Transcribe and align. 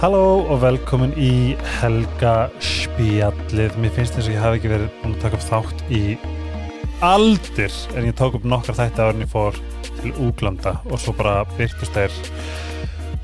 Halló 0.00 0.46
og 0.48 0.62
velkomin 0.62 1.10
í 1.20 1.58
Helga 1.76 2.46
spjallið. 2.64 3.74
Mér 3.76 3.90
finnst 3.92 4.14
þess 4.16 4.30
að 4.30 4.32
ég 4.32 4.40
hafi 4.40 4.56
ekki 4.56 4.70
verið 4.72 4.94
búin 5.02 5.12
að 5.12 5.24
taka 5.26 5.36
upp 5.36 5.42
þátt 5.44 5.82
í 5.92 6.00
aldir 7.04 7.74
en 7.92 8.06
ég 8.08 8.16
tók 8.16 8.38
upp 8.38 8.46
nokkar 8.48 8.78
þætti 8.78 9.04
árin 9.04 9.26
ég 9.26 9.28
fór 9.28 9.58
til 9.98 10.14
Úglanda 10.24 10.78
og 10.88 11.02
svo 11.02 11.12
bara 11.18 11.42
byrtust 11.58 11.92
þeir 11.92 12.16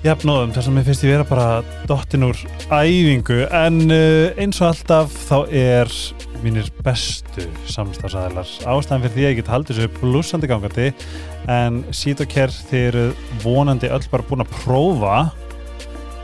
jafnóðum 0.04 0.53
þess 0.53 0.68
að 0.68 0.77
mér 0.77 0.86
finnst 0.91 1.07
ég 1.07 1.14
vera 1.14 1.27
bara 1.31 1.46
dottin 1.89 2.29
úr 2.29 2.43
æfingu 2.68 3.40
en 3.57 3.81
uh, 3.89 4.36
eins 4.36 4.61
og 4.61 4.68
alltaf 4.68 5.17
þá 5.31 5.36
er 5.49 5.96
mínir 6.45 6.68
bestu 6.85 7.49
samstafsæðilar 7.72 8.53
ástæðan 8.68 9.07
fyrir 9.07 9.17
því 9.17 9.25
að 9.25 9.31
ég 9.31 9.40
get 9.40 9.50
haldið 9.54 9.81
þessu 9.81 9.95
blúsandi 9.96 10.53
gangandi 10.53 10.93
en 11.49 11.81
Sítokær 11.89 12.53
þið 12.68 12.86
eru 12.93 13.08
vonandi 13.40 13.89
öll 13.89 14.04
bara 14.13 14.29
búin 14.29 14.45
að 14.45 14.54
prófa 14.61 15.17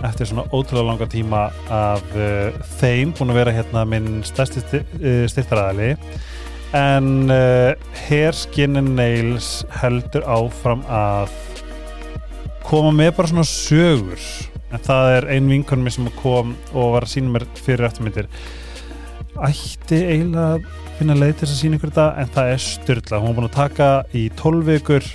eftir 0.06 0.28
svona 0.30 0.44
ótrúlega 0.50 0.88
langa 0.88 1.08
tíma 1.10 1.42
af 1.72 2.04
uh, 2.16 2.50
þeim 2.80 3.14
búin 3.16 3.32
að 3.32 3.40
vera 3.40 3.56
hérna 3.56 3.84
minn 3.88 4.22
stærsti 4.26 4.62
uh, 4.82 5.24
styrtaræðali 5.30 5.92
en 6.72 7.30
uh, 7.30 7.74
Hair, 8.06 8.32
Skin 8.36 8.80
and 8.80 8.94
Nails 8.96 9.62
heldur 9.82 10.24
áfram 10.24 10.84
að 10.88 11.32
koma 12.64 12.92
með 12.96 13.12
bara 13.18 13.28
svona 13.28 13.46
sögur. 13.48 14.28
En 14.72 14.80
það 14.80 15.10
er 15.18 15.26
ein 15.34 15.50
vinkonum 15.50 15.90
sem 15.92 16.08
kom 16.22 16.54
og 16.72 16.94
var 16.94 17.04
að 17.04 17.12
sína 17.12 17.34
mér 17.34 17.44
fyrir 17.60 17.84
eftirmyndir. 17.88 18.30
Ætti 19.36 19.98
eiginlega 20.00 20.46
að 20.56 20.70
finna 20.96 21.16
leið 21.18 21.34
til 21.34 21.46
þess 21.46 21.56
að 21.56 21.60
sína 21.60 21.78
ykkur 21.78 21.92
þetta 21.92 22.08
en 22.22 22.32
það 22.32 22.52
er 22.54 22.64
styrla, 22.64 23.20
hún 23.20 23.28
var 23.28 23.36
búin 23.38 23.48
að 23.50 23.58
taka 23.58 23.90
í 24.16 24.24
12 24.38 24.64
vikur 24.70 25.12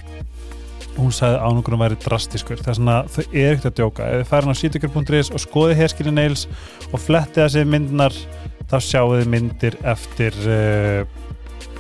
hún 0.98 1.14
sagði 1.16 1.38
að 1.38 1.46
ánungurum 1.48 1.84
væri 1.84 2.00
drastiskur 2.04 2.62
það 2.62 2.72
er 2.74 2.80
svona, 2.80 2.98
þau 3.14 3.24
er 3.32 3.52
ekkert 3.52 3.70
að 3.70 3.78
djóka. 3.80 4.08
Ef 4.08 4.18
þið 4.18 4.32
færin 4.32 4.54
á 4.54 4.62
sítugur.is 4.62 5.32
og 5.32 5.44
skoði 5.44 5.78
herskilin 5.82 6.18
nails 6.18 6.48
og 6.92 7.02
fletti 7.04 7.42
þessi 7.44 7.66
myndinar 7.70 8.18
þá 8.68 8.78
sjáu 8.84 9.16
þið 9.16 9.32
myndir 9.32 9.78
eftir 9.88 10.40
uh, 10.52 11.02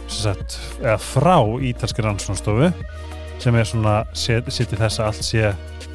sagt, 0.07 0.59
eða 0.81 0.97
frá 1.03 1.37
ítalski 1.67 2.05
rannsónstofu 2.05 2.71
sem 3.41 3.55
er 3.55 3.67
svona 3.67 3.99
sitt 4.17 4.47
í 4.47 4.79
þess 4.79 5.01
að 5.01 5.09
allt 5.09 5.25
sé 5.25 5.51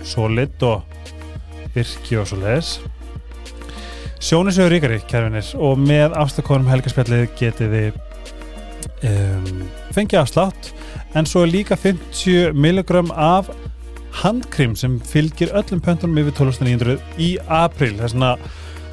solid 0.06 0.67
og 0.67 0.83
virki 1.75 2.19
og 2.20 2.28
svo 2.28 2.43
leiðis 2.43 2.77
Sjónisögur 4.23 4.70
ríkari, 4.70 5.00
kærfinir 5.11 5.48
og 5.59 5.81
með 5.83 6.12
afstakonum 6.15 6.69
helgarspjallið 6.70 7.25
getið 7.41 7.73
þið 7.75 7.97
um, 9.09 9.48
fengið 9.97 10.23
afslátt 10.23 10.73
en 11.19 11.29
svo 11.29 11.45
er 11.45 11.53
líka 11.53 11.77
50 11.79 12.57
milligram 12.57 13.12
af 13.12 13.51
handkrim 14.23 14.75
sem 14.77 14.99
fylgir 15.09 15.53
öllum 15.57 15.81
pöntunum 15.84 16.21
yfir 16.23 16.37
12.900 16.41 16.99
í 17.21 17.31
april 17.49 17.95
það 17.97 18.07
er 18.07 18.12
svona, 18.15 18.33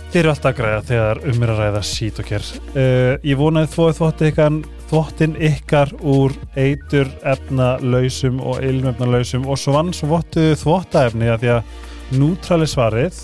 þeir 0.10 0.22
eru 0.22 0.34
alltaf 0.34 0.52
að 0.52 0.60
græða 0.62 0.86
þegar 0.90 1.22
um 1.32 1.44
er 1.44 1.54
að 1.54 1.62
ræða 1.64 1.84
sít 1.90 2.22
og 2.22 2.30
kér 2.30 2.48
uh, 2.54 3.14
ég 3.28 3.40
vonaði 3.40 3.74
þvóið 3.74 4.00
þvótti 4.00 4.32
ykkar 4.32 4.62
þvóttin 4.90 5.36
ykkar 5.50 5.94
úr 6.02 6.34
eitur 6.58 7.12
efna 7.28 7.76
lausum 7.84 8.40
og 8.42 8.64
ilmefna 8.66 9.12
lausum 9.12 9.46
og 9.46 9.60
svo 9.62 9.76
vann 9.76 9.94
svo 9.94 10.16
vottuðu 10.16 10.58
þvóttaefni 10.64 11.30
að 11.30 11.44
því 11.44 11.54
að 11.58 12.18
nútrali 12.20 12.70
svarið 12.70 13.24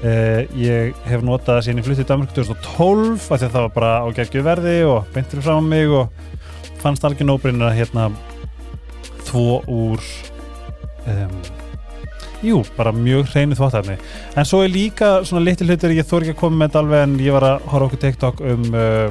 Uh, 0.00 0.46
ég 0.56 0.94
hef 1.04 1.20
notað 1.20 1.58
það 1.58 1.64
síðan 1.66 1.80
ég 1.82 1.84
fluttið 1.84 2.06
í 2.06 2.08
Danmark 2.08 2.30
2012 2.32 3.10
af 3.20 3.34
því 3.34 3.44
að 3.44 3.50
það 3.50 3.64
var 3.66 3.72
bara 3.74 3.90
á 4.00 4.06
geggju 4.16 4.44
verði 4.46 4.76
og 4.88 5.10
beintur 5.12 5.42
frá 5.44 5.58
mig 5.60 5.92
og 5.92 6.29
fannst 6.82 7.04
alveg 7.06 7.26
nóbrinn 7.28 7.62
að 7.64 7.76
hérna 7.78 8.10
þvó 9.28 9.60
úr 9.70 10.04
um, 11.06 11.34
jú, 12.44 12.60
bara 12.76 12.92
mjög 12.96 13.30
hreinu 13.34 13.58
þvóttæfni 13.58 13.96
en 14.38 14.48
svo 14.48 14.62
er 14.64 14.72
líka 14.72 15.12
svona 15.28 15.44
litil 15.44 15.68
hlutur 15.68 15.94
ég 15.94 16.08
þór 16.08 16.26
ekki 16.26 16.36
að 16.36 16.40
koma 16.40 16.60
með 16.60 16.70
þetta 16.70 16.82
alveg 16.84 17.04
en 17.06 17.16
ég 17.20 17.36
var 17.36 17.48
að 17.50 17.66
horfa 17.72 17.88
okkur 17.88 18.02
TikTok 18.04 18.42
um 18.52 18.68
uh, 18.72 19.08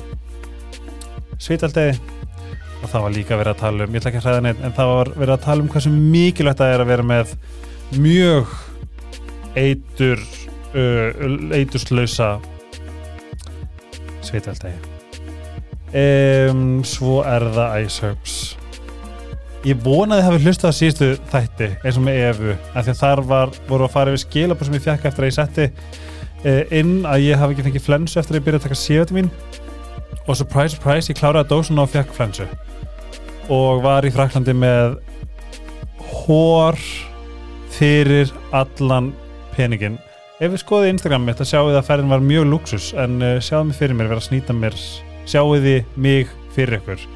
svítaldegi 1.40 1.98
og 2.80 2.88
það 2.88 3.06
var 3.06 3.16
líka 3.16 3.40
verið 3.40 3.54
að 3.54 3.64
tala 3.64 3.86
um, 3.88 3.96
ég 3.96 4.02
ætla 4.02 4.14
ekki 4.14 4.22
að 4.22 4.30
hræða 4.30 4.46
neitt 4.48 4.64
en 4.64 4.78
það 4.78 4.94
var 4.96 5.14
verið 5.16 5.36
að 5.36 5.48
tala 5.48 5.66
um 5.66 5.74
hversu 5.74 5.96
mikilvægt 5.96 6.62
það 6.62 6.76
er 6.76 6.86
að 6.86 6.94
vera 6.94 7.10
með 7.14 7.36
mjög 8.00 8.56
eitur 9.60 10.24
uh, 10.74 11.58
eiturslausa 11.60 12.38
svitaldegi 14.26 14.99
um, 15.90 16.64
svo 16.88 17.20
er 17.26 17.46
það 17.56 17.78
Ice 17.84 18.06
Herbs 18.06 18.40
ég 19.68 19.80
vonaði 19.84 20.24
að 20.24 20.28
hafi 20.30 20.44
hlustað 20.46 20.70
að 20.70 20.78
síðustu 20.78 21.08
þætti 21.32 21.70
eins 21.84 21.98
og 22.00 22.06
með 22.06 22.20
EFU 22.30 22.52
af 22.54 22.86
því 22.86 22.94
að 22.94 23.02
þar 23.02 23.22
var, 23.28 23.58
voru 23.68 23.88
að 23.88 23.96
fara 23.96 24.14
yfir 24.14 24.24
skilabur 24.24 24.70
sem 24.70 24.78
ég 24.78 24.86
fekk 24.86 25.08
eftir 25.10 25.26
að 25.26 25.30
ég 25.30 25.36
setti 25.36 25.66
uh, 25.68 26.62
inn 26.80 26.94
að 27.10 27.26
ég 27.26 27.42
hafi 27.42 27.56
ekki 27.56 27.66
fengið 27.68 27.86
flensu 27.88 28.22
eftir 28.22 28.38
að 28.38 28.40
ég 28.40 28.46
byrjaði 28.48 28.62
að 28.62 28.68
taka 28.68 28.80
C-vitamin 28.80 29.32
og 30.30 30.40
surprise 30.40 30.78
surprise 30.78 31.12
ég 31.12 31.20
kláraði 31.20 31.52
dósun 31.52 31.82
og 31.82 31.90
fekk 31.92 32.14
flensu. 32.16 32.46
Og 33.50 33.82
var 33.84 34.06
í 34.06 34.12
Fraklandi 34.14 34.54
með 34.54 35.00
hór 36.24 36.78
fyrir 37.74 38.32
allan 38.56 39.12
peningin 39.56 40.00
ef 40.40 40.54
við 40.54 40.62
skoðum 40.62 40.96
Instagram 40.96 41.28
mitt 41.28 41.42
að 41.44 41.52
sjáu 41.52 41.68
þið 41.68 41.82
að 41.82 41.88
ferðin 41.90 42.14
var 42.14 42.24
mjög 42.24 42.50
luxus 42.54 42.92
en 42.96 43.20
uh, 43.20 43.38
sjáu 43.44 43.66
mig 43.68 43.76
fyrir 43.76 43.98
mér 43.98 44.14
vera 44.14 44.24
að 44.24 44.30
snýta 44.30 44.56
mér 44.56 44.78
sjáu 45.30 45.56
þið 45.62 45.96
mig 45.96 46.30
fyrir 46.56 46.80
ykkur. 46.80 47.08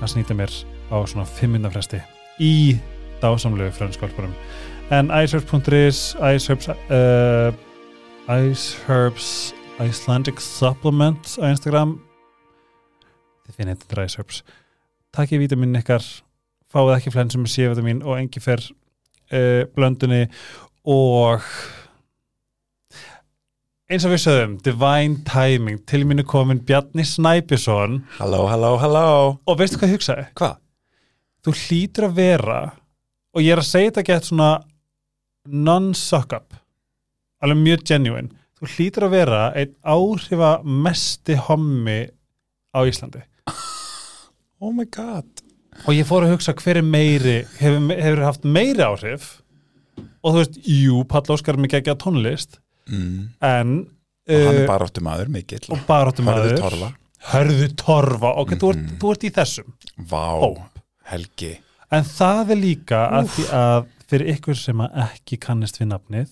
Að 0.00 0.12
snýta 0.14 0.36
mér 0.38 0.54
á 0.90 0.96
svona 1.04 1.26
500 1.28 1.74
fresti 1.74 2.02
í 2.40 2.78
dásamlegu 3.20 3.74
frönskálparum 3.76 4.32
en 4.90 5.10
iceherbs.is 5.12 6.16
iceherbs 6.18 6.70
uh, 6.70 7.50
iceherbs 8.30 9.52
Icelandic 9.80 10.40
Supplement 10.44 11.38
á 11.40 11.48
Instagram. 11.48 11.94
Þið 13.46 13.56
finnir 13.56 13.78
þetta 13.80 14.04
iceherbs. 14.04 14.42
Takkið 15.16 15.46
vítaminn 15.46 15.78
ykkar 15.80 16.04
fáið 16.70 16.96
ekki 16.98 17.12
flensum 17.14 17.46
með 17.46 17.54
C-vitamin 17.54 18.02
og 18.04 18.18
engi 18.18 18.42
fer 18.44 18.60
uh, 19.32 19.64
blöndunni 19.72 20.26
og 20.84 21.46
eins 23.90 24.04
og 24.06 24.12
við 24.12 24.20
sögum, 24.22 24.52
Divine 24.62 25.24
Timing. 25.26 25.80
Til 25.88 26.04
mínu 26.06 26.22
komin 26.28 26.60
Bjarni 26.66 27.02
Snæbjörnsson. 27.06 28.00
Halló, 28.20 28.44
halló, 28.46 28.76
halló. 28.78 29.06
Og 29.50 29.58
veistu 29.58 29.80
hvað 29.80 29.90
ég 29.90 29.96
hugsaði? 29.98 30.26
Hvað? 30.38 30.60
Þú 31.40 31.54
hlýtur 31.64 32.06
að 32.06 32.18
vera 32.20 32.60
og 33.34 33.42
ég 33.42 33.54
er 33.54 33.62
að 33.62 33.70
segja 33.70 33.90
þetta 33.90 34.06
gett 34.06 34.28
svona 34.28 34.50
non-suck 35.50 36.36
up 36.36 36.54
alveg 37.40 37.62
mjög 37.64 37.84
genuine. 37.88 38.30
Þú 38.60 38.70
hlýtur 38.76 39.08
að 39.08 39.14
vera 39.16 39.42
einn 39.56 39.74
áhrifa 39.82 40.52
mesti 40.62 41.38
hommi 41.48 42.00
á 42.76 42.80
Íslandi. 42.86 43.24
Oh 44.60 44.74
my 44.76 44.84
god. 44.92 45.24
Og 45.88 45.94
ég 45.96 46.04
fór 46.04 46.26
að 46.26 46.34
hugsa 46.34 46.52
hver 46.52 46.82
er 46.82 46.84
meiri 46.84 47.38
hefur, 47.56 47.94
hefur 47.96 48.20
haft 48.26 48.42
meiri 48.44 48.84
áhrif? 48.84 49.38
Og 50.20 50.34
þú 50.34 50.42
veist, 50.42 50.58
jú, 50.68 50.98
Pall 51.08 51.32
Óskar 51.32 51.56
mikið 51.56 51.78
ekki 51.78 51.94
að 51.94 52.02
tónlist 52.02 52.58
mm. 52.88 53.28
en 53.42 53.72
Og 54.30 54.46
hann 54.46 54.56
er 54.60 54.66
baráttu 54.68 55.00
maður, 55.02 55.28
mikill. 55.28 55.64
og 55.74 55.78
baráttum 55.88 56.28
Hörðu 56.30 56.58
torfa. 56.60 56.90
Hörðu 57.32 57.66
torfa. 57.76 58.30
Ok, 58.40 58.50
þú, 58.60 58.68
ert, 58.70 58.78
Mhm. 58.84 58.98
þú 59.00 59.10
ert 59.12 59.24
í 59.26 59.30
þessum. 59.34 59.72
Vá, 59.98 60.22
Hóp. 60.40 60.60
Helgi. 61.10 61.58
En 61.90 62.04
það 62.04 62.50
er 62.50 62.56
líka 62.56 63.00
að 63.10 63.28
að 63.50 63.86
fyrir 64.08 64.30
ykkur 64.36 64.56
sem 64.56 64.78
ekki 64.80 65.38
kannist 65.38 65.78
við 65.80 65.88
nafnið 65.90 66.28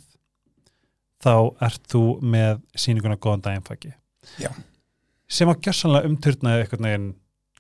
þá 1.25 1.55
ert 1.67 1.83
þú 1.91 2.21
með 2.23 2.61
sýninguna 2.77 3.17
góðan 3.19 3.43
daginn 3.43 3.65
fæki 3.67 3.93
Já. 4.39 4.51
sem 5.29 5.49
að 5.49 5.61
gjörsanlega 5.67 6.07
umturnaði 6.07 6.63
eitthvað 6.65 6.81
neginn 6.87 7.15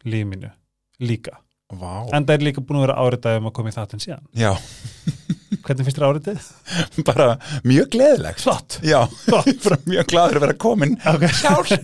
lífinu 0.05 0.52
líka. 1.00 1.34
Vá. 1.73 2.08
En 2.14 2.25
það 2.25 2.34
er 2.38 2.46
líka 2.46 2.62
búin 2.64 2.79
að 2.79 2.87
vera 2.87 3.00
áritaði 3.02 3.37
um 3.43 3.46
að 3.50 3.52
koma 3.58 3.69
í 3.69 3.73
þáttinn 3.76 4.00
síðan. 4.06 4.26
Já, 4.34 4.55
hvernig 5.64 5.87
finnst 5.87 5.99
þér 5.99 6.06
áritið? 6.08 6.46
bara 7.08 7.26
mjög 7.69 7.90
gleðilegt. 7.94 8.43
Flott. 8.44 8.78
Já, 8.87 9.00
bara 9.64 9.81
mjög 9.88 10.08
gladur 10.12 10.40
að 10.40 10.46
vera 10.46 10.58
komin 10.66 10.96
okay. 11.02 11.32
Hjálp 11.43 11.75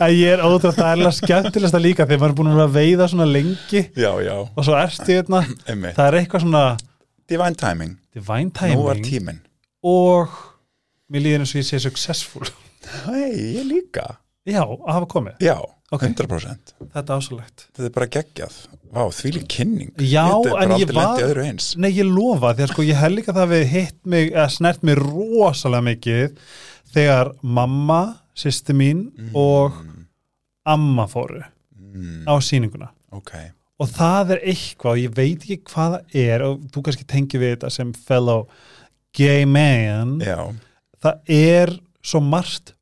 að 0.00 0.12
ég 0.14 0.36
er 0.36 0.44
ótrúð 0.46 0.76
það 0.76 0.84
er 0.86 0.92
alveg 0.94 1.16
skemmtilegst 1.16 1.74
að 1.74 1.82
líka 1.82 2.04
þegar 2.06 2.20
maður 2.20 2.30
er 2.30 2.36
búin 2.38 2.50
að 2.52 2.60
að 2.62 2.76
veiða 2.76 3.08
svona 3.10 3.26
lengi. 3.26 3.82
Já, 3.98 4.10
já, 4.22 4.36
og 4.46 4.66
svo 4.68 4.76
ertu 4.78 5.16
hérna. 5.16 5.40
Emmi 5.72 5.90
það 5.96 6.06
er 6.06 6.18
eitthvað 6.20 6.44
svona 6.44 6.62
Divine 7.30 7.58
timing, 7.58 7.96
divine 8.14 8.70
nú 8.74 8.86
var 8.86 9.00
timing. 9.00 9.08
tíminn. 9.08 9.42
Og 9.86 10.38
mér 11.10 11.26
líður 11.26 11.44
eins 11.44 11.56
og 11.56 11.60
ég 11.60 11.66
sé 11.66 11.82
successful. 11.82 12.46
Hei, 13.08 13.58
ég 13.58 13.66
líka. 13.66 14.06
Já, 14.46 14.62
að 14.62 14.94
hafa 14.94 15.10
komið, 15.10 15.42
Já, 15.42 15.58
Ok. 15.90 16.04
100% 16.06 16.74
þetta 16.94 17.00
er 17.02 17.18
ásálegt 17.18 17.64
Þetta 17.74 17.88
er 17.88 17.94
bara 17.96 18.06
geggjað 18.14 18.58
Vá, 18.90 19.04
þvílík 19.14 19.44
kynning. 19.46 19.90
Já, 20.02 20.24
en 20.64 20.72
ég 20.80 20.90
var- 20.94 21.20
nei, 21.78 21.90
ég 21.94 22.08
lofa, 22.10 22.54
því 22.54 22.64
að 22.64 22.72
sko 22.72 22.82
ég 22.88 22.98
hef 22.98 23.12
líka 23.12 23.32
það 23.36 23.52
við 23.54 23.64
hitt 23.70 23.98
mig, 24.04 24.32
eða 24.32 24.48
snert 24.50 24.82
mig 24.82 24.96
rosalega 24.98 25.84
mikið 25.86 26.36
þegar 26.94 27.30
mamma, 27.42 28.00
sýsti 28.34 28.74
mín 28.74 29.04
og 29.34 29.72
amma 30.66 31.06
fóru 31.06 31.42
mm, 31.78 32.24
á 32.26 32.34
sýninguna. 32.42 32.88
Ok, 33.12 33.30
og 33.78 33.88
það 33.94 34.30
er 34.36 34.42
eitthvað 34.54 34.98
ég 35.04 35.14
veit 35.14 35.38
ekki 35.46 35.60
hvað 35.70 35.94
það 35.94 36.18
er 36.26 36.42
og 36.48 36.60
þú 36.74 36.82
kannski 36.88 37.06
tengir 37.06 37.40
við 37.40 37.54
þetta 37.56 37.70
sem 37.70 37.92
fellow 37.92 38.48
gay 39.14 39.44
man. 39.46 40.18
Já, 40.20 40.52
það 41.02 41.20
er 41.28 41.76
svo 42.02 42.20
margt 42.20 42.74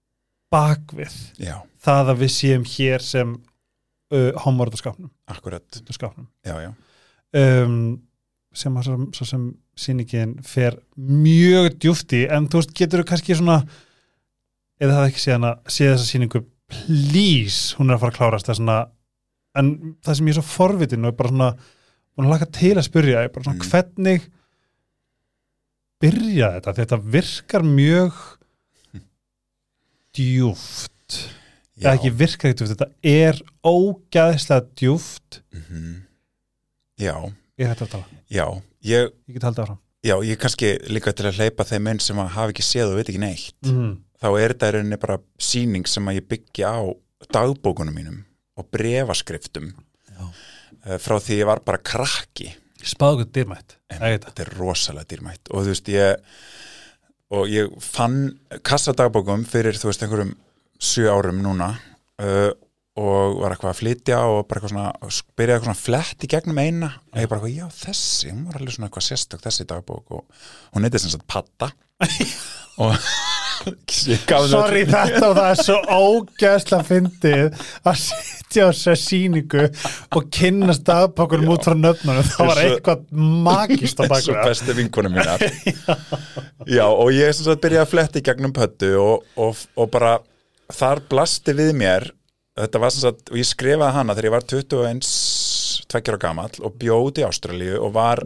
bakvið 0.52 1.14
já, 1.42 1.58
það 1.84 2.12
að 2.14 2.20
við 2.24 2.32
séum 2.32 2.64
hér 2.64 3.04
sem 3.04 3.36
uh, 4.14 4.30
homorðaskapnum 4.44 5.10
akkurat. 5.28 5.82
Skapnum. 5.94 6.28
já, 6.46 6.54
já, 6.66 6.72
Um, 7.36 7.98
sem 8.56 8.72
að 8.80 8.86
svo, 8.86 8.94
svo 9.12 9.24
sem 9.28 9.42
sýningin 9.76 10.30
fer 10.48 10.78
mjög 10.96 11.74
djúft 11.82 12.14
í 12.16 12.22
en 12.32 12.46
þú 12.48 12.62
veist, 12.62 12.70
getur 12.78 13.02
þú 13.02 13.08
kannski 13.10 13.36
svona 13.36 13.58
eða 14.80 14.94
það 14.96 15.08
ekki 15.10 15.20
séð 15.20 15.34
hana 15.36 15.50
séð 15.68 15.90
þessa 15.92 16.06
sýningu, 16.08 16.40
please 16.72 17.76
hún 17.76 17.90
er 17.92 17.98
að 17.98 18.00
fara 18.06 18.14
að 18.14 18.16
klárast 18.16 18.48
það 18.48 18.54
er 18.54 18.60
svona 18.62 18.78
en 19.60 19.70
það 20.06 20.16
sem 20.16 20.30
ég 20.30 20.32
er 20.32 20.38
svo 20.40 20.46
forvitin 20.54 21.04
og 21.04 21.12
er 21.12 21.18
bara 21.20 21.34
svona 21.34 21.50
búin 22.16 22.30
að 22.30 22.32
laka 22.32 22.48
til 22.56 22.72
að 22.80 22.86
spyrja 22.88 23.22
er 23.26 23.32
bara 23.36 23.44
svona 23.44 23.58
Mm. 23.58 23.68
hvernig 23.68 24.26
byrja 26.00 26.50
þetta, 26.56 26.76
þetta 26.80 27.00
virkar 27.18 27.68
mjög 27.68 28.22
djúft 30.16 31.20
já. 31.78 31.86
eða 31.88 31.94
ekki 31.98 32.10
virkar 32.20 32.50
ekki 32.50 32.58
djúft, 32.62 32.74
þetta 32.74 32.88
er 33.02 33.40
ógæðslega 33.64 34.66
djúft 34.80 35.40
Mhm. 35.54 36.02
já, 36.98 37.14
ég 37.58 37.68
hætti 37.72 37.84
að 37.86 37.92
tala, 37.94 38.04
já 38.30 38.46
ég, 38.82 39.12
ég 39.28 39.34
get 39.38 39.42
haldið 39.48 39.64
áfram 39.64 39.78
já, 40.04 40.14
ég 40.24 40.38
kannski 40.38 40.72
líka 40.90 41.12
til 41.12 41.26
að 41.26 41.38
hleypa 41.40 41.64
þeim 41.64 41.90
inn 41.92 42.00
sem 42.00 42.16
hafa 42.16 42.50
ekki 42.52 42.62
séð 42.66 42.92
og 42.92 42.98
veit 43.00 43.08
ekki 43.10 43.22
neitt 43.22 43.66
mm. 43.66 43.96
þá 44.22 44.28
er 44.38 44.54
þetta 44.54 44.72
rauninni 44.76 44.98
bara 45.02 45.18
sýning 45.38 45.86
sem 45.90 46.06
að 46.10 46.20
ég 46.20 46.28
byggja 46.30 46.70
á 46.70 46.82
dagbókunum 47.34 47.94
mínum 47.94 48.24
og 48.58 48.66
brefaskriftum 48.74 49.72
Já. 50.18 50.24
Eh, 50.86 50.98
frá 51.02 51.18
því 51.22 51.38
ég 51.42 51.46
var 51.46 51.60
bara 51.66 51.78
krakki 51.82 52.52
spáðu 52.82 53.26
dýrmætt 53.26 53.76
en 53.90 53.98
það. 54.00 54.20
þetta 54.24 54.42
er 54.44 54.52
rosalega 54.58 55.10
dýrmætt 55.10 55.50
og 55.50 55.64
þú 55.66 55.72
veist 55.74 55.88
ég 55.92 56.16
og 57.30 57.48
ég 57.50 57.74
fann 57.84 58.38
kassadagbókum 58.64 59.42
fyrir 59.44 59.76
þú 59.76 59.90
veist 59.90 60.02
einhverjum 60.06 60.34
sjö 60.78 61.10
árum 61.12 61.42
núna 61.42 61.72
uh, 62.22 62.50
og 62.98 63.40
var 63.42 63.54
eitthvað 63.54 63.72
að 63.72 63.80
flytja 63.80 64.20
og 64.26 64.40
bara 64.48 64.58
eitthvað 64.58 64.72
svona, 64.74 64.92
byrjaði 65.38 65.54
eitthvað 65.54 65.68
svona 65.68 65.82
flett 65.84 66.24
í 66.24 66.30
gegnum 66.32 66.58
eina 66.62 66.92
og 67.12 67.20
ég 67.20 67.30
bara 67.30 67.40
eitthvað, 67.40 67.58
já 67.58 67.82
þessi, 67.84 68.32
hún 68.32 68.46
var 68.48 68.58
alveg 68.58 68.74
svona 68.74 68.88
eitthvað 68.88 69.06
sérstök 69.06 69.44
þessi 69.44 69.66
dagbók. 69.70 70.16
Og 70.18 70.48
hún 70.74 70.86
heiti 70.86 71.02
sem 71.02 71.12
sagt 71.14 71.28
Patta 71.30 71.70
og 72.82 72.94
Sorry 73.58 74.84
þetta 74.86 75.30
og 75.30 75.34
það 75.36 75.48
er 75.48 75.60
svo 75.60 75.76
ógæðslega 75.90 76.86
fyndið 76.86 77.64
að 77.82 77.96
sitja 78.04 78.66
á 78.66 78.70
þessa 78.70 78.94
sýningu 79.02 79.64
og 80.14 80.28
kynnast 80.34 80.84
dagbókunum 80.86 81.52
út 81.56 81.66
frá 81.66 81.74
nöfnunum. 81.74 82.28
Það 82.30 82.50
var 82.52 82.62
eitthvað 82.62 83.04
magist 83.48 83.98
á 83.98 84.04
baku 84.12 84.30
það 84.30 84.46
bestu 84.46 84.78
vinkunum 84.78 85.18
mínar. 85.18 85.42
Já. 86.78 86.86
Og 86.86 87.10
ég 87.16 87.34
sem 87.34 87.48
sagt 87.48 87.64
byrjaði 87.64 87.84
að 87.84 87.92
fletti 87.96 88.24
gegnum 88.30 88.54
pöttu 88.56 88.94
og, 89.02 89.26
og, 89.36 89.66
og 89.74 89.90
bara 89.92 90.16
þar 90.72 91.04
blasti 91.08 91.54
við 91.56 91.74
mér 91.78 92.10
þetta 92.58 92.80
var 92.82 92.94
sem 92.94 93.04
sagt, 93.06 93.28
og 93.30 93.38
ég 93.38 93.48
skrifaði 93.48 93.94
hana 93.94 94.16
þegar 94.16 94.28
ég 94.28 94.34
var 94.34 94.48
21 94.52 95.12
tveggjara 95.88 96.22
gamall 96.22 96.64
og 96.64 96.74
bjóði 96.80 97.24
Ástralíu 97.26 97.78
og 97.80 97.94
var 97.94 98.24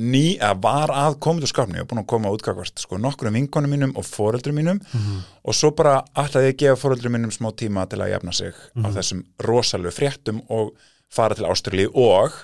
ný, 0.00 0.36
eða 0.38 0.54
var 0.62 0.92
að 0.94 1.18
komið 1.24 1.48
úr 1.48 1.50
skapni 1.50 1.82
og 1.82 1.88
búin 1.90 2.02
að 2.02 2.08
koma 2.12 2.32
útgakvart 2.34 2.82
sko, 2.84 2.98
nokkrum 3.00 3.34
vinkonum 3.36 3.72
mínum 3.74 3.96
og 3.98 4.06
foreldrum 4.06 4.60
mínum 4.60 4.80
og 5.42 5.56
svo 5.56 5.72
bara 5.76 5.98
ætlaði 6.14 6.52
ég 6.52 6.54
að 6.54 6.60
gefa 6.62 6.80
foreldrum 6.84 7.16
mínum 7.16 7.34
smá 7.34 7.50
tíma 7.56 7.86
til 7.90 8.00
að 8.00 8.12
jafna 8.14 8.32
sig 8.32 8.54
á 8.54 8.88
þessum 8.94 9.24
rosalegu 9.42 9.94
fréttum 9.96 10.42
og 10.48 10.74
fara 11.10 11.34
til 11.34 11.48
Ástralíu 11.48 11.90
og 11.94 12.36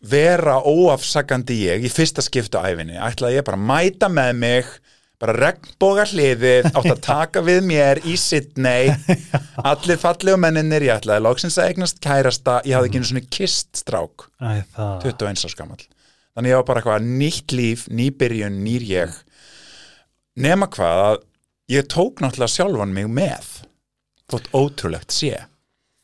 vera 0.00 0.58
óafsakandi 0.62 1.64
ég 1.68 1.84
í 1.86 1.90
fyrsta 1.90 2.22
skiptu 2.22 2.58
æfinni, 2.58 2.98
ætlaði 2.98 3.38
ég 3.38 3.46
bara 3.46 3.58
að 3.58 3.68
mæta 3.70 4.10
með 4.10 4.32
mig 4.38 4.66
bara 5.18 5.34
regnboga 5.34 6.04
hliðið 6.08 6.68
átt 6.78 6.90
að 6.92 7.00
taka 7.04 7.42
við 7.46 7.60
mér 7.66 8.00
í 8.06 8.14
Sydney. 8.20 8.92
Allir 9.66 10.00
fallegu 10.00 10.38
menninir 10.40 10.86
ég 10.86 11.00
ætlaði 11.00 11.24
loksins 11.26 11.58
að 11.58 11.72
eignast 11.72 12.00
kærasta. 12.04 12.60
Ég 12.68 12.78
hafði 12.78 12.90
ekki 12.92 13.00
einu 13.02 13.10
svona 13.10 13.24
kist 13.38 13.80
strák. 13.82 14.28
Æ, 14.38 14.62
það. 14.76 14.92
21 15.08 15.46
árs 15.48 15.58
gamall. 15.58 15.86
Þannig 16.38 16.52
ég 16.52 16.60
var 16.60 16.66
bara 16.68 16.82
eitthvað 16.84 17.08
nýtt 17.18 17.54
líf, 17.58 17.86
ný 17.90 18.12
byrjun, 18.14 18.60
nýr 18.62 18.84
ég. 18.86 19.14
Nema 20.38 20.68
hvað 20.70 21.00
að 21.08 21.16
ég 21.74 21.88
tók 21.90 22.22
náttúrulega 22.22 22.54
sjálfan 22.54 22.94
mig 22.94 23.08
með. 23.10 23.48
Þótt 24.30 24.50
ótrúlegt 24.54 25.14
sé. 25.14 25.32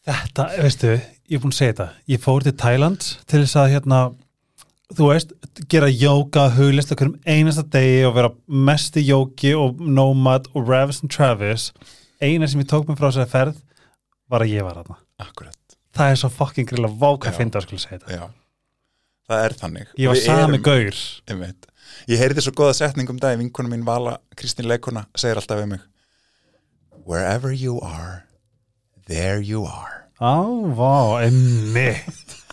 Þetta, 0.05 0.49
veistu, 0.59 0.91
ég 1.31 1.39
er 1.39 1.45
búin 1.45 1.55
að 1.55 1.59
segja 1.61 1.75
þetta. 1.77 1.87
Ég 2.11 2.23
fór 2.25 2.45
til 2.45 2.55
Thailand 2.61 3.07
til 3.31 3.45
þess 3.45 3.57
að 3.63 3.71
hérna, 3.77 4.01
þú 4.99 5.09
veist, 5.11 5.35
gera 5.71 5.89
jóka 5.91 6.47
huglist 6.55 6.93
okkur 6.95 7.13
um 7.13 7.19
einasta 7.27 7.65
degi 7.75 8.05
og 8.09 8.15
vera 8.17 8.31
mesti 8.47 9.03
jóki 9.05 9.55
og 9.59 9.81
nomad 9.81 10.49
og 10.55 10.69
Ravis 10.71 11.03
and 11.03 11.13
Travis. 11.15 11.73
Eina 12.23 12.49
sem 12.49 12.63
ég 12.63 12.71
tók 12.71 12.89
mig 12.89 12.99
frá 12.99 13.09
þessari 13.11 13.31
ferð 13.33 13.61
var 14.31 14.45
að 14.45 14.55
ég 14.55 14.67
var 14.67 14.81
þarna. 14.81 14.99
Akkurat, 15.25 15.77
það 15.95 16.15
er 16.15 16.21
svo 16.23 16.31
fucking 16.33 16.69
grilla 16.71 16.91
váka 16.91 17.29
Já. 17.29 17.33
að 17.33 17.41
finna 17.41 17.61
að 17.61 17.67
skulle 17.69 17.85
segja 17.85 18.01
þetta. 18.03 18.19
Já. 18.19 18.25
Það 19.25 19.45
er 19.45 19.57
þannig. 19.63 19.91
Ég 19.99 20.13
var 20.13 20.21
sami 20.21 20.61
gaur. 20.61 21.03
Einmitt. 21.33 21.69
Ég 22.11 22.21
heyrði 22.21 22.45
svo 22.45 22.53
góða 22.57 22.77
setning 22.77 23.11
um 23.13 23.19
dag 23.21 23.39
vinkona 23.41 23.71
mín 23.71 23.85
Vala, 23.87 24.19
Kristín 24.37 24.69
Leikona 24.69 25.07
segir 25.17 25.39
alltaf 25.41 25.61
við 25.61 25.75
mig 25.77 25.85
Wherever 27.05 27.53
you 27.53 27.81
are 27.85 28.25
there 29.07 29.41
you 29.41 29.65
are. 29.69 30.09
Á, 30.21 30.41
vá, 30.75 31.21
emmitt 31.27 32.44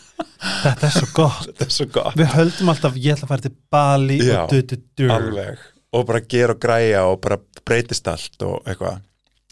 þetta 0.41 0.89
er 0.89 0.95
svo 0.95 1.07
gott. 1.15 1.45
Þetta 1.51 1.67
er 1.67 1.75
svo 1.77 1.87
gott. 1.99 2.17
Við 2.19 2.33
höldum 2.35 2.73
alltaf, 2.73 2.99
ég 2.99 3.15
ætla 3.15 3.27
að 3.27 3.33
fara 3.35 3.45
til 3.47 3.55
Bali 3.73 4.19
Já, 4.21 4.41
og 4.43 4.51
du, 4.53 4.61
du, 4.71 4.83
du. 4.99 5.07
Alveg. 5.13 5.63
Og 5.91 6.05
bara 6.07 6.21
gera 6.31 6.55
og 6.55 6.61
græja 6.63 7.05
og 7.09 7.17
bara 7.23 7.39
breytist 7.67 8.07
allt 8.07 8.45
og 8.47 8.61
eitthvað. 8.69 9.01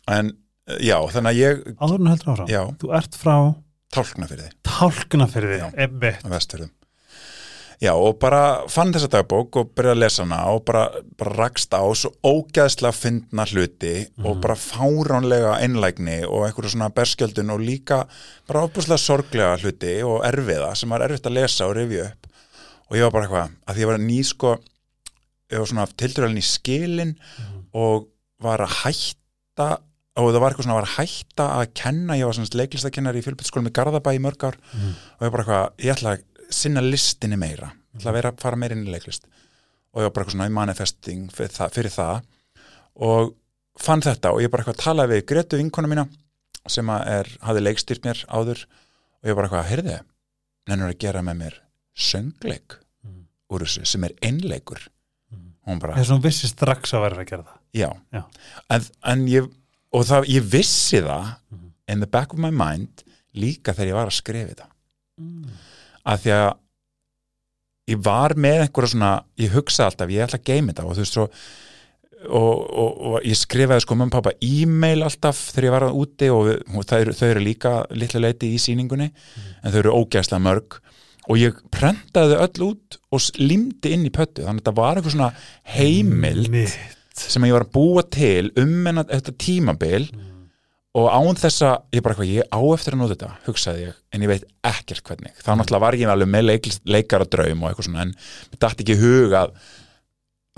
En 0.09 0.31
já, 0.77 0.97
þannig 1.13 1.31
að 1.31 1.39
ég 1.39 1.61
áður 1.79 1.99
en 1.99 2.11
heldur 2.11 2.31
áfram 2.33 2.51
Já. 2.51 2.61
þú 2.81 2.91
ert 2.99 3.17
frá 3.17 3.35
tálkna 3.93 4.27
fyrir 4.29 4.43
þið 4.45 4.57
tálkuna 4.69 5.27
fyrir 5.31 5.55
Já. 5.55 5.63
því, 5.65 5.85
emmitt 5.85 6.25
á 6.25 6.29
vestfjörðum 6.35 6.71
Já, 7.79 7.93
og 7.95 8.17
bara 8.19 8.67
fann 8.67 8.89
þessa 8.91 9.07
dagbók 9.13 9.55
og 9.61 9.69
byrjaði 9.71 9.95
að 9.95 10.01
lesa 10.03 10.23
hana 10.25 10.39
og 10.51 10.65
bara, 10.67 10.81
bara 11.15 11.35
rakst 11.37 11.71
á 11.71 11.79
svo 11.95 12.11
ógæðslega 12.27 12.91
fyndna 12.91 13.45
hluti 13.47 13.93
og 14.19 14.41
bara 14.43 14.57
fáránlega 14.59 15.53
einlægni 15.63 16.17
og 16.27 16.43
einhverju 16.43 16.73
svona 16.73 16.89
berskjöldun 16.91 17.53
og 17.55 17.63
líka 17.63 18.01
bara 18.49 18.65
opuslega 18.67 18.99
sorglega 18.99 19.55
hluti 19.61 19.93
og 20.03 20.25
erfiða 20.27 20.73
sem 20.75 20.91
var 20.91 21.05
erfitt 21.07 21.29
að 21.31 21.37
lesa 21.39 21.69
og 21.69 21.77
rifja 21.79 22.09
upp. 22.09 22.27
Og 22.89 22.97
ég 22.97 23.05
var 23.05 23.15
bara 23.15 23.29
eitthvað, 23.29 23.55
að 23.69 23.79
ég 23.79 23.91
var 23.93 24.03
ný 24.03 24.19
sko 24.27 24.57
ég 25.49 25.61
var 25.61 25.69
svona 25.69 25.87
tilduralinn 25.97 26.41
í 26.41 26.45
skilin 26.45 27.13
og 27.73 28.09
var 28.43 28.61
að 28.65 28.75
hætta 28.83 29.69
og 30.19 30.33
það 30.33 30.41
var 30.41 30.51
eitthvað 30.51 30.67
svona 30.67 30.79
var 30.81 30.87
að 30.89 30.97
hætta 30.97 31.45
að 31.55 31.69
kenna, 31.79 32.17
ég 32.19 32.27
var 32.27 32.35
svona 32.35 32.59
leiklistakennari 32.59 33.21
í 33.21 33.25
fjölbyrðskólum 33.25 33.69
í 33.69 33.75
Garðabæ 33.77 34.11
í 34.17 34.21
mörg 34.23 34.43
ár 34.49 34.57
og 34.59 35.23
ég 35.23 35.31
bara 35.31 35.45
eitthvað, 35.45 35.69
ég 35.85 35.95
ætla 35.95 36.17
að 36.17 36.25
sinna 36.49 36.81
listinni 36.81 37.37
meira, 37.37 37.71
ég 37.93 37.99
ætla 38.01 38.11
að 38.11 38.17
vera 38.19 38.31
að 38.33 38.41
fara 38.41 38.55
meira 38.59 38.75
inn 38.75 38.87
í 38.87 38.91
leiklist 38.93 39.25
og 39.93 40.01
ég 40.01 40.07
var 40.07 40.11
bara 40.13 40.25
eitthvað 40.25 40.35
svona 40.35 40.47
í 40.49 40.55
manifesting 40.55 41.29
fyrir 41.33 41.53
það, 41.55 41.71
fyrir 41.75 41.93
það 41.93 42.21
og 43.09 43.33
fann 43.79 44.01
þetta 44.05 44.31
og 44.35 44.41
ég 44.43 44.51
bara 44.51 44.63
eitthvað 44.65 44.83
talaði 44.83 45.15
við 45.19 45.25
Gretu 45.31 45.57
vinkona 45.61 45.87
mína 45.91 46.05
sem 46.69 46.89
er, 46.93 47.29
hafði 47.41 47.63
leikstýrt 47.65 48.03
mér 48.05 48.19
áður 48.29 48.65
og 48.67 49.29
ég 49.31 49.35
bara 49.37 49.47
eitthvað, 49.49 49.69
heyrði 49.71 49.97
nennur 50.69 50.91
að 50.93 50.99
gera 51.01 51.23
með 51.25 51.39
mér 51.45 51.59
söngleik 51.97 52.79
Mm. 52.99 53.21
úr 53.55 53.63
þessu 53.63 53.85
sem 53.87 54.03
er 54.03 54.11
einleikur 54.27 54.81
og 55.31 55.69
hún 55.71 55.79
bara, 55.79 55.93
þess 55.95 56.09
að 56.11 56.17
hún 56.17 56.23
vissi 56.25 56.49
strax 56.51 56.91
að 56.97 57.03
vera 57.05 57.21
að 57.23 57.29
gera 57.29 57.45
það 57.47 57.79
já, 57.79 57.89
Já. 58.11 58.21
En, 58.75 58.83
en 59.13 59.21
ég 59.31 59.47
og 59.95 60.03
það, 60.09 60.27
ég 60.35 60.43
vissi 60.51 60.99
það 61.05 61.29
Mhm. 61.49 61.69
in 61.87 61.99
the 62.03 62.07
back 62.11 62.33
of 62.33 62.39
my 62.43 62.51
mind 62.51 63.03
líka 63.33 63.71
þegar 63.73 63.87
ég 63.87 63.93
var 63.95 64.11
að 64.11 64.17
skrifa 64.19 64.49
þetta 64.51 64.67
mm. 65.17 65.45
Að 66.09 66.25
því 66.25 66.35
að 66.35 66.49
ég 67.89 68.03
var 68.05 68.35
með 68.37 68.65
einhverja 68.65 68.93
svona 68.93 69.15
ég 69.41 69.55
hugsa 69.55 69.87
alltaf, 69.87 70.13
ég 70.13 70.25
ætla 70.25 70.39
að 70.41 70.47
geima 70.49 70.73
þetta 70.73 70.85
og 70.85 70.95
þú 70.95 71.03
veist 71.03 71.17
svo 71.17 71.27
og, 72.27 72.55
og, 72.67 72.99
og 73.09 73.27
ég 73.27 73.37
skrifaði 73.39 73.85
sko 73.85 73.95
og 73.95 74.11
pappa 74.11 74.33
e-mail 74.43 75.05
alltaf 75.07 75.39
þegar 75.53 75.67
ég 75.67 75.75
var 75.75 75.87
úti 75.89 76.29
og, 76.33 76.45
við, 76.49 76.61
og 76.75 76.87
þau, 76.89 76.99
eru, 76.99 77.15
þau 77.15 77.27
eru 77.29 77.43
líka 77.45 77.73
litlu 77.95 78.23
leiti 78.23 78.51
í 78.53 78.61
sýningunni 78.61 79.09
en 79.09 79.73
þau 79.73 79.79
eru 79.83 79.97
ógæslega 80.01 80.43
mörg. 80.43 80.79
Og 81.29 81.37
ég 81.37 81.57
prentaði 81.71 82.39
öll 82.41 82.63
út 82.71 82.97
og 83.13 83.25
limdi 83.37 83.93
inn 83.93 84.07
í 84.07 84.13
pöttu 84.13 84.43
þannig 84.43 84.63
að 84.63 84.63
þetta 84.63 84.77
var 84.79 84.97
eitthvað 84.97 85.15
svona 85.15 85.31
heimild 85.75 86.49
Mitt. 86.53 86.95
sem 87.13 87.45
ég 87.45 87.55
var 87.55 87.67
að 87.67 87.75
búa 87.75 88.05
til 88.09 88.49
um 88.59 88.89
en 88.89 89.03
þetta 89.03 89.35
tímabil 89.39 90.09
og 90.99 91.09
án 91.09 91.37
þessa, 91.39 91.73
ég 91.95 92.03
bara 92.05 92.15
eitthvað, 92.15 92.31
ég 92.33 92.47
á 92.51 92.61
eftir 92.75 92.95
að 92.95 93.01
nota 93.01 93.15
þetta, 93.15 93.29
hugsaði 93.47 93.83
ég, 93.85 93.99
en 94.13 94.25
ég 94.25 94.31
veit 94.31 94.47
ekkert 94.69 95.03
hvernig, 95.07 95.35
þá 95.39 95.51
náttúrulega 95.53 95.83
var 95.85 95.97
ég 95.99 96.13
alveg 96.13 96.31
með 96.33 96.47
leik, 96.47 96.71
leikara 96.89 97.27
draum 97.29 97.63
og 97.63 97.69
eitthvað 97.69 97.87
svona 97.87 98.05
en 98.05 98.15
mér 98.15 98.63
dætti 98.65 98.85
ekki 98.85 98.97
í 98.97 99.01
hug 99.03 99.37
að 99.39 99.53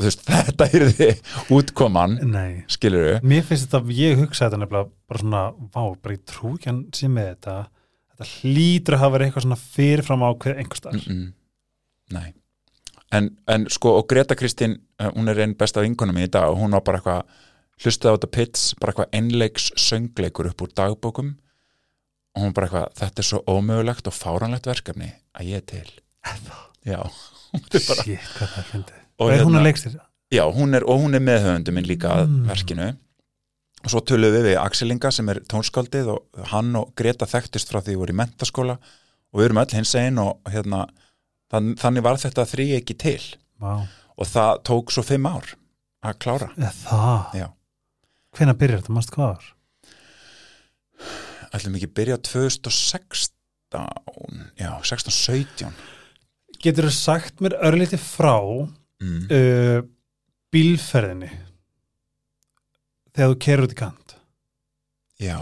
þú 0.01 0.07
veist, 0.07 0.23
þetta 0.31 0.67
er 0.69 0.87
þið 0.97 1.35
útkoman 1.57 2.17
Nei, 2.31 2.63
skilur 2.71 3.07
við, 3.07 3.29
mér 3.33 3.45
finnst 3.47 3.69
þetta, 3.69 3.97
ég 3.97 4.19
hugsa 4.21 4.47
þetta 4.47 4.61
nefnilega 4.63 4.91
bara 5.11 5.23
svona, 5.23 5.43
vá, 5.75 5.83
bara 6.01 6.17
ég 6.17 6.25
trú 6.31 6.55
ekki 6.55 6.71
hann 6.71 6.83
sem 6.97 7.15
með 7.15 7.31
þetta, 7.33 7.57
þetta 8.13 8.29
hlýtur 8.35 8.97
að 8.97 9.03
hafa 9.05 9.15
verið 9.17 9.29
eitthvað 9.29 9.47
svona 9.47 9.61
fyrirfram 9.65 10.27
ákveð 10.29 10.63
einhvers 10.63 10.85
þar. 10.87 10.99
mm 10.99 11.17
-mm. 11.17 11.33
nei. 12.17 12.29
En, 13.11 13.27
en 13.51 13.67
sko, 13.67 13.97
og 13.99 14.07
Greta 14.07 14.37
Kristín 14.39 14.77
eh, 14.99 15.09
hún 15.11 15.27
er 15.27 15.41
einn 15.43 15.57
besta 15.59 15.81
vinkunum 15.83 16.17
í 16.17 16.29
dag 16.31 16.49
og 16.49 16.61
hún 16.61 16.71
var 16.71 16.83
bara 16.87 17.01
eitthvað, 17.01 17.39
hlustaði 17.81 18.13
á 18.13 18.15
þetta 18.17 18.31
pits 18.37 18.65
bara 18.79 18.93
eitthvað 18.93 19.15
einleiks 19.17 19.69
söngleikur 19.81 20.49
upp 20.51 20.61
úr 20.65 20.73
dagbókum. 20.77 21.33
Og 22.35 22.45
hún 22.45 22.53
bara 22.55 22.67
eitthvað, 22.69 22.93
þetta 23.01 23.19
er 23.23 23.27
svo 23.27 23.41
ómögulegt 23.51 24.07
og 24.07 24.15
fáranlegt 24.15 24.69
verkefni 24.69 25.11
að 25.35 25.49
ég 25.51 25.61
er 25.61 25.65
til. 25.67 25.89
Já, 26.87 27.01
Shit, 27.51 28.19
hvað 28.37 28.51
það 28.55 28.67
fyndið. 28.71 28.99
Og 29.19 29.29
er 29.31 29.41
hún 29.43 29.51
hérna- 29.51 29.59
að 29.59 29.65
leikstýra? 29.67 29.99
já 30.31 30.43
hún 30.55 30.75
er, 30.77 30.83
og 30.87 31.01
hún 31.03 31.15
er 31.15 31.19
meðhöfundu 31.19 31.73
minn 31.75 31.85
líka 31.89 32.09
að 32.15 32.27
Mm. 32.29 32.45
verkinu. 32.47 32.97
Og 33.83 33.89
svo 33.91 33.99
töluðum 34.05 34.37
við 34.37 34.45
við 34.53 34.57
Axelinga 34.61 35.11
sem 35.11 35.29
er 35.29 35.39
tónskáldið 35.49 36.07
og 36.13 36.45
hann 36.53 36.75
og 36.75 36.93
Greta 36.95 37.25
þekktist 37.25 37.67
frá 37.69 37.81
því 37.81 37.95
við 37.95 37.97
voru 37.97 38.13
í 38.13 38.19
mentaskóla 38.21 38.77
og 39.33 39.39
við 39.41 39.45
erum 39.49 39.57
öll 39.57 39.73
hins 39.75 39.95
einn 39.95 40.17
og 40.19 40.37
hérna, 40.47 40.87
þann, 41.51 41.75
þannig 41.75 42.03
var 42.03 42.15
þetta 42.21 42.45
þrý 42.45 42.67
ekki 42.79 42.97
til. 42.97 43.21
Vá, 43.59 43.87
og 44.17 44.25
það 44.27 44.63
tók 44.63 44.91
svo 44.93 45.03
fimm 45.03 45.25
ár 45.25 45.55
að 46.05 46.17
klára. 46.19 46.49
Eða 46.57 47.33
Já. 47.35 47.47
Hvenær 48.37 48.57
byrjar 48.59 48.81
þetta, 48.81 48.95
mást 48.95 49.11
hvað 49.15 49.35
ár? 49.35 49.49
ætlum 51.51 51.77
ekki 51.77 51.89
byrja 51.91 52.17
2016 52.23 53.33
já, 54.59 54.71
16-17 54.87 55.71
Getur 56.61 56.87
þú 56.87 56.93
sagt 56.95 57.41
mér 57.43 57.57
örlítið 57.65 58.03
frá 58.03 58.37
mm. 59.01 59.23
uh, 59.33 59.79
bílferðinni? 60.53 61.31
Þegar 63.11 63.33
þú 63.33 63.39
kerur 63.45 63.67
út 63.67 63.73
í 63.73 63.79
kant? 63.79 64.15
Já, 65.21 65.37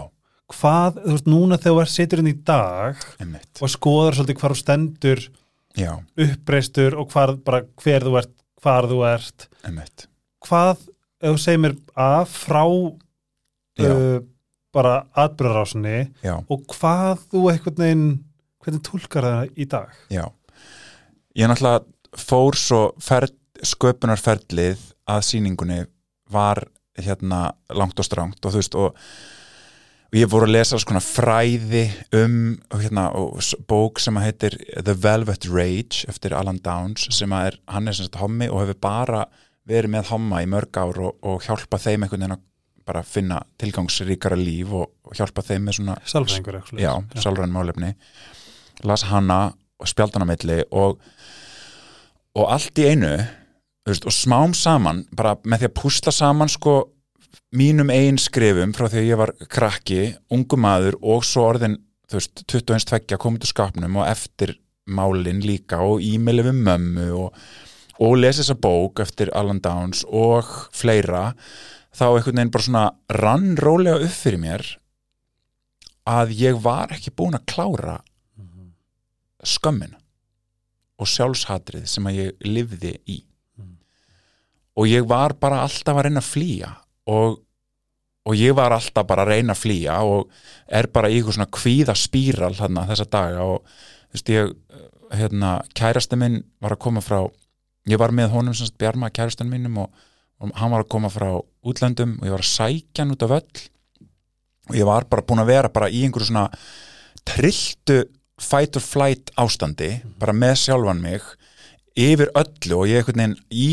hvað, 0.50 1.02
þú 1.04 1.14
veist, 1.14 1.28
núna 1.30 1.58
þegar 1.60 1.76
þú 1.76 1.82
ert 1.84 1.92
situr 1.92 2.22
inn 2.22 2.32
í 2.32 2.38
dag 2.50 3.04
einmitt. 3.20 3.52
og 3.60 3.72
skoðar 3.72 4.16
svolítið 4.16 4.40
hvar 4.40 4.54
þú 4.54 4.60
stendur 4.62 5.22
já, 5.78 5.92
uppreistur 6.24 6.96
og 6.98 7.12
hvar, 7.12 7.36
bara 7.44 7.62
hver 7.84 8.08
þú 8.08 8.16
ert 8.22 8.34
hvar 8.60 8.88
þú 8.88 9.02
ert. 9.08 9.46
Einmitt. 9.66 10.06
Hvað, 10.44 10.86
ef 11.20 11.34
þú 11.34 11.42
segir 11.42 11.62
mér 11.64 11.76
að 12.00 12.24
frá 12.32 12.62
uh, 12.64 14.18
bara 14.74 14.94
atbyrðarásinni 15.18 15.96
já, 16.24 16.34
og 16.40 16.66
hvað 16.74 17.24
þú 17.32 17.44
einhvern 17.52 17.80
veginn 17.84 18.10
hvernig 18.60 18.84
tólkar 18.86 19.26
það 19.26 19.56
í 19.56 19.66
dag? 19.70 19.98
Já. 20.12 20.24
Ég 21.38 21.50
náttúrulega 21.50 22.20
fór 22.20 22.58
svo 22.58 22.80
ferð, 23.02 23.34
sköpunarferlið 23.60 24.82
að 25.10 25.26
sýningunni 25.26 25.82
var 26.32 26.62
hérna 27.00 27.50
langt 27.76 27.98
og 28.00 28.06
strangt 28.06 28.44
og 28.44 28.54
þú 28.54 28.60
veist 28.60 28.76
og 28.78 28.96
og 30.10 30.18
ég 30.18 30.30
voru 30.30 30.48
að 30.48 30.56
lesa 30.56 30.78
svona 30.82 31.02
fræði 31.04 31.84
um 32.18 32.56
hérna, 32.74 33.06
bók 33.70 34.00
sem 34.02 34.16
heitir 34.18 34.56
The 34.74 34.96
Velvet 34.98 35.46
Rage 35.46 36.08
eftir 36.10 36.34
Alan 36.34 36.58
Downs 36.64 37.06
sem 37.14 37.30
er, 37.36 37.60
hann 37.70 37.86
er 37.86 37.94
sem 37.94 38.08
sagt 38.08 38.18
hommi 38.18 38.48
og 38.50 38.64
hefur 38.64 38.80
bara 38.82 39.20
verið 39.70 39.94
með 39.94 40.12
homma 40.12 40.42
í 40.44 40.48
mörg 40.50 40.80
ár 40.80 41.02
og, 41.06 41.18
og 41.26 41.42
hjálpa 41.46 41.80
þeim 41.80 42.06
einhvern 42.06 42.24
veginn 42.24 42.36
að 42.36 42.46
bara 42.90 43.02
finna 43.06 43.40
tilgangsríkara 43.60 44.38
líf 44.38 44.72
og, 44.74 44.88
og 45.06 45.16
hjálpa 45.18 45.44
þeim 45.46 45.66
með 45.66 45.78
svona 45.78 45.96
Sálfræðingur 46.10 46.60
eitthvað 46.60 46.82
já, 46.82 46.92
sálræn 47.22 47.52
málefni. 47.54 47.92
Las 48.88 49.04
hana 49.10 49.40
og 49.80 49.90
spjaldan 49.90 50.24
á 50.26 50.30
milli 50.30 50.62
og, 50.76 50.98
og 52.36 52.48
allt 52.50 52.80
í 52.80 52.88
einu 52.90 53.12
veist, 53.86 54.06
og 54.06 54.14
smám 54.14 54.56
saman 54.56 55.04
bara 55.16 55.36
með 55.44 55.62
því 55.62 55.70
að 55.70 55.76
púsla 55.80 56.14
saman 56.14 56.50
sko 56.52 56.74
mínum 57.56 57.90
eigin 57.92 58.18
skrifum 58.20 58.74
frá 58.76 58.88
því 58.88 59.02
að 59.02 59.08
ég 59.08 59.20
var 59.20 59.34
krakki, 59.50 60.02
ungu 60.34 60.58
maður 60.60 60.98
og 61.00 61.24
svo 61.26 61.46
orðin, 61.50 61.78
þú 62.10 62.18
veist, 62.18 62.44
21 62.46 62.88
tveggja 62.90 63.20
komið 63.22 63.44
til 63.44 63.52
skapnum 63.52 63.98
og 64.00 64.08
eftir 64.10 64.56
málin 64.90 65.42
líka 65.44 65.80
og 65.86 66.02
e-maili 66.02 66.46
við 66.48 66.62
mömmu 66.66 67.10
og, 67.18 67.42
og 68.00 68.16
lesi 68.16 68.42
þessa 68.42 68.56
bók 68.60 69.02
eftir 69.04 69.32
Alan 69.36 69.60
Downs 69.62 70.04
og 70.08 70.48
fleira 70.72 71.30
þá 71.92 72.06
einhvern 72.06 72.38
veginn 72.38 72.52
bara 72.54 72.66
svona 72.66 72.84
rann 73.20 73.56
rólega 73.60 74.00
upp 74.06 74.14
fyrir 74.14 74.40
mér 74.40 74.66
að 76.08 76.32
ég 76.38 76.62
var 76.62 76.94
ekki 76.94 77.12
búin 77.14 77.36
að 77.36 77.48
klára 77.50 77.98
skömmin 79.46 79.96
og 81.00 81.08
sjálfshatrið 81.08 81.86
sem 81.88 82.08
að 82.08 82.18
ég 82.18 82.44
lifði 82.44 82.94
í. 83.08 83.20
Og 84.76 84.88
ég 84.88 85.06
var 85.08 85.34
bara 85.40 85.62
alltaf 85.64 85.96
að 85.96 86.06
reyna 86.06 86.20
að 86.22 86.28
flýja 86.28 86.70
og, 87.10 87.40
og 88.28 88.36
ég 88.36 88.54
var 88.56 88.74
alltaf 88.76 89.06
bara 89.08 89.24
að 89.24 89.32
reyna 89.34 89.56
að 89.56 89.62
flýja 89.64 89.96
og 90.06 90.30
er 90.68 90.88
bara 90.92 91.10
í 91.10 91.18
eitthvað 91.18 91.38
svona 91.38 91.54
kvíða 91.56 91.96
spíral 91.98 92.52
þarna 92.56 92.86
þessa 92.88 93.08
daga 93.10 93.46
og 93.48 93.64
þú 93.64 94.16
veist 94.16 94.32
ég 94.32 94.52
hérna, 95.16 95.52
kærasti 95.76 96.18
minn 96.20 96.42
var 96.62 96.76
að 96.76 96.82
koma 96.84 97.02
frá 97.04 97.24
ég 97.88 98.00
var 98.00 98.12
með 98.14 98.32
honum 98.34 98.56
sem 98.56 98.68
sagt 98.68 98.78
Bjarma 98.80 99.10
kærastan 99.14 99.50
mínum 99.50 99.78
og, 99.84 99.90
og 100.40 100.52
hann 100.60 100.72
var 100.74 100.84
að 100.84 100.92
koma 100.92 101.10
frá 101.12 101.30
útlöndum 101.64 102.18
og 102.20 102.28
ég 102.28 102.34
var 102.34 102.44
að 102.44 102.52
sækja 102.52 103.04
hann 103.04 103.14
út 103.14 103.26
af 103.26 103.36
öll. 103.40 103.66
Og 104.70 104.78
ég 104.78 104.88
var 104.88 105.08
bara 105.10 105.26
búin 105.26 105.42
að 105.42 105.52
vera 105.52 105.72
bara 105.72 105.90
í 105.90 106.04
einhverju 106.04 106.30
svona 106.30 106.48
trilltu 107.26 108.02
fight 108.40 108.76
or 108.78 108.84
flight 108.84 109.32
ástandi 109.40 109.90
bara 110.20 110.32
með 110.36 110.56
sjálfan 110.62 111.02
mig 111.02 111.24
yfir 111.98 112.30
öllu 112.38 112.78
og 112.78 112.88
ég 112.88 113.02
einhvern 113.02 113.20
veginn 113.20 113.38
í 113.50 113.72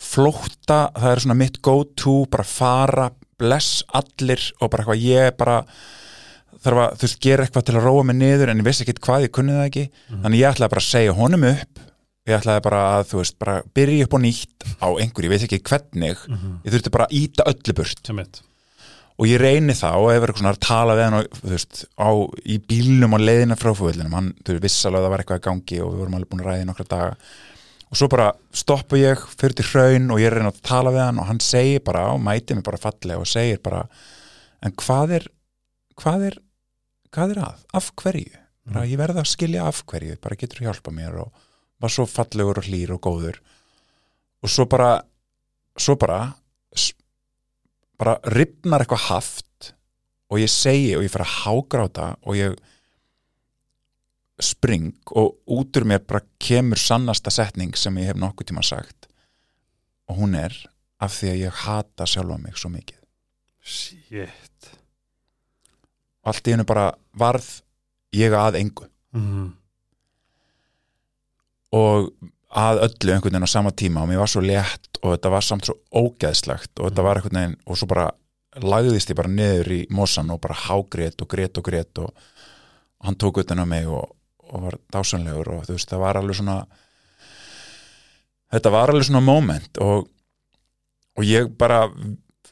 flótta, 0.00 0.88
það 0.96 1.10
er 1.12 1.22
svona 1.24 1.36
mitt 1.36 1.58
go 1.62 1.82
to, 1.98 2.22
bara 2.32 2.46
fara 2.46 3.10
bless 3.40 3.82
allir 3.96 4.40
og 4.60 4.70
bara 4.72 4.84
eitthvað 4.84 5.04
ég 5.04 5.36
bara 5.36 5.58
þarf 6.60 6.80
að, 6.80 6.96
þú 6.96 7.06
veist, 7.06 7.20
gera 7.24 7.44
eitthvað 7.44 7.66
til 7.68 7.76
að 7.76 7.86
róa 7.86 8.06
mig 8.08 8.18
niður 8.20 8.52
en 8.52 8.62
ég 8.62 8.66
vissi 8.66 8.84
ekki 8.84 8.96
hvað, 9.00 9.26
ég 9.26 9.34
kunni 9.36 9.56
það 9.56 9.68
ekki. 9.68 9.84
Þannig 10.10 10.42
ég 10.42 10.50
ætlaði 10.50 10.74
bara 10.74 10.82
að 10.82 10.88
segja 10.88 11.16
honum 11.16 11.46
upp 11.50 11.84
ég 12.28 12.36
ætlaði 12.36 12.62
bara 12.66 12.80
að, 12.98 13.06
þú 13.10 13.18
veist, 13.22 13.36
bara 13.40 13.56
byrja 13.74 14.06
upp 14.06 14.14
og 14.18 14.22
nýtt 14.24 14.66
á 14.82 14.88
einhverju, 14.90 15.30
ég 15.30 15.32
veit 15.34 15.44
ekki 15.48 15.60
hvernig. 15.70 16.22
Ég 16.66 16.72
þurfti 16.74 16.92
bara 16.94 17.06
að 17.08 17.16
íta 17.20 17.46
öllu 17.50 17.74
burt. 17.80 18.02
Og 19.20 19.26
ég 19.28 19.40
reyni 19.40 19.74
það 19.76 20.00
og 20.00 20.10
hefur 20.14 20.30
eitthvað 20.30 20.40
svona 20.40 20.54
að 20.54 20.60
tala 20.64 20.94
við 20.96 21.04
hann 21.04 21.16
og, 21.18 21.38
þú 21.42 21.50
veist, 21.52 21.84
á, 22.00 22.08
í 22.44 22.58
bílnum 22.70 23.16
á 23.16 23.18
leiðina 23.20 23.56
frá 23.60 23.70
fóðvillinum, 23.76 24.14
hann, 24.16 24.30
þú 24.44 24.54
veist, 24.56 24.64
vissalega 24.64 25.00
að 25.00 25.04
það 25.06 25.12
var 25.14 25.24
eitthvað 25.24 25.40
í 25.40 25.46
gangi 25.48 25.80
og 25.84 25.90
við 25.90 26.00
vorum 26.00 26.14
alveg 26.16 26.30
búin 26.30 26.40
að 26.44 26.48
ræði 26.50 26.68
nokkra 26.70 26.86
daga. 26.88 27.16
Og 27.90 27.98
svo 27.98 28.08
bara 28.08 28.28
stoppu 28.54 29.00
ég 29.00 29.24
fyrir 29.34 29.56
til 29.58 29.66
hraun 29.72 30.10
og 30.14 30.20
ég 30.22 30.30
reyna 30.32 30.52
að 30.52 30.62
tala 30.62 30.92
við 30.94 31.02
hann 31.04 31.18
og 31.20 31.26
hann 31.28 31.40
segir 31.42 31.82
bara, 31.84 32.06
og 32.14 32.22
mæti 32.22 32.54
mig 32.54 32.64
bara 32.64 32.78
fallega 32.80 33.18
og 33.20 33.28
segir 33.28 33.58
bara, 33.64 33.82
en 34.62 34.72
hvað 34.78 35.16
er 35.18 35.26
hvað 36.00 36.26
er 36.30 36.38
hvað 37.10 37.34
er 37.34 37.40
að, 37.42 37.64
af 37.74 37.90
hverju? 37.98 38.40
Bara, 40.22 40.36
var 41.80 41.92
svo 41.92 42.06
fallegur 42.08 42.60
og 42.60 42.66
hlýr 42.68 42.94
og 42.94 43.02
góður. 43.04 43.40
Og 44.44 44.52
svo 44.52 44.66
bara 44.70 45.00
svo 45.80 45.96
bara 46.00 46.34
bara 48.00 48.16
ripnar 48.32 48.84
eitthvað 48.84 49.06
haft 49.10 49.72
og 50.30 50.40
ég 50.40 50.50
segi 50.52 50.94
og 50.96 51.04
ég 51.04 51.12
fer 51.12 51.24
að 51.24 51.34
hágráta 51.42 52.06
og 52.24 52.38
ég 52.38 52.56
spring 54.40 54.94
og 55.12 55.36
út 55.52 55.76
úr 55.76 55.84
mér 55.84 56.00
bara 56.08 56.24
kemur 56.40 56.80
sannasta 56.80 57.32
setning 57.34 57.76
sem 57.76 57.98
ég 58.00 58.08
hef 58.08 58.20
nokkuð 58.20 58.50
tíma 58.50 58.64
sagt. 58.64 59.08
Og 60.08 60.16
hún 60.22 60.34
er 60.38 60.54
af 61.00 61.12
því 61.18 61.32
að 61.32 61.42
ég 61.42 61.60
hata 61.64 62.06
sjálfa 62.08 62.38
mig 62.40 62.56
svo 62.56 62.72
mikið. 62.72 62.96
Shit. 63.60 64.70
Allt 66.24 66.48
í 66.48 66.54
hennu 66.54 66.64
bara 66.68 66.90
varð 67.12 67.48
ég 68.16 68.34
að 68.36 68.58
engu. 68.60 68.88
Mm. 69.12 69.52
Og 71.76 72.10
að 72.50 72.80
öllu 72.86 73.12
einhvern 73.14 73.36
veginn 73.36 73.46
á 73.46 73.54
sama 73.54 73.70
tíma 73.70 74.02
og 74.02 74.10
mér 74.10 74.22
var 74.22 74.30
svo 74.32 74.42
létt 74.42 74.98
og 75.00 75.14
þetta 75.14 75.30
var 75.30 75.46
samt 75.46 75.68
svo 75.68 75.76
ógeðslegt 75.94 76.72
og 76.80 76.90
þetta 76.90 77.04
var 77.06 77.20
einhvern 77.20 77.38
veginn 77.38 77.58
og 77.66 77.78
svo 77.78 77.88
bara 77.90 78.08
lagðist 78.58 79.12
ég 79.12 79.18
bara 79.18 79.30
niður 79.30 79.70
í 79.76 79.80
mossan 79.94 80.32
og 80.34 80.40
bara 80.42 80.58
hágrét 80.66 81.22
og 81.22 81.30
grét 81.30 81.58
og 81.60 81.66
grét 81.66 82.02
og, 82.02 82.10
hann 83.00 83.16
tók 83.16 83.38
utan 83.40 83.62
á 83.62 83.64
mig 83.64 83.86
og, 83.88 84.10
og 84.50 84.64
var 84.66 84.76
dásanlegur 84.92 85.48
og 85.54 85.62
þú 85.64 85.76
veist 85.76 85.88
það 85.88 86.02
var 86.02 86.18
alveg 86.20 86.36
svona 86.36 86.56
þetta 88.52 88.72
var 88.74 88.92
alveg 88.92 89.06
svona 89.08 89.22
moment 89.24 89.80
og, 89.80 90.10
og 91.16 91.24
ég 91.24 91.48
bara 91.56 91.86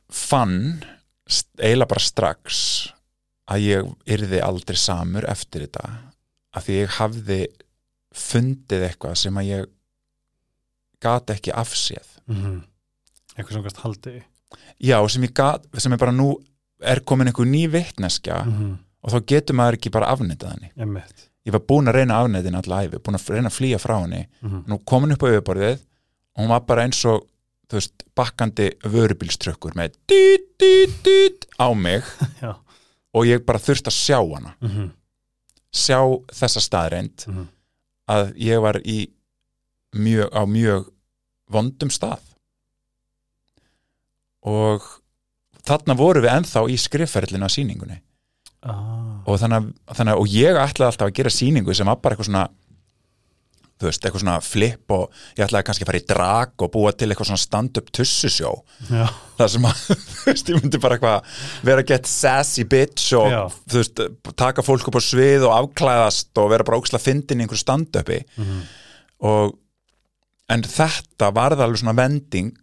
fann 0.08 0.78
eiginlega 1.60 1.90
bara 1.90 2.04
strax 2.06 2.62
að 3.50 3.64
ég 3.66 3.90
yrði 4.08 4.40
aldrei 4.44 4.78
samur 4.80 5.26
eftir 5.28 5.66
þetta 5.66 5.84
að 6.56 6.64
því 6.64 6.78
ég 6.78 6.96
hafði 6.96 7.40
fundið 8.14 8.86
eitthvað 8.88 9.14
sem 9.20 9.36
að 9.40 9.48
ég 9.52 9.66
gat 11.02 11.30
ekki 11.34 11.52
afséð 11.54 12.14
Mm. 12.28 12.58
eitthvað 13.38 13.52
sem 13.54 13.62
kannast 13.62 13.78
haldi 13.80 14.12
já, 14.84 14.98
sem 15.08 15.22
ég 15.24 15.32
gat, 15.32 15.64
sem 15.80 15.92
er 15.92 16.00
bara 16.00 16.12
nú 16.12 16.34
er 16.84 17.00
komin 17.00 17.26
einhver 17.30 17.46
ný 17.48 17.62
vitneskja 17.72 18.42
mm. 18.44 18.74
og 19.02 19.12
þá 19.14 19.18
getur 19.32 19.56
maður 19.56 19.78
ekki 19.78 19.90
bara 19.94 20.10
afnitað 20.12 20.52
henni 20.52 20.68
Einmitt. 20.76 21.24
ég 21.48 21.52
var 21.56 21.60
búin 21.64 21.88
að 21.88 21.96
reyna 21.96 22.18
henni 22.20 22.52
alltaf 22.58 22.84
æfi, 22.84 23.00
búin 23.00 23.16
að 23.16 23.30
reyna 23.32 23.48
að 23.48 23.56
flýja 23.56 23.78
frá 23.80 23.96
henni 24.02 24.26
Mm. 24.42 24.64
nú 24.68 24.78
komin 24.84 25.12
upp 25.16 25.22
á 25.24 25.28
yfirborðið 25.32 25.78
og 25.80 26.42
hún 26.42 26.48
var 26.52 26.60
bara 26.68 26.84
eins 26.84 27.00
og 27.08 27.24
veist, 27.72 28.04
bakkandi 28.16 28.70
vörubílströkkur 28.84 29.72
með 29.76 29.96
dýt, 30.08 30.46
dýt, 30.60 31.02
dýt 31.04 31.46
á 31.60 31.72
mig 31.74 32.04
og 33.14 33.24
ég 33.24 33.44
bara 33.46 33.58
þurfti 33.58 33.88
að 33.88 33.96
sjá 34.04 34.20
hana 34.20 34.54
Mm. 34.60 34.90
sjá 35.72 36.00
þessa 36.28 36.60
staðreind 36.60 37.24
Mm. 37.26 37.48
Að 38.08 38.32
ég 38.40 38.60
var 38.64 38.78
í 38.84 38.98
mjög, 39.96 40.28
á 40.32 40.42
mjög 40.48 40.88
vondum 41.52 41.90
stað 41.92 42.24
og 44.48 44.84
þarna 45.68 45.96
voru 45.98 46.22
við 46.24 46.34
ennþá 46.36 46.62
í 46.72 46.76
skrifferðlinu 46.80 47.48
á 47.48 47.50
sýningunni 47.52 47.98
ah. 48.64 49.20
og 49.26 49.40
þannig, 49.40 49.68
að- 49.92 50.00
að 50.08 50.14
og 50.22 50.30
ég 50.32 50.56
ætlaði 50.56 50.88
alltaf 50.92 51.08
að 51.08 51.16
gera 51.18 51.32
sýningu 51.34 51.74
sem 51.76 51.88
var 51.90 52.00
bara 52.00 52.14
eitthvað 52.16 52.30
svona 52.30 52.46
þú 53.78 53.86
veist, 53.86 54.02
eitthvað 54.04 54.22
svona 54.24 54.40
flip 54.42 54.90
og 54.90 55.10
ég 55.38 55.44
ætlaði 55.46 55.66
kannski 55.68 55.84
að 55.84 55.90
fara 55.92 56.00
í 56.02 56.06
drag 56.08 56.64
og 56.66 56.70
búa 56.74 56.92
til 56.92 57.08
eitthvað 57.12 57.28
svona 57.30 57.42
stand-up 57.44 57.92
tussusjó 57.94 58.52
það 59.38 59.48
sem 59.54 59.68
að, 59.70 59.84
þú 60.18 60.26
veist, 60.32 60.48
ég 60.50 60.58
myndi 60.62 60.80
bara 60.82 60.98
eitthvað 60.98 61.38
vera 61.70 61.84
að 61.84 61.88
get 61.92 62.06
sassy 62.10 62.64
bitch 62.64 63.12
og 63.20 63.30
Já. 63.30 63.42
þú 63.70 63.78
veist, 63.82 64.02
taka 64.42 64.64
fólk 64.66 64.88
upp 64.90 64.98
á 64.98 65.02
svið 65.04 65.46
og 65.46 65.54
afklæðast 65.60 66.42
og 66.42 66.50
vera 66.50 66.66
bara 66.66 66.80
óksla 66.82 66.98
fyndin 67.02 67.38
í 67.38 67.46
einhverju 67.46 67.62
stand-upi 67.64 68.20
Mhm. 68.36 68.60
og 69.20 69.56
en 70.50 70.62
þetta 70.64 71.32
varð 71.36 71.60
alveg 71.60 71.82
svona 71.82 71.94
vending 71.98 72.56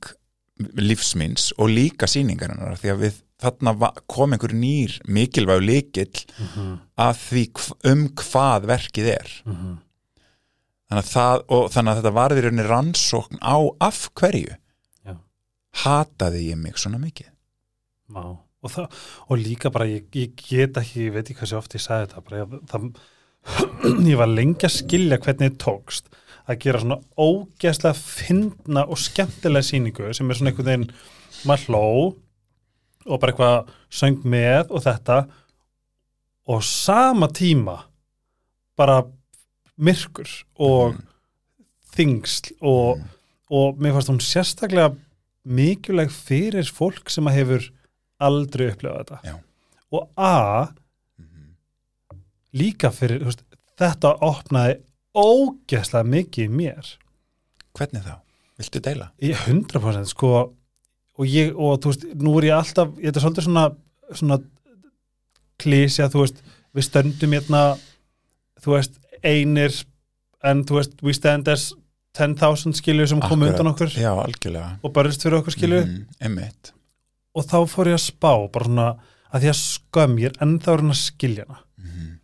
lífsmins 0.79 1.51
og 1.60 1.69
líka 1.69 2.07
sýningarinnar 2.10 2.77
því 2.79 2.91
að 2.93 3.01
við 3.03 3.22
þarna 3.43 3.89
kom 4.10 4.31
einhver 4.34 4.53
nýr 4.55 4.93
mikilvæg 5.12 5.63
líkill 5.67 6.25
Mhm. 6.39 6.79
að 6.98 7.17
því 7.27 7.43
um 7.91 8.07
hvað 8.10 8.65
verkið 8.72 9.07
er 9.17 9.31
Mhm. 9.45 9.77
Þannig 10.89 11.01
að, 11.01 11.12
það, 11.12 11.44
og, 11.50 11.68
þannig 11.74 11.92
að 11.92 12.00
þetta 12.01 12.15
varði 12.20 12.46
rauninni 12.46 12.68
rannsókn 12.70 13.42
á 13.42 13.58
af 13.88 14.01
hverju 14.20 14.56
Já. 14.56 15.15
hataði 15.86 16.44
ég 16.50 16.60
mig 16.62 16.82
svona 16.82 17.01
mikið 17.01 17.32
Má. 18.13 18.38
Og, 18.65 18.72
það, 18.74 19.01
og 19.30 19.42
líka 19.42 19.70
bara 19.74 19.88
ég, 19.89 20.06
ég 20.18 20.34
get 20.38 20.77
ekki, 20.82 21.08
ég 21.08 21.13
veit 21.13 21.25
ekki 21.25 21.39
hvað 21.39 21.51
svo 21.51 21.62
oft 21.62 21.75
ég 21.77 21.84
sagði 21.84 22.08
þetta 22.10 22.24
bara, 22.25 22.44
ég, 22.44 22.54
það, 22.70 22.86
ég 24.12 24.22
var 24.22 24.32
lengi 24.32 24.68
að 24.68 24.77
skilja 24.80 25.20
hvernig 25.22 25.51
þið 25.51 25.60
tókst 25.62 26.13
að 26.46 26.62
gera 26.62 26.82
svona 26.82 27.00
ógeðslega 27.18 27.98
fyndna 27.98 28.86
og 28.86 29.01
skemmtilega 29.01 29.65
sýningu 29.65 30.13
sem 30.13 30.30
er 30.30 30.38
svona 30.38 30.54
einhvern 30.54 30.70
veginn 30.70 30.88
maður 31.46 31.65
hló 31.70 31.86
og 33.06 33.22
bara 33.22 33.34
eitthvað 33.34 33.74
söng 33.94 34.25
með 34.25 34.74
og 34.74 34.86
þetta 34.86 35.20
og 36.54 36.65
sama 36.65 37.30
tíma 37.34 37.80
bara 38.77 39.01
myrkur 39.79 40.29
og 40.60 40.94
Mhm. 40.94 41.03
þingsl 41.96 42.51
og, 42.62 42.98
Mm. 42.98 43.03
og 43.51 43.77
mér 43.79 43.94
fannst 43.94 44.10
hún 44.10 44.20
sérstaklega 44.22 44.96
mikilvæg 45.48 46.10
fyrir 46.12 46.63
fólk 46.72 47.10
sem 47.10 47.25
að 47.25 47.36
hefur 47.36 47.72
aldrei 48.20 48.72
upplifað 48.72 49.05
þetta 49.05 49.20
Já. 49.24 49.39
og 49.91 50.10
A 50.17 50.67
Mhm. 51.20 51.55
líka 52.53 52.91
fyrir, 52.91 53.24
veist, 53.24 53.44
þetta 53.77 54.17
opnaði 54.22 54.82
ógeðslega 55.15 56.03
mikið 56.03 56.50
mér 56.50 56.98
hvernig 57.77 58.03
þá? 58.03 58.20
Viltu 58.58 58.79
deila? 58.79 59.12
í 59.22 59.34
100% 59.34 60.08
sko 60.08 60.53
og 61.17 61.25
ég, 61.27 61.53
og 61.58 61.79
þú 61.82 61.86
veist, 61.91 62.05
nú 62.15 62.38
er 62.38 62.44
ég 62.50 62.58
alltaf 62.58 62.88
ég 62.98 63.12
þetta 63.12 63.17
er 63.17 63.29
svolítið 63.29 63.44
svona, 63.48 63.75
svona 64.13 64.44
klísja, 65.60 66.10
þú 66.12 66.24
veist 66.25 66.41
við 66.75 66.88
stöndum 66.89 67.34
hérna 67.36 67.79
þú 68.62 68.75
veist, 68.75 68.98
einir 69.24 69.74
en 70.43 70.63
þú 70.65 70.75
veist, 70.79 70.95
we 71.01 71.13
stand 71.13 71.48
as 71.48 71.74
10.000 72.17 72.74
skilju 72.77 73.07
sem 73.07 73.19
Akkurat. 73.19 73.50
undan 73.51 73.67
okkur 73.74 73.89
Já, 73.91 74.12
algjörlega 74.24 74.79
og 74.84 74.93
barist 74.93 75.22
fyrir 75.24 75.39
okkur 75.41 75.51
skilju 75.55 75.81
Einmitt 76.22 76.72
og 77.36 77.43
þá 77.45 77.57
fór 77.67 77.89
ég 77.91 77.98
að 78.00 78.05
spá 78.05 78.31
bara 78.51 78.65
svona 78.65 78.88
að 79.36 79.41
því 79.43 79.50
að 79.51 79.60
skömm 79.60 80.19
ég 80.22 80.25
er 80.31 80.38
ennþá 80.45 80.77
að 80.77 80.93
skilja 80.95 81.45
hana 81.48 81.60
Mhm. 81.75 82.19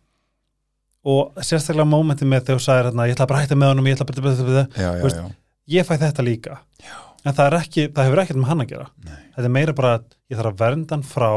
og 1.04 1.34
sérstaklega 1.42 1.84
mómenti 1.88 2.24
með 2.24 2.46
þegar 2.46 2.58
þú 2.58 2.64
sagðir 2.64 2.86
hérna, 2.90 3.06
ég 3.08 3.14
ætla 3.16 3.26
bara 3.28 3.38
að 3.38 3.44
hætta 3.46 3.58
með 3.58 3.68
honum, 3.72 3.86
ég 3.86 3.96
ætla 3.96 4.06
bara 4.06 4.32
að 4.32 4.68
já, 4.76 4.90
Þú 4.96 5.02
veist, 5.02 5.16
já 5.16 5.34
ég 5.78 5.86
fæ 5.86 5.94
þetta 5.98 6.24
líka 6.24 6.58
Já. 6.82 6.94
en 7.24 7.34
það, 7.34 7.56
ekki, 7.60 7.88
það 7.92 8.04
hefur 8.08 8.22
ekkert 8.22 8.36
með 8.40 8.48
hann 8.48 8.60
að 8.64 8.68
gera 8.72 8.86
Nei. 9.04 9.18
þetta 9.36 9.44
er 9.44 9.54
meira 9.56 9.72
bara 9.72 9.92
að 9.98 10.04
ég 10.30 10.38
þarf 10.40 10.52
að 10.52 10.62
vernda 10.62 10.90
hann 10.96 11.02
frá 11.02 11.30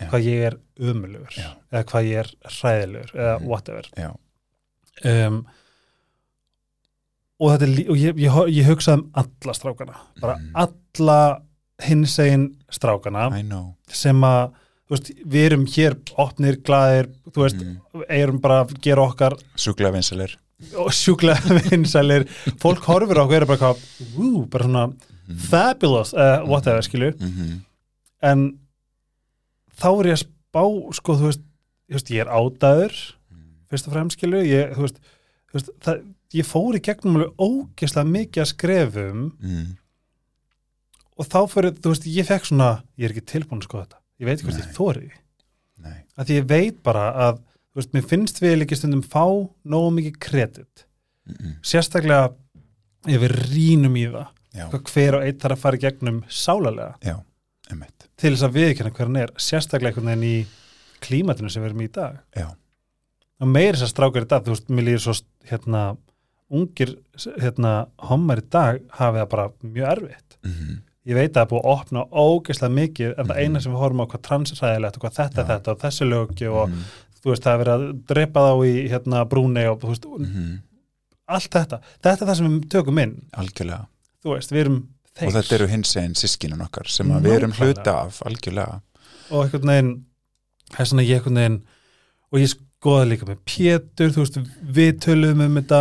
Já. 0.00 0.08
hvað 0.10 0.24
ég 0.26 0.42
er 0.50 0.56
umulugur 0.80 1.38
eða 1.72 1.84
hvað 1.84 2.08
ég 2.10 2.18
er 2.18 2.30
hræðilegur 2.50 3.14
eða 3.14 3.38
Mhm. 3.40 3.46
whatever 3.46 3.84
Já, 3.96 4.10
um, 5.04 5.46
og 7.42 7.50
þetta 7.50 7.66
er 7.66 7.90
og 7.90 7.96
ég, 7.98 8.20
ég, 8.22 8.36
ég 8.54 8.68
hugsaði 8.68 9.00
um 9.02 9.08
alla 9.22 9.54
strákana 9.58 9.96
bara 10.20 10.36
Mhm. 10.38 10.52
alla 10.54 11.18
hinsegin 11.82 12.44
strákana 12.70 13.26
I 13.38 13.42
know. 13.42 13.74
sem 13.88 14.20
að 14.22 14.52
veist, 14.90 15.10
við 15.26 15.46
erum 15.50 15.64
hér 15.66 15.96
opnir, 16.18 16.56
glaðir 16.62 17.08
þú 17.32 17.42
veist, 17.42 17.56
Mhm. 17.56 18.04
erum 18.08 18.38
bara 18.40 18.64
að 18.64 18.78
gera 18.80 19.02
okkar 19.08 19.36
Sjúklega 19.56 19.92
vinsalir 19.92 20.36
sjúklega 20.94 21.58
vinsælir 21.70 22.24
fólk 22.62 22.84
horfir 22.86 23.18
á 23.18 23.24
er 23.34 23.44
bara 23.46 23.74
wú, 24.16 24.46
bara 24.48 24.64
svona 24.64 24.94
fabulous 25.50 26.14
uh, 26.14 26.44
whatever, 26.46 26.80
skilju 26.82 27.12
Mhm. 27.18 27.60
en 28.22 28.58
þá 29.76 29.88
er 30.00 30.06
ég 30.12 30.14
að 30.14 30.24
spá 30.24 30.62
sko, 30.94 31.16
þú 31.18 31.32
veist 31.90 32.10
ég 32.10 32.20
er 32.20 32.30
ádaður 32.30 32.94
fyrst 33.74 33.88
og 33.90 33.96
fremst, 33.96 34.18
skilju 34.18 34.42
ég, 34.48 34.74
þú 34.76 34.86
veist, 34.86 35.00
þú 35.50 35.58
veist 35.58 35.72
það, 35.86 36.04
ég 36.40 36.48
fór 36.50 36.78
í 36.78 36.82
gegnum 36.88 37.18
alveg 37.20 37.42
ógeðslega 37.48 38.12
mikið 38.14 38.44
að 38.44 38.52
skrefum 38.54 39.24
Mhm. 39.40 39.66
og 41.18 41.28
þá 41.30 41.40
fyrir, 41.52 41.74
þú 41.78 41.92
veist, 41.92 42.06
ég 42.10 42.26
fekk 42.28 42.48
svona 42.48 42.70
ég 42.98 43.04
er 43.08 43.14
ekki 43.14 43.26
tilbúin 43.34 43.60
að 43.62 43.68
skoða 43.68 43.84
þetta, 43.86 44.00
ég 44.20 44.26
veit 44.28 44.38
ekki 44.38 44.48
hvort 44.48 44.62
ég 44.64 44.78
þóri 44.78 45.10
að 46.18 46.26
því 46.30 46.38
ég 46.40 46.48
veit 46.50 46.82
bara 46.86 47.04
að 47.28 47.38
þú 47.74 47.80
veist, 47.80 47.92
mér 47.94 48.08
finnst 48.10 48.40
við 48.42 48.56
líka 48.60 48.76
stundum 48.78 49.02
fá 49.02 49.24
nógu 49.66 49.90
mikið 49.98 50.18
kredit. 50.22 50.84
Mhm. 51.26 51.54
sérstaklega 51.64 52.34
ef 53.08 53.20
við 53.20 53.32
rínum 53.50 53.96
í 53.96 54.04
það. 54.12 54.28
Já, 54.54 54.68
hver 54.70 55.14
og 55.18 55.22
einn 55.26 55.38
þarf 55.40 55.56
að 55.56 55.62
fara 55.64 55.76
í 55.76 55.80
gegnum 55.82 56.18
sálarlega. 56.30 56.94
Já, 57.02 57.16
til 58.16 58.30
þess 58.36 58.44
að 58.46 58.54
viðkjanna 58.54 58.92
hver 58.94 59.06
hann 59.08 59.16
er 59.16 59.32
sérstaklega 59.36 59.90
einhvern 59.94 60.10
veginn 60.12 60.28
í 60.28 60.46
klímatinu 61.00 61.50
sem 61.50 61.62
við 61.64 61.70
erum 61.70 61.82
í 61.82 61.88
dag. 61.92 62.18
Já, 62.36 62.46
og 63.40 63.48
meiri 63.50 63.76
þess 63.76 63.88
að 63.88 63.92
strákar 63.94 64.24
í 64.26 64.28
dag, 64.30 64.44
þú 64.46 64.54
veist, 64.54 64.68
mér 64.70 64.84
líður 64.88 65.04
svo 65.04 65.14
hérna, 65.50 65.82
ungir 66.54 66.94
hérna, 67.40 67.72
hommar 67.98 68.38
í 68.42 68.48
dag 68.50 68.80
hafi 68.98 69.18
það 69.22 69.30
bara 69.30 69.48
mjög 69.62 69.88
erfitt 69.96 70.36
Mhm. 70.44 70.82
ég 71.06 71.14
veit 71.14 71.32
að 71.32 71.34
það 71.34 71.42
er 71.42 71.50
búið 71.50 71.64
að 71.64 71.72
opna 71.74 72.04
ógeðslega 72.10 72.74
mikið 72.74 73.18
en 73.18 73.26
það 73.26 73.34
Mhm. 73.36 73.44
eina 73.44 73.60
sem 73.62 73.72
við 73.72 73.78
horfum 73.82 74.00
á 74.04 74.06
hvað 74.06 74.22
transræðilegt 74.28 74.96
og 74.96 75.02
hvað 75.02 75.16
þetta 75.20 75.42
Já. 75.42 75.48
þetta 75.50 75.68
og 75.72 75.78
þessu 75.80 76.04
lögki 76.08 76.46
og 76.52 76.68
Mhm. 76.68 76.78
þú 77.24 77.30
veist, 77.30 77.42
það 77.42 77.54
er 77.54 77.64
verið 77.64 77.74
að 77.74 78.04
drepa 78.06 78.40
þá 78.40 78.52
í 78.66 78.88
hérna 78.90 79.28
brúni 79.28 79.66
og 79.70 79.80
þú 79.80 79.88
veist, 79.88 80.04
Mhm. 80.20 80.58
allt 81.28 81.50
þetta 81.50 81.80
þetta 82.02 82.22
er 82.22 82.26
það 82.28 82.36
sem 82.36 82.60
við 82.60 82.68
tökum 82.68 82.98
inn, 83.02 83.22
Algjörlega 83.36 83.86
veist, 84.24 84.52
Og 85.22 85.32
þetta 85.32 85.52
eru 85.54 85.66
hins 85.68 85.96
einn 85.96 86.14
sískinun 86.14 86.60
okkar 86.60 86.88
sem 86.88 87.08
að 87.08 87.22
við 87.22 87.36
erum 87.38 87.52
hluta 87.52 87.92
af, 88.06 88.20
algjörlega 88.26 88.80
og 89.30 89.44
einhvern 89.44 89.66
veginn 89.66 90.04
það 90.70 90.80
er 90.80 90.84
svona 90.84 91.06
ég 91.06 91.20
einhvern 91.20 91.34
veginn 91.34 91.62
og 92.32 92.38
ég 92.40 92.54
skoða 92.84 93.06
líka 93.08 93.24
með 93.28 93.38
Pétur 93.48 94.10
þú 94.12 94.24
veist, 94.24 94.38
við 94.76 94.98
töluðum 95.00 95.40
um 95.46 95.54
þetta 95.62 95.78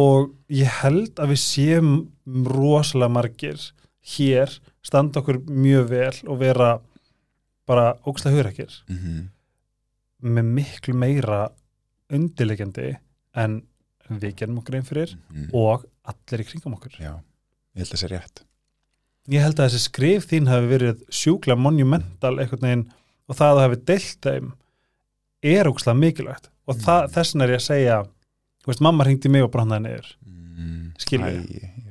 og 0.00 0.30
ég 0.54 0.70
held 0.80 1.18
að 1.20 1.32
við 1.34 1.40
séum 1.42 1.90
rosalega 2.46 3.12
margir 3.12 3.64
hér 4.14 4.52
standa 4.86 5.20
okkur 5.20 5.42
mjög 5.50 5.88
vel 5.90 6.14
og 6.30 6.38
vera 6.40 6.70
bara 7.68 7.90
ógstlega 8.08 8.38
hugrakkir 8.38 8.72
Mhm. 8.88 9.28
með 10.22 10.44
miklu 10.56 10.94
meira 10.94 11.48
undirlegjandi 12.10 12.96
en 13.34 13.62
við 14.10 14.34
gerum 14.36 14.58
okkur 14.58 14.74
einn 14.78 14.86
fyrir 14.88 15.16
Mhm. 15.30 15.50
og 15.54 15.84
allir 16.04 16.40
í 16.44 16.48
kringum 16.48 16.74
okkur 16.78 16.96
Já, 17.00 17.20
ég 17.76 17.82
held 17.82 17.86
að 17.86 17.92
það 17.92 18.02
sé 18.02 18.08
rétt 18.08 18.42
ég 19.28 19.42
held 19.42 19.56
að 19.60 19.68
þessi 19.68 19.88
skrif 19.90 20.26
þín 20.26 20.48
hafi 20.48 20.66
verið 20.78 21.04
sjúkla 21.10 21.56
monumental 21.58 22.38
einhvern 22.38 22.60
veginn 22.62 22.92
og 23.28 23.36
það 23.36 23.50
að 23.50 23.56
það 23.58 23.68
hafi 23.68 23.84
deilt 23.84 24.20
þeim 24.22 24.52
er 25.42 25.64
ógslag 25.70 25.96
mikilvægt. 25.98 26.48
Og 26.68 26.76
Mm. 26.76 27.08
þessin 27.10 27.42
er 27.42 27.48
ég 27.48 27.56
að 27.60 27.66
segja 27.66 28.06
veist, 28.66 28.80
mamma 28.80 29.04
hringdi 29.04 29.28
mig 29.30 29.42
og 29.42 29.50
brannaði 29.50 29.82
niður. 29.82 30.10
Mm. 30.26 30.92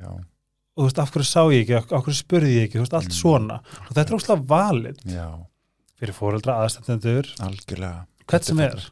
Já, 0.00 0.08
og 0.10 0.78
þú 0.78 0.86
veist, 0.86 0.98
af 1.02 1.10
hverju 1.12 1.26
sá 1.28 1.42
ég 1.52 1.60
ekki, 1.66 1.74
af 1.94 2.04
hverju 2.04 2.16
spurði 2.22 2.54
ég 2.56 2.68
ekki 2.68 2.78
veist, 2.80 2.94
allt 2.94 3.10
Mm. 3.10 3.18
svona. 3.20 3.60
Og 3.88 3.94
þetta 3.94 4.06
er 4.10 4.16
ógslag 4.16 4.46
valid 4.46 4.98
já, 5.04 5.26
fyrir 6.00 6.14
fóreldra 6.14 6.56
aðstændendur 6.64 7.26
algjörlega. 7.40 8.06
Hvert 8.26 8.44
sem 8.44 8.58
er. 8.60 8.90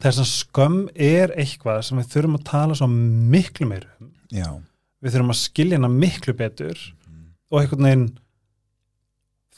þess 0.00 0.18
að 0.18 0.30
skömm 0.30 0.88
er 0.96 1.28
eitthvað 1.36 1.84
sem 1.84 1.98
við 1.98 2.06
þurfum 2.08 2.36
að 2.38 2.44
tala 2.44 2.74
svo 2.74 2.86
miklu 2.88 3.66
meir 3.68 3.84
um. 4.00 4.12
Já. 4.32 4.60
Við 5.02 5.12
þurfum 5.12 5.30
að 5.30 5.42
skilja 5.42 5.76
hana 5.76 5.88
miklu 5.88 6.32
betur. 6.34 6.74
Mhm. 7.06 7.24
og 7.52 7.60
einhvern 7.62 7.82
veginn 7.82 8.18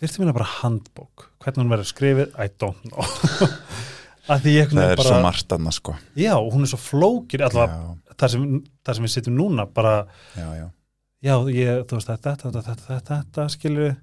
þyrftum 0.00 0.26
við 0.26 0.32
bara 0.34 0.44
handbók. 0.44 1.26
Hvernig 1.40 1.56
hún 1.64 1.72
verður 1.72 1.88
skrifið, 1.92 2.28
I 2.38 2.48
don't 2.48 2.82
know. 2.88 3.00
að 3.02 3.58
Það 4.30 4.48
er 4.54 5.00
bara 5.00 5.06
svo 5.08 5.20
margt 5.24 5.54
annað 5.56 5.76
sko. 5.78 5.96
Já, 6.18 6.34
hún 6.38 6.66
er 6.66 6.70
svo 6.70 6.80
flókir 6.80 7.44
allavega 7.46 8.14
þar 8.20 8.32
sem, 8.34 8.46
sem 8.92 9.06
við 9.06 9.14
sittum 9.14 9.36
núna 9.38 9.64
bara, 9.66 9.94
já, 10.36 10.46
já, 10.58 10.66
já, 11.24 11.34
ég, 11.56 11.82
þú 11.88 11.98
veist 11.98 12.10
þetta, 12.12 12.34
þetta, 12.42 12.62
þetta, 12.68 12.86
þetta, 12.86 13.20
þetta 13.24 13.48
skilur 13.56 13.94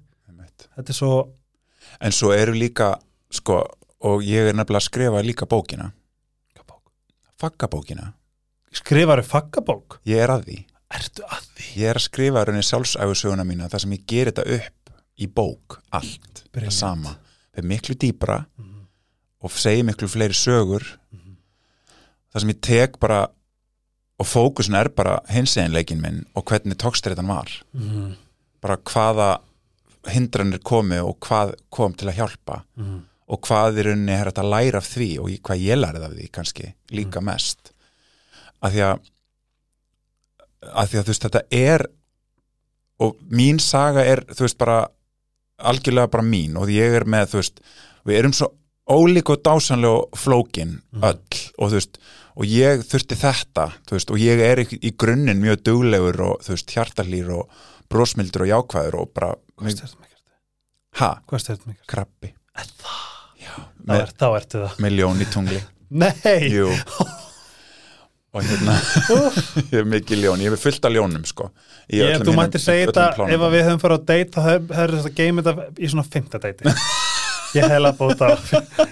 þetta 0.76 0.92
er 0.92 0.98
svo, 1.00 1.12
En 2.04 2.12
svo 2.12 2.34
eru 2.34 2.52
líka, 2.52 2.92
sko 3.32 3.62
og 4.04 4.22
ég 4.26 4.50
er 4.50 4.56
nefnilega 4.58 4.82
að 4.82 4.88
skrifa 4.90 5.22
líka 5.24 5.46
bókina. 5.48 5.92
Bók? 6.66 6.90
Faggabókina 7.40 8.12
skrifaru 8.78 9.24
faggabók 9.26 10.00
ég 10.08 10.22
er 10.22 10.32
að 10.32 10.48
því. 10.48 10.58
Ertu 10.98 11.24
að 11.28 11.46
því? 11.52 11.66
ég 11.82 11.90
er 11.90 11.98
að 12.00 12.06
skrifa 12.06 12.44
rauninni 12.46 12.66
sjálfsæfusöguna 12.66 13.44
mína 13.48 13.68
þar 13.68 13.84
sem 13.84 13.94
ég 13.96 14.04
ger 14.08 14.30
þetta 14.30 14.44
upp 14.56 14.92
í 15.18 15.28
bók 15.28 15.78
allt, 15.92 16.44
Brilliant. 16.52 16.72
það 16.72 16.76
sama. 16.78 17.14
Það 17.52 17.62
er 17.62 17.68
miklu 17.72 17.96
dýpra 17.98 18.38
og 19.42 19.52
segi 19.54 19.82
miklu 19.86 20.08
fleiri 20.10 20.34
sögur 20.34 20.84
þar 22.32 22.40
sem 22.42 22.50
ég 22.52 22.60
tek 22.64 22.98
bara 23.00 23.26
og 24.18 24.26
fókusin 24.26 24.74
er 24.74 24.88
bara 24.90 25.20
hinseginleikin 25.30 26.00
minn 26.02 26.24
og 26.34 26.44
hvernig 26.50 26.74
tókstreitan 26.80 27.28
var 27.30 27.52
Mm. 27.74 28.14
bara 28.60 28.76
hvaða 28.76 29.38
hindranir 30.10 30.58
komi 30.64 30.98
og 30.98 31.18
hvað 31.20 31.54
kom 31.70 31.94
til 31.94 32.08
að 32.08 32.16
hjálpa 32.18 32.62
Mm. 32.76 33.04
og 33.28 33.40
hvað 33.46 33.78
í 33.78 33.84
rauninni 33.86 34.12
er 34.12 34.24
hægt 34.26 34.38
að 34.42 34.50
læra 34.50 34.78
af 34.78 34.88
því 34.88 35.08
og 35.20 35.28
hvað 35.30 35.62
ég 35.62 35.78
lærið 35.78 36.04
af 36.08 36.12
því 36.16 36.30
kannski 36.32 36.74
líka 36.90 37.20
mest 37.22 37.72
af 38.62 38.72
því 38.72 38.80
að 38.90 39.00
af 40.74 40.88
því 40.90 40.98
að 40.98 41.04
þú 41.04 41.12
veist 41.12 41.22
þetta 41.28 41.42
er 41.54 41.86
og 43.00 43.16
mín 43.30 43.60
saga 43.62 44.02
er 44.04 44.24
þú 44.26 44.40
veist 44.46 44.58
bara 44.58 44.88
algjörlega 45.58 46.10
bara 46.10 46.24
mín 46.26 46.56
og 46.58 46.68
ég 46.68 46.96
er 46.98 47.04
með 47.04 47.30
þú 47.30 47.38
veist 47.42 47.60
við 48.06 48.18
erum 48.18 48.32
svo 48.34 48.48
ólík 48.88 49.30
og 49.34 49.42
dásanlega 49.44 50.18
flókin 50.18 50.78
öll. 51.02 51.42
Og 51.58 51.70
þú 51.72 51.78
veist 51.80 51.98
og 52.38 52.46
ég 52.46 52.84
þurfti 52.86 53.16
þetta 53.18 53.64
veist 53.96 54.10
og 54.14 54.20
ég 54.22 54.38
er 54.46 54.60
í, 54.62 54.92
grunninn 54.94 55.40
mjög 55.42 55.62
duglegur 55.66 56.20
og 56.28 56.44
þú 56.46 56.54
veist 56.54 56.74
hjartalýr 56.76 57.32
og 57.34 57.48
brósmildur 57.90 58.44
og 58.46 58.52
jákvæður 58.52 58.98
og 59.02 59.10
bara 59.16 59.32
Hvað 59.58 59.74
styrtum 59.74 60.04
ekki? 60.06 60.20
ha, 61.00 61.08
Hvað 61.26 61.42
styrtum 61.44 61.72
ekki? 61.74 61.86
krabbi. 61.90 62.30
Þá, 62.58 62.92
með, 63.88 64.02
er, 64.04 64.12
þá 64.18 64.26
ertu 64.38 64.60
það. 64.64 64.76
með 64.84 64.96
ljón 65.00 65.24
í 65.24 65.26
tungli. 65.34 65.62
Nei, 66.04 66.52
Jú. 66.52 66.68
Og 68.38 68.44
hérna 68.44 68.74
ég 69.72 69.78
er 69.80 69.86
mikið 69.88 70.20
ljón, 70.20 70.42
ég 70.44 70.52
hef 70.52 70.60
fullt 70.62 70.84
af 70.84 70.92
ljónum 70.92 71.22
sko 71.26 71.46
ég, 71.88 72.20
þú 72.20 72.34
mættir 72.36 72.60
segja 72.60 72.90
þetta 72.90 73.24
ef 73.24 73.40
að 73.46 73.54
við 73.56 73.62
höfum 73.64 73.80
farið 73.80 74.02
á 74.04 74.08
date 74.10 74.34
þá 74.34 74.40
hefur 74.44 74.74
hef 74.76 74.92
þetta 74.98 75.12
geimið 75.16 75.46
þetta 75.48 75.64
í 75.80 75.88
svona 75.88 76.04
fymta 76.12 76.40
date 76.42 76.74
ég 77.56 77.64
að 77.78 77.88
bóta 77.98 78.32
á. 78.32 78.36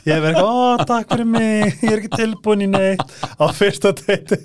Ég 0.07 0.14
hef 0.14 0.23
verið, 0.25 0.40
ó 0.40 0.85
takk 0.87 1.11
fyrir 1.12 1.29
mig 1.29 1.77
ég 1.83 1.90
er 1.90 2.01
ekki 2.01 2.12
tilbúin 2.14 2.64
í 2.64 2.69
neitt. 2.71 3.16
Á 3.37 3.45
fyrsta 3.55 3.92
date. 3.97 4.38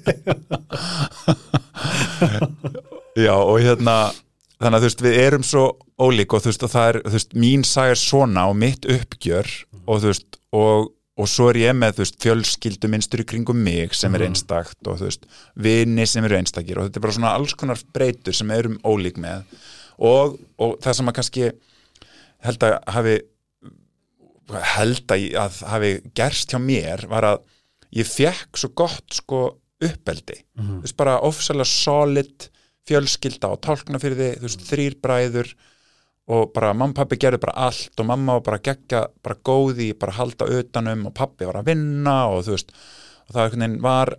Já 3.19 3.35
og 3.35 3.59
hérna 3.61 3.95
þannig 4.61 4.77
að 4.77 4.81
þú 4.81 4.87
veist 4.87 5.03
við 5.05 5.19
erum 5.25 5.45
svo 5.45 5.65
ólík 6.01 6.33
og 6.33 6.43
þú 6.43 6.51
veist 6.51 6.65
og 6.65 6.73
það 6.73 6.89
er, 6.89 6.99
þú 7.05 7.15
veist, 7.17 7.37
mín 7.43 7.63
saga 7.67 7.95
er 7.95 8.01
svona 8.01 8.47
og 8.49 8.57
mitt 8.61 8.87
uppgjör 8.89 9.49
og 9.85 10.01
þú 10.03 10.11
veist 10.11 10.39
og, 10.57 10.91
og 11.17 11.29
svo 11.29 11.49
er 11.51 11.61
ég 11.63 11.75
með 11.77 11.97
þú 11.97 12.05
veist 12.05 12.21
fjölskyldu 12.25 12.91
minnstur 12.91 13.23
í 13.23 13.27
kringum 13.31 13.59
mig 13.65 13.95
sem 13.97 14.15
er 14.17 14.27
einstakt 14.27 14.87
og 14.87 15.01
þú 15.01 15.09
veist 15.09 15.27
vini 15.67 16.07
sem 16.09 16.27
eru 16.27 16.39
einstakir 16.39 16.79
og 16.79 16.87
þetta 16.87 17.01
er 17.01 17.05
bara 17.07 17.17
svona 17.17 17.33
alls 17.37 17.57
konar 17.57 17.81
breytur 17.95 18.37
sem 18.37 18.53
erum 18.55 18.79
ólík 18.85 19.19
með. 19.21 19.45
Og, 20.01 20.39
og 20.61 20.79
það 20.81 20.97
sem 20.97 21.11
að 21.11 21.17
kannski 21.19 21.51
held 22.41 22.63
að 22.65 22.79
hafi 22.95 23.17
held 24.75 25.11
að, 25.13 25.25
að 25.39 25.59
hafi 25.71 25.91
gerst 26.17 26.53
hjá 26.53 26.59
mér 26.61 27.05
var 27.11 27.27
að 27.27 27.43
ég 27.95 28.07
fekk 28.07 28.59
svo 28.59 28.71
gott 28.75 29.17
sko 29.17 29.41
uppeldi. 29.81 30.37
Þú 30.57 30.81
veist 30.85 30.97
bara 30.99 31.19
ofsalega 31.25 31.69
solid 31.69 32.47
fjölskylda 32.89 33.51
og 33.53 33.61
tálkna 33.65 33.99
fyrir 34.01 34.17
þið 34.19 34.33
þú 34.39 34.47
veist 34.47 34.65
þrýr 34.69 34.97
bræður 35.01 35.53
og 36.31 36.51
bara 36.55 36.73
mamma 36.73 36.93
og 36.93 36.97
pappi 37.01 37.17
gerðu 37.19 37.41
bara 37.41 37.67
allt 37.67 37.99
og 37.99 38.07
mamma 38.07 38.37
var 38.37 38.43
bara 38.45 38.61
gegga, 38.63 39.05
bara 39.23 39.37
góði 39.43 39.91
bara 39.97 40.15
halda 40.17 40.47
utanum 40.59 41.07
og 41.09 41.15
pappi 41.17 41.47
var 41.49 41.61
að 41.61 41.71
vinna 41.73 42.17
og 42.31 42.45
þú 42.45 42.55
veist, 42.55 42.75
og 43.27 43.35
það 43.35 43.77
var 43.81 44.13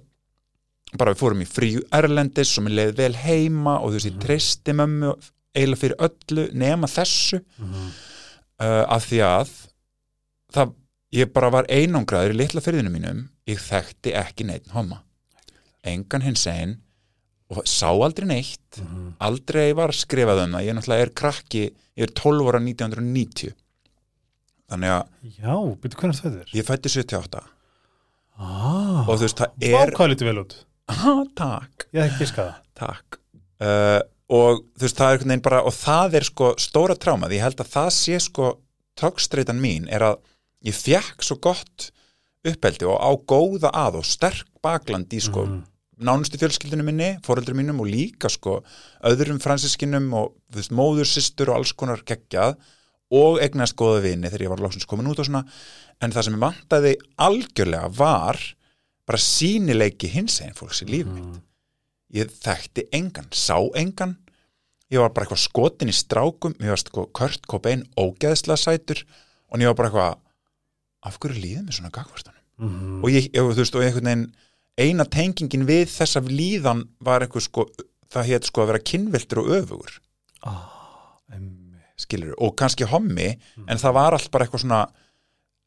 bara 0.98 1.14
við 1.14 1.22
fórum 1.22 1.42
í 1.44 1.48
frí 1.48 1.70
erlendis 1.94 2.56
og 2.58 2.66
mér 2.66 2.78
leiði 2.78 2.96
vel 2.98 3.14
heima 3.22 3.78
og 3.80 3.92
þú 3.92 3.98
veist, 3.98 4.10
ég 4.10 4.22
treysti 4.26 4.74
mömmu 4.76 5.12
eiginlega 5.52 5.80
fyrir 5.82 6.02
öllu 6.08 6.48
nema 6.56 6.88
þessu. 6.90 7.40
Uh, 8.62 8.84
af 8.86 9.08
því 9.08 9.22
að 9.26 9.54
það, 10.54 10.74
ég 11.16 11.32
bara 11.34 11.50
var 11.54 11.68
einangraður 11.72 12.34
í 12.34 12.38
litla 12.40 12.62
fyrðinu 12.64 12.92
mínum 12.92 13.26
ég 13.50 13.60
þekkti 13.62 14.14
ekki 14.18 14.46
neitt 14.48 14.72
homma. 14.74 15.02
Engan 15.82 16.24
hins 16.24 16.46
einn 16.50 16.78
og 17.52 17.64
sá 17.68 17.90
aldrei 17.90 18.28
neitt. 18.30 18.80
Aldrei 19.22 19.72
var 19.76 19.92
skrifað 19.96 20.46
um 20.46 20.54
það. 20.56 20.68
Ég 20.68 20.78
náttúrulega 20.78 21.08
er 21.08 21.16
krakki, 21.22 21.64
ég 21.98 22.08
er 22.08 22.14
12 22.16 22.52
ára 22.52 22.62
1990 22.62 23.56
þannig 24.72 24.94
að 24.94 25.34
já, 25.36 25.54
byrju 25.82 26.00
hvernig 26.00 26.18
það 26.18 26.38
er 26.40 26.54
ég 26.56 26.66
fætti 26.68 26.92
78 26.92 27.42
ah, 27.42 29.02
og 29.04 29.12
þú 29.12 29.20
veist, 29.26 29.42
það 29.42 29.66
er 29.68 29.92
hvað 29.96 30.12
lítið 30.14 30.30
vel 30.30 30.42
út. 30.42 30.56
Ah, 30.92 31.22
takk, 31.38 31.86
ég 31.92 32.06
hef 32.06 32.16
ekki 32.16 32.30
skada 32.32 32.56
takk. 32.78 33.20
Uh, 33.62 34.00
og 34.32 34.62
þú 34.74 34.86
veist, 34.86 34.98
það 34.98 35.06
er 35.06 35.16
einhvern 35.16 35.34
veginn 35.34 35.46
bara 35.46 35.62
og 35.68 35.76
það 35.76 36.18
er 36.18 36.28
sko 36.28 36.52
stóra 36.60 36.96
trámað 36.98 37.36
ég 37.36 37.44
held 37.44 37.62
að 37.62 37.72
það 37.74 37.90
sé 37.98 38.20
sko 38.24 38.52
tókstreitan 38.98 39.60
mín 39.62 39.88
er 39.92 40.06
að 40.08 40.20
ég 40.66 40.76
fekk 40.76 41.24
svo 41.24 41.38
gott 41.42 41.90
uppeldi 42.46 42.88
og 42.90 42.98
á 42.98 43.10
góða 43.28 43.70
að 43.70 44.00
og 44.00 44.08
sterk 44.08 44.48
bakland 44.62 45.12
í 45.14 45.20
sko 45.22 45.46
nánustu 46.02 46.38
fjölskyldinu 46.40 46.84
minni, 46.86 47.10
foreldrum 47.24 47.58
mínum 47.60 47.82
og 47.82 47.90
líka 47.90 48.30
sko 48.32 48.60
öðrum 49.06 49.40
fransiskinum 49.42 50.08
og 50.18 50.32
veist, 50.54 50.72
móður, 50.74 51.08
systur 51.08 51.52
og 51.52 51.60
alls 51.60 51.74
konar 51.78 52.02
geggjað 52.06 52.56
og 53.12 53.38
eignast 53.44 53.76
góða 53.78 54.02
vini 54.06 54.30
þegar 54.30 54.46
ég 54.46 54.52
var 54.54 54.64
loksins 54.64 54.88
komin 54.88 55.10
út 55.10 55.20
og 55.20 55.28
svona. 55.28 55.44
En 56.02 56.14
það 56.14 56.26
sem 56.26 56.36
ég 56.36 56.42
vantaði 56.42 56.92
algjörlega 57.20 57.92
var 57.98 58.40
bara 59.06 59.20
sínileiki 59.20 60.10
hins 60.12 60.40
einn 60.42 60.56
fólks 60.56 60.82
í 60.86 60.88
líf 60.88 61.10
mitt. 61.10 61.40
Ég 62.12 62.32
þekkti 62.42 62.88
engan, 62.96 63.28
sá 63.32 63.56
engan. 63.78 64.16
Ég 64.92 65.00
var 65.00 65.12
bara 65.12 65.26
eitthvað 65.26 65.44
skotin 65.44 65.92
í 65.92 65.96
strákum. 65.96 66.56
Ég 66.60 66.72
var 66.72 66.80
sko 66.80 67.06
Kurt 67.16 67.46
Cobain 67.48 67.86
ógeðslega 67.96 68.60
sætur. 68.60 69.04
Og 69.52 69.60
ég 69.60 69.70
var 69.70 69.78
bara 69.78 69.92
eitthvað 69.92 70.21
af 71.02 71.18
hverju 71.22 71.42
líðum 71.42 71.68
við 71.68 71.78
svona 71.78 71.92
gagvartanum 71.94 72.68
mm. 72.68 73.00
og 73.02 73.08
ég, 73.10 73.28
ég, 73.30 73.40
þú 73.40 73.62
veist, 73.62 73.76
og 73.78 73.86
einhvern 73.86 74.10
veginn 74.10 74.26
eina 74.80 75.06
tengingin 75.08 75.66
við 75.68 75.90
þessa 75.92 76.22
líðan 76.24 76.86
var 77.04 77.24
eitthvað 77.24 77.46
sko, 77.48 77.66
það 78.12 78.30
hétt 78.30 78.48
sko 78.48 78.64
að 78.64 78.72
vera 78.72 78.86
kynviltur 78.88 79.42
og 79.42 79.50
öfugur. 79.58 79.98
Ah, 80.48 81.18
emmi. 81.32 81.82
skilur, 82.00 82.32
og 82.42 82.56
kannski 82.58 82.88
hommi 82.88 83.28
en 83.68 83.78
það 83.78 83.94
var 83.94 84.16
allt 84.16 84.30
bara 84.32 84.46
eitthvað 84.46 84.64
svona 84.64 84.80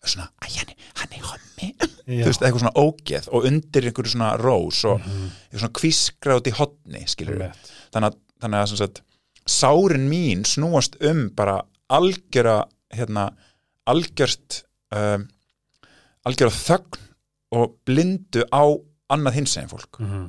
svona, 0.05 0.27
æ, 0.43 0.47
hann, 0.59 0.73
hann 0.99 1.15
er 1.15 1.25
hommi. 1.25 1.69
Þú 2.05 2.27
veist, 2.27 2.43
eitthvað 2.43 2.61
svona 2.61 2.77
ógeð 2.77 3.29
og 3.33 3.47
undir 3.49 3.87
einhverju 3.89 4.13
svona 4.13 4.33
rós 4.37 4.83
og 4.85 4.99
eitthvað 5.01 5.63
svona 5.63 5.77
kvískra 5.79 6.37
út 6.39 6.49
í 6.49 6.53
hotni, 6.53 7.01
skilur 7.09 7.39
Einmitt. 7.39 7.71
þannig 7.95 8.11
að, 8.11 8.19
þannig 8.43 8.61
að 8.61 8.75
sagt, 8.81 9.01
sárin 9.49 10.05
mín 10.11 10.43
snúast 10.45 10.99
um 11.05 11.27
bara 11.37 11.61
algjöra 11.93 12.59
hérna, 12.93 13.31
algjört 13.89 14.63
um, 14.95 15.27
algjöra 16.25 16.55
þögn 16.55 17.03
og 17.55 17.77
blindu 17.87 18.45
á 18.49 18.63
annað 19.13 19.39
hinsegin 19.41 19.71
fólk. 19.71 19.99
Mhm. 20.01 20.25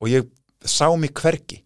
og 0.00 0.08
ég 0.12 0.26
sá 0.64 0.88
mig 0.96 1.14
hvergi. 1.16 1.62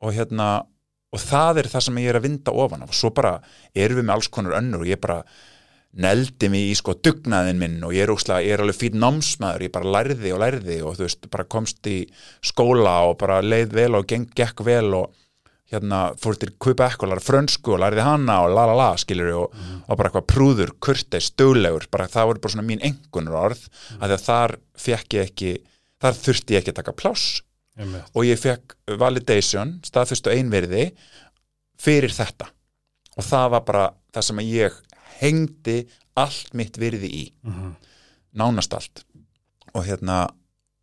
Og 0.00 0.14
hérna 0.14 0.64
og 1.10 1.18
það 1.18 1.58
er 1.58 1.68
það 1.72 1.86
sem 1.86 1.96
ég 2.00 2.12
er 2.12 2.18
að 2.20 2.26
vinda 2.28 2.52
ofan 2.54 2.84
af 2.84 2.92
og 2.92 2.94
svo 2.94 3.10
bara 3.14 3.32
erum 3.74 3.98
við 3.98 4.06
með 4.06 4.14
alls 4.14 4.28
konar 4.30 4.58
önnur 4.60 4.84
og 4.84 4.90
ég 4.90 5.00
bara 5.02 5.24
neldi 5.98 6.48
mig 6.52 6.68
í 6.70 6.76
sko 6.78 6.94
dugnaðin 7.02 7.58
minn 7.58 7.80
og 7.82 7.94
ég 7.96 8.04
er, 8.04 8.12
óslega, 8.14 8.44
ég 8.46 8.54
er 8.54 8.62
alveg 8.62 8.78
fýt 8.78 8.94
námsmaður, 8.94 9.64
ég 9.66 9.72
bara 9.74 9.90
lærði 9.96 10.30
og 10.30 10.42
lærði 10.44 10.76
og 10.86 10.94
þú 10.98 11.06
veist, 11.08 11.26
bara 11.32 11.48
komst 11.50 11.90
í 11.90 11.96
skóla 12.46 12.94
og 13.08 13.16
bara 13.18 13.40
leið 13.42 13.74
vel 13.74 13.98
og 13.98 14.06
geng, 14.06 14.28
gekk 14.38 14.62
vel 14.66 14.94
og 15.00 15.18
hérna 15.70 16.00
fór 16.18 16.34
til 16.40 16.50
Quebec 16.58 16.98
og 17.04 17.12
lærði 17.12 17.26
frönsku 17.28 17.74
og 17.76 17.80
lærði 17.84 18.02
hana 18.02 18.40
og 18.44 18.54
la 18.56 18.64
la 18.66 18.74
la 18.74 18.88
skilur 18.98 19.30
og, 19.44 19.52
og 19.86 19.96
bara 19.98 20.10
eitthvað 20.10 20.26
prúður, 20.32 20.72
kurteis, 20.82 21.28
stöðlegur 21.30 21.86
bara 21.92 22.08
það 22.10 22.26
voru 22.32 22.42
bara 22.42 22.54
svona 22.56 22.66
mín 22.66 22.82
engunur 22.82 23.36
orð 23.38 23.62
mm. 23.68 24.00
að 24.02 24.16
þar 24.24 24.56
fekk 24.82 25.14
ég 25.18 25.28
ekki 25.30 25.52
þar 26.02 26.18
þurfti 26.18 26.56
ég 26.56 26.62
ekki 26.64 26.74
að 26.74 26.80
taka 26.80 26.96
pláss 26.98 27.42
Einmitt. 27.78 28.10
og 28.14 28.26
ég 28.26 28.40
fekk 28.42 28.74
validation 28.98 29.76
staðfyrstu 29.86 30.32
einverði 30.34 30.88
fyrir 31.80 32.12
þetta 32.12 32.50
og 33.16 33.24
það 33.26 33.46
var 33.54 33.64
bara 33.68 33.86
það 34.14 34.26
sem 34.26 34.42
ég 34.48 34.80
hengdi 35.20 35.78
allt 36.18 36.54
mitt 36.58 36.76
virði 36.80 37.08
í 37.14 37.24
Mhm. 37.46 37.74
nánast 38.34 38.74
allt 38.74 39.04
og 39.74 39.84
hérna 39.86 40.28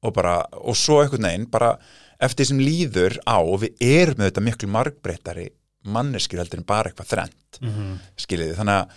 og 0.03 0.13
bara, 0.13 0.45
og 0.53 0.75
svo 0.77 1.01
einhvern 1.01 1.25
veginn 1.27 1.49
bara 1.51 1.73
eftir 2.19 2.45
sem 2.49 2.59
líður 2.59 3.17
á 3.27 3.37
og 3.37 3.61
við 3.61 3.75
erum 3.83 4.15
með 4.19 4.29
þetta 4.31 4.43
miklu 4.47 4.69
margbreyttari 4.73 5.47
manneskjur 5.87 6.41
heldur 6.41 6.59
en 6.59 6.67
bara 6.67 6.89
eitthvað 6.91 7.11
þrennt 7.13 7.59
Mhm. 7.61 7.99
skiljiði, 8.17 8.55
þannig 8.57 8.77
að 8.81 8.87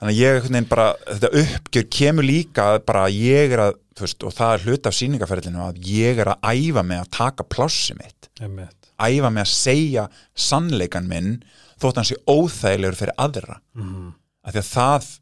þannig 0.00 0.14
að 0.14 0.20
ég 0.20 0.68
bara, 0.68 0.86
þetta 1.06 1.30
uppgjör 1.40 1.84
kemur 1.90 2.24
líka 2.26 2.62
að 2.74 2.84
bara 2.86 3.04
að 3.06 3.18
ég 3.20 3.52
er 3.52 3.58
að 3.58 3.74
veist, 4.00 4.24
og 4.26 4.32
það 4.34 4.54
er 4.54 4.64
hluta 4.66 4.88
af 4.90 4.94
sýningaferðinu 4.98 5.60
að 5.68 5.78
ég 5.86 6.18
er 6.18 6.26
að 6.34 6.40
æfa 6.50 6.82
mig 6.84 6.98
að 7.00 7.10
taka 7.10 7.44
plássi 7.44 7.94
mitt 7.96 8.28
Einmitt. 8.40 8.90
æfa 8.98 9.30
mig 9.32 9.44
að 9.44 9.52
segja 9.54 10.08
sannleikan 10.34 11.06
minn 11.08 11.42
þótt 11.80 11.94
hann 11.96 12.04
sé 12.04 12.16
óþægilegur 12.26 12.96
fyrir 12.98 13.14
aðra 13.18 13.60
Mhm. 13.74 14.14
af 14.44 14.52
því 14.54 14.58
að 14.58 14.72
það 14.74 15.18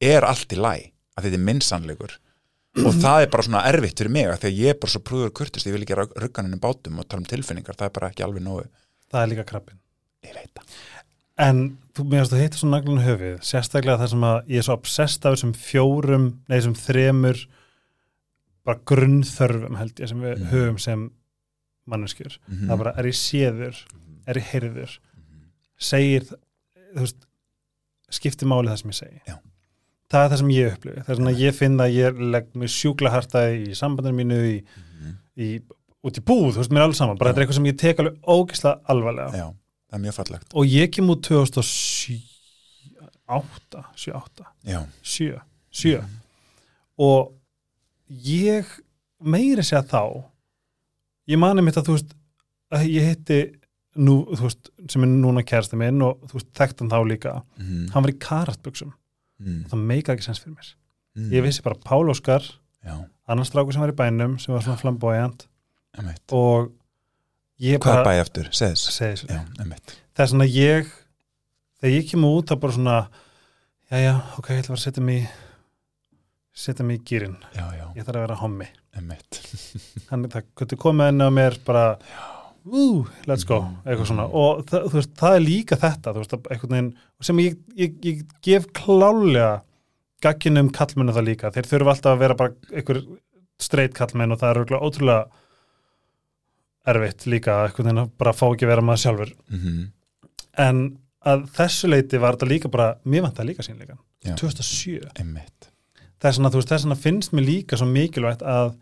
er 0.00 0.22
allt 0.24 0.48
í 0.52 0.56
læ 0.56 0.74
að 1.16 1.24
þetta 1.24 1.34
er 1.34 1.46
minn 1.48 1.60
sannleikur 1.60 2.18
og 2.86 2.94
það 3.02 3.22
er 3.24 3.30
bara 3.32 3.42
svona 3.46 3.64
erfitt 3.70 3.98
fyrir 3.98 4.10
mig 4.14 4.26
að 4.30 4.46
ég 4.52 4.70
er 4.74 4.78
bara 4.78 4.90
svo 4.94 5.00
prúður 5.00 5.32
kurtist, 5.34 5.66
ég 5.66 5.72
vil 5.74 5.82
ekki 5.86 5.96
rugganinu 5.98 6.58
bátum 6.62 6.98
og 7.00 7.08
tala 7.08 7.20
um 7.24 7.28
tilfinningar, 7.30 7.74
það 7.78 7.88
er 7.90 7.94
bara 7.98 8.10
ekki 8.12 8.24
alveg 8.26 8.42
nógu 8.44 8.66
það 9.10 9.22
er 9.22 9.30
líka 9.32 9.44
krabbin 9.52 9.78
ég 10.24 10.34
veit 10.34 10.54
það 10.54 10.64
En 11.38 11.58
þú 11.94 12.02
meðast 12.10 12.32
að 12.34 12.40
hitta 12.42 12.58
svo 12.58 12.68
naglun 12.68 12.98
höfið, 12.98 13.36
sérstaklega 13.46 14.00
það 14.00 14.08
sem 14.10 14.24
að 14.26 14.48
ég 14.50 14.58
er 14.58 14.64
svo 14.66 14.74
obsessed 14.74 15.26
af 15.28 15.36
þessum 15.36 15.52
fjórum, 15.54 16.24
nei 16.50 16.56
þessum 16.58 16.74
þremur 16.74 17.42
bara 18.66 18.80
grunnþörfum 18.90 19.76
held 19.78 20.02
ég 20.02 20.08
sem 20.10 20.18
við 20.24 20.34
Mhm. 20.40 20.48
höfum 20.50 20.80
sem 20.82 21.04
manneskjur. 21.86 22.38
Mhm. 22.48 22.66
Það 22.66 22.72
er 22.74 22.76
bara, 22.82 22.94
er 22.98 23.04
ég 23.06 23.14
séður, 23.20 23.76
er 24.26 24.34
ég 24.34 24.48
heyrður, 24.50 24.98
segir, 25.78 26.26
þú 26.96 27.00
veist, 27.06 27.16
skiptir 28.10 28.48
máli 28.50 28.68
það 28.68 28.78
sem 28.82 28.90
ég 28.90 28.98
segi. 28.98 29.20
Já. 29.28 29.38
Það 30.08 30.24
er 30.24 30.30
það 30.32 30.40
sem 30.40 30.52
ég 30.54 30.76
upplifi. 30.76 31.02
Það 31.04 31.12
er 31.12 31.18
svona 31.20 31.34
að 31.34 31.42
ég 31.44 31.56
finn 31.58 31.82
að 31.84 31.96
ég 31.96 32.22
legg 32.36 32.46
mig 32.56 32.72
sjúkla 32.72 33.12
hartaði 33.12 33.58
í 33.66 33.76
sambandinu 33.76 34.16
mínu, 34.16 34.38
í, 34.48 34.56
í, 35.36 35.48
út 36.08 36.20
í 36.20 36.24
búð, 36.24 36.54
þú 36.54 36.62
veist, 36.62 36.72
mér 36.72 36.86
alls 36.86 37.00
saman. 37.02 37.18
Bara 37.20 37.34
þetta 37.34 37.42
er 37.42 37.46
eitthvað 37.46 37.58
sem 37.60 37.68
ég 37.68 37.78
tek 37.82 38.00
alveg 38.00 38.32
ógislega 38.38 38.94
alvarlega. 38.94 39.42
Já, 39.42 39.46
það 39.90 39.98
er 39.98 40.04
mjög 40.06 40.16
fallegt. 40.16 40.48
Og 40.56 40.72
ég 40.72 40.94
kem 40.96 41.12
út 41.12 41.22
2007 41.28 42.18
8, 43.28 43.84
7, 43.94 44.12
8 44.12 44.44
já, 44.64 44.82
7, 45.02 45.40
7 45.70 46.00
og 46.98 47.34
ég 48.08 48.68
meiri 49.20 49.64
segja 49.66 49.84
þá 49.84 50.24
ég 51.28 51.40
mani 51.40 51.64
mitt 51.64 51.76
að 51.76 51.90
þú 51.90 51.96
veist 51.98 52.14
að 52.72 52.86
ég 52.88 53.08
hitti 53.10 53.38
nú, 53.98 54.22
þú 54.32 54.46
veist, 54.46 54.70
sem 54.92 55.04
er 55.04 55.12
núna 55.12 55.44
kærasti 55.44 55.76
minn 55.78 56.00
og 56.06 56.22
þú 56.30 56.38
veist, 56.38 56.48
þekkt 56.56 56.82
hann 56.82 56.92
þá 56.92 56.98
líka. 57.08 57.34
Mm. 57.58 57.86
hann 57.92 58.04
var 58.04 58.12
í 58.12 58.18
karatbuxum, 58.22 58.92
Mm. 59.38 59.62
það 59.70 59.84
meika 59.92 60.14
ekki 60.14 60.26
sens 60.26 60.42
fyrir 60.42 60.56
mér. 60.56 60.72
Mm. 61.16 61.30
ég 61.36 61.44
vissi 61.46 61.62
bara 61.62 61.78
Pál 61.84 62.10
Óskar 62.10 62.42
já, 62.42 62.94
annars 63.30 63.52
strákur 63.52 63.74
sem 63.76 63.84
var 63.84 63.92
í 63.92 63.98
bænum 63.98 64.38
sem 64.42 64.54
var 64.54 64.64
svona 64.66 64.80
flamboyant 64.80 65.46
emitt 65.98 66.34
og 66.34 66.72
ég 67.62 67.80
hvað 67.82 68.00
er 68.00 68.08
bæði 68.08 68.24
eftir, 68.24 68.50
já, 69.30 69.42
emitt 69.62 69.96
það 70.14 70.24
er 70.24 70.32
svona 70.32 70.48
ég 70.50 70.94
þegar 71.78 71.94
ég 71.94 72.08
kemur 72.10 72.38
út 72.40 72.50
það 72.50 72.62
bara 72.64 72.78
svona 72.78 72.96
já 73.88 74.02
já, 74.02 74.14
ok, 74.38 74.50
ég 74.52 74.64
ætla 74.64 74.76
að 74.76 74.82
setja 74.84 75.04
mig 75.04 75.28
setja 76.58 76.86
mig 76.86 76.98
í 77.00 77.04
gýrin 77.06 77.36
já, 77.54 77.64
já, 77.76 77.86
ég 77.94 78.02
þarf 78.02 78.16
að 78.18 78.24
vera 78.24 78.40
hommi. 78.42 78.66
Þannig 80.08 80.32
það 80.34 80.48
getur 80.58 80.80
komið 80.82 81.12
inn 81.12 81.22
á 81.22 81.30
mér 81.30 81.56
bara 81.66 81.84
woo, 82.68 83.04
let's 83.30 83.46
go, 83.48 83.60
eitthvað 83.84 84.10
svona. 84.10 84.26
Og 84.26 84.64
það, 84.68 84.88
þú 84.90 84.98
veist, 84.98 85.12
það 85.20 85.36
er 85.36 85.44
líka 85.44 85.78
þetta 85.78 86.14
þú 86.14 86.24
veist, 86.24 86.34
að 86.36 86.64
veginn, 86.72 86.90
sem 87.24 87.40
ég, 87.42 87.58
ég, 87.78 87.96
ég 88.04 88.22
gef 88.44 88.68
klálega 88.76 89.62
gagginum 90.22 90.70
kallmennu 90.74 91.14
það 91.14 91.28
líka, 91.30 91.52
þeir 91.54 91.68
þurfa 91.70 91.94
alltaf 91.94 92.14
að 92.14 92.22
vera 92.24 92.38
bara 92.38 92.72
einhver 92.72 93.02
streit 93.62 93.94
kallmenn 93.94 94.34
og 94.34 94.40
það 94.40 94.62
er 94.62 94.78
ótrúlega 94.78 95.26
erfitt 96.88 97.26
líka, 97.28 97.60
að 97.68 98.02
bara 98.18 98.34
fá 98.34 98.46
ekki 98.48 98.66
að 98.66 98.72
vera 98.72 98.84
maður 98.86 99.04
sjálfur. 99.04 99.32
Mm 99.52 99.86
en 100.58 100.78
að 101.28 101.44
þessu 101.54 101.86
leiti 101.86 102.18
var 102.18 102.34
þetta 102.34 102.46
líka 102.50 102.68
bara, 102.72 102.86
mér 103.06 103.22
vant 103.22 103.36
það 103.38 103.46
líka 103.52 103.62
sínleikan 103.62 103.98
Já. 104.26 104.32
2007, 104.40 105.10
emitt 105.22 105.68
þess 106.18 106.38
vegna 106.38 106.50
þú 106.50 106.60
veist, 106.60 106.72
þess 106.72 106.86
vegna 106.86 106.98
finnst 106.98 107.34
mér 107.36 107.46
líka 107.46 107.78
svo 107.78 107.86
mikilvægt 107.90 108.42
að 108.42 108.72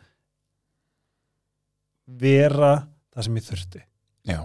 vera 2.06 2.72
það 3.12 3.26
sem 3.26 3.38
ég 3.38 3.46
þurfti. 3.46 3.82
Já, 4.30 4.38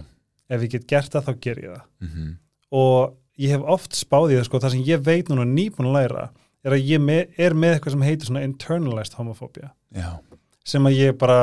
ef 0.52 0.66
ég 0.66 0.74
get 0.76 0.88
gert 0.90 1.14
það 1.14 1.28
þá 1.28 1.34
ger 1.46 1.62
ég 1.66 1.76
það. 1.76 1.90
Mm 2.08 2.38
og 2.72 3.18
ég 3.42 3.54
hef 3.56 3.66
oft 3.76 3.98
spáðið 3.98 4.40
það 4.42 4.48
sko, 4.50 4.62
það 4.64 4.76
sem 4.76 4.86
ég 4.92 5.04
veit 5.08 5.30
núna 5.32 5.46
nýbúin 5.50 5.90
að 5.90 5.98
læra 5.98 6.26
er 6.64 6.76
að 6.78 6.84
ég 6.92 7.02
með, 7.02 7.22
er 7.42 7.56
með 7.58 7.76
eitthvað 7.76 7.96
sem 7.96 8.06
heitir 8.06 8.30
svona 8.30 8.44
internalized 8.46 9.18
homofóbía 9.18 9.72
já, 9.98 10.10
sem 10.68 10.86
að 10.90 10.98
ég 11.00 11.18
bara 11.22 11.40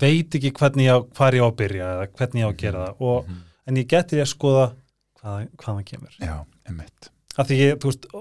veit 0.00 0.34
ekki 0.36 0.50
hvernig 0.58 0.86
ég 0.88 0.94
á, 0.94 0.98
hvar 1.16 1.36
ég 1.36 1.42
á 1.42 1.48
að 1.50 1.56
byrja 1.60 1.88
eða 1.94 2.06
hvernig 2.18 2.42
ég 2.42 2.46
á 2.46 2.50
að 2.52 2.60
gera 2.64 2.84
það 2.86 3.02
og, 3.10 3.26
Mhm. 3.28 3.40
en 3.66 3.76
ég 3.76 3.86
geti 3.90 4.16
því 4.16 4.22
að 4.24 4.30
skoða 4.34 4.66
hvað, 5.20 5.48
hvað 5.56 5.74
það 5.76 5.84
kemur. 5.90 6.14
Já, 6.20 6.36
emitt 6.68 7.10
ég, 7.50 7.78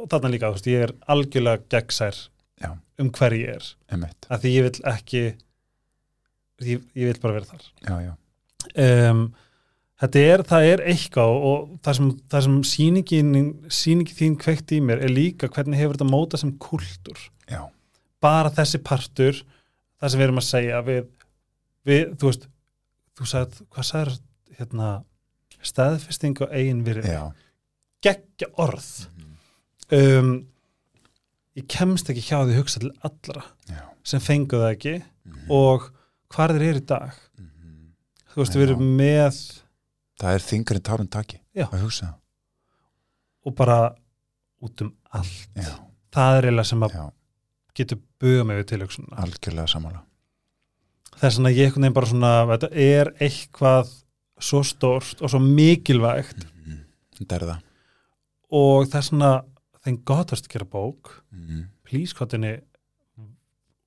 þarna 0.10 0.30
líka, 0.32 0.52
veist, 0.54 0.68
ég 0.70 0.84
er 0.84 0.92
algjörlega 1.10 1.64
gegnsær 1.70 2.16
Já. 2.62 2.78
um 3.00 3.10
hver 3.10 3.32
ég 3.36 3.50
er. 3.56 3.66
Emitt, 3.92 4.28
af 4.30 4.42
því 4.42 4.52
ég 4.56 4.64
vil 4.64 4.82
ekki 4.94 5.22
ég, 6.62 6.82
ég 6.96 7.06
vil 7.10 7.20
bara 7.22 7.34
vera 7.34 7.46
þar. 7.46 7.66
Já, 7.88 7.96
já, 8.06 9.10
um, 9.10 9.34
þetta 10.00 10.20
er, 10.34 10.44
það 10.48 10.68
er 10.74 10.84
eitthvað 10.94 11.34
og 11.50 11.70
það 11.86 11.98
sem, 12.00 12.10
það 12.32 12.46
sem 12.48 12.58
sýningin 12.72 13.34
sýningin 13.80 14.18
þín 14.20 14.38
kveikt 14.40 14.72
í 14.76 14.80
mér 14.86 15.04
er 15.04 15.12
líka 15.14 15.50
hvernig 15.52 15.80
hefur 15.82 15.98
þetta 15.98 16.10
móta 16.12 16.40
sem 16.40 16.54
kultúr. 16.62 17.20
Já, 17.50 17.66
bara 18.24 18.52
þessi 18.54 18.80
partur 18.86 19.42
það 20.00 20.10
sem 20.14 20.20
við 20.22 20.28
erum 20.30 20.42
að 20.42 20.48
segja 20.50 20.82
við, 20.88 21.04
við 21.90 22.14
þú 22.22 22.30
veist, 22.32 22.48
þú 23.20 23.30
sagði, 23.34 23.66
hvað 23.76 23.88
sagður 23.90 24.14
hérna, 24.60 24.90
staðfesting 25.66 26.40
og 26.46 26.54
eigin 26.56 26.84
virði, 26.88 27.16
geggja 28.06 28.48
orð. 28.64 28.88
Um, 29.92 30.30
ég 31.58 31.66
kemst 31.68 32.08
ekki 32.12 32.22
hjá 32.24 32.38
því 32.46 32.54
að 32.54 32.60
hugsa 32.62 32.80
til 32.84 32.92
allra 33.04 33.42
já, 33.68 33.82
sem 34.08 34.22
fengu 34.24 34.60
það 34.62 34.76
ekki 34.76 34.94
Mhm. 35.30 35.50
og 35.52 35.90
hvar 36.32 36.54
þeir 36.56 36.64
eru 36.70 36.80
í 36.80 36.86
dag. 36.86 37.12
Mhm. 37.38 37.90
þú 38.32 38.36
veist, 38.40 38.54
Já. 38.54 38.60
við 38.60 38.70
erum 38.70 38.98
með 38.98 39.40
það 40.20 40.36
er 40.36 40.46
þingurinn 40.50 40.86
tárun 40.90 41.12
taki 41.12 41.40
Já. 41.56 41.68
að 41.70 41.86
hugsa. 41.86 42.14
Og 43.46 43.56
bara 43.56 43.80
út 44.62 44.84
um 44.84 44.94
allt. 45.16 45.50
Já, 45.56 45.74
það 46.16 46.38
er 46.38 46.50
eiginlega 46.50 46.72
sem 46.74 46.86
að 46.86 47.00
já, 47.00 47.08
getur 47.80 48.04
buga 48.20 48.46
mig 48.46 48.60
við 48.60 48.70
tilhugsunna 48.74 49.24
algjörlega 49.24 49.72
samála 49.72 50.04
þess 51.20 51.42
að 51.42 51.58
ég 51.58 51.76
veginn 51.76 51.96
bara 51.96 52.10
svona 52.10 52.32
þetta 52.50 52.70
er 52.80 53.12
eitthvað 53.20 53.92
svo 54.40 54.62
stórt 54.64 55.22
og 55.22 55.32
svo 55.32 55.42
mikilvægt. 55.44 56.46
Mhm. 56.46 56.78
þetta 57.20 57.36
er 57.36 57.46
það. 57.50 57.64
Og 58.52 58.88
er 58.94 59.02
svona 59.10 59.32
þeim 59.84 59.98
gott 60.06 60.32
að 60.32 60.48
gera 60.48 60.66
bók. 60.66 61.12
Please 61.84 62.14
hvað 62.16 62.38
henni 62.38 62.54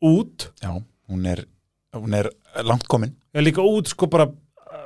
út. 0.03 0.51
Já, 0.61 0.83
hún 1.09 1.27
er, 1.27 1.47
hún 1.95 2.15
er 2.15 2.31
langt 2.63 2.87
komin. 2.89 3.17
Eða 3.35 3.45
líka 3.45 3.63
út 3.65 3.89
sko 3.89 4.07
bara 4.07 4.27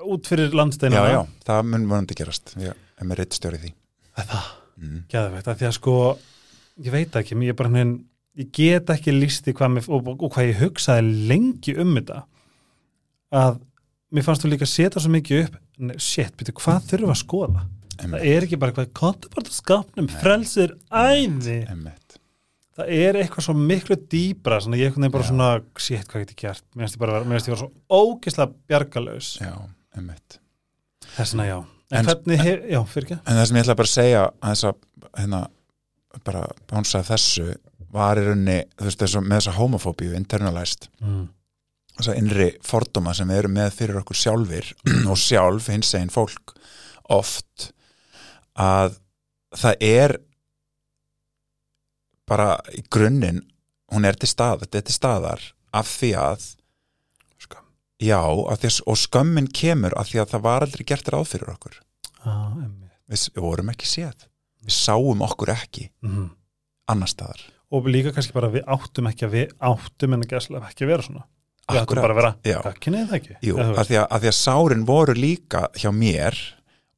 út 0.07 0.29
fyrir 0.31 0.55
landsteina 0.57 1.03
já, 1.03 1.13
já, 1.17 1.21
það 1.47 1.69
mun 1.73 1.89
vonandi 1.91 2.17
gerast. 2.19 2.55
Ég 2.61 2.75
er 2.75 3.09
með 3.09 3.21
reittstjóri 3.23 3.61
því. 3.63 3.73
Það, 4.17 4.51
mm. 4.81 4.99
geðveitt, 5.13 5.51
af 5.53 5.61
því 5.61 5.69
að 5.69 5.77
sko 5.77 5.97
ég 6.85 6.93
veit 6.95 7.19
ekki, 7.21 7.39
ég 7.47 7.59
bara 7.59 7.73
henni 7.73 8.01
ég 8.37 8.51
get 8.53 8.91
ekki 8.93 9.15
listi 9.15 9.55
hvað 9.57 9.73
mér, 9.77 9.87
og, 9.89 10.11
og 10.17 10.33
hvað 10.33 10.51
ég 10.51 10.61
hugsaði 10.61 11.15
lengi 11.31 11.77
um 11.81 11.95
þetta 11.97 12.23
að 13.37 13.61
mér 14.15 14.27
fannst 14.27 14.45
þú 14.45 14.53
líka 14.53 14.67
að 14.67 14.75
setja 14.75 15.03
svo 15.03 15.13
mikið 15.15 15.47
upp 15.47 15.63
Nei, 15.77 15.97
shit, 16.01 16.33
byrju, 16.41 16.55
hvað 16.57 16.87
þurfum 16.89 17.11
við 17.11 17.13
að 17.13 17.19
skoða? 17.21 17.63
Það 17.97 18.23
er 18.31 18.45
ekki 18.47 18.59
bara 18.61 18.73
hvað 18.77 18.93
kontu 18.97 19.29
bara 19.33 19.53
skapnum, 19.53 20.07
frelsir 20.23 20.73
æði 20.89 21.59
emmett 21.69 22.06
það 22.77 22.91
er 22.97 23.19
eitthvað 23.21 23.47
svo 23.47 23.55
miklu 23.59 23.97
dýbra 24.13 24.59
svona 24.63 24.81
ég 24.81 24.97
er 24.97 25.13
bara 25.13 25.27
svona, 25.27 25.53
shit, 25.81 26.05
hvað 26.11 26.25
get 26.25 26.35
ég 26.35 26.43
gert? 26.43 26.65
Mér 26.75 26.87
finnst 26.87 26.99
ég 26.99 27.05
bara, 27.05 27.23
mér 27.25 27.39
finnst 27.39 27.51
ég 27.51 27.55
vera 27.55 27.63
svo 27.63 28.03
ógislega 28.03 28.53
bjargalaus 28.69 29.31
já, 29.41 29.55
emmett 29.97 30.41
þessna 31.17 31.47
já, 31.49 31.57
en, 31.91 31.99
En- 32.01 32.11
hvernig 32.11 32.43
hef, 32.43 32.67
já, 32.73 32.81
fyrir 32.93 33.09
ekki. 33.09 33.21
En 33.23 33.39
það 33.39 33.47
sem 33.49 33.59
ég 33.59 33.65
ætla 33.67 33.79
bara 33.79 33.91
að 33.91 33.95
segja 33.95 34.25
að 34.27 34.51
þess 34.51 34.69
að 34.69 35.21
hérna, 35.21 35.41
bara 36.27 36.43
bánsa 36.71 37.03
þessu 37.07 37.47
var 37.97 38.21
í 38.21 38.27
rauninni, 38.27 38.59
þú 38.77 38.89
veist, 38.91 39.01
þessu, 39.01 39.23
með 39.23 39.41
þessa 39.41 39.57
homofóbíu 39.57 40.17
internalized, 40.19 40.89
mm. 41.01 41.25
þessa 41.97 42.19
innri 42.21 42.51
fordóma 42.67 43.15
sem 43.17 43.31
við 43.31 43.43
erum 43.43 43.57
með 43.57 43.73
fyrir 43.79 44.01
okkur 44.03 44.21
sjálfir 44.21 44.71
og 45.11 45.21
sjálf 45.21 45.71
hins 45.73 45.95
eginn 45.97 46.13
fólk 46.13 46.57
oft 47.17 47.71
að 48.59 48.99
það 49.57 49.85
er 49.87 50.17
bara 52.29 52.57
í 52.75 52.83
grunninn 52.93 53.43
hún 53.93 54.07
er 54.09 54.19
til 54.19 54.31
stað, 54.31 54.65
þetta 54.65 54.81
er 54.81 54.87
til 54.87 54.97
staðar 54.97 55.45
af 55.77 55.91
því 55.91 56.13
að 56.21 56.47
Skömm. 57.43 57.67
já, 58.03 58.21
af 58.23 58.63
því 58.63 58.71
að, 58.71 58.81
og 58.87 59.01
skömmin 59.01 59.51
kemur 59.55 59.97
af 59.99 60.11
því 60.11 60.23
að 60.23 60.33
það 60.35 60.47
var 60.49 60.67
aldrei 60.67 60.87
gert 60.89 61.13
ráð 61.13 61.29
fyrir 61.35 61.53
okkur. 61.55 61.79
Ah, 62.27 62.57
við, 63.07 63.29
við 63.37 63.45
vorum 63.45 63.71
ekki 63.73 63.91
séð. 63.91 64.27
Við 64.67 64.75
sáum 64.75 65.23
okkur 65.23 65.53
ekki 65.55 65.91
mm. 66.03 66.27
annar 66.91 67.11
staðar. 67.13 67.45
Og 67.75 67.87
líka 67.91 68.13
kannski 68.15 68.35
bara 68.35 68.51
við 68.51 68.67
áttum 68.71 69.09
ekki 69.11 69.27
að 69.27 69.35
við 69.35 69.57
áttum 69.71 70.15
en 70.15 70.27
ekki 70.27 70.39
að 70.39 70.61
ekki 70.63 70.87
að 70.87 70.93
vera 70.93 71.07
svona. 71.07 71.27
Við 71.67 71.81
áttum 71.83 71.99
bara 71.99 72.15
að 72.15 72.21
vera, 72.21 72.61
hvað 72.63 72.77
kynniði 72.83 73.07
það 73.11 73.17
ekki? 73.21 73.37
Jú, 73.43 73.57
af 73.59 73.89
því, 73.89 73.97
að, 73.99 74.05
af 74.07 74.23
því 74.23 74.31
að 74.31 74.37
sárin 74.39 74.85
voru 74.87 75.17
líka 75.19 75.63
hjá 75.75 75.89
mér 75.95 76.39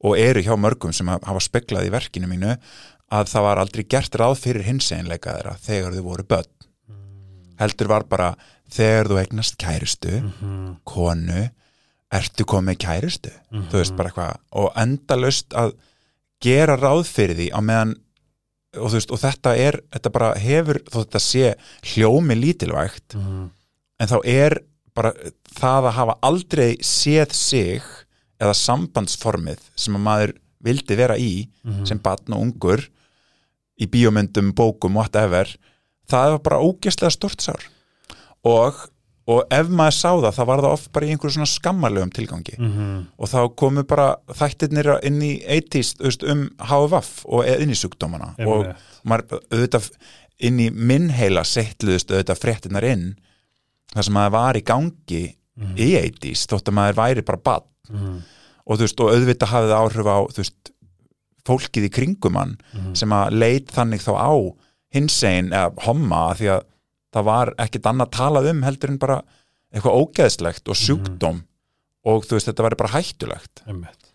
og 0.05 0.19
eru 0.21 0.43
hjá 0.45 0.53
mörgum 0.61 0.93
sem 0.95 1.09
hafa 1.09 1.41
speklað 1.41 1.89
í 1.89 1.93
verkinu 1.93 2.29
mínu 2.29 2.53
að 3.11 3.29
það 3.31 3.41
var 3.47 3.57
aldrei 3.63 3.83
gert 3.89 4.15
ráð 4.21 4.35
fyrir 4.43 4.63
hinseinleika 4.67 5.33
þeirra 5.37 5.55
þegar 5.65 5.95
þau 5.97 6.03
voru 6.03 6.23
börn 6.23 6.49
Mm. 6.89 7.55
heldur 7.59 7.87
var 7.87 8.03
bara 8.09 8.35
þegar 8.69 9.07
þú 9.09 9.17
eignast 9.23 9.57
kæristu 9.57 10.21
Mhm. 10.23 10.77
konu, 10.85 11.49
ertu 12.11 12.45
komið 12.45 12.77
kæristu 12.77 13.31
Mhm. 13.51 13.69
þú 13.69 13.77
veist 13.81 13.95
bara 13.97 14.09
eitthvað 14.09 14.37
og 14.53 14.73
endalaust 14.75 15.49
að 15.53 15.73
gera 16.41 16.77
ráð 16.77 17.03
fyrir 17.05 17.35
því 17.35 17.49
á 17.51 17.59
meðan 17.61 17.95
og, 18.77 18.91
veist, 18.91 19.11
og 19.11 19.17
þetta 19.19 19.57
er, 19.57 19.79
þetta 19.91 20.11
bara 20.11 20.33
hefur 20.39 20.79
þó 20.85 21.03
þetta 21.05 21.19
sé 21.19 21.55
hljómi 21.83 22.35
lítilvægt 22.39 23.15
mm. 23.15 23.49
en 23.99 24.07
þá 24.07 24.19
er 24.25 24.59
bara 24.95 25.13
það 25.55 25.83
að 25.89 25.91
hafa 25.93 26.15
aldrei 26.23 26.77
séð 26.77 27.33
sig 27.33 27.81
eða 28.39 28.53
sambandsformið 28.55 29.59
sem 29.75 29.95
að 29.95 30.01
maður 30.05 30.33
vildi 30.63 30.95
vera 30.95 31.15
í 31.17 31.47
Mhm. 31.65 31.85
sem 31.87 31.99
batn 31.99 32.33
og 32.33 32.41
ungur 32.41 32.87
í 33.79 33.87
bíómyndum, 33.87 34.53
bókum, 34.57 34.97
whatever 34.99 35.51
það 36.09 36.31
var 36.35 36.41
bara 36.47 36.61
ógeðslega 36.65 37.13
stort 37.13 37.41
sár 37.45 37.63
og, 38.47 38.77
og 39.29 39.43
ef 39.53 39.67
maður 39.69 39.95
sá 39.97 40.09
það, 40.09 40.29
það 40.39 40.47
var 40.49 40.61
það 40.63 40.75
oft 40.77 40.91
bara 40.95 41.05
í 41.07 41.11
einhverju 41.13 41.35
svona 41.37 41.51
skammarlegum 41.53 42.13
tilgangi 42.15 42.55
Mm 42.59 43.01
og 43.19 43.27
þá 43.31 43.39
komu 43.59 43.83
bara 43.87 44.07
þættirnir 44.39 44.89
inn 45.07 45.21
í 45.21 45.33
80s 45.43 45.95
þú 45.99 46.07
veist, 46.07 46.23
um 46.23 46.45
HVF 46.69 47.11
og 47.27 47.45
inn 47.51 47.73
í 47.73 47.77
sjúkdómana 47.77 48.33
og 48.45 48.63
Einmitt. 48.65 48.87
maður 49.03 49.41
auðvitað 49.51 49.89
inn 50.39 50.59
í 50.63 50.69
minn 50.71 51.09
heila 51.11 51.43
settluðust 51.43 52.11
auðvitað 52.13 52.39
fréttinar 52.39 52.85
inn 52.87 53.09
þar 53.93 54.05
sem 54.07 54.13
maður 54.15 54.35
var 54.39 54.59
í 54.59 54.63
gangi 54.63 55.25
Mhm. 55.59 55.73
í 55.75 55.87
80s 55.99 56.45
þótt 56.47 56.69
að 56.71 56.75
maður 56.77 56.95
væri 56.95 57.21
bara 57.27 57.37
bad 57.43 57.63
mm. 57.91 58.19
og 58.63 58.77
þú 58.79 58.85
veist, 58.85 59.01
og 59.03 59.09
auðvitað 59.11 59.49
hafið 59.51 59.73
áhrif 59.75 60.07
á 60.07 60.17
þú 60.31 60.39
veist, 60.39 60.69
fólkið 61.49 61.87
í 61.89 61.91
kringum 61.97 62.37
hann 62.39 62.55
Mhm. 62.73 62.95
sem 62.95 63.09
að 63.15 63.31
leit 63.41 63.71
þannig 63.75 64.01
þá 64.05 64.13
á 64.15 64.31
hinsegin 64.93 65.51
eða 65.53 65.73
homma 65.85 66.23
því 66.39 66.47
að 66.55 66.63
það 67.13 67.23
var 67.25 67.53
ekkit 67.65 67.87
annað 67.89 68.11
talað 68.15 68.49
um 68.51 68.61
heldur 68.65 68.89
en 68.93 68.97
bara 69.01 69.21
eitthvað 69.73 69.97
ógeðslegt 70.01 70.69
og 70.69 70.75
sjúkdóm 70.77 71.43
og 72.09 72.23
þú 72.25 72.37
veist, 72.37 72.47
þetta 72.49 72.65
væri 72.65 72.77
bara 72.79 72.93
hættulegt 72.95 73.61
Einmitt. 73.67 74.05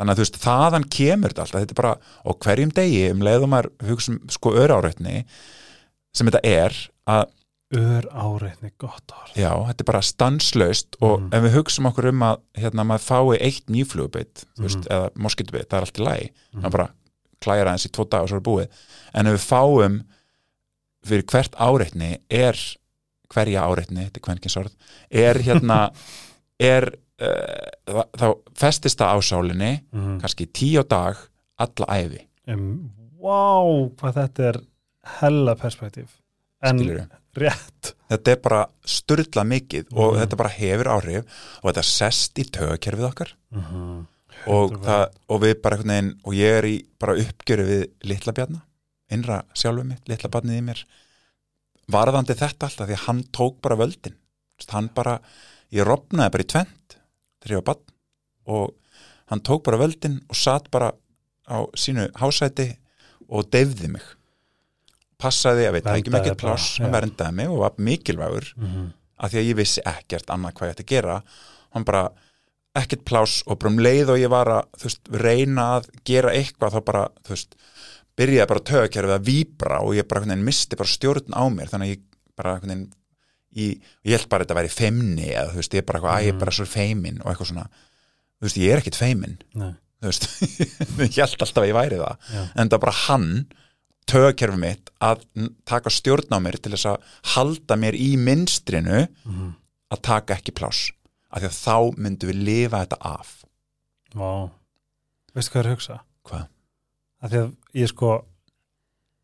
þannig 0.00 0.12
að 0.12 0.18
þú 0.18 0.24
veist, 0.24 0.38
þaðan 0.44 0.86
kemur 0.90 1.30
þetta 1.32 1.44
alltaf 1.46 1.60
þetta 1.62 1.74
er 1.76 1.80
bara, 1.82 1.92
og 2.26 2.38
hverjum 2.44 2.72
degi 2.76 3.10
um 3.10 3.20
leiðum 3.24 3.52
maður 3.54 3.70
hugsa 3.88 4.12
um 4.12 4.20
sko 4.28 4.52
öráreitni 4.60 5.24
sem 6.12 6.26
þetta 6.28 6.40
er 6.44 6.76
að 7.08 7.28
ör 7.76 8.06
áreitni 8.10 8.72
gott 8.82 9.12
ár 9.14 9.30
já, 9.38 9.50
þetta 9.68 9.80
er 9.84 9.86
bara 9.92 10.00
stanslaust 10.02 10.96
og 11.00 11.20
Mhm. 11.20 11.34
ef 11.34 11.42
við 11.44 11.54
hugsaum 11.54 11.86
okkur 11.90 12.08
um 12.08 12.20
að 12.26 12.40
hérna 12.58 12.84
maður 12.84 13.04
fái 13.06 13.38
eitt 13.40 13.66
nýflugubit 13.70 14.44
þú 14.58 14.62
veist, 14.66 14.80
Mhm. 14.84 14.90
eða 14.90 15.10
moskitubit, 15.16 15.68
það 15.68 15.76
er 15.76 15.80
allt 15.86 15.98
í 16.00 16.04
lagi 16.04 16.30
Mhm. 16.54 16.62
það 16.64 16.70
bara 16.70 16.88
klæjar 17.40 17.66
aðeins 17.66 17.86
í 17.86 17.90
tvo 17.92 18.04
dag 18.10 18.22
og 18.22 18.28
svo 18.28 18.36
er 18.36 18.40
búið 18.40 18.68
en 19.14 19.26
ef 19.26 19.32
við 19.34 19.46
fáum 19.48 20.04
fyrir 21.06 21.24
hvert 21.24 21.54
áreitni 21.56 22.18
er 22.30 22.54
hverja 23.32 23.62
áreitni, 23.62 24.04
þetta 24.10 24.16
er 24.16 24.26
kvenkinsorð 24.26 24.72
er 25.10 25.34
hérna 25.38 25.90
er 26.60 26.92
uh, 27.20 28.02
þá 28.16 28.34
festist 28.54 28.98
það 28.98 29.14
á 29.14 29.18
sálinni 29.22 29.80
mm. 29.92 30.20
kannski 30.20 30.46
tíu 30.46 30.82
dag 30.88 31.16
alla 31.58 31.86
æfi, 31.86 32.26
um, 32.48 32.90
Vá, 33.20 33.60
hvað 33.96 34.14
þetta 34.14 34.40
er 34.48 34.60
hella 35.20 35.54
perspektíf 35.54 36.08
en 36.62 36.78
skilur 36.78 37.06
rétt 37.36 37.92
þetta 38.10 38.32
er 38.32 38.40
bara 38.42 38.60
styrla 38.84 39.44
mikið 39.46 39.92
og 39.92 40.14
Mhm. 40.14 40.20
þetta 40.22 40.36
bara 40.36 40.48
hefur 40.56 40.90
áhrif 40.96 41.24
og 41.62 41.70
þetta 41.70 41.84
sest 41.84 42.38
í 42.38 42.44
tögakerfið 42.50 43.06
okkar 43.10 43.34
mm 43.52 43.62
-hmm. 43.62 44.06
og, 44.46 44.70
100%. 44.72 44.84
það, 44.84 45.04
og 45.28 45.40
við 45.40 45.54
bara 45.62 45.76
einhvern 45.76 45.94
veginn 45.94 46.20
og 46.24 46.32
ég 46.34 46.58
er 46.58 46.64
í 46.64 46.76
bara 46.98 47.14
uppgjöru 47.14 47.66
við 47.70 47.84
litla 48.02 48.32
bjarna 48.32 48.60
innra 49.10 49.42
sjálfum 49.54 49.88
mitt, 49.88 50.08
litla 50.08 50.28
barnið 50.30 50.58
í 50.58 50.62
mér 50.62 50.84
varðandi 51.90 52.34
þetta 52.34 52.66
alltaf 52.66 52.88
því 52.88 52.94
að 52.96 53.06
hann 53.06 53.22
tók 53.32 53.60
bara 53.62 53.76
völdin 53.76 54.16
hann 54.68 54.88
bara, 54.94 55.20
ég 55.72 55.84
rofnaði 55.86 56.30
bara 56.30 56.42
í 56.44 56.46
tvent 56.46 56.96
þegar 57.42 57.56
ég 57.56 57.62
var 57.64 57.74
barn 57.74 57.84
og 58.46 58.74
hann 59.30 59.40
tók 59.40 59.62
bara 59.64 59.78
völdin 59.78 60.20
og 60.28 60.36
satt 60.36 60.70
bara 60.70 60.92
á 61.48 61.58
sínu 61.74 62.10
hásæti 62.12 62.76
og 63.28 63.50
deyfði 63.50 63.88
mig 63.88 64.02
passaði 65.20 65.68
að 65.68 65.76
við 65.76 65.86
tækjum 65.86 66.16
Verndaði 66.16 66.32
ekkert 66.32 66.42
pláss 66.42 66.80
hann 66.80 66.96
verndaði 66.96 67.38
mig 67.38 67.52
og 67.52 67.62
var 67.64 67.78
mikilvægur 67.90 68.50
mm 68.56 68.66
-hmm. 68.66 68.90
af 69.18 69.30
því 69.30 69.38
að 69.42 69.48
ég 69.50 69.60
vissi 69.60 69.86
ekkert 69.86 70.34
annað 70.34 70.54
hvað 70.54 70.68
ég 70.68 70.74
ætti 70.74 70.86
að 70.86 70.92
gera. 70.94 71.22
Hann 71.70 71.84
bara 71.84 72.10
ekkert 72.78 73.04
pláss 73.08 73.42
og 73.46 73.58
bara 73.58 73.72
um 73.72 73.82
leið 73.82 74.12
og 74.14 74.20
ég 74.20 74.30
var 74.30 74.50
að 74.52 74.84
veist, 74.84 75.10
reyna 75.10 75.66
að 75.78 75.90
gera 76.06 76.34
eitthvað 76.36 76.76
þá 76.76 76.80
bara, 76.86 77.02
veist, 77.28 77.56
byrjaði 78.18 78.50
bara 78.52 78.64
tögakerfið 78.70 79.16
að 79.16 79.26
víbra 79.26 79.82
og 79.82 79.96
ég 79.96 80.08
bara 80.10 80.22
veginn 80.24 80.46
misti 80.46 80.78
bara 80.78 80.92
stjórn 80.92 81.34
á 81.34 81.42
mér, 81.50 81.70
þannig 81.72 81.88
að 81.88 81.94
ég 81.94 82.02
bara 82.38 82.56
veginn, 82.62 82.84
ég, 83.58 83.92
ég 84.06 84.16
held 84.16 84.28
bara 84.30 84.44
að 84.44 84.48
þetta 84.48 84.58
væri 84.60 84.74
feimni 84.74 85.30
eða 85.32 85.48
þú 85.50 85.62
veist, 85.62 85.74
ég 85.74 85.82
er 85.82 85.88
bara 85.88 86.00
eitthvað, 86.00 86.16
að 86.16 86.26
ég 86.26 86.34
er 86.34 86.42
bara 86.44 86.56
svo 86.58 86.68
feimin 86.70 87.22
og 87.24 87.32
eitthvað 87.32 87.50
svona, 87.50 87.66
þú 88.38 88.48
veist, 88.48 88.60
ég 88.62 88.74
er 88.74 88.82
ekkert 88.84 89.00
feimin 89.00 89.38
Nei, 89.58 89.72
þú 89.98 90.12
veist, 90.12 90.28
ég 91.08 91.18
held 91.18 91.46
alltaf 91.46 91.64
að 91.64 91.70
ég 91.72 91.78
væri 91.80 92.00
það. 92.04 92.30
Já. 92.30 92.42
en 92.54 92.70
það 92.70 92.84
bara 92.86 92.98
hann 93.08 93.28
tögakerfið 94.10 94.58
mitt 94.62 94.90
að 95.00 95.24
taka 95.68 95.90
stjórn 95.94 96.34
á 96.34 96.38
mér 96.42 96.58
til 96.62 96.72
þess 96.74 96.86
að 96.92 97.02
halda 97.34 97.76
mér 97.80 97.94
í 97.98 98.10
minstrinu 98.18 99.06
Mm 99.24 99.56
að 99.90 100.00
taka 100.06 100.34
ekki 100.38 100.52
pláss 100.54 100.92
af 101.34 101.40
því 101.42 101.48
að 101.48 101.56
þá 101.66 101.96
myndum 101.98 102.28
við 102.30 102.42
lifa 102.46 102.84
þetta 102.84 102.98
af 103.10 103.30
Vá 104.14 104.50
Veistu 105.34 105.50
hvað 105.52 105.60
er 105.60 105.66
að 105.66 105.74
hugsa? 105.74 105.96
hvað? 106.28 106.44
Af 107.22 107.30
því 107.32 107.40
að 107.40 107.50
ég 107.80 107.88
sko 107.90 108.10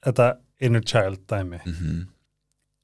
þetta 0.07 0.27
inner 0.61 0.81
child 0.83 1.21
dæmi 1.31 1.61
Mm 1.67 1.73
-hmm. 1.75 2.07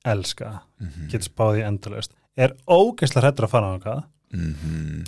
elska, 0.05 0.61
Mm 0.81 0.88
-hmm. 0.88 1.11
getur 1.11 1.27
spáð 1.31 1.59
í 1.59 1.67
endalaust 1.67 2.12
er 2.37 2.55
ógeðslega 2.69 3.21
hrættur 3.27 3.45
að 3.45 3.51
fara 3.51 3.75
á 3.75 3.79
hvað 3.83 4.03
Mhm. 4.33 5.05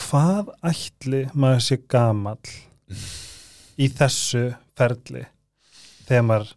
hvað 0.00 0.48
ætli 0.70 1.20
maður 1.34 1.60
sé 1.66 1.76
gamall 1.88 2.38
í 3.78 3.88
þessu 3.90 4.44
ferli 4.78 5.24
þegar 6.06 6.26
maður 6.28 6.52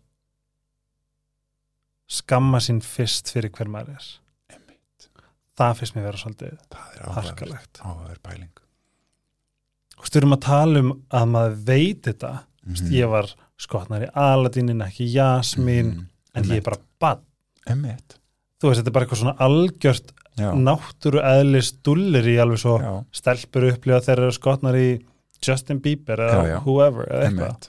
skamma 2.18 2.60
sín 2.64 2.80
fyrst 2.86 3.32
fyrir 3.34 3.52
hver 3.56 3.70
maður 3.72 3.98
er. 3.98 4.08
Einmitt. 4.56 5.08
það 5.58 5.80
finnst 5.82 5.98
mér 5.98 6.08
vera 6.08 6.22
svolítið 6.22 6.54
það 6.72 6.94
er 7.02 7.16
harkalegt. 7.18 7.82
Áhugaverð 7.84 8.22
pæling. 8.24 8.62
Og 9.98 10.06
styrum 10.12 10.36
að 10.38 10.44
tala 10.46 10.84
um 10.86 10.92
að 11.10 11.26
maður 11.34 11.58
veit 11.72 12.02
þetta. 12.08 12.34
Mm 12.68 12.76
mm. 12.76 12.92
ég 12.92 13.08
var 13.12 13.30
skotnar 13.58 14.04
í 14.04 14.10
Aladinin 14.14 14.82
ekki 14.86 15.08
Jasmín, 15.14 15.94
Mhm. 15.94 16.08
en 16.36 16.44
ég 16.44 16.58
er 16.58 16.62
bara 16.62 16.78
bann 17.00 17.22
Einmitt. 17.66 18.18
þú 18.62 18.70
veist, 18.70 18.82
þetta 18.82 18.88
er 18.88 18.92
bara 18.92 19.06
eitthvað 19.06 19.22
svona 19.22 19.38
algjört 19.40 20.12
já, 20.38 20.52
náttúru 20.54 21.22
eðlis 21.24 21.72
dullir 21.84 22.28
í 22.28 22.38
alveg 22.38 22.60
svo 22.60 22.80
já, 22.80 23.06
stelpur 23.12 23.72
upplifa 23.72 24.02
þegar 24.02 24.18
þeir 24.18 24.24
eru 24.24 24.32
skotnar 24.32 24.76
í 24.76 25.06
Justin 25.44 25.80
Bieber 25.84 26.20
eða 26.20 26.38
Já, 26.44 26.48
já. 26.54 26.60
whoever 26.66 27.08
eða 27.12 27.28
eitthvað. 27.30 27.68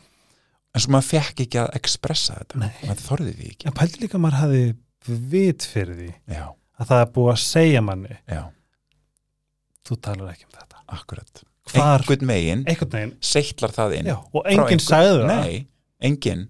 En 0.75 0.81
svo 0.85 0.93
maður 0.95 1.09
fekk 1.09 1.41
ekki 1.47 1.59
að 1.63 1.71
expressa 1.79 2.37
þetta. 2.41 2.59
Nei. 2.63 2.71
maður 2.87 3.03
þorði 3.09 3.33
því 3.39 3.49
ekki. 3.53 3.67
Ég 3.69 3.75
pældi 3.79 4.01
líka 4.05 4.19
að 4.19 4.23
maður 4.25 4.39
hafi 4.43 4.63
vit 5.33 5.65
fyrir 5.73 5.97
því 5.99 6.09
já, 6.37 6.45
að 6.79 6.91
það 6.91 7.01
er 7.05 7.13
búið 7.15 7.33
að 7.33 7.41
segja 7.45 7.81
manni 7.83 8.17
já, 8.29 8.43
þú 9.89 9.97
talar 10.05 10.33
ekki 10.35 10.45
um 10.49 10.55
þetta. 10.59 10.83
Akkurat. 10.99 11.43
Hvar- 11.69 12.01
einhvern 12.01 12.27
megin 12.29 12.63
veginn, 12.69 13.15
seitlar 13.21 13.73
það 13.77 13.97
inn 13.99 14.07
já, 14.13 14.17
og 14.33 14.47
enginn 14.49 14.81
sagði 14.81 15.19
það. 15.19 15.27
Nei, 15.33 15.67
enginn. 16.09 16.47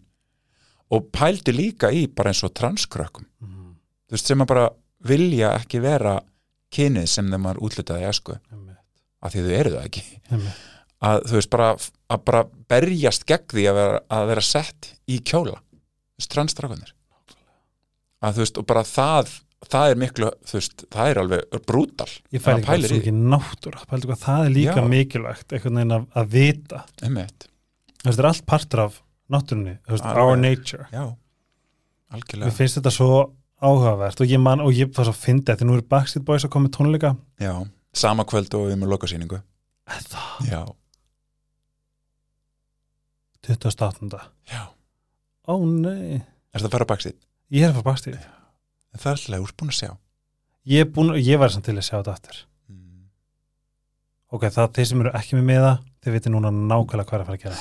Og 0.94 1.08
pældi 1.12 1.52
líka 1.52 1.90
í 1.92 2.06
bara 2.08 2.30
eins 2.32 2.42
og 2.46 2.54
transkrökkum. 2.56 3.26
Mhm, 3.42 3.74
þú 4.08 4.16
veist 4.16 4.26
sem 4.30 4.40
að 4.44 4.46
bara 4.46 4.68
vilja 5.04 5.50
ekki 5.58 5.80
vera 5.82 6.20
kynið 6.74 7.06
sem 7.08 7.28
þeim 7.30 7.42
var 7.48 7.56
útlitaði 7.56 8.02
í 8.04 8.08
esku 8.08 8.38
af 9.22 9.32
því 9.32 9.42
þau 9.46 9.54
eru 9.58 9.70
það 9.70 9.84
ekki. 9.88 10.04
Að 11.04 11.24
þú 11.30 11.38
veist 11.38 11.50
bara 11.52 11.72
að 12.08 12.22
bara 12.26 12.44
berjast 12.70 13.26
gegn 13.28 13.50
því 13.52 13.66
að 13.70 13.80
vera, 13.80 13.98
að 14.10 14.30
vera 14.32 14.44
sett 14.44 14.92
í 15.08 15.20
kjóla 15.22 15.60
transstrákunir 16.32 16.94
að 18.24 18.38
þú 18.38 18.42
veist 18.44 18.58
og 18.58 18.66
bara 18.66 18.82
það 18.86 19.36
það 19.66 19.92
er 19.92 19.98
miklu, 19.98 20.30
þú 20.46 20.58
veist, 20.58 20.84
það 20.94 21.10
er 21.10 21.20
alveg 21.22 21.62
brútal 21.66 22.08
ég 22.34 22.42
fæli 22.42 22.54
Að 22.54 22.60
ekki 22.60 22.68
pælir 22.70 22.90
svo 22.90 22.96
í 22.96 23.00
ekki 23.02 23.14
hvað 24.10 24.22
það 24.22 24.44
er 24.44 24.52
líka 24.54 24.76
Já. 24.76 24.88
mikilvægt 24.92 25.54
einhvern 25.54 25.80
veginn 25.80 25.96
að, 25.96 26.04
að 26.14 26.28
vita. 26.34 26.82
Þetta 28.04 28.14
er 28.14 28.28
allt 28.30 28.44
partur 28.46 28.84
af 28.84 29.00
náttúrunni 29.32 29.74
our 30.06 30.38
nature. 30.38 30.86
Já, 30.94 31.04
algjörlega. 32.14 32.54
Finnst 32.54 32.78
þetta 32.78 32.94
svo 32.94 33.10
áhugavert 33.58 34.22
og 34.22 34.30
ég 34.30 34.42
man 34.42 34.62
og 34.62 34.74
ég 34.76 34.92
var 34.94 35.08
svo 35.08 35.16
fyndið 35.18 35.56
þetta 35.56 35.68
nú 35.68 35.78
eru 35.78 35.86
Backstreet 35.90 36.26
Boys 36.28 36.46
að 36.46 36.54
koma 36.54 36.68
með 36.68 36.76
tónleika. 36.78 37.14
Já, 37.42 37.54
sama 37.92 38.26
kvöld 38.28 38.54
og 38.54 38.68
við 38.70 38.78
með 38.78 38.94
lokasýningu. 38.94 39.42
Það, 39.88 40.76
28. 43.48 44.20
já, 44.52 44.62
ó 45.48 45.54
nei, 45.64 46.20
er 46.52 46.60
það 46.60 46.68
að 46.68 46.76
fara 46.76 46.92
baksið 46.92 47.16
ég 47.52 47.64
er 47.64 47.72
að 47.72 47.78
fara 47.80 47.88
Backstreet 47.92 48.26
en 48.92 49.00
það 49.02 49.10
er 49.10 49.18
alltaf 49.18 49.44
úrbúin 49.44 49.72
að 49.72 49.78
sjá. 49.78 49.90
Ég, 50.68 50.90
búin, 50.92 51.14
ég 51.20 51.40
var 51.40 51.52
samt 51.52 51.66
til 51.68 51.76
að 51.76 51.86
sjá 51.86 51.94
þetta 51.98 52.14
aftur. 52.16 52.40
Mm. 52.68 53.06
ok, 54.34 54.44
það 54.52 54.74
þeir 54.76 54.90
sem 54.90 55.02
eru 55.04 55.14
ekki 55.16 55.38
með 55.38 55.46
miða 55.48 55.72
þeir 56.04 56.16
viti 56.16 56.32
núna 56.32 56.52
nákvæmlega 56.52 57.08
hvað 57.08 57.18
er 57.18 57.24
að 57.24 57.28
fara 57.28 57.38
að 57.38 57.44
gera. 57.46 57.58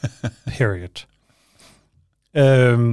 Period. 0.58 1.04
Um, 2.34 2.88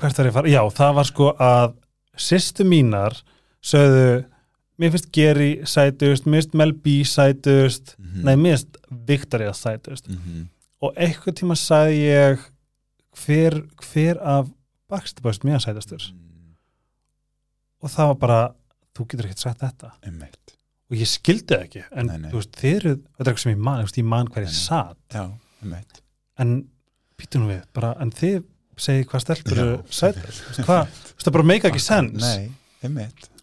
hvert 0.00 0.20
var 0.20 0.28
ég 0.28 0.32
að 0.32 0.38
fara? 0.38 0.52
Já, 0.52 0.62
það 0.80 0.96
var 1.00 1.10
sko 1.10 1.30
að 1.36 1.76
sýstu 2.20 2.66
mínar 2.68 3.16
sögðu 3.64 4.22
mér 4.80 4.94
finnst 4.94 5.10
Geri 5.12 5.50
sætust, 5.68 6.24
mér 6.24 6.40
finnst 6.40 6.56
Mel 6.56 6.72
B 6.72 7.00
sætust. 7.08 7.94
Mhm. 8.00 8.24
nei, 8.24 8.36
mér 8.36 8.56
finnst 8.56 8.80
Victoria 9.08 9.52
sætust. 9.56 10.08
Mm 10.08 10.16
-hmm. 10.16 10.48
Og 10.80 10.96
eitthvað 10.96 11.36
tíma 11.40 11.56
sagði 11.58 11.98
ég 12.06 12.46
hver, 13.24 13.60
hver 13.90 14.20
af 14.22 14.48
Boys 15.22 15.42
mér 15.46 15.60
sætastur 15.62 16.08
og 17.80 17.88
það 17.92 18.10
var 18.10 18.18
bara, 18.20 18.38
þú 18.96 19.06
getur 19.08 19.28
ekkert 19.28 19.40
sagt 19.44 19.62
þetta. 19.64 19.92
Einmitt. 20.04 20.54
Og 20.90 20.98
ég 20.98 21.08
skildi 21.08 21.54
það 21.54 21.62
ekki 21.64 21.82
en 21.86 22.08
Nei, 22.10 22.16
nei. 22.18 22.30
þú 22.32 22.40
veist, 22.40 22.56
eru, 22.66 22.94
þetta 22.98 23.22
er 23.22 23.30
eitthvað 23.30 23.44
sem 23.44 23.52
ég 23.54 23.62
man, 23.68 23.82
veist, 23.86 24.00
ég 24.00 24.08
man 24.10 24.30
hver 24.34 24.44
ég 24.44 24.54
satt 24.56 25.16
já, 25.16 25.22
en 26.42 26.54
býtum 27.20 27.46
við, 27.48 27.60
bara, 27.76 27.92
en 28.02 28.10
þið 28.16 28.40
segið 28.80 29.06
hvað 29.12 29.22
stelpur 29.24 29.60
veist, 30.26 30.56
það 31.28 31.34
bara 31.36 31.46
make 31.52 31.70
ekki 31.70 31.82
sens 31.84 32.24
nei, 32.24 32.50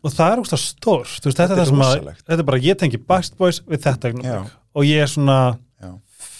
og 0.02 0.14
það 0.14 0.34
er 0.34 0.42
úrst 0.44 0.56
stórt, 0.66 1.16
þú 1.24 1.30
veist, 1.32 1.40
þetta, 1.40 1.58
Þetta 1.62 2.16
þetta 2.26 2.40
er 2.44 2.48
bara, 2.52 2.62
ég 2.68 2.80
tengi 2.82 3.00
Backstreet 3.10 3.40
Boys 3.42 3.62
við 3.70 3.84
þetta 3.86 4.12
Já. 4.26 4.38
og 4.78 4.88
ég 4.90 5.04
er 5.06 5.12
svona 5.14 5.40
Já. 5.80 5.92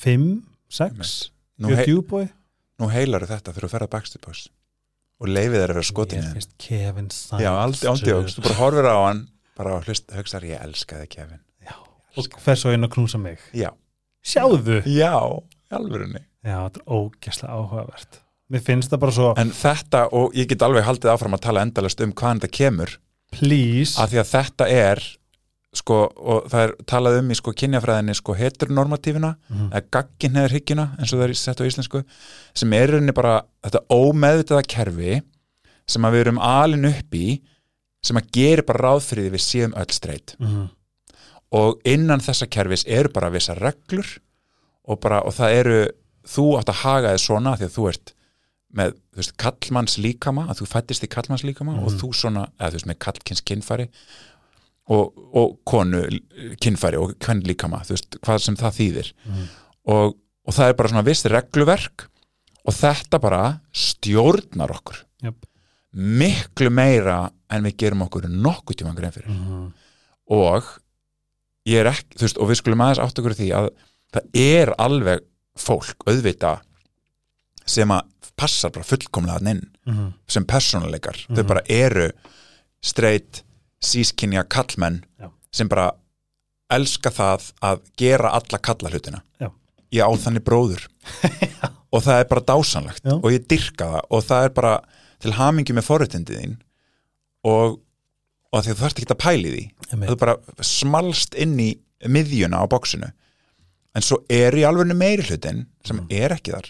5, 0.04 0.28
6 0.70 1.16
nú, 1.64 1.72
ég 1.72 1.80
hei, 1.80 1.84
er 1.86 1.90
djúbói 1.92 2.28
nú 2.82 2.92
heilar 2.92 3.26
þetta 3.30 3.56
ferð 3.56 3.80
að 3.80 3.92
Backstreet 3.96 4.26
Boys. 4.26 4.46
Og 5.18 5.32
leifið 5.32 5.58
þeir 5.58 5.72
að 5.72 5.80
vera 5.80 5.88
skotin 5.88 6.22
þeim 6.22 6.38
finnst 6.38 6.54
Kevin 6.62 7.10
Sainz 7.10 7.42
já, 7.42 7.52
ándjóks, 7.90 8.38
þú 8.38 8.46
bara 8.46 8.60
horfir 8.60 8.90
á 8.94 8.98
hann 9.08 9.24
bara 9.58 9.80
hlust, 9.82 10.12
hugsaðar 10.14 10.46
ég 10.52 10.64
elskaði 10.68 11.10
Kevin. 11.16 11.42
Og 12.18 12.40
fer 12.42 12.58
svo 12.58 12.72
inn 12.74 12.86
að 12.86 12.96
knúsa 12.96 13.20
mig. 13.22 13.42
Já, 13.54 13.70
sjáðu? 14.26 14.80
Já, 14.90 15.14
alvörunni. 15.74 16.24
Já, 16.46 16.56
þetta 16.64 16.82
er 16.82 16.96
ógæslega 16.98 17.58
áhugavert. 17.58 18.22
Mér 18.48 18.64
finnst 18.64 18.94
það 18.94 19.02
bara 19.04 19.14
svo, 19.18 19.32
en 19.38 19.52
þetta, 19.54 20.04
og 20.16 20.38
ég 20.38 20.50
get 20.50 20.64
alveg 20.66 20.86
haldið 20.88 21.12
áfram 21.14 21.36
að 21.38 21.44
tala 21.46 21.66
endalast 21.68 22.02
um 22.02 22.14
hvaðan 22.16 22.42
þetta 22.42 22.58
kemur. 22.58 22.94
Please. 23.36 23.98
Að 24.00 24.14
því 24.14 24.22
að 24.22 24.30
þetta 24.32 24.70
er 24.72 25.04
sko, 25.78 25.98
og 26.18 26.48
það 26.52 26.64
er 26.68 26.74
talað 26.90 27.20
um 27.22 27.32
í 27.34 27.38
sko 27.40 27.54
kynjafræðinni 27.62 28.16
sko 28.18 28.34
heteronormatífina 28.40 29.32
Mhm. 29.50 29.68
eða 29.72 29.84
gagginheðurhyggjuna 29.98 30.86
eins 31.00 31.14
og 31.14 31.20
það 31.22 31.28
er 31.30 31.34
sett 31.42 31.62
á 31.62 31.68
íslensku 31.70 32.04
sem 32.56 32.74
er 32.74 32.88
rauninni 32.92 33.14
bara 33.14 33.42
þetta 33.64 33.84
ómeðvitaða 33.94 34.68
kerfi 34.68 35.22
sem 35.88 36.02
að 36.04 36.12
við 36.18 36.26
erum 36.26 36.40
alin 36.44 36.86
upp 36.90 37.14
í 37.16 37.42
sem 38.04 38.18
að 38.20 38.32
gera 38.32 38.64
bara 38.68 38.84
ráð 38.90 39.06
fyrir 39.08 39.28
því 39.30 39.36
við 39.38 39.46
séum 39.48 39.74
öll 39.78 39.92
streit 39.96 40.36
Mhm. 40.40 40.70
og 41.52 41.80
innan 41.86 42.20
þessa 42.20 42.48
kerfis 42.50 42.84
eru 42.88 43.10
bara 43.10 43.30
vissar 43.32 43.58
reglur 43.60 44.18
og, 44.88 45.00
bara, 45.02 45.22
og 45.22 45.34
það 45.34 45.54
eru 45.62 45.80
þú 46.28 46.46
átt 46.60 46.70
að 46.74 46.82
haga 46.84 47.14
þið 47.16 47.24
svona 47.24 47.58
því 47.58 47.66
að 47.70 47.76
þú 47.78 47.90
ert 47.90 48.14
með 48.78 48.92
þú 49.16 49.18
veist, 49.22 49.38
kallmanns 49.40 49.98
líkama 49.98 50.48
að 50.52 50.60
þú 50.60 50.66
fættist 50.68 51.04
í 51.04 51.08
kallmanns 51.08 51.44
líkama 51.48 51.78
og 51.80 51.88
Mhm. 51.92 52.00
þú 52.02 52.10
svona, 52.14 52.50
eða 52.60 52.70
þú 52.70 52.74
veist, 52.78 52.86
með 52.88 52.98
kallkins 53.00 53.42
kynfæri 53.42 53.88
og, 54.90 55.14
og 55.36 55.58
konu 55.68 56.04
kynfæri 56.64 56.98
og 56.98 57.16
hvern 57.20 57.42
líkama 57.44 57.82
þú 57.86 57.96
veist, 57.96 58.18
hvað 58.24 58.40
sem 58.46 58.56
það 58.56 58.78
þýðir 58.80 59.10
Mhm. 59.26 59.48
og, 59.88 60.16
og 60.48 60.54
það 60.54 60.70
er 60.70 60.74
bara 60.80 60.90
svona 60.90 61.06
viss 61.06 61.26
regluverk 61.26 62.08
og 62.68 62.74
þetta 62.74 63.20
bara 63.22 63.42
stjórnar 63.74 64.72
okkur 64.72 65.02
Jöp. 65.24 65.44
miklu 65.94 66.70
meira 66.72 67.30
en 67.50 67.64
við 67.64 67.78
gerum 67.78 68.02
okkur 68.08 68.28
nokkuð 68.30 68.76
tíma 68.82 68.96
grein 68.96 69.12
fyrir 69.16 69.30
Mhm. 69.30 69.74
og 70.30 70.64
ég 71.68 71.80
er 71.82 71.86
ekki, 71.92 72.16
þú 72.18 72.22
veist, 72.28 72.38
og 72.40 72.50
við 72.50 72.56
skulum 72.62 72.80
aðeins 72.86 73.00
átt 73.04 73.20
okkur 73.20 73.36
því 73.36 73.50
að 73.56 73.70
það 74.14 74.30
er 74.40 74.74
alveg 74.80 75.20
fólk, 75.58 75.96
auðvita 76.08 76.62
sem 77.66 77.90
að 77.92 78.02
passar 78.38 78.70
bara 78.72 78.86
fullkomlega 78.86 79.50
inn 79.50 79.64
Mhm. 79.86 80.14
sem 80.28 80.46
persónuleikar, 80.46 81.18
þau 81.28 81.44
Mhm. 81.44 81.48
bara 81.48 81.62
eru 81.68 82.12
straight, 82.82 83.44
sískinja 83.84 84.44
kallmenn 84.50 85.02
Já. 85.22 85.30
sem 85.54 85.70
bara 85.70 85.92
elska 86.74 87.12
það 87.14 87.52
að 87.64 87.82
gera 87.98 88.32
alla 88.36 88.60
kalla 88.60 88.90
hlutina 88.92 89.22
Já. 89.40 89.50
ég 89.96 90.04
á 90.04 90.12
þannig 90.20 90.44
bróður. 90.48 90.88
Og 91.96 92.02
það 92.04 92.20
er 92.20 92.26
bara 92.28 92.44
dásanlegt 92.50 93.06
Já. 93.08 93.14
og 93.16 93.30
ég 93.32 93.46
dyrka 93.48 93.86
það. 93.94 94.02
Og 94.12 94.24
það 94.28 94.44
er 94.44 94.56
bara 94.58 94.74
til 95.24 95.32
hamingi 95.38 95.74
með 95.78 95.86
forréttindið 95.88 96.42
þín. 96.42 96.58
Og, 97.48 97.78
og 98.52 98.66
því 98.66 98.74
þú 98.74 98.82
þarft 98.82 99.00
ekki 99.00 99.14
að 99.16 99.22
pæli 99.24 99.54
því. 99.54 99.62
Einmitt. 99.88 100.10
þú 100.12 100.18
bara 100.20 100.34
smalst 100.68 101.38
inn 101.40 101.54
í 101.64 101.70
miðjuna 102.12 102.60
á 102.60 102.66
bóksinu 102.70 103.08
en 103.98 104.04
svo 104.06 104.20
er 104.30 104.54
í 104.60 104.66
alveg 104.68 104.92
meiri 104.94 105.24
hlutin 105.26 105.64
sem 105.88 105.98
Mm. 106.04 106.12
er 106.12 106.36
ekki 106.36 106.52
þar. 106.54 106.68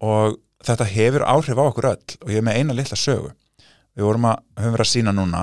Og 0.00 0.38
þetta 0.64 0.86
hefur 0.88 1.22
áhrif 1.28 1.60
á 1.60 1.64
okkur 1.68 1.90
öll. 1.92 2.16
Og 2.24 2.32
ég 2.32 2.40
er 2.40 2.46
með 2.48 2.56
eina 2.58 2.74
litla 2.74 2.96
sögu. 2.96 3.30
Við 3.94 4.06
vorum 4.08 4.24
að, 4.32 4.40
höfum 4.56 4.72
verið 4.74 4.86
að 4.86 4.90
sína 4.94 5.12
núna 5.14 5.42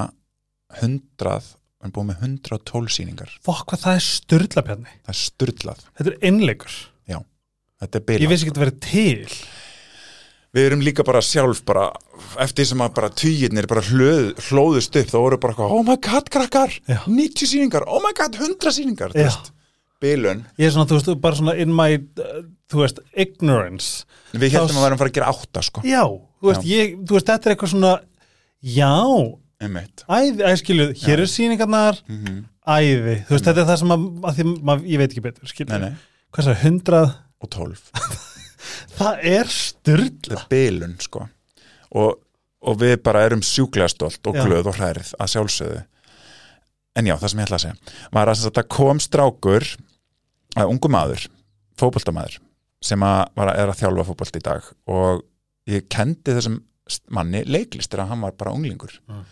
100, 0.75 1.53
við 1.77 1.87
erum 1.87 1.95
búin 1.95 2.09
með 2.11 2.25
112 2.27 2.91
síningar, 2.97 3.31
fokk 3.45 3.71
hvað 3.71 3.83
það 3.85 3.99
er 3.99 4.05
styrlapjarni 4.07 4.93
það 4.97 5.13
er 5.13 5.19
styrlað 5.21 5.85
þetta 5.87 6.11
er 6.11 6.19
innleikur, 6.31 6.75
þetta 7.77 7.99
er 7.99 8.03
ég 8.03 8.09
bilað 8.11 8.33
vissi 8.33 8.47
ekki 8.47 8.53
að 8.53 8.57
þetta 8.57 8.65
verið 8.65 8.79
til. 8.87 9.39
Við 10.57 10.65
erum 10.69 10.81
líka 10.81 11.03
bara 11.05 11.19
sjálf 11.21 11.59
bara, 11.67 11.89
eftir 12.41 12.65
sem 12.65 12.81
að 12.81 12.93
bara 12.97 13.09
tugirnir 13.13 13.67
bara 13.69 13.83
hlöð, 13.85 14.29
hlóðust 14.47 14.95
upp 14.97 15.11
þá 15.11 15.17
voru 15.19 15.39
bara 15.43 15.53
eitthvað, 15.53 15.73
oh 15.75 15.83
my 15.85 15.97
god 16.01 16.31
krakkar! 16.33 16.73
Já. 16.87 17.01
90 17.05 17.51
síningar, 17.51 17.85
oh 17.85 18.01
my 18.01 18.13
god 18.17 18.39
100 18.39 18.73
síningar 18.73 19.13
þú 19.13 19.21
Já. 19.21 19.27
veist, 19.27 19.51
bilun. 20.01 20.45
Ég 20.57 20.69
er 20.69 20.73
svona, 20.73 20.89
þú 20.89 20.97
veist, 20.97 21.11
bara 21.21 21.37
svona 21.37 21.57
in 21.61 21.75
my 21.75 21.99
uh, 21.99 22.39
þú 22.71 22.81
veist, 22.81 23.03
ignorance. 23.13 24.07
Við 24.33 24.55
Þá 24.55 24.57
heldum 24.61 24.79
að 24.79 24.87
værum 24.87 24.97
að 24.97 25.03
fara 25.03 25.11
að 25.13 25.19
gera 25.19 25.33
átta 25.35 25.65
sko. 25.67 25.83
Já, 25.85 26.01
þú 26.07 26.49
veist, 26.51 26.67
ég, 26.71 26.95
þú 27.03 27.19
veist, 27.19 27.29
þetta 27.29 27.49
er 27.49 27.55
eitthvað 27.55 27.73
svona 27.75 27.93
já, 28.79 28.93
einmitt. 29.63 30.03
Æði, 30.05 30.43
æskilu 30.51 30.87
hér 31.01 31.23
er 31.23 31.31
sýningarnar, 31.31 32.01
mm 32.07 32.19
-hmm. 32.23 32.43
æði 32.65 33.15
þú 33.27 33.35
veist, 33.35 33.47
þetta 33.49 33.61
er 33.61 33.69
það 33.71 33.79
sem 33.81 33.95
að, 33.95 34.05
að 34.29 34.37
því, 34.37 34.45
mað, 34.69 34.85
ég 34.85 35.01
veit 35.01 35.09
ekki 35.09 35.25
betur 35.25 35.51
skilu, 35.51 35.69
nei, 35.71 35.79
nei, 35.79 35.97
hvað 36.31 36.43
er 36.43 36.53
það, 36.53 36.63
hundrað? 36.63 37.09
Og 37.37 37.49
12 37.53 37.81
það 38.99 39.27
er 39.33 39.51
styrla 39.53 40.07
þetta 40.09 40.39
er 40.39 40.47
bilun 40.49 40.95
sko. 41.01 41.27
Og, 41.97 42.17
og 42.67 42.79
við 42.81 42.97
bara 43.05 43.23
erum 43.27 43.43
sjúklega 43.45 43.89
stolt 43.91 44.27
og 44.27 44.37
glöð 44.37 44.71
og 44.71 44.77
hrærið 44.79 45.13
að 45.17 45.31
sjálfsögðu. 45.33 45.83
En 46.97 47.07
já, 47.07 47.13
það 47.21 47.29
sem 47.31 47.39
ég 47.39 47.47
ætla 47.47 47.59
að 47.59 47.65
segja. 47.65 47.95
Var 48.17 48.31
að 48.31 48.43
þetta 48.47 48.63
kom 48.73 48.99
strákur 48.99 49.67
að 50.57 50.71
ungu 50.73 50.89
maður, 50.89 51.27
fótboltamaður 51.77 52.39
sem 52.83 53.03
að 53.05 53.19
var 53.37 53.51
að, 53.53 53.61
að 53.69 53.79
þjálfa 53.81 54.07
fótbolt 54.07 54.39
í 54.39 54.43
dag. 54.45 54.71
Og 54.89 55.21
ég 55.69 55.85
kendi 55.93 56.33
þessum 56.33 56.57
manni 57.13 57.43
leiklistir 57.45 58.01
að 58.01 58.13
hann 58.13 58.23
var 58.25 58.35
bara 58.39 58.53
unglingur. 58.55 58.95
Mm. 59.07 59.23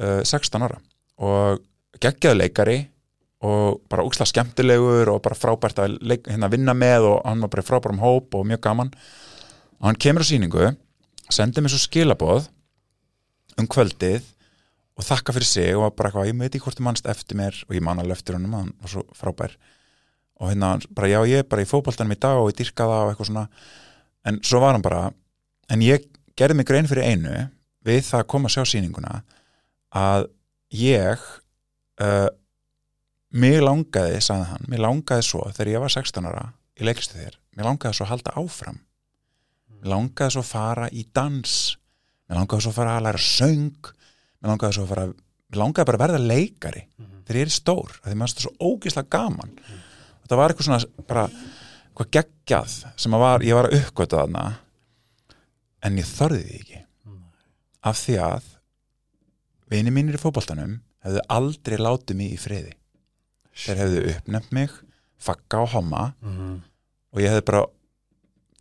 Uh, 0.00 0.20
16 0.24 0.64
ára. 0.66 0.80
Og 1.22 1.62
geggjaðu 2.02 2.40
leikari 2.40 2.78
og 3.44 3.82
bara 3.92 4.04
úksla 4.06 4.26
skemmtilegur 4.28 5.10
og 5.12 5.20
bara 5.24 5.36
frábært 5.36 5.80
að 5.82 5.98
leik, 6.00 6.24
hérna, 6.30 6.48
vinna 6.52 6.74
með 6.76 7.10
og 7.10 7.18
hann 7.26 7.44
var 7.44 7.52
bara 7.52 7.66
frábærum 7.66 8.00
hóp 8.02 8.36
og 8.38 8.46
mjög 8.48 8.62
gaman. 8.64 8.92
Og 9.80 9.90
hann 9.90 10.00
kemur 10.00 10.24
á 10.24 10.30
sýningu 10.30 10.70
sendi 11.32 11.62
mér 11.64 11.74
svo 11.74 11.82
skilaboð 11.82 12.48
um 13.60 13.68
kvöldið 13.70 14.24
og 14.94 15.06
þakka 15.06 15.34
fyrir 15.34 15.48
sig 15.48 15.76
og 15.76 15.94
bara 15.96 16.10
eitthvað, 16.10 16.28
ég 16.30 16.38
veit 16.38 16.50
ekki 16.52 16.64
hvort 16.64 16.78
þú 16.78 16.86
mannst 16.86 17.08
eftir 17.10 17.38
mér 17.38 17.56
og 17.66 17.74
ég 17.76 17.84
man 17.84 18.00
alveg 18.00 18.18
eftir 18.18 18.38
honum, 18.38 18.54
hann 18.54 18.72
var 18.80 18.92
svo 18.92 19.04
frábær. 19.18 19.56
Og 20.40 20.50
hérna, 20.50 20.76
bara 20.94 21.10
já, 21.10 21.18
ég 21.28 21.42
er 21.42 21.48
bara 21.50 21.64
í 21.64 21.68
fótboltanum 21.68 22.14
í 22.14 22.20
dag 22.20 22.40
og 22.40 22.50
ég 22.52 22.58
dyrka 22.58 22.86
það 22.88 23.02
og 23.02 23.12
eitthvað 23.12 23.30
svona. 23.30 23.46
En 24.24 24.40
svo 24.46 24.62
var 24.62 24.76
hann 24.76 24.84
bara 24.84 25.02
en 25.72 25.84
ég 25.84 26.06
gerði 26.38 26.58
mig 26.58 26.68
grein 26.68 26.88
fyrir 26.90 27.10
einu 27.10 27.34
við 27.84 28.02
það 28.08 28.22
að 28.22 28.30
koma 28.32 28.50
að 28.50 28.56
sjá 28.56 28.72
sýninguna 28.72 29.18
að 29.94 30.28
ég 30.74 31.22
uh, 32.02 32.30
mig 33.34 33.60
langaði, 33.62 34.20
sagði 34.24 34.50
hann 34.50 34.68
mig 34.70 34.82
langaði 34.82 35.26
svo, 35.26 35.44
þegar 35.54 35.72
ég 35.74 35.84
var 35.84 35.94
16 35.94 36.30
ára 36.30 36.44
í 36.74 36.86
leiklistu 36.86 37.20
þér, 37.20 37.38
mig 37.54 37.68
langaði 37.68 37.98
svo 37.98 38.06
að 38.06 38.12
halda 38.14 38.36
áfram. 38.40 38.80
Mig 39.74 39.90
langaði 39.92 40.36
svo 40.36 40.44
að 40.44 40.50
fara 40.50 40.88
í 40.90 41.04
dans. 41.14 41.58
Mig 42.28 42.38
langaði 42.38 42.64
svo 42.64 42.72
að 42.72 42.78
fara 42.80 42.96
að 42.98 43.06
læra 43.06 43.22
söng. 43.22 43.92
Mig 44.40 44.50
langaði 44.50 44.76
svo 44.78 44.86
að 44.86 44.94
fara 44.94 45.06
mig 45.54 45.60
langaði 45.60 45.88
bara 45.88 45.98
að 45.98 46.04
verða 46.04 46.22
leikari 46.24 46.86
þegar 47.24 47.38
ég 47.38 47.46
er 47.46 47.52
stór, 47.54 47.92
því 48.04 48.16
maður 48.20 48.40
er 48.40 48.44
svo 48.44 48.70
ógislega 48.72 49.10
gaman. 49.14 49.52
Þetta 50.24 50.38
var 50.40 50.52
eitthvað 50.52 50.68
svona 50.68 51.04
bara 51.08 51.24
eitthvað 51.28 52.10
geggjað 52.16 52.74
sem 53.00 53.16
var, 53.22 53.44
ég 53.46 53.56
var 53.56 53.68
að 53.68 53.78
uppgöta 53.78 54.24
þarna 54.24 54.44
en 55.84 56.00
ég 56.00 56.10
þorði 56.10 56.42
því 56.42 56.58
ekki. 56.58 56.80
Af 57.84 58.00
því 58.00 58.18
að 58.24 58.50
vini 59.72 59.92
mínir 59.94 60.18
í 60.18 60.20
fótboltanum 60.20 60.78
hefðu 61.04 61.22
aldrei 61.32 61.78
látið 61.80 62.18
mig 62.18 62.34
í 62.34 62.40
friði. 62.40 62.74
Þeir 63.54 63.80
hefðu 63.82 64.04
uppnefnt 64.14 64.54
mig 64.56 64.72
fakka 65.24 65.62
og 65.64 65.72
homma 65.74 66.08
mm. 66.20 66.56
og 67.14 67.22
ég 67.22 67.32
hefði 67.32 67.46
bara 67.48 67.64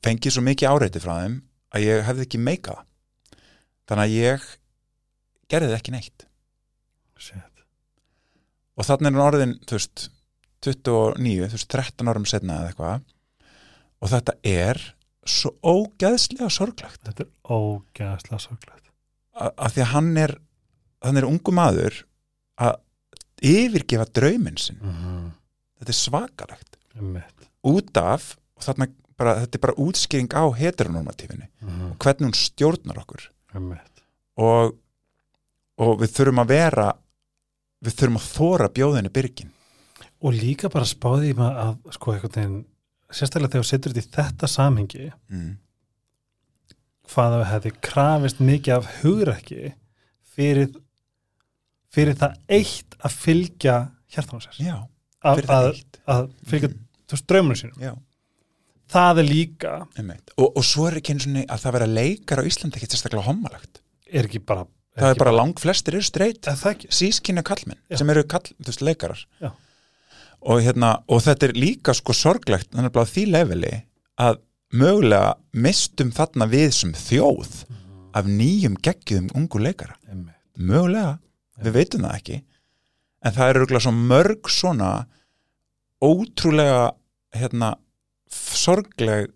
fengið 0.03 0.35
svo 0.35 0.43
mikið 0.45 0.69
áreiti 0.69 1.01
frá 1.03 1.15
þeim 1.21 1.39
að 1.73 1.87
ég 1.87 2.03
hefði 2.07 2.27
ekki 2.27 2.41
meika 2.41 2.75
það. 2.77 2.89
Þannig 3.89 4.03
að 4.03 4.17
ég 4.17 4.45
gerði 5.51 5.71
það 5.71 5.79
ekki 5.79 5.95
neitt. 5.95 6.27
Shit. 7.23 7.63
og 8.75 8.87
þannig 8.87 9.15
er 9.15 9.23
orðin 9.23 9.53
þú 9.63 9.77
veist, 9.77 10.01
29, 10.65 11.45
þú 11.47 11.55
veist, 11.55 11.69
13 11.71 12.09
árum 12.11 12.25
setna 12.27 12.57
eða 12.59 12.71
eitthvað. 12.71 13.05
Og 14.03 14.11
þetta 14.11 14.33
er 14.43 14.79
svo 15.23 15.53
ógeðslega 15.63 16.49
sorglegt. 16.51 16.99
Þetta 17.05 17.23
er 17.23 17.29
ógæðslega 17.47 18.41
sorglegt. 18.43 18.89
A- 19.39 19.53
af 19.55 19.75
því 19.75 19.85
að 19.85 19.91
hann 19.93 20.11
er 20.19 20.35
hann 21.03 21.17
er 21.19 21.27
ungu 21.27 21.51
maður 21.55 22.03
að 22.61 22.79
yfirgefa 23.43 24.05
drauminn 24.15 24.57
sinn 24.57 24.79
mm 24.81 24.93
-hmm. 24.93 25.31
þetta 25.79 25.91
er 25.91 25.99
svakalegt 25.99 26.77
Einmitt. 26.95 27.49
út 27.63 27.97
af 27.97 28.35
bara, 29.17 29.35
þetta 29.43 29.57
er 29.57 29.63
bara 29.65 29.77
útskýring 29.77 30.29
á 30.33 30.43
heteronormatífinni 30.57 31.47
Mhm. 31.61 31.91
og 31.91 31.97
hvernig 31.97 32.27
hún 32.27 32.33
stjórnar 32.35 32.97
okkur 32.99 33.29
og, 34.37 34.75
og 35.77 35.99
við 36.01 36.09
þurfum 36.15 36.39
að 36.43 36.47
vera 36.47 36.93
við 37.83 37.93
þurfum 37.99 38.17
að 38.17 38.29
þóra 38.37 38.69
bjóðinu 38.73 39.09
byrgin 39.09 39.51
og 40.23 40.33
líka 40.33 40.69
bara 40.69 40.85
spáði 40.85 41.33
að 41.35 41.77
sko 41.91 42.13
eitthvað 42.13 42.31
teginn 42.31 42.65
sérstaklega 43.11 43.51
þegar 43.51 43.63
þú 43.63 43.69
setur 43.69 43.93
þetta 43.93 44.07
í 44.07 44.15
þetta 44.15 44.47
samhengi 44.47 45.11
mm. 45.29 45.57
hvað 47.11 47.35
það 47.35 47.45
hefði 47.51 47.71
krafist 47.81 48.39
mikið 48.39 48.73
af 48.77 48.87
hugrekki 49.01 49.73
fyrir 50.33 50.71
fyrir 51.93 52.17
það 52.19 52.39
eitt 52.57 52.97
að 53.03 53.19
fylgja 53.25 53.77
hjartan 54.13 54.41
á 54.41 54.45
sér 54.45 54.63
já, 54.63 54.75
að, 55.23 55.43
það 55.45 55.69
að, 55.69 55.83
að 56.15 56.25
fylgja 56.49 56.73
þú 57.07 57.17
veist 57.17 57.29
draumunum 57.29 57.59
sínum. 57.59 57.83
Já, 57.83 57.93
það 58.93 59.23
er 59.23 59.29
líka, 59.29 59.73
og, 60.37 60.47
og 60.47 60.63
svo 60.67 60.89
er 60.89 60.99
ekki 60.99 61.15
eins 61.15 61.27
og 61.29 61.39
að 61.43 61.65
það 61.65 61.77
vera 61.77 61.91
leikar 61.99 62.43
á 62.43 62.47
Íslandi 62.49 62.79
ekki 62.79 62.91
sérstaklega 62.91 63.27
hommalagt 63.27 63.83
er 64.13 64.29
ekki 64.29 64.41
bara 64.43 64.65
það 64.93 65.07
er 65.07 65.15
ekki 65.15 65.23
bara 65.23 65.35
lang 65.35 65.61
flestir 65.61 65.97
eru 65.97 66.05
streyt 66.05 66.49
er 66.49 66.57
það 66.59 66.87
sískynja 66.93 67.43
kallmenn 67.45 67.79
Já. 67.89 67.99
sem 68.01 68.13
eru 68.13 68.25
kall, 68.29 68.45
veist, 68.61 68.83
leikarar. 68.85 69.23
Og, 70.43 70.59
hérna, 70.61 70.97
og 71.07 71.23
þetta 71.23 71.47
er 71.47 71.55
líka 71.57 71.95
sko 71.95 72.15
sorglegt 72.17 72.73
þannig 72.73 72.99
að 72.99 73.13
því 73.13 73.25
leveli 73.31 73.73
að 74.21 74.41
mögulega 74.73 75.35
mistum 75.65 76.11
þarna 76.13 76.49
við 76.51 76.69
sem 76.75 76.93
þjóð 76.97 77.63
af 78.13 78.29
nýjum 78.29 78.75
geggjum 78.83 79.31
ungu 79.37 79.61
leikara. 79.61 79.95
Einmitt. 80.09 80.37
mögulega, 80.57 81.17
við 81.61 81.77
veitum 81.77 82.07
það 82.07 82.17
ekki. 82.19 82.39
En 83.23 83.35
það 83.35 83.53
eru 83.53 83.81
svo 83.85 83.93
mörg 83.95 84.51
svona 84.51 84.91
ótrúlega 86.03 86.91
hérna 87.33 87.75
sorgleg 88.33 89.31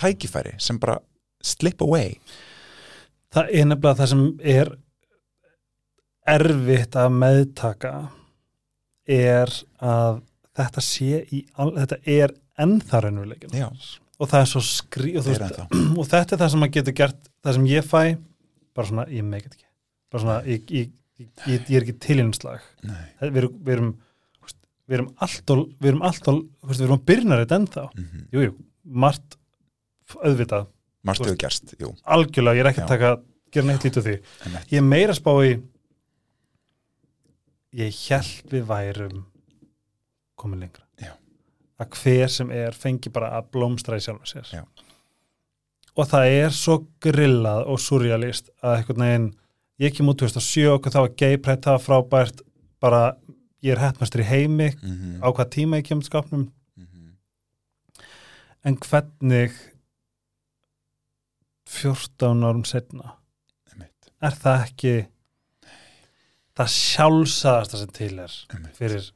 tækifæri 0.00 0.56
sem 0.62 0.78
bara 0.82 0.98
slip 1.42 1.82
away. 1.82 2.16
Það 3.32 3.54
er 3.56 3.68
nefnilega 3.68 3.98
það 4.00 4.12
sem 4.12 4.24
er 4.52 4.72
erfitt 6.32 6.98
að 6.98 7.16
meðtaka 7.18 7.94
er 9.10 9.50
að 9.82 10.20
þetta 10.56 10.84
sé 10.84 11.22
í 11.32 11.42
al, 11.58 11.72
þetta 11.74 11.98
er 12.06 12.34
Já. 13.56 13.68
og 14.20 14.30
það 14.30 14.44
er 14.44 14.50
svo 14.52 14.62
skrí 14.66 15.14
og, 15.18 15.26
Þeir 15.26 15.42
veist, 15.42 15.62
og 15.98 16.08
þetta 16.10 16.36
er 16.36 16.42
það 16.44 16.52
sem 16.52 16.62
maður 16.62 16.74
getur 16.76 16.98
gert 17.00 17.30
það 17.42 17.56
sem 17.58 17.68
ég 17.72 17.88
fæ, 17.88 18.02
bara 18.76 18.90
svona 18.90 19.06
ég 19.10 19.26
meikit 19.26 19.56
ekki, 19.56 19.68
bara 20.12 20.24
svona 20.24 20.38
ég, 20.48 20.74
ég, 20.76 20.92
ég, 21.20 21.28
ég, 21.46 21.74
er 21.76 21.84
ekki 21.84 21.98
til 22.02 22.18
einslag 22.22 22.64
Nei. 22.86 23.04
við 23.20 23.42
erum 23.42 23.58
við 23.62 23.74
erum, 23.76 23.92
við 24.86 24.98
erum 24.98 25.10
alltaf 25.24 25.64
við 25.80 25.90
erum 25.92 26.04
þú 26.06 26.36
veist, 26.68 26.80
við 26.80 26.86
erum 26.86 26.98
að 26.98 27.04
byrna 27.10 27.40
þetta 27.42 27.58
ennþá. 27.60 27.84
Mm 27.94 28.04
-hmm. 28.04 28.24
jú, 28.32 28.40
jú, 28.46 28.54
margt 28.84 29.36
auðvitað, 30.12 30.66
hefur 31.08 31.36
gerst, 31.36 31.74
jú. 31.80 31.94
algjörlega, 32.04 32.56
ég 32.56 32.64
er 32.64 32.70
ekki 32.70 32.82
að 32.82 32.88
taka 32.88 33.12
gera 33.52 33.66
neitt 33.66 33.84
lítið 33.84 34.06
því. 34.06 34.16
Ég 34.70 34.78
er 34.78 34.86
meira 34.86 35.14
spá 35.14 35.32
í 35.44 35.52
ég 37.72 38.00
held 38.08 38.52
við 38.52 38.64
værum 38.68 39.24
komin 40.36 40.60
lengra. 40.60 40.84
Já. 41.00 41.14
að 41.78 41.96
hver 42.02 42.28
sem 42.28 42.50
er 42.50 42.72
fengi 42.72 43.10
bara 43.10 43.32
að 43.38 43.50
blómstra 43.50 43.96
í 43.96 44.00
sjálfa 44.00 44.26
sér. 44.26 44.48
Já. 44.52 44.64
og 45.96 46.08
það 46.08 46.26
er 46.26 46.50
svo 46.50 46.86
grillað 47.00 47.66
og 47.66 47.80
surrealist 47.80 48.50
að 48.62 48.76
einhvern 48.76 49.04
veginn 49.06 49.30
ég 49.82 49.94
kem 49.96 50.08
út 50.12 50.18
2007 50.22 50.68
og 50.72 50.86
það 50.88 51.00
var 51.04 51.14
pride, 51.42 51.60
það 51.66 51.76
var 51.76 51.84
frábært 51.86 52.42
bara 52.82 53.02
ég 53.62 53.72
er 53.76 53.82
hettmastur 53.82 54.22
í 54.24 54.28
heimi 54.28 54.70
Mm 54.82 54.94
-hmm. 54.96 55.20
á 55.22 55.28
hvað 55.32 55.50
tíma 55.56 55.78
ég 55.80 55.84
kemur 55.88 56.04
skapnum 56.08 56.48
Mhm. 56.76 57.12
en 58.64 58.76
hvernig 58.76 59.52
14 61.66 62.42
árum 62.44 62.64
setna 62.68 63.14
einmitt, 63.72 64.10
er 64.22 64.30
það 64.30 64.64
ekki 64.66 64.94
það 66.58 66.72
sjálfsagasta 66.76 67.78
sem 67.80 67.88
til 67.96 68.18
er 68.20 68.32
einmitt. 68.52 68.76
fyrir 68.76 69.10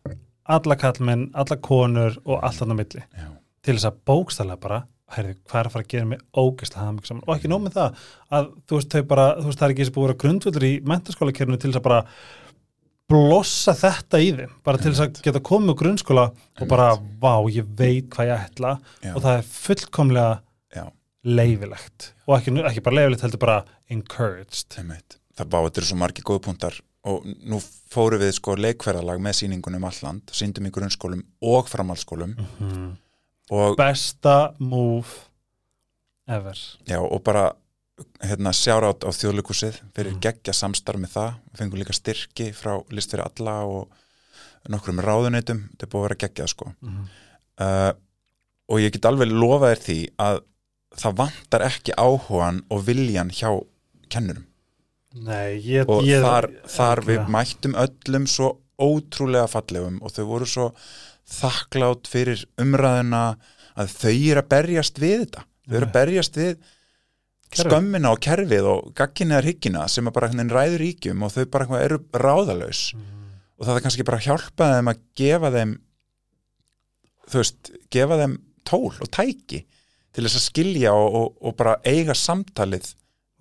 alla 0.49 0.77
kallmenn, 0.77 1.31
alla 1.35 1.57
konur 1.57 2.17
og 2.25 2.43
allt 2.43 2.63
annað 2.63 2.77
milli 2.81 3.03
Já. 3.19 3.29
til 3.63 3.75
þess 3.77 3.85
að 3.91 3.99
bókstæðlega 4.07 4.61
bara 4.61 4.83
heyrðu, 5.15 5.37
hvað 5.47 5.61
er 5.61 5.69
að 5.69 5.75
fara 5.77 5.85
að 5.85 5.93
gera 5.93 6.09
mig 6.11 6.23
ógeðslega 6.35 6.87
haming 6.87 7.07
saman 7.07 7.27
og 7.27 7.37
ekki 7.37 7.51
nóg 7.51 7.63
með 7.63 7.77
það 7.77 8.01
að 8.39 8.49
þú 8.67 8.81
veist, 8.81 8.97
bara, 9.13 9.27
þú 9.39 9.51
veist 9.51 9.61
það 9.61 9.69
er 9.69 9.75
ekki 9.75 9.85
þessi 9.85 9.95
búið 9.95 10.05
að 10.05 10.11
vera 10.11 10.23
grundvöldur 10.25 10.67
í 10.67 10.73
mentaskóla 10.93 11.35
til 11.37 11.47
þess 11.63 11.79
að 11.79 11.87
bara 11.87 12.01
blossa 13.07 13.75
þetta 13.79 14.21
í 14.23 14.33
þeim 14.35 14.57
bara 14.67 14.83
til 14.83 14.91
þess 14.91 15.05
að 15.05 15.21
geta 15.23 15.43
komið 15.47 15.73
úr 15.73 15.79
grunnskóla 15.83 16.27
og 16.35 16.67
bara, 16.71 16.89
vá, 17.23 17.35
ég 17.55 17.69
veit 17.79 18.11
hvað 18.11 18.33
ég 18.33 18.49
ætla 18.49 18.75
Já. 19.05 19.13
og 19.13 19.23
það 19.23 19.33
er 19.37 19.47
fullkomlega 19.53 20.35
Já. 20.75 20.85
leifilegt 21.23 22.11
og 22.27 22.37
ekki, 22.41 22.57
ekki 22.73 22.85
bara 22.89 22.99
leifilegt, 22.99 23.25
heldur 23.27 23.45
bara 23.47 23.61
encouraged 23.93 24.79
Einmitt. 24.81 25.21
Það 25.39 25.51
bá, 25.53 25.59
þetta 25.69 25.83
eru 25.83 25.91
svo 25.93 26.01
margir 26.03 26.27
góðpuntar 26.27 26.81
og 27.07 27.27
nú 27.47 27.61
fóru 27.63 28.19
við 28.19 28.35
sko 28.41 28.57
leikferðalag 28.59 29.23
með 29.23 29.39
sýningunum 29.39 29.87
alland, 29.87 30.35
síndum 30.35 30.67
í 30.67 30.75
grunnskólum 30.75 31.23
og 31.47 31.71
framhaldsskólum 31.71 32.35
mm. 32.35 32.89
Og, 33.51 33.77
besta 33.79 34.55
move 34.59 35.07
ever. 36.29 36.59
Já, 36.89 36.99
og 37.01 37.23
bara 37.25 37.53
hérna, 38.21 38.53
sjárátt 38.53 39.05
á 39.07 39.11
þjóðleikusið 39.15 39.79
fyrir 39.97 40.13
Mhm. 40.17 40.21
geggja 40.21 40.53
samstarf 40.53 41.01
með 41.01 41.13
það. 41.15 41.35
Við 41.53 41.61
fengum 41.63 41.79
líka 41.81 41.95
styrki 41.97 42.49
frá 42.53 42.75
list 42.91 43.11
fyrir 43.11 43.25
alla 43.27 43.55
og 43.65 43.89
nokkrum 44.69 44.99
ráðuneytum. 45.01 45.63
Þetta 45.71 45.83
er 45.87 45.93
búið 45.93 46.03
að 46.03 46.09
vera 46.09 46.21
geggjað 46.27 46.49
sko. 46.53 46.73
Mm. 46.83 47.07
uh, 47.59 47.93
og 48.69 48.79
ég 48.83 48.93
get 48.93 49.07
alveg 49.09 49.31
lofa 49.31 49.71
þér 49.75 49.81
því 49.87 49.99
að 50.19 50.41
það 50.97 51.17
vantar 51.17 51.63
ekki 51.63 51.93
áhugan 51.97 52.63
og 52.71 52.85
viljan 52.85 53.31
hjá 53.31 53.51
kennurum. 54.11 54.45
Nei, 55.15 55.61
ég, 55.63 55.89
og 55.89 56.03
ég 56.05 56.21
þar, 56.21 56.51
þar 56.69 57.01
við 57.07 57.29
mættum 57.33 57.73
öllum 57.81 58.27
svo 58.29 58.59
ótrúlega 58.79 59.49
fallegum 59.49 60.03
og 60.03 60.13
þau 60.13 60.25
voru 60.29 60.45
svo 60.45 60.67
þakklátt 61.31 62.09
fyrir 62.11 62.45
umræðina 62.63 63.23
að 63.77 63.93
þau 63.93 64.13
eru 64.15 64.41
að 64.43 64.49
berjast 64.55 64.99
við 65.03 65.19
þetta 65.25 65.45
þau 65.67 65.77
eru 65.81 65.87
að 65.89 65.95
berjast 65.99 66.39
við 66.41 66.53
Kerfið. 67.47 67.71
skömmina 67.71 68.11
og 68.11 68.21
kerfið 68.27 68.67
og 68.73 68.89
gagginniðar 68.99 69.47
hyggina 69.47 69.85
sem 69.89 70.09
að 70.09 70.17
bara 70.17 70.29
ræður 70.51 70.81
ríkjum 70.83 71.23
og 71.23 71.35
þau 71.35 71.45
bara 71.55 71.81
eru 71.85 71.99
ráðalaus 72.15 72.93
Mm. 72.97 73.13
og 73.59 73.67
það 73.67 73.77
er 73.77 73.85
kannski 73.87 74.05
bara 74.09 74.19
að 74.19 74.27
hjálpa 74.27 74.71
þeim 74.75 74.91
að 74.93 75.03
gefa 75.17 75.51
þeim 75.55 75.75
þú 77.31 77.41
veist, 77.41 77.71
gefa 77.91 78.19
þeim 78.21 78.35
tól 78.67 78.93
og 79.01 79.11
tæki 79.15 79.63
til 80.17 80.25
þess 80.27 80.39
að 80.41 80.45
skilja 80.47 80.93
og, 80.97 81.15
og, 81.21 81.37
og 81.41 81.57
bara 81.57 81.77
eiga 81.87 82.15
samtalið 82.17 82.93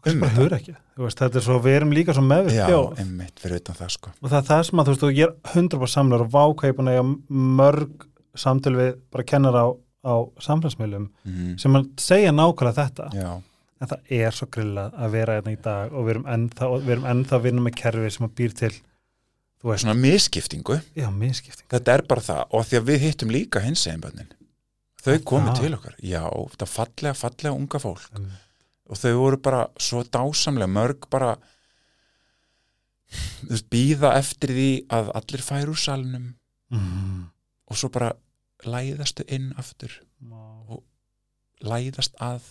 Kannski 0.05 0.21
bara 0.21 0.35
hugur 0.35 0.55
ekki. 0.59 0.75
Veist, 1.01 1.21
þetta 1.21 1.39
er 1.39 1.45
svo, 1.47 1.55
við 1.63 1.77
erum 1.79 1.93
líka 1.95 2.13
svo 2.15 2.23
meðvitt 2.25 2.59
Já, 2.59 2.77
einmitt, 3.01 3.39
fyrir 3.41 3.61
utan 3.61 3.77
það 3.79 3.93
sko. 3.95 4.13
Og 4.21 4.29
það 4.29 4.37
er 4.37 4.45
það 4.51 4.61
sem 4.67 4.81
að 4.81 4.85
þú 4.85 4.93
veist, 4.93 5.05
og 5.07 5.17
ég 5.17 5.25
er 5.31 5.55
100% 5.55 5.93
samlar 5.95 6.25
og 6.25 6.37
að 6.65 6.91
eiga 6.91 7.05
mörg 7.59 8.05
samtöl 8.35 8.75
við 8.77 8.93
bara 9.15 9.27
kennar 9.31 9.57
á, 9.57 9.65
á 10.05 10.15
samfélagsmiðlum 10.45 11.09
mm. 11.25 11.51
sem 11.61 11.79
að 11.79 11.89
segja 12.05 12.35
nákvæmlega 12.35 12.77
þetta. 12.83 13.09
Já, 13.15 13.31
en 13.81 13.91
það 13.91 14.15
er 14.19 14.37
svo 14.37 14.49
grillað 14.51 14.95
að 14.99 15.17
vera 15.17 15.39
hérna 15.39 15.55
í 15.55 15.59
dag 15.65 15.95
og 15.95 16.05
við 16.05 16.15
erum 16.15 16.29
ennþá, 16.35 16.71
við 16.75 16.95
erum 16.97 17.09
ennþá 17.13 17.39
að 17.39 17.47
vinna 17.49 17.65
með 17.65 17.77
kerfi 17.81 18.13
sem 18.15 18.27
að 18.27 18.35
býr 18.39 18.55
til 18.61 18.71
þú 18.75 19.71
veist, 19.71 19.85
svona 19.85 19.97
misskiptingu. 19.99 20.79
Já, 20.95 21.09
miskipting 21.11 21.69
þetta 21.73 21.97
er 21.97 22.05
bara 22.13 22.25
það 22.29 22.43
og 22.51 22.67
því 22.69 22.81
að 22.81 22.89
við 22.91 23.05
hittum 23.07 23.33
líka 23.35 23.63
hins 23.65 23.87
egin 23.89 24.03
bönnin 24.05 24.33
þau 25.05 25.17
komu 25.27 25.51
það? 25.51 25.61
til 25.61 25.77
okkar. 25.77 25.97
Já, 26.01 26.23
þetta 26.53 26.67
fallega, 26.69 27.15
fallega 27.19 27.53
unga 27.55 27.81
fólk. 27.81 28.07
Um, 28.17 28.29
og 28.85 28.99
þau 28.99 29.13
voru 29.17 29.39
bara 29.41 29.65
svo 29.81 30.03
dásamlega 30.03 30.69
mörg 30.69 31.07
bara 31.11 31.35
býða 33.71 34.15
eftir 34.19 34.53
því 34.53 34.69
að 34.93 35.11
allir 35.19 35.45
færu 35.45 35.73
úr 35.73 35.81
salnum. 35.81 36.27
Mm, 36.73 37.23
og 37.69 37.79
svo 37.79 37.89
bara 37.93 38.11
læðastu 38.65 39.25
inn 39.29 39.51
aftur. 39.61 39.93
Læðast 41.65 42.17
að 42.21 42.45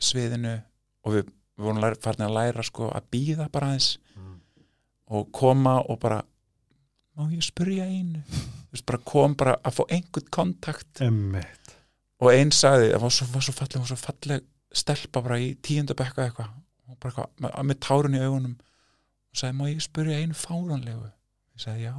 sviðinu. 0.00 0.58
Og 1.06 1.16
við, 1.16 1.30
við 1.56 1.68
vorum 1.68 2.00
farin 2.02 2.26
að 2.28 2.36
læra 2.36 2.64
sko 2.66 2.90
að 2.92 3.10
býða 3.12 3.48
bara 3.52 3.72
aðeins. 3.72 3.96
Mm, 4.16 4.40
og 5.16 5.30
koma 5.34 5.78
og 5.84 6.00
bara 6.02 6.22
má 7.16 7.28
ég 7.32 7.44
spurja 7.44 7.88
einu? 7.88 8.22
Bara 8.86 8.98
kom 9.08 9.32
bara 9.40 9.54
að 9.64 9.78
fá 9.78 9.84
einhvern 9.88 10.26
kontakt. 10.28 11.00
Emmitt 11.00 11.66
og 12.20 12.32
einn 12.32 12.52
sagði, 12.54 12.90
það 12.94 13.02
var 13.02 13.14
svo, 13.14 13.26
svo 13.44 13.54
falleg, 13.56 13.80
var 13.80 13.90
svo 13.90 13.98
falleg 14.00 14.44
stelpa 14.76 15.22
bara 15.24 15.38
í 15.42 15.54
tíundabekka 15.64 16.26
eitthvað. 16.26 16.52
Og 16.86 16.98
bara 17.02 17.12
eitthvað, 17.12 17.32
með, 17.42 17.56
með 17.70 17.80
tárun 17.86 18.16
í 18.18 18.22
augunum 18.22 18.54
og 18.56 19.40
sagði, 19.40 19.56
má 19.58 19.64
ég 19.70 19.82
spurja 19.84 20.20
einu 20.20 20.36
fáránlegu? 20.38 21.08
Ég 21.56 21.64
sagði, 21.64 21.88
já. 21.88 21.96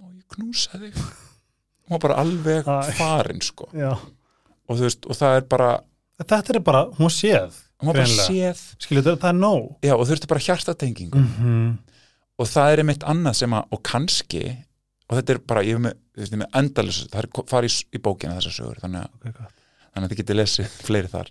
Má 0.00 0.08
ég 0.14 0.24
knúsa 0.36 0.80
þig? 0.80 1.02
Og 1.86 1.96
var 1.96 2.04
bara 2.06 2.20
alveg 2.22 2.70
farin 2.98 3.42
sko. 3.44 3.68
Já. 3.76 3.92
og 4.70 4.78
þú 4.78 4.86
veist, 4.86 5.06
og 5.10 5.18
það 5.18 5.36
er 5.40 5.46
bara 5.50 5.70
þetta 6.20 6.54
er 6.54 6.62
bara, 6.62 6.86
hún 6.94 7.08
var 7.08 7.14
séð 7.14 7.60
hún 7.80 7.90
var 7.90 8.02
bara 8.02 8.10
séð, 8.12 8.58
skilur 8.78 9.06
þetta, 9.06 9.20
það 9.22 9.30
er 9.32 9.38
nóg. 9.40 9.70
Já, 9.86 9.94
og 9.96 10.02
þurfti 10.08 10.28
bara 10.30 10.44
hjartatengingu. 10.44 11.18
Mm 11.18 11.30
-hmm. 11.36 11.70
og 12.38 12.48
það 12.48 12.72
er 12.72 12.82
einmitt 12.82 13.06
annað 13.08 13.38
sem 13.40 13.56
að, 13.56 13.64
og 13.70 13.82
kannski 13.82 14.44
og 15.10 15.16
þetta 15.18 15.32
er 15.32 15.40
bara, 15.50 15.62
ég 15.66 15.76
hef 15.76 15.82
með, 15.82 15.96
þú 16.14 16.22
veist, 16.22 16.36
með 16.38 16.58
endalus 16.60 17.00
það 17.10 17.22
er 17.22 17.28
farið 17.50 17.72
í, 17.72 17.86
í 17.96 18.02
bókina 18.04 18.36
þessar 18.38 18.56
sögur 18.56 18.82
þannig 18.84 19.00
að 19.00 19.30
okay. 19.30 19.48
Þannig 19.94 20.06
að 20.06 20.12
þið 20.14 20.20
getið 20.22 20.38
lesið 20.40 20.70
fleiri 20.86 21.10
þar 21.12 21.30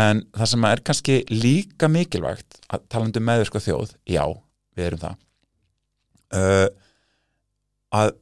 en 0.00 0.22
það 0.36 0.46
sem 0.52 0.64
er 0.70 0.80
kannski 0.86 1.16
líka 1.34 1.88
mikilvægt 1.90 2.60
að 2.70 2.84
talandi 2.92 3.18
um 3.18 3.26
meðvirk 3.26 3.56
og 3.58 3.64
þjóð 3.64 3.94
já, 4.06 4.24
við 4.78 4.86
erum 4.86 5.02
það 5.02 5.16
uh, 6.38 6.68
að, 7.98 8.12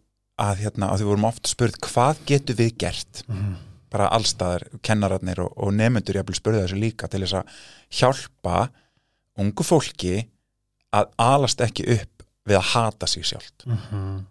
að 0.40 0.62
hérna, 0.64 0.88
að 0.92 1.02
við 1.02 1.10
vorum 1.10 1.26
oft 1.28 1.50
spurð 1.50 1.76
hvað 1.84 2.22
getur 2.30 2.56
við 2.62 2.76
gert 2.80 3.24
Mhm. 3.28 3.56
bara 3.90 4.08
allstaðar, 4.12 4.66
kennararnir 4.84 5.38
og, 5.40 5.52
og 5.56 5.72
nefnendur 5.72 6.18
jafnvel 6.18 6.36
spurði 6.36 6.62
þessu 6.66 6.76
líka 6.80 7.08
til 7.08 7.22
þess 7.24 7.38
að 7.38 7.52
hjálpa 8.00 8.56
ungu 9.40 9.64
fólki 9.64 10.26
að 10.92 11.06
alast 11.20 11.60
ekki 11.64 11.86
upp 11.94 12.24
við 12.48 12.56
að 12.58 12.66
hata 12.74 13.06
sig 13.08 13.24
sjálft 13.28 13.64
Mhm. 13.68 14.26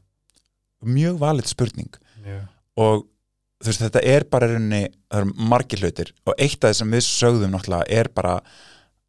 mjög 0.85 1.17
valið 1.21 1.47
spurning 1.49 1.89
Mjög. 2.23 2.47
og 2.77 3.05
þú 3.61 3.71
veist 3.71 3.81
þetta 3.81 4.01
er 4.05 4.23
bara 4.29 4.47
rauninni, 4.51 4.83
það 5.09 5.21
eru 5.23 5.33
margir 5.49 5.79
hlutir 5.81 6.11
og 6.25 6.33
eitt 6.37 6.63
af 6.63 6.69
það 6.71 6.79
sem 6.81 6.91
við 6.91 7.05
sögðum 7.07 7.53
náttúrulega 7.55 7.99
er 8.01 8.09
bara 8.13 8.35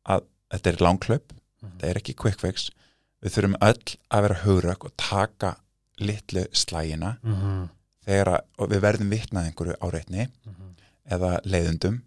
að 0.08 0.24
þetta 0.54 0.72
er 0.72 0.82
langklöp 0.86 1.32
Mhm. 1.58 1.70
þetta 1.80 1.88
er 1.90 1.98
ekki 1.98 2.14
quick 2.14 2.38
fix 2.40 2.68
við 3.22 3.32
þurfum 3.34 3.56
öll 3.66 3.96
að 4.14 4.22
vera 4.22 4.34
hugrök 4.44 4.84
og 4.84 4.92
taka 4.96 5.56
litlu 5.98 6.44
slægina 6.54 7.16
Mhm. 7.22 7.68
þegar 8.06 8.28
að, 8.38 8.68
við 8.70 8.80
verðum 8.80 9.10
vitnað 9.10 9.46
einhverju 9.50 9.74
áreitni 9.82 10.28
Mhm. 10.46 10.76
eða 11.10 11.40
leiðundum 11.44 12.02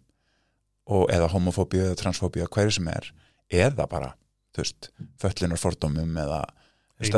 og 0.87 1.09
eða 1.11 1.27
homofóbíu 1.29 1.83
eða 1.91 1.95
transfóbíu 1.99 2.47
hverju 2.47 2.71
sem 2.71 2.87
er 2.87 3.11
eða 3.51 3.87
bara, 3.89 4.13
þú 4.55 4.57
veist, 4.63 4.89
föllunar 5.19 5.59
fordómum 5.59 6.15
eða 6.17 6.45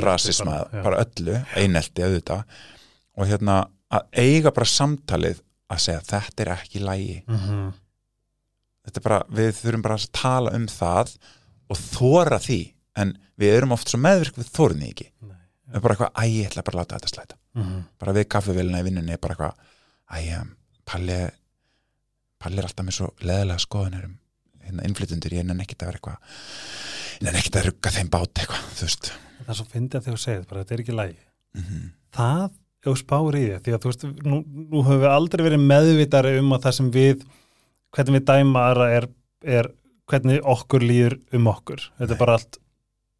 rasisma, 0.01 0.67
bara, 0.83 1.03
öllu 1.05 1.45
einelti 1.55 2.01
auðvitað 2.01 2.43
og 3.17 3.27
hérna 3.27 3.67
að 3.93 4.07
eiga 4.23 4.51
bara 4.55 4.69
samtalið 4.69 5.41
að 5.73 5.81
segja 5.85 6.03
þetta 6.09 6.43
er 6.45 6.51
ekki 6.57 6.81
lægi 6.83 7.17
Mhm. 7.27 7.73
þetta 8.85 8.97
er 8.99 9.05
bara, 9.07 9.19
við 9.29 9.51
þurfum 9.61 9.83
bara 9.85 9.95
að 9.99 10.09
tala 10.11 10.53
um 10.57 10.65
það 10.67 11.13
og 11.69 11.77
þóra 11.79 12.39
því 12.43 12.59
en 12.99 13.13
við 13.39 13.55
erum 13.57 13.71
oft 13.75 13.89
svo 13.89 13.97
meðvirk 13.99 14.35
við 14.37 14.49
þórum 14.53 14.81
því 14.83 14.89
ekki. 14.93 15.07
Nei. 15.23 15.37
við 15.67 15.73
erum 15.73 15.81
bara 15.85 15.95
eitthvað, 15.95 16.11
æ, 16.13 16.23
ég 16.29 16.49
ætla 16.51 16.63
bara 16.67 16.75
að 16.77 16.81
láta 16.83 16.97
þetta 16.99 17.13
slæta. 17.13 17.35
Mhm. 17.55 17.83
bara 17.99 18.13
við 18.13 18.25
kaffevélina 18.33 18.79
í 18.81 18.83
vinnunni 18.89 19.17
bara 19.21 19.35
eitthvað, 19.35 19.55
æ, 20.11 20.47
Palli 20.85 21.31
Palli 22.43 22.57
er 22.59 22.65
alltaf 22.67 22.85
með 22.85 22.95
svo 22.97 23.07
leðilega 23.23 23.61
skoðunir 23.63 24.05
um 24.09 24.17
hérna 24.63 24.83
innflytundur, 24.87 25.31
ég 25.31 25.45
nenni 25.45 25.63
ekkit 25.63 25.83
að 25.83 25.87
vera 25.91 25.99
eitthvað 25.99 26.17
ég 27.13 27.21
nenni 27.27 27.39
ekkit 27.39 27.55
að 27.61 27.65
rugga 27.69 27.91
þeim 27.95 28.09
bát 28.09 28.33
eitthvað, 28.41 28.65
þú 28.77 28.87
veist. 28.87 29.11
Það 29.43 29.49
er 29.53 29.59
svo 29.59 29.65
fyndið 29.71 29.95
að 29.99 30.03
þegar 30.07 30.17
þú 30.17 30.23
segir 30.23 30.45
bara 30.49 30.63
þetta 30.63 30.73
er 30.77 30.83
ekki 30.83 30.97
lægi 30.99 31.17
mm 31.55 31.91
það, 32.13 32.51
ef 32.83 32.89
þú 32.89 32.95
spáir 32.99 33.37
í 33.39 33.43
því 33.63 33.73
að 33.77 33.79
þú 33.85 33.91
veist, 33.91 34.03
nú, 34.27 34.41
nú 34.43 34.81
höfum 34.83 34.99
við 35.05 35.09
aldrei 35.13 35.43
verið 35.47 35.63
meðvitari 35.71 36.33
um 36.41 36.51
að 36.57 36.65
það 36.67 36.75
sem 36.79 36.89
við 36.91 37.23
hvernig 37.95 38.17
við 38.19 38.25
dæma 38.27 38.65
aðra 38.71 38.89
er, 38.97 39.07
er 39.45 39.69
hvernig 40.11 40.41
okkur 40.43 40.83
líður 40.83 41.17
um 41.37 41.47
okkur. 41.47 41.85
Þetta 42.01 42.13
er 42.17 42.19
bara 42.19 42.35
allt 42.39 42.59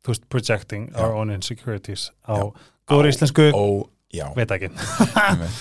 þú 0.04 0.12
veist, 0.12 0.26
projecting 0.30 0.90
Já. 0.92 1.00
our 1.06 1.16
own 1.16 1.32
insecurities 1.32 2.10
á 2.28 2.36
góður 2.92 3.08
íslensku, 3.14 3.46
já, 4.14 4.26
veit 4.36 4.52
ekki. 4.52 4.68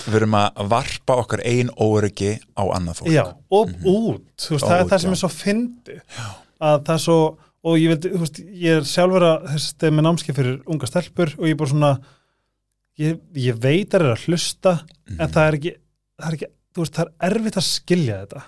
Við 0.09 0.17
erum 0.19 0.35
að 0.35 0.65
varpa 0.73 1.15
okkar 1.23 1.41
ein 1.47 1.71
óryggi 1.79 2.33
á 2.59 2.63
annað 2.75 2.99
fólk. 2.99 3.13
Já, 3.15 3.23
og 3.49 3.69
Mhm. 3.71 3.87
út, 3.87 4.25
þú 4.35 4.57
veist, 4.57 4.65
það 4.67 4.79
er 4.81 4.89
það 4.91 4.99
sem 5.05 5.09
já. 5.09 5.13
er 5.15 5.21
svo 5.23 5.31
fyndið. 5.31 6.01
Að 6.59 6.83
það 6.83 6.93
er 6.97 7.03
svo, 7.05 7.17
og 7.63 7.77
ég 7.79 7.87
veit, 7.93 8.09
veist 8.19 8.41
ég 8.43 8.77
er 8.81 8.83
sjálfur 8.83 9.23
að 9.29 9.47
þess 9.53 9.73
að 9.79 9.95
með 9.95 10.05
námskeið 10.09 10.35
fyrir 10.41 10.59
unga 10.67 10.87
stelpur 10.91 11.33
og 11.39 11.45
ég 11.47 11.55
er 11.55 11.61
bara 11.63 11.71
svona 11.71 11.93
ég, 12.99 13.19
ég 13.35 13.55
veit 13.61 13.89
að 13.93 13.99
það 13.99 14.09
er 14.09 14.15
að 14.15 14.25
hlusta 14.27 14.73
Mhm. 15.09 15.19
en 15.21 15.29
það 15.29 15.47
er 15.47 15.53
ekki, 15.59 15.73
það 16.21 16.27
er 16.27 16.33
ekki 16.37 16.51
veist, 16.75 16.93
það 16.93 17.07
er 17.07 17.31
erfitt 17.33 17.57
að 17.57 17.67
skilja 17.69 18.19
þetta 18.25 18.43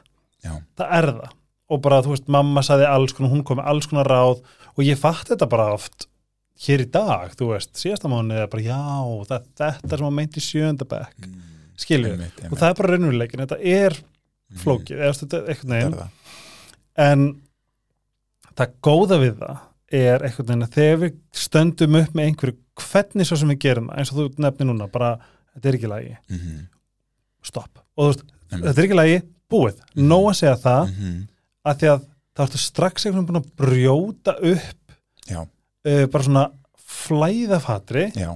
Já. 0.45 0.51
það 0.77 0.91
er 0.99 1.05
það 1.11 1.29
og 1.69 1.81
bara, 1.81 2.01
þú 2.01 2.09
veist, 2.13 2.27
mamma 2.27 2.61
saði 2.61 2.85
alls 2.87 3.13
konar, 3.13 3.31
hún 3.31 3.43
kom 3.43 3.57
með 3.57 3.65
alls 3.67 3.87
konar 3.87 4.05
ráð 4.07 4.41
og 4.77 4.83
ég 4.85 4.97
fatt 4.97 5.27
þetta 5.27 5.49
bara 5.49 5.73
oft 5.73 6.05
hér 6.65 6.79
í 6.85 6.91
dag, 6.91 7.31
þú 7.35 7.47
veist, 7.53 7.73
síðasta 7.73 8.07
mánu 8.07 8.31
er 8.37 8.47
bara, 8.47 8.63
já, 8.63 9.25
það, 9.27 9.47
þetta 9.57 9.97
sem 9.97 10.07
að 10.07 10.13
meint 10.13 10.37
í 10.37 10.41
sjöndabæk, 10.45 11.25
Mm. 11.25 11.41
skilju 11.77 12.13
og 12.51 12.57
það 12.57 12.69
er 12.69 12.73
bara 12.73 12.91
raunveruleikin, 12.93 13.41
þetta 13.47 13.59
er 13.65 13.91
Mhm. 13.91 14.59
flókið, 14.63 14.97
eða 15.01 15.17
þetta 15.19 15.37
er 15.41 15.47
eitthvað 15.53 15.71
neginn 15.73 16.09
en 16.97 17.41
það 18.55 18.71
góða 18.81 19.17
við 19.19 19.37
það 19.41 19.57
er 19.91 20.19
eitthvað 20.25 20.53
að 20.65 20.71
þegar 20.73 20.97
við 21.03 21.17
stöndum 21.33 21.95
upp 22.01 22.13
með 22.17 22.25
einhverju, 22.29 22.55
hvernig 22.91 23.27
svo 23.29 23.37
sem 23.37 23.49
við 23.49 23.59
gerum 23.59 23.89
eins 23.93 24.11
og 24.11 24.17
þú 24.17 24.39
nefnir 24.43 24.67
núna, 24.71 24.87
bara 24.91 25.17
þetta 25.55 25.69
er 25.69 25.77
ekki 25.79 25.87
lagi, 25.91 26.17
Mhm. 26.29 26.67
stopp 27.43 27.79
og 27.97 28.03
þú 28.03 28.09
veist, 28.13 28.23
Einmitt. 28.51 28.65
þetta 28.65 28.77
er 28.81 28.85
ekki 28.87 28.95
lagi, 29.01 29.21
búið 29.49 29.77
Mhm. 29.95 30.07
nóg 30.09 30.25
að 30.29 30.35
segja 30.41 30.57
það, 30.63 30.89
Mhm. 30.89 31.27
að 31.65 31.75
því 31.79 31.87
að 31.93 32.05
þá 32.35 32.43
ertu 32.45 32.57
strax 32.57 33.05
einhvern 33.05 33.25
veginn 33.25 33.29
búin 33.29 33.43
að 33.43 33.51
brjóta 33.55 34.33
upp 34.43 34.81
uh, 35.85 36.05
bara 36.07 36.23
svona 36.23 36.51
flæðafatri 36.75 38.11
já, 38.15 38.35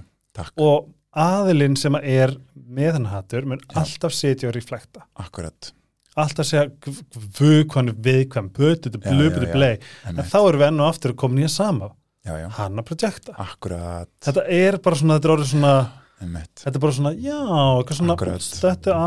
og 0.58 0.90
aðilinn 1.16 1.76
sem 1.78 1.96
er 1.96 2.36
með 2.70 2.92
hann 2.94 3.06
hattur 3.10 3.46
mun 3.50 3.60
alltaf 3.76 4.14
setja 4.14 4.50
og 4.50 4.56
reflekta 4.56 5.02
akkurat 5.20 5.72
alltaf 6.24 6.48
segja 6.50 6.66
vökvann 7.40 7.92
viðkvæm, 8.06 8.50
já, 9.48 9.50
já. 9.50 9.54
blei. 9.56 9.72
En 10.10 10.16
þá 10.24 10.38
erum 10.42 10.60
við 10.62 10.68
enn 10.70 10.80
og 10.84 10.90
aftur 10.92 11.14
að 11.16 11.20
sama. 11.54 11.92
Já, 12.28 12.34
já, 12.42 12.48
hann 12.60 12.82
að 12.82 12.86
projekta. 12.92 13.34
Akkurat. 13.40 14.10
Þetta 14.26 14.44
er 14.60 14.78
bara 14.84 14.96
svona, 15.00 15.16
þetta 15.18 15.30
er 15.30 15.34
orðið 15.38 15.52
svona 15.54 15.74
einmitt. 16.20 16.52
þetta 16.60 16.76
er 16.76 16.84
bara 16.84 16.96
svona, 16.98 17.14
já, 17.16 17.38
svona 18.00 18.16
Akkurat. 18.18 18.48
þetta 18.60 18.92
er 18.92 18.98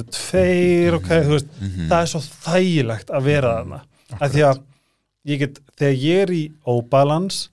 er 0.00 0.04
tveir, 0.18 0.96
ok, 0.98 1.08
þú 1.28 1.36
veist 1.36 1.52
Mhm. 1.60 1.86
það 1.92 2.00
er 2.02 2.10
svo 2.14 2.20
þægilegt 2.48 3.10
að 3.14 3.22
vera 3.30 3.52
þarna. 3.60 3.80
Af 4.20 4.32
því 4.34 4.42
að 4.50 4.62
ég 5.30 5.38
get, 5.38 5.60
þegar 5.78 5.96
ég 6.02 6.22
er 6.22 6.28
í 6.34 6.42
óbalans 6.66 7.48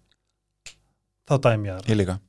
þá 1.30 1.36
dæmi 1.44 1.70
ég 1.70 1.78
það 1.78 1.92
ég 1.94 1.98
líka. 2.02 2.20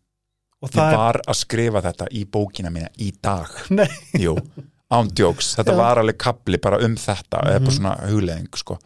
Ég 0.58 0.74
var 0.98 1.20
að 1.22 1.36
skrifa 1.38 1.80
þetta 1.84 2.08
í 2.18 2.24
bókina 2.26 2.70
mína 2.74 2.88
í 2.98 3.12
dag. 3.22 3.46
Nei, 3.70 3.88
Jú, 4.18 4.36
ándjóks, 4.90 5.54
þetta 5.58 5.72
Já. 5.74 5.76
var 5.76 5.98
alveg 6.00 6.16
kapli 6.18 6.58
bara 6.60 6.78
um 6.84 6.94
þetta, 6.96 7.42
eða 7.44 7.60
Mhm. 7.60 7.70
svona 7.76 7.96
hugleðing 8.08 8.56
sko. 8.56 8.78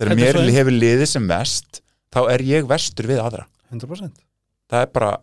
Þegar 0.00 0.16
mér 0.16 0.32
svo 0.34 0.40
ein- 0.44 0.54
hefur 0.54 0.74
liðið 0.80 1.06
sem 1.08 1.26
vest 1.28 1.80
þá 2.12 2.30
er 2.32 2.38
ég 2.42 2.66
vestur 2.66 3.06
við 3.06 3.18
aðra. 3.20 3.46
100% 3.72 4.12
það 4.70 4.82
er 4.82 4.86
bara, 4.86 5.18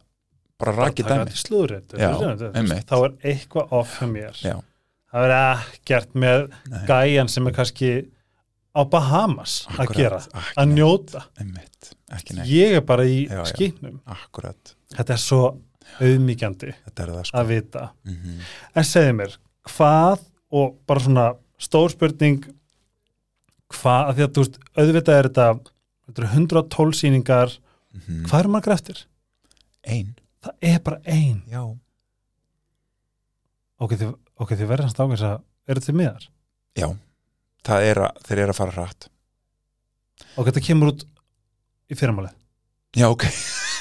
bara 0.60 0.72
rakið 0.74 1.06
dæmi. 1.08 2.84
þá 2.86 3.06
er 3.06 3.12
eitthvað 3.24 3.72
off 3.72 4.00
hjá 4.00 4.08
mér. 4.12 4.34
Já, 4.42 4.62
það 5.14 5.26
er 5.26 5.34
ekkert 5.58 6.14
með 6.14 6.52
nei, 6.70 6.86
gæjan 6.88 7.30
sem 7.30 7.48
er 7.48 7.52
kannski 7.54 8.08
á 8.76 8.84
Bahamas 8.90 9.66
að 9.70 9.80
Akkurat, 9.86 9.96
gera, 9.98 10.18
ekki 10.20 10.58
að 10.58 10.74
njóta. 10.74 11.24
Einmitt, 11.40 11.94
ég 12.46 12.76
er 12.78 12.82
bara 12.82 13.04
í 13.04 13.28
Já, 13.28 13.44
já. 13.44 13.54
skýtnum. 13.54 14.00
Akkurat, 14.08 14.76
þetta 14.94 15.10
er 15.14 15.18
svo 15.18 15.58
auðmíkjandi 16.00 16.74
sko. 17.26 17.38
að 17.38 17.48
vita. 17.48 17.92
Mm 18.06 18.40
en 18.76 18.84
segðu 18.84 19.16
mér, 19.16 19.38
hvað 19.68 20.24
og 20.58 20.78
bara 20.88 21.04
svona 21.04 21.26
stór 21.62 21.92
spurning 21.94 22.46
hvað, 23.74 24.14
því 24.16 24.26
að 24.26 24.32
þú 24.36 24.44
veist 24.44 24.60
auðvitað 24.78 25.18
er 25.18 25.30
þetta, 25.30 25.48
þetta 26.08 26.24
eru 26.24 26.30
112 26.34 26.96
sýningar, 27.02 27.58
-hmm. 27.98 28.24
hvað 28.30 28.40
eru 28.40 28.54
margar 28.54 28.78
eftir? 28.78 29.04
Ein, 29.84 30.16
það 30.44 30.72
er 30.72 30.80
bara 30.84 31.02
ein. 31.06 31.44
Já. 31.52 31.64
Ok, 33.78 33.94
þið, 33.94 34.16
okay, 34.38 34.58
þið 34.58 34.72
verðast 34.72 35.00
ákveðs 35.00 35.26
að 35.28 35.38
eru 35.68 35.84
þið 35.86 36.00
miðar? 36.00 36.30
Já, 36.78 36.88
það 37.68 37.90
er 37.92 38.04
að, 38.08 38.24
þeir 38.28 38.40
eru 38.40 38.54
að 38.54 38.60
fara 38.62 38.76
hratt. 38.78 39.10
Ok, 40.36 40.50
þetta 40.50 40.66
kemur 40.66 40.94
út 40.94 41.08
í 41.88 41.98
fyrramáli 41.98 42.32
Já, 42.98 43.08
ok, 43.12 43.26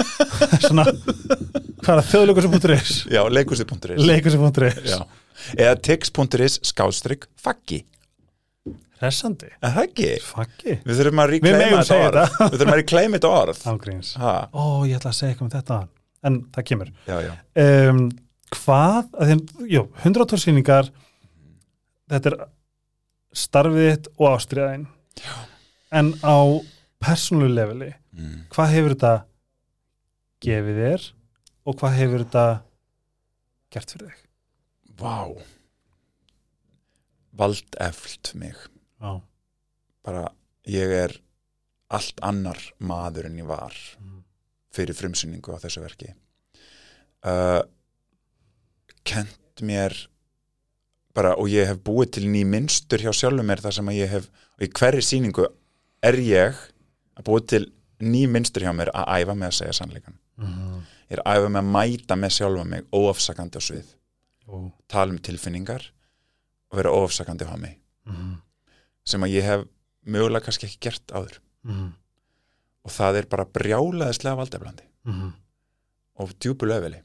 svona, 0.67 0.85
hvað 0.85 1.93
er 1.93 2.01
það 2.03 2.09
þjóðleikursi.is 2.11 2.97
já, 3.09 3.23
leikursi.is 3.33 4.03
leikursi.is 4.03 4.91
Já, 4.91 4.99
eða 5.57 5.77
tix.is 5.89 6.59
skástrygg 6.67 7.27
faggi, 7.41 7.83
resandi, 9.03 9.51
er 9.61 9.75
það 9.77 9.89
ekki? 9.89 10.13
faggi? 10.25 10.79
Við 10.85 11.01
þurfum 11.01 11.25
að 11.25 11.35
megum 11.45 11.81
þetta 11.81 11.99
orð. 12.11 12.37
Við 12.39 12.59
þurfum 12.59 12.75
að 12.75 12.81
reclaima 12.83 13.19
þetta 13.19 13.33
orð. 13.41 13.65
Ángríns, 13.73 14.13
ha, 14.21 14.37
ó, 14.53 14.65
ég 14.89 15.01
ætla 15.01 15.13
að 15.13 15.19
segja 15.21 15.35
eitthvað 15.35 15.49
um 15.49 15.57
þetta. 15.59 15.81
En 16.27 16.39
það 16.55 16.71
kemur. 16.71 16.95
Já, 17.07 17.17
já, 17.23 17.35
um, 17.63 18.07
hvað, 18.55 19.09
að 19.17 19.33
þeim, 19.33 19.43
jú, 19.71 19.83
112 20.05 20.43
sýningar 20.43 20.91
þetta 22.11 22.33
er 22.33 22.37
starfið 23.37 23.89
þitt 23.91 24.11
og 24.15 24.29
ástriðaðin 24.33 24.87
en 25.97 26.13
á 26.23 26.39
persónulegu 27.03 27.57
leveli 27.57 27.91
mm. 27.93 28.37
hvað 28.53 28.73
hefur 28.75 28.95
þetta 28.95 29.15
gefið 30.47 30.81
þér 30.83 31.09
og 31.67 31.81
hvað 31.81 31.99
hefur 32.01 32.25
þetta 32.25 32.47
gert 33.75 33.95
fyrir 33.95 34.13
þig? 34.13 34.23
Vá. 35.01 35.17
Vald 37.37 37.77
eflt 37.81 38.33
mig. 38.35 38.57
Já, 39.01 39.21
bara, 40.07 40.23
ég 40.67 40.93
er 41.05 41.17
allt 41.93 42.21
annar 42.25 42.59
maður 42.81 43.29
en 43.29 43.37
ég 43.43 43.47
var 43.47 43.75
Mm. 44.01 44.23
fyrir 44.73 44.95
frumsynningu 44.97 45.53
á 45.53 45.59
þessu 45.61 45.81
verki. 45.85 46.15
Uh, 47.25 47.63
kent 49.05 49.63
mér 49.63 49.95
bara, 51.15 51.35
og 51.37 51.49
ég 51.49 51.67
hef 51.67 51.79
búið 51.85 52.11
til 52.17 52.27
ný 52.29 52.45
minnstur 52.45 52.99
hjá 53.01 53.13
sjálfum 53.13 53.47
mér 53.49 53.61
þar 53.65 53.73
sem 53.73 53.89
að 53.89 53.99
ég 54.03 54.09
hef 54.13 54.29
og 54.59 54.67
í 54.67 54.69
hverri 54.73 55.01
sýningu 55.03 55.47
er 56.05 56.15
ég 56.21 56.55
að 57.17 57.25
búið 57.25 57.47
til 57.53 57.63
ný 58.01 58.27
minnstur 58.29 58.63
hjá 58.67 58.73
mér 58.77 58.91
að 58.93 59.09
æfa 59.23 59.35
með 59.35 59.49
að 59.49 59.57
segja 59.61 59.73
sannleikan 59.79 60.19
ég 61.09 61.17
er 61.17 61.23
að 61.25 61.39
æfa 61.41 61.49
með 61.49 61.63
að 61.63 61.71
mæta 61.77 62.17
með 62.21 62.35
sjálfa 62.37 62.65
mig 62.69 62.85
óafsakandi 62.93 63.57
á 63.57 63.63
svið 63.65 63.95
Ó. 64.49 64.71
tala 64.89 65.11
um 65.13 65.19
tilfinningar 65.19 65.83
og 66.71 66.77
vera 66.79 66.91
óafsakandi 66.95 67.45
á 67.47 67.57
mig 67.59 67.79
sem 69.05 69.21
að 69.23 69.33
ég 69.35 69.43
hef 69.43 69.65
mögulega 70.07 70.45
kannski 70.47 70.67
ekki 70.69 70.79
gert 70.89 71.07
áður 71.13 71.39
Mhm. 71.65 71.93
og 72.85 72.91
það 72.93 73.17
er 73.19 73.27
bara 73.27 73.45
brjálaðislega 73.45 74.37
valdeflandi 74.39 74.85
Mhm. 75.05 75.33
og 76.19 76.31
djúpu 76.39 76.67
löfili 76.67 77.03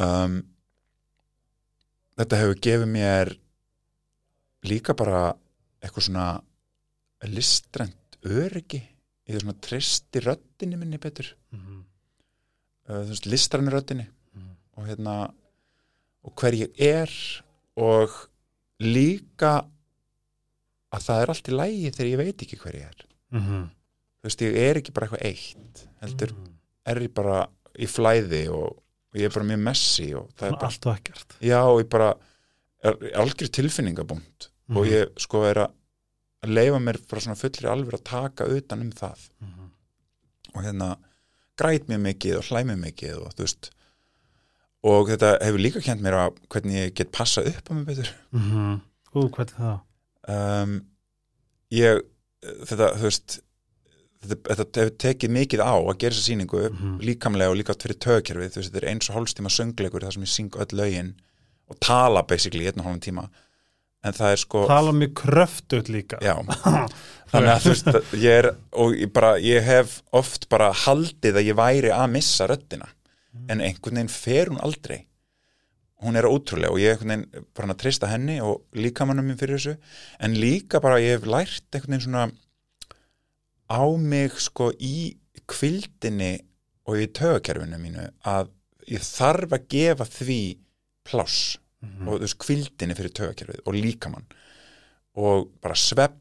um, 0.00 0.42
þetta 2.18 2.38
hefur 2.40 2.60
gefið 2.64 2.88
mér 2.92 3.32
líka 4.64 4.94
bara 4.96 5.34
eitthvað 5.82 6.06
svona 6.08 6.26
listrænt 7.28 8.18
öryggi 8.24 8.80
í 9.28 9.32
því 9.34 9.40
svona 9.42 9.60
tristi 9.60 10.20
röddinni 10.24 10.78
minni 10.78 10.98
betur 10.98 11.34
Mhm. 11.52 11.84
uh, 12.88 13.04
röddinni 13.04 14.06
Mhm. 14.06 14.12
Og 14.76 14.86
hérna 14.88 15.16
og 16.24 16.34
hver 16.38 16.54
ég 16.54 16.70
er 16.78 17.10
og 17.76 18.10
líka 18.82 19.64
að 20.92 21.04
það 21.06 21.22
er 21.24 21.32
allt 21.32 21.48
í 21.50 21.56
lægi 21.56 21.90
þegar 21.96 22.10
ég 22.12 22.20
veit 22.20 22.44
ekki 22.46 22.58
hver 22.62 22.76
ég 22.78 22.88
er 22.88 23.06
Mhm. 23.32 23.62
þú 24.22 24.28
veist, 24.28 24.42
ég 24.44 24.56
er 24.56 24.76
ekki 24.80 24.92
bara 24.92 25.06
eitthvað 25.06 25.26
eitt 25.26 25.86
heldur 26.02 26.32
er 26.86 26.96
ég 27.00 27.14
bara 27.14 27.48
í 27.78 27.86
flæði 27.88 28.42
og, 28.52 28.76
og 28.76 29.14
ég 29.18 29.24
er 29.24 29.30
bara 29.34 29.46
mjög 29.48 29.62
messi 29.62 30.14
og 30.14 30.28
það 30.36 30.46
er 30.48 30.56
bara, 30.58 30.66
allt 30.68 30.86
og 30.86 30.96
ekkert 30.96 31.36
já, 31.40 31.60
og 31.64 31.80
ég 31.82 31.88
bara 31.88 32.14
er 32.84 32.94
algjör 33.16 33.48
tilfinningabúnd 33.50 34.48
og 34.72 34.84
Mhm. 34.84 34.92
ég 34.92 35.18
sko 35.18 35.44
er 35.44 35.54
að 35.66 35.72
leifa 36.44 36.78
mér 36.78 36.98
bara 37.08 37.20
svona 37.20 37.36
fullri 37.38 37.68
alveg 37.68 37.94
að 37.94 38.04
taka 38.04 38.44
utan 38.44 38.80
um 38.80 38.90
það 38.92 39.28
Mhm. 39.40 39.70
og 40.54 40.62
hérna 40.62 40.96
græt 41.56 41.86
mér 41.88 42.00
mikið 42.12 42.36
og 42.38 42.42
hlæ 42.44 42.62
mér 42.64 42.78
mikið 42.92 43.16
og 43.26 43.34
þú 43.34 43.42
veist 43.46 43.70
og 44.84 45.08
þetta 45.12 45.36
hefur 45.44 45.62
líka 45.62 45.80
kent 45.84 46.02
mér 46.02 46.16
að 46.18 46.40
hvernig 46.50 46.78
ég 46.80 46.94
get 46.98 47.12
passa 47.14 47.42
upp 47.46 47.68
á 47.68 47.72
mig 47.74 47.86
betur 47.86 48.08
Mhm. 48.32 48.80
Ú, 49.14 49.28
hvernig 49.28 49.54
það? 49.58 49.80
um, 50.28 50.80
ég 51.72 52.00
þetta, 52.42 52.88
þú 52.98 53.02
veist 53.08 53.40
þetta, 54.22 54.54
þetta 54.62 54.80
hefur 54.82 54.96
tekið 55.04 55.30
mikið 55.36 55.60
á 55.62 55.74
að 55.76 55.98
gera 55.98 56.14
þessa 56.14 56.28
sýningu 56.30 56.62
Mhm. 56.70 56.98
líkamlega 57.02 57.50
og 57.50 57.56
líka 57.60 57.74
fyrir 57.78 57.98
tögkerfið 57.98 58.50
þú 58.54 58.60
veist, 58.62 58.72
þetta 58.72 58.82
er 58.82 58.90
eins 58.92 59.10
og 59.10 59.16
hálfstíma 59.16 59.50
söngleikur 59.50 60.02
þar 60.06 60.12
sem 60.12 60.22
ég 60.22 60.28
syng 60.34 60.50
öll 60.58 60.76
lögin 60.78 61.14
og 61.70 61.78
tala 61.80 62.22
basically 62.22 62.66
einn 62.66 62.80
og 62.80 62.86
hálfum 62.86 63.00
tíma 63.00 63.28
en 64.04 64.12
það 64.12 64.32
er 64.32 64.36
sko 64.36 64.66
Tala 64.66 64.90
mjög 64.92 65.12
kröftut 65.14 65.88
líka 65.88 66.18
já, 66.20 66.34
þannig 67.30 67.52
að 67.54 67.62
þú 67.62 67.68
veist 67.70 68.14
ég 68.18 68.38
er, 68.38 68.48
og 68.72 68.94
ég 68.98 69.12
bara, 69.12 69.36
ég 69.38 69.62
hef 69.62 70.02
oft 70.12 70.48
bara 70.48 70.72
haldið 70.72 71.38
að 71.38 71.46
ég 71.52 71.54
væri 71.56 71.90
að 71.94 72.10
missa 72.10 72.46
röddina, 73.32 73.52
en 73.52 73.60
einhvern 73.60 73.94
veginn 73.96 74.08
fer 74.08 74.46
hún 74.50 74.60
aldrei. 74.60 75.06
Hún 76.02 76.16
er 76.16 76.24
ótrúlega 76.26 76.70
og 76.72 76.78
ég 76.82 76.96
einhvern 76.98 77.26
veginn 77.30 77.46
bara 77.54 77.68
að 77.72 77.78
treysta 77.78 78.08
henni 78.10 78.40
og 78.42 78.64
líkamannum 78.74 79.24
minn 79.26 79.38
fyrir 79.38 79.56
þessu. 79.58 79.76
En 80.20 80.34
líka 80.34 80.80
bara 80.82 80.98
ég 81.00 81.18
hef 81.20 81.26
lært 81.26 81.62
einhvern 81.72 81.92
veginn 81.98 82.06
svona 82.06 82.32
á 83.70 83.82
mig 83.98 84.32
sko 84.40 84.70
í 84.80 85.16
kvildinni 85.48 86.40
og 86.86 86.98
í 86.98 87.06
tögakerfinu 87.14 87.78
mínu 87.78 88.08
að 88.26 88.50
ég 88.90 89.00
þarf 89.06 89.52
að 89.54 89.68
gefa 89.68 90.04
því 90.04 90.40
pláss 91.06 91.58
Mhm. 91.82 92.06
og 92.08 92.14
þú 92.14 92.20
veist 92.22 92.38
kvildinni 92.38 92.94
fyrir 92.94 93.10
tögakerfið 93.10 93.60
og 93.66 93.74
líkamann. 93.74 94.24
Og 95.16 95.48
bara 95.60 95.74
svefn 95.74 96.14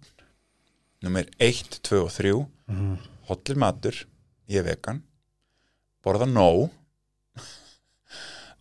nummer 1.03 1.23
1, 1.39 1.79
2 1.83 2.01
og 2.03 2.09
3 2.11 2.47
Mhm. 2.67 2.97
hotlir 3.29 3.55
matur, 3.57 3.93
ég 4.49 4.57
er 4.59 4.63
vegan. 4.63 5.03
Borða 6.03 6.25
nóg, 6.25 6.71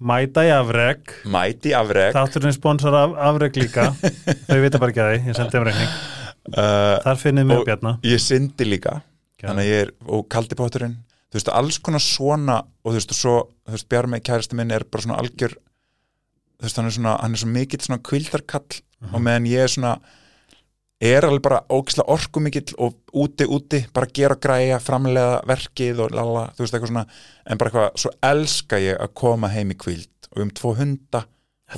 Mæta 0.01 0.43
í 0.47 0.51
afreg 0.55 1.11
mæti 1.29 1.75
afreg 1.77 2.15
Þátturinn 2.17 2.55
sponsor 2.57 2.95
af 2.97 3.13
afreg 3.31 3.59
líka. 3.61 3.91
Þau 4.49 4.59
vita 4.65 4.81
bara 4.81 4.95
ekki 4.95 5.03
að 5.05 5.11
því, 5.13 5.21
ég 5.29 5.37
sendi 5.37 5.59
um 5.61 5.67
reikning. 5.69 5.95
Uh, 6.51 6.97
Þar 7.05 7.19
Og- 7.45 7.59
og 7.59 7.65
Bjarna. 7.69 7.93
ég 8.09 8.23
syndi 8.25 8.65
líka. 8.69 8.95
Þannig 9.41 9.65
að 9.65 9.71
ég 9.71 9.83
er, 9.87 9.91
og 10.09 10.27
kaldi 10.33 10.57
potturinn. 10.57 10.97
Þú 11.31 11.39
veist, 11.39 11.51
alls 11.55 11.79
konar 11.79 12.03
svona 12.03 12.57
og 12.85 12.91
þú 12.91 12.97
veist, 12.97 13.13
og 13.15 13.19
svo, 13.21 13.35
þú 13.69 13.77
veist, 13.77 13.89
Bjarmi 13.93 14.21
kærasti 14.25 14.57
minn 14.59 14.73
er 14.75 14.83
bara 14.85 15.05
svona 15.05 15.19
algjör 15.21 15.53
þú 15.55 16.65
veist, 16.67 16.77
hann 16.81 16.89
er 16.91 16.97
svona, 16.97 17.13
hann 17.23 17.37
er 17.37 17.41
svo 17.41 17.49
mikill 17.53 17.81
svona 17.85 18.01
kvildarkall 18.05 18.81
og 19.15 19.21
meðan 19.25 19.47
ég 19.49 19.63
er 19.65 19.71
svona 19.73 19.95
er 21.01 21.25
alveg 21.25 21.43
bara 21.47 21.63
ógislega 21.73 22.13
orku 22.13 22.41
mikill 22.45 22.75
og 22.79 22.99
úti, 23.17 23.47
úti, 23.49 23.81
bara 23.95 24.07
gera 24.15 24.37
græja 24.37 24.79
framlega 24.85 25.41
verkið 25.49 26.03
og 26.05 26.13
lala 26.17 26.43
þú 26.57 26.65
veist, 26.67 26.75
eitthvað 26.77 26.93
svona, 26.93 27.05
en 27.47 27.61
bara 27.61 27.71
eitthvað 27.71 28.03
svo 28.05 28.13
elska 28.31 28.81
ég 28.85 29.01
að 29.01 29.15
koma 29.23 29.49
heim 29.55 29.73
í 29.73 29.79
kvild 29.81 30.29
og 30.35 30.43
um 30.45 30.51
tvo 30.55 30.75
hunda, 30.77 31.25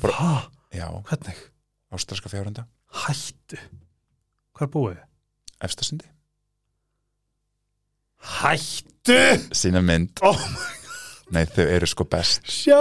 bara- 0.02 0.48
já, 0.74 0.88
Hvernig? 1.08 1.38
ástraska 1.92 2.28
fjárhunda. 2.32 2.66
Hættu. 3.04 3.56
Hvað 4.56 4.66
er 4.66 4.72
búið? 4.74 4.98
efstasundi, 5.62 6.04
Hættu! 8.22 9.18
Sína 9.54 9.80
mynd. 9.82 10.18
Oh 10.22 10.38
nei, 11.32 11.46
þau 11.48 11.64
eru 11.64 11.88
sko 11.88 12.04
best. 12.10 12.42
Sjá! 12.48 12.78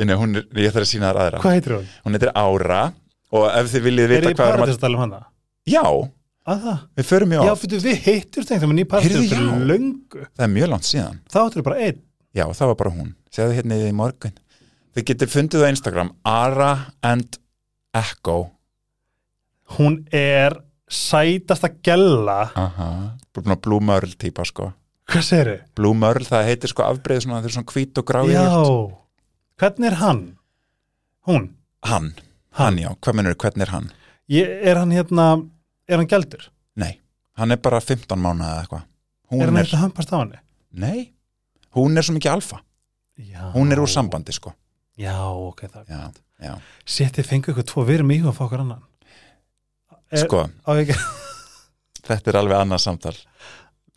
Nei, 0.00 0.16
hún 0.16 0.36
er, 0.40 0.46
ég 0.56 0.72
þarf 0.72 0.86
að 0.86 0.90
sína 0.90 1.10
þar 1.10 1.18
aðra. 1.24 1.40
Hvað 1.44 1.56
heitir 1.56 1.74
hún? 1.76 1.88
hún 2.04 2.16
heitir 2.16 2.30
Ára 2.34 2.80
og 3.36 3.46
ef 3.50 3.70
þið 3.72 3.84
viljið 3.86 4.04
Er 4.04 4.12
vita 4.14 4.30
hvað 4.30 4.30
erum 4.30 4.40
að 4.40 4.60
paradís 4.64 4.78
að 4.78 4.84
tala 4.84 4.98
um 4.98 5.02
hana? 5.04 5.20
Já, 5.68 5.82
það? 6.64 6.78
við 6.96 7.08
förum 7.10 7.30
mjög 7.32 7.44
Já, 7.44 7.52
oft 7.52 7.64
fyrir 7.66 7.82
við 7.84 7.98
þegar 8.48 8.68
ég 8.80 8.88
paradís 8.90 9.10
Heyrðu, 9.10 9.28
fyrir 9.28 9.50
já. 9.50 9.66
löngu. 9.70 10.24
Það 10.36 10.46
er 10.46 10.54
mjög 10.54 10.70
langt 10.72 10.88
síðan. 10.88 11.20
Þá 11.30 11.38
áttur 11.42 11.66
bara 11.66 11.82
einn. 11.86 12.00
Já, 12.30 12.44
það 12.54 12.70
var 12.70 12.78
bara 12.80 12.94
hún, 12.94 13.12
segðu 13.34 13.56
hérna 13.58 13.78
í 13.90 13.92
morgun. 13.96 14.34
Þið 14.94 15.06
getið 15.10 15.32
fundið 15.34 15.64
á 15.66 15.68
Instagram 15.70 16.10
Ara 16.26 16.70
and 17.06 17.38
Echo. 17.94 18.38
Hún 19.76 20.00
er 20.14 20.56
sætasta 20.90 21.70
gella. 21.86 22.40
Aha, 22.58 22.90
Blue 23.62 23.80
Merle 23.82 24.16
típa 24.18 24.44
sko. 24.48 24.72
Hvað 25.10 25.26
segir 25.26 25.50
þið? 25.52 25.62
Blue 25.78 25.94
Merle, 25.98 26.26
það 26.26 26.48
heitir 26.50 26.70
sko 26.72 26.86
afbreið 26.86 27.24
svona, 27.24 27.40
þeir 27.42 27.50
eru 27.50 27.56
svona 27.58 27.72
hvít 27.74 28.00
og 28.02 28.06
gráði 28.10 28.34
Já. 28.34 28.50
Hvernig 29.60 29.90
er 29.90 29.96
hann? 30.00 30.20
Hún? 31.28 31.48
hann, 31.84 32.12
hann 32.56 32.78
já, 32.80 32.90
hvað 33.00 33.16
mennur, 33.18 33.34
hvernig 33.40 33.66
er 33.66 33.72
hann? 33.74 33.88
Ég, 34.30 34.46
er 34.70 34.78
hann 34.78 34.92
hérna 34.94 35.26
Er 35.90 35.98
hann 35.98 36.06
gældur? 36.10 36.44
nei, 36.78 37.00
hann 37.36 37.50
er 37.50 37.58
bara 37.58 37.80
15 37.82 38.14
mánuða 38.20 38.50
eða 38.54 38.60
eitthvað. 38.64 38.84
Er 39.34 39.46
hann 39.50 39.56
eitthvað 39.62 39.82
hampast 39.84 40.12
á 40.14 40.18
henni? 40.22 40.38
nei 40.70 41.10
hún 41.74 41.98
er 41.98 42.06
svo 42.06 42.14
mikið 42.14 42.32
alfa, 42.36 42.60
Já. 43.20 43.50
Hún 43.52 43.72
er 43.74 43.80
úr 43.82 43.90
sambandi 43.90 44.32
sko. 44.32 44.52
Já, 44.96 45.12
ok, 45.28 45.66
það 45.68 45.80
er 45.82 45.90
já, 45.92 45.98
já, 46.46 46.52
Séttið 46.88 47.26
fengu 47.28 47.52
ykkur 47.52 47.66
tvo, 47.68 47.82
við 47.84 47.98
erum 48.00 48.12
í 48.14 48.20
að 48.22 48.36
fá 48.36 48.44
okkur 48.46 48.62
annan? 48.62 48.84
Er- 50.10 50.22
sko. 50.24 50.44
Þetta 52.08 52.32
er 52.32 52.38
alveg 52.40 52.56
annað 52.62 52.80
samtal. 52.82 53.16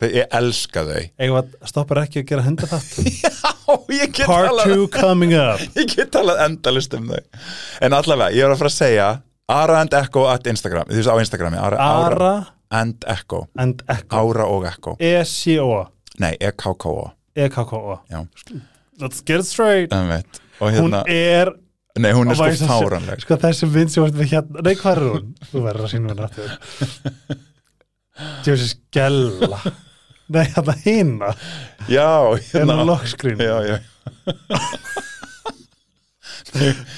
Ég 0.04 0.26
elska 0.36 0.82
þau. 0.84 1.04
Að 1.38 1.54
stoppar 1.70 2.02
ekki 2.02 2.20
að 2.20 2.26
gera 2.28 2.44
hunda 2.44 2.66
þátt 2.68 2.98
já, 3.24 3.30
ég 3.96 4.12
get 4.12 4.26
Part 4.28 4.50
talað 4.50 4.74
2 4.74 4.88
coming 4.92 5.32
up. 5.38 5.62
Ég 5.78 5.88
get 5.94 6.10
talað 6.12 6.42
endalist 6.44 6.92
um 6.98 7.06
þau. 7.08 7.22
En 7.80 7.96
allavega, 7.96 8.34
ég 8.36 8.44
er 8.44 8.52
að 8.52 8.60
fara 8.60 8.72
að 8.72 8.76
segja 8.76 9.06
Ara 9.48 9.80
and 9.82 9.92
Echo 9.92 10.26
at 10.32 10.46
Instagram. 10.48 10.86
Þú 10.88 10.96
veist 11.00 11.10
á 11.12 11.16
Instagrami, 11.20 11.58
Ara, 11.60 11.76
Ara 11.76 12.30
and 12.70 13.04
Echo. 13.06 13.42
and 13.58 13.82
Echo. 13.88 14.16
Ára 14.16 14.46
og 14.48 14.64
Echo, 14.66 14.96
E-C-O 14.98 15.84
nei, 16.18 16.32
E-K-K-O 16.40 17.10
E-K-K-O 17.36 17.98
Let's 19.02 19.20
get 19.26 19.40
it 19.40 19.46
straight. 19.46 19.92
Og 19.92 20.70
Hún 20.70 20.72
hérna, 20.72 21.02
er 21.10 21.50
nei, 21.98 22.12
hún 22.14 22.30
er 22.30 22.38
sko 22.38 22.66
fáranleg 22.70 23.20
Sko 23.24 23.36
þessi 23.42 23.66
mynd 23.70 23.90
sem 23.92 24.04
varst 24.04 24.14
við 24.18 24.30
hérna 24.32 24.62
Nei, 24.64 24.74
hvað 24.78 24.96
er 24.96 25.02
hún? 25.10 25.32
Þú 25.50 25.62
verður 25.66 25.86
að 25.88 25.92
sína 25.92 26.14
hún 26.14 26.22
aftur. 26.24 26.50
Djósi 28.46 28.68
skella. 28.70 29.58
Nei, 30.34 30.44
hérna 30.54 30.74
hina. 30.86 31.32
Já, 31.90 32.08
Hérna 32.54 32.78
hérna. 32.78 32.84
lockskrín 32.88 33.42
já, 33.42 33.56
já, 33.66 33.78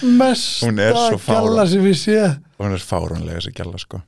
Mesta 0.03 0.69
er 0.71 1.19
gæla 1.27 1.67
sem 1.71 1.85
við 1.85 1.97
sé. 2.01 2.19
Hún 2.61 2.75
er 2.77 2.83
fáranleg 2.83 3.39
þessi 3.41 3.53
gæla 3.57 3.81
sko. 3.81 4.03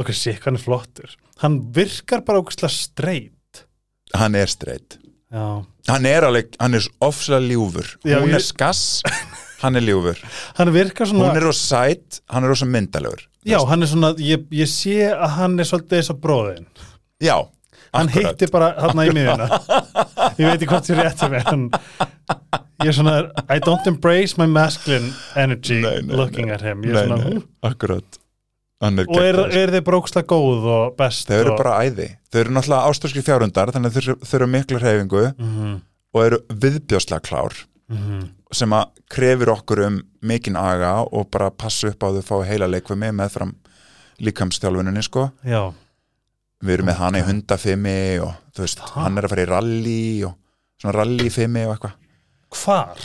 Ok, 0.00 0.10
sík, 0.16 0.40
hann 0.46 0.56
er 0.58 0.62
flottur. 0.64 1.14
Hann 1.42 1.58
virkar 1.76 2.22
bara 2.26 2.40
ógustlega 2.42 2.72
straight. 2.72 3.64
Hann 4.16 4.34
er 4.38 4.46
straight. 4.50 4.98
Já. 5.32 5.64
Hann 5.88 6.06
er 6.06 6.26
alveg, 6.28 6.52
hann 6.60 6.76
er 6.78 6.86
ofslega 7.02 7.42
ljúfur. 7.48 7.86
Já, 8.04 8.18
hún 8.20 8.30
ég- 8.30 8.38
er 8.38 8.44
skass, 8.44 9.02
hann 9.62 9.76
er 9.76 9.84
ljúfur. 9.86 10.18
Hann 10.58 10.70
virkar 10.74 11.06
svona 11.08 11.30
hún 11.30 11.36
er 11.40 11.46
rosa 11.48 11.82
sæt, 11.88 12.20
hann 12.30 12.44
er 12.44 12.52
rosa 12.52 12.66
myndalegur. 12.68 13.24
Já, 13.48 13.58
hann 13.66 13.82
er 13.82 13.90
svona, 13.90 14.12
ég, 14.22 14.44
ég 14.54 14.68
sé 14.70 15.00
að 15.10 15.32
hann 15.38 15.58
er 15.58 15.66
svolítið 15.66 15.98
eins 15.98 16.10
og 16.12 16.20
bróðin 16.22 16.66
já, 17.22 17.36
Hann 17.92 18.08
akkurat. 18.08 18.36
hitti 18.38 18.46
bara 18.52 18.68
hann 18.78 19.00
í 19.02 19.08
miðuna 19.14 19.48
Ég 20.38 20.46
veit 20.46 20.56
ekki 20.56 20.70
hvort 20.70 20.88
þið 20.88 21.02
rétt 21.02 21.22
sem 21.22 21.36
er 21.38 21.46
hann 21.48 21.68
ég 22.82 22.90
er 22.90 22.96
svona, 22.96 23.14
I 23.52 23.60
don't 23.62 23.86
embrace 23.86 24.38
my 24.40 24.48
masculine 24.50 25.12
energy 25.38 25.80
Nei, 25.82 26.00
nei, 26.02 26.16
looking 26.18 26.50
nei. 26.50 26.56
at 26.56 26.64
him. 26.66 26.82
Er 26.88 26.98
svona, 27.06 27.20
nei, 27.22 27.44
akkurat. 27.68 28.18
Er 28.82 28.98
og 29.06 29.18
er, 29.22 29.36
sko. 29.38 29.44
er 29.60 29.70
þið 29.76 29.84
bróksla 29.86 30.24
góð 30.26 30.64
og 30.66 30.96
best 30.98 31.28
Þau 31.30 31.36
eru 31.38 31.52
og, 31.54 31.60
bara 31.60 31.76
æði. 31.86 32.08
Þau 32.32 32.40
eru 32.40 32.54
náttúrulega 32.56 32.90
ástöskir 32.90 33.26
fjárundar 33.26 33.70
þannig 33.74 33.92
að 33.92 34.08
þau 34.26 34.36
eru- 34.40 34.52
miklu 34.56 34.82
hreyfingu 34.82 35.26
mm 35.38 35.80
og 36.12 36.24
eru 36.26 36.38
viðbjóslega 36.60 37.24
klár 37.24 37.54
-hmm. 37.88 38.26
sem 38.52 38.72
að 38.72 38.90
krefir 39.08 39.48
okkur 39.48 39.80
um 39.86 40.02
mikinn 40.20 40.56
aga 40.56 41.06
og 41.08 41.30
bara 41.30 41.50
passa 41.50 41.88
upp 41.88 42.02
á 42.04 42.06
að 42.08 42.20
þau 42.20 42.22
fá 42.28 42.46
heila 42.48 42.66
leikfumi 42.68 43.12
með 43.12 43.30
fram 43.30 43.54
líkamstjálfuninni 44.20 45.02
sko. 45.02 45.30
Já, 45.44 45.72
við 46.62 46.74
erum 46.76 46.88
með 46.90 46.98
hana 47.00 47.20
í 47.22 47.26
hundafimi 47.26 47.96
og 48.22 48.32
þú 48.54 48.64
veist, 48.66 48.82
Ha? 48.86 49.02
hann 49.06 49.18
er 49.18 49.26
að 49.26 49.32
fara 49.34 49.44
í 49.46 49.50
rally 49.50 50.04
og 50.28 50.34
svona 50.82 50.94
rallyfimi 51.00 51.64
og 51.66 51.74
eitthvað 51.76 51.98
hvar? 52.62 53.02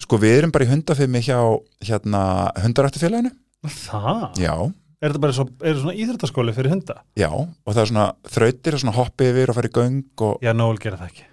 sko 0.00 0.18
við 0.20 0.36
erum 0.40 0.52
bara 0.54 0.66
í 0.66 0.70
hundafimi 0.72 1.20
hjá 1.24 1.38
hérna 1.86 2.22
hundarættufélaginu 2.64 3.32
það? 3.64 4.22
já, 4.40 4.54
er 5.00 5.12
þetta 5.12 5.22
bara 5.22 5.36
svo, 5.36 5.46
er 5.62 5.76
svona 5.80 5.96
íþrættaskóli 5.96 6.54
fyrir 6.56 6.72
hunda? 6.74 6.98
já 7.16 7.28
og 7.32 7.70
það 7.74 7.82
er 7.84 7.90
svona 7.92 8.06
þrautir 8.36 8.76
og 8.78 8.82
svona 8.84 8.96
hoppi 8.98 9.28
yfir 9.32 9.52
og 9.52 9.58
fara 9.60 9.70
í 9.70 9.76
göng 9.76 10.24
og 10.28 10.44
já, 10.44 10.52
Nóel 10.56 10.80
gera 10.82 11.00
það 11.00 11.12
ekki 11.12 11.28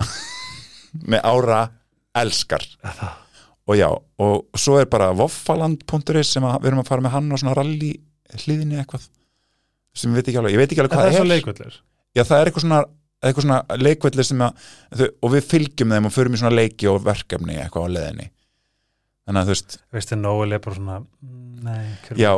með 1.12 1.26
ára 1.32 1.60
elskar 2.20 2.64
það? 2.82 3.10
og 3.70 3.76
já, 3.78 3.88
og 4.24 4.58
svo 4.58 4.78
er 4.80 4.88
bara 4.90 5.12
voffaland.is 5.14 6.32
sem 6.34 6.42
við 6.46 6.70
erum 6.70 6.80
að 6.82 6.88
fara 6.90 7.04
með 7.04 7.12
hann 7.16 7.30
á 7.30 7.36
svona 7.38 7.56
rally 7.58 7.92
hliðinni 8.44 8.78
eitthvað 8.80 9.04
sem 9.94 10.10
við 10.12 10.20
veit 10.20 10.28
ekki 10.30 10.38
alveg, 10.42 10.52
ég 10.54 10.60
veit 10.62 10.72
ekki 10.72 10.82
alveg 10.84 10.94
það 10.94 11.00
hvað 11.04 11.10
er 11.10 11.16
svo 11.18 11.24
er. 11.24 11.30
leikvöldur 11.34 11.78
já 12.16 12.22
það 12.24 12.40
er 12.40 12.50
eitthvað 12.50 12.64
svona, 12.66 12.80
eitthvað 13.22 13.46
svona 13.46 13.80
leikvelli 13.86 14.24
sem 14.24 14.44
að, 14.46 14.68
þau, 15.00 15.08
og 15.26 15.34
við 15.34 15.48
fylgjum 15.50 15.94
þeim 15.96 16.06
og 16.10 16.14
förum 16.14 16.34
í 16.36 16.40
svona 16.42 16.54
leiki 16.56 16.88
og 16.90 17.02
verkefni 17.04 17.58
eitthvað 17.60 17.86
á 17.86 17.94
leðinni 17.96 18.28
þannig 19.26 19.40
að 19.42 19.50
þú 19.50 19.54
veist, 19.54 19.76
veistu, 19.94 20.16
Nóel 20.20 20.52
er 20.56 20.62
bara 20.64 20.78
svona 20.78 20.98
mm, 21.00 21.60
nei, 21.66 21.84
hver- 22.06 22.18
já, 22.22 22.30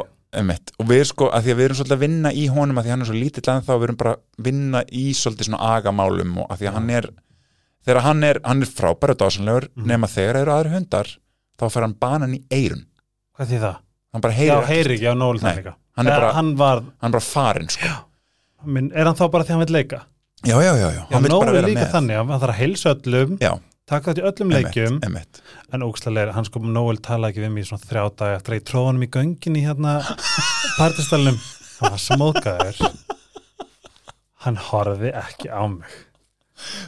emitt 0.43 0.73
og 0.81 0.89
við 0.89 1.05
sko, 1.13 1.29
að 1.33 1.45
því 1.47 1.53
að 1.55 1.59
við 1.61 1.65
erum 1.69 1.79
svolítið 1.81 1.97
að 1.99 2.03
vinna 2.07 2.33
í 2.33 2.47
honum 2.53 2.79
að 2.81 2.87
því 2.87 2.91
að 2.91 2.95
hann 2.97 3.05
er 3.05 3.11
svo 3.11 3.19
lítill 3.21 3.49
en 3.53 3.65
þá 3.67 3.73
við 3.77 3.87
erum 3.89 4.01
bara 4.03 4.15
að 4.17 4.47
vinna 4.49 4.83
í 4.89 5.05
svolítið 5.17 5.49
svona 5.51 5.63
agamálum 5.77 6.39
og 6.43 6.47
að 6.55 6.63
því 6.63 6.69
að 6.71 6.77
hann 6.79 6.91
er 6.99 7.09
þegar 7.83 8.05
hann 8.07 8.25
er, 8.29 8.41
hann 8.47 8.63
er 8.65 8.71
frábæri 8.73 9.13
og 9.17 9.21
dásanlegur 9.23 9.69
Mhm. 9.77 9.87
nema 9.93 10.09
þegar 10.09 10.41
eru 10.43 10.53
aðri 10.57 10.73
hundar 10.77 11.09
þá 11.61 11.65
fer 11.71 11.83
hann 11.87 11.97
banan 12.01 12.35
í 12.37 12.43
eirun 12.51 12.85
hvað 13.37 13.49
því 13.53 13.59
það? 13.65 13.77
Hann 14.13 14.25
bara 14.25 14.35
já, 14.35 14.39
heyrir 14.39 14.57
ekkert. 14.61 14.73
heyri 14.77 14.97
ekki 14.99 15.09
á 15.09 15.15
líka 15.17 15.75
hann 15.97 16.07
hann 16.37 16.55
var, 16.57 16.83
hann 17.03 17.13
bara 17.13 17.25
farin 17.25 17.69
sko. 17.73 17.91
minn, 18.65 18.91
er 18.95 19.09
hann 19.09 19.19
þá 19.19 19.27
bara 19.31 19.45
því 19.45 19.57
hann 19.57 19.65
vil 19.67 19.77
leika? 19.79 20.03
já, 20.45 20.57
já, 20.57 20.73
já, 20.77 20.89
já, 20.89 20.91
já, 20.93 21.05
hann 21.13 21.29
bara 21.29 21.51
er 21.51 21.59
vera 21.59 21.71
líka 21.71 21.85
með. 21.87 21.93
þannig, 21.97 22.21
hann 22.23 22.43
þarf 22.45 22.55
að 22.55 22.61
heilsa 22.61 22.95
öllum 22.97 23.39
já, 23.41 23.53
taka 23.89 24.13
þetta 24.13 24.23
í 24.23 24.29
öllum 24.31 24.55
leikjum. 24.57 25.01
emitt, 25.01 25.09
emitt. 25.09 25.43
en 25.73 25.87
ógstlega 25.89 26.37
hann 26.37 26.49
sko 26.49 26.63
Nóel 26.65 27.01
talaði 27.03 27.33
ekki 27.37 27.47
við 27.49 27.65
í 27.65 27.67
svona 27.71 27.89
þrjá 27.89 28.05
dag 28.21 28.37
eftir 28.37 28.55
að 28.55 28.61
ég 28.61 28.69
tróð 28.71 28.89
honum 28.91 29.07
í 29.07 29.11
göngin 29.17 29.59
í 29.59 29.65
hérna 29.67 29.97
partistalunum 30.81 31.41
hann 31.83 31.97
var 31.97 32.03
smókaður. 32.03 32.79
Hann 34.43 34.59
horfði 34.59 35.13
ekki 35.19 35.51
á 35.51 35.63
mig. 35.71 35.93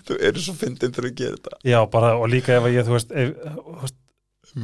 Þú 0.06 0.16
eru 0.28 0.42
svo 0.42 0.54
fyndin 0.58 0.94
þegar 0.94 1.08
þú 1.10 1.16
gerir 1.18 1.36
þetta. 1.38 1.60
Já 1.66 1.78
bara 1.90 2.14
og 2.18 2.30
líka 2.30 2.56
ef 2.58 2.66
að 2.68 2.76
ég 2.76 2.86
þú 2.86 2.96
veist, 2.96 3.14
ef, 3.14 3.94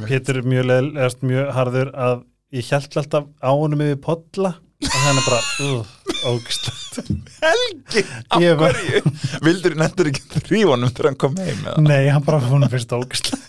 Pétur 0.07 0.37
er 0.39 0.45
mjög, 0.47 1.17
mjög 1.27 1.49
harður 1.51 1.89
að 1.99 2.21
ég 2.55 2.67
held 2.73 2.97
alltaf 3.01 3.29
á 3.39 3.49
honum 3.55 3.81
yfir 3.85 3.99
podla 4.03 4.51
og 4.81 4.95
hann 5.05 5.19
er 5.19 5.25
bara 5.27 5.41
uh, 5.61 5.91
ógstlega 6.31 7.05
Helgi, 7.41 8.01
af 8.33 8.41
Ég 8.43 8.57
var- 8.59 8.73
hverju? 8.75 9.13
Vildur 9.45 9.75
nættur 9.79 10.09
ekki 10.11 10.41
þrývonum 10.47 10.91
þegar 10.91 11.11
hann 11.11 11.19
kom 11.21 11.37
heim 11.39 11.61
eða? 11.63 11.77
nei 11.85 12.09
hann 12.11 12.25
bara 12.25 12.41
hún 12.43 12.65
fyrst 12.71 12.91
ógstlega 12.97 13.47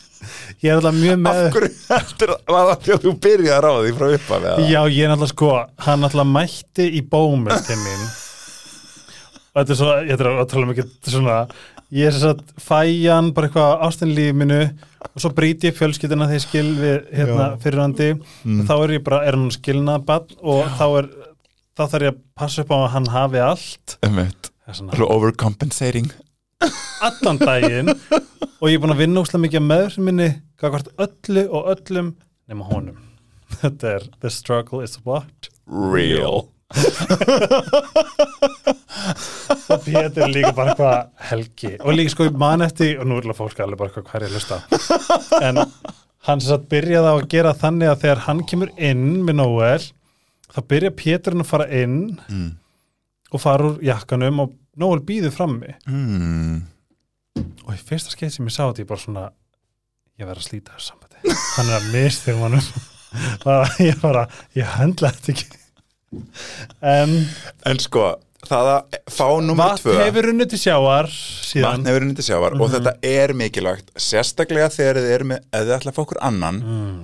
ég 0.62 0.70
er 0.70 0.76
alltaf 0.78 0.94
mjög 0.98 1.14
af 1.16 1.22
með 1.26 1.48
hverju 1.56 1.72
heldur 1.88 2.34
var 2.54 2.68
það 2.70 2.82
því 2.86 2.94
að 2.96 3.06
þú 3.06 3.14
byrjaði 3.26 3.72
á 3.72 3.74
því 3.82 3.94
frá 3.98 4.06
uppa 4.18 4.40
við 4.44 4.66
Já, 4.70 4.80
ég 4.86 5.02
er 5.06 5.10
náttúrulega 5.12 5.32
sko, 5.34 5.52
hann 5.86 6.04
náttúrulega 6.04 6.34
mætti 6.36 6.88
í 6.92 7.02
bómul 7.14 7.58
til 7.66 7.78
mín. 7.82 8.04
Og 9.52 9.58
þetta 9.60 9.74
er 9.74 9.78
svo, 9.82 9.88
ég 10.06 10.14
ætla 10.14 10.30
að 10.40 10.46
tala 10.52 10.68
mikið 10.70 10.92
svona, 11.12 11.40
ég 11.92 12.08
er 12.08 12.16
svo 12.16 12.30
að 12.34 12.40
fæjan 12.62 13.30
bara 13.36 13.48
eitthvað 13.50 13.82
ástinlífi 13.88 14.34
minu 14.40 14.60
og 15.12 15.20
svo 15.20 15.30
brýti 15.36 15.68
ég 15.70 15.76
fjölskyldina 15.76 16.28
þegar 16.30 16.38
ég 16.38 16.44
skil 16.46 16.70
við 16.78 16.96
hérna 17.18 17.46
Já. 17.52 17.56
fyrirhandi 17.64 18.08
Mm. 18.44 18.62
þá 18.68 18.72
er 18.84 18.94
ég 18.96 19.04
bara, 19.04 19.20
er 19.28 19.36
hann 19.36 19.50
skilnað 19.54 20.04
bann 20.08 20.36
og 20.42 20.64
þá 20.78 20.84
er, 21.02 21.08
þá 21.76 21.82
þarf 21.92 22.06
ég 22.06 22.12
að 22.14 22.20
passa 22.38 22.62
upp 22.64 22.72
á 22.72 22.76
að 22.80 22.90
hann 22.96 23.06
hafi 23.12 23.42
allt. 23.44 23.96
Svo 24.72 25.06
overcompensating. 25.10 26.10
Allan 27.02 27.38
daginn. 27.42 27.88
Og 28.62 28.68
ég 28.70 28.76
er 28.78 28.82
búin 28.84 28.94
að 28.94 29.00
vinna 29.02 29.20
úslega 29.24 29.42
mikið 29.42 29.64
með 29.66 29.80
þessu 29.88 30.04
minni, 30.06 30.28
gagvart 30.62 30.88
öllu 31.02 31.42
og 31.50 31.70
öllum 31.74 32.12
nema 32.48 32.64
honum. 32.70 32.96
Þetta 33.60 33.90
er, 33.98 34.06
the 34.22 34.30
struggle 34.30 34.80
is 34.86 34.96
what? 35.04 35.50
Real 35.66 36.46
og 39.72 39.82
Pétur 39.84 40.24
er 40.26 40.32
líka 40.32 40.52
bara 40.56 40.72
eitthvað 40.72 40.96
helgi. 41.30 41.72
Og 41.80 41.96
líka 41.96 42.12
sko 42.14 42.28
mann 42.38 42.64
eftir 42.66 43.00
og 43.02 43.08
nú 43.08 43.18
er 43.20 43.36
fólk 43.36 43.58
alveg 43.64 43.78
bara 43.80 43.90
hvað 43.96 44.16
er 44.18 44.24
ég 44.26 44.30
að 44.30 44.36
lusta 44.36 44.56
en 45.42 45.56
hann 46.28 46.40
sagt 46.44 46.68
byrjaði 46.70 47.08
á 47.10 47.14
að 47.16 47.28
gera 47.34 47.52
þannig 47.58 47.88
að 47.90 48.00
þegar 48.04 48.24
hann 48.28 48.40
kemur 48.48 48.70
inn 48.90 49.06
með 49.26 49.38
Noel 49.40 49.84
þá 50.52 50.60
byrja 50.72 50.98
Péturinn 51.02 51.44
að 51.44 51.50
fara 51.50 51.66
inn 51.82 51.98
mm. 52.28 52.50
og 53.32 53.42
fara 53.42 53.62
úr 53.72 53.76
jakkanum 53.86 54.44
og 54.46 54.48
Noel 54.80 55.02
býður 55.04 55.34
frammi. 55.34 55.74
Mm. 55.84 56.62
og 57.66 57.72
í 57.74 57.80
fyrsta 57.80 58.14
skeið 58.14 58.36
sem 58.36 58.48
ég 58.48 58.54
sá 58.54 58.62
þetta 58.64 58.84
ég 58.84 58.88
bara 58.88 59.04
svona 59.04 59.24
ég 60.20 60.28
verð 60.28 60.40
að 60.40 60.48
slíta 60.48 60.76
þessu 60.76 60.92
sambandi. 60.92 61.16
Hann 61.56 61.68
er 61.68 61.76
að 61.78 61.90
mista 61.92 62.30
þér 62.30 62.40
mannum 62.40 62.66
ég 63.88 63.98
bara, 64.00 64.26
ég 64.56 64.68
höndla 64.78 65.12
þetta 65.12 65.34
ekki 65.34 65.61
en 66.94 67.16
en 67.68 67.82
sko, 67.82 68.06
það 68.48 68.70
að 68.74 68.98
fá 69.12 69.24
vatn 69.26 69.82
tvö 69.82 69.98
hefur 70.00 70.28
runnið 70.30 70.52
til 70.54 70.62
sjáar 70.64 71.10
síðan. 71.12 71.68
Vatn 71.68 71.90
hefur 71.90 72.08
undir 72.08 72.28
sjávar 72.28 72.58
og 72.58 72.72
þetta 72.76 72.96
er 73.12 73.36
mikilvægt 73.38 73.92
sérstaklega 73.96 74.72
þegar 74.74 75.02
þið 75.02 75.14
eru 75.18 75.30
með 75.34 75.44
eða 75.60 75.78
ætla 75.78 75.94
að 75.94 75.98
fá 75.98 76.02
okkur 76.06 76.24
annan 76.30 76.64
mm. 76.64 76.98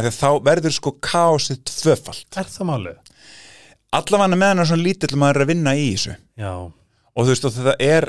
að 0.00 0.10
þá 0.18 0.28
verður 0.50 0.76
sko 0.76 0.96
kaosið 1.04 1.62
tvöfalt. 1.70 2.28
Er 2.36 2.50
það 2.50 2.68
málið? 2.72 2.98
allavega 3.96 4.36
með 4.38 4.52
hann 4.52 4.62
er 4.62 4.70
svona 4.70 4.86
lítill 4.86 5.18
maður 5.18 5.40
er 5.40 5.44
að 5.44 5.52
vinna 5.52 5.74
í 5.74 5.88
þessu. 5.94 6.16
Já, 6.40 6.52
og 6.60 7.24
þú 7.24 7.32
veist 7.32 7.46
og 7.48 7.56
þetta 7.56 7.74
er 7.86 8.08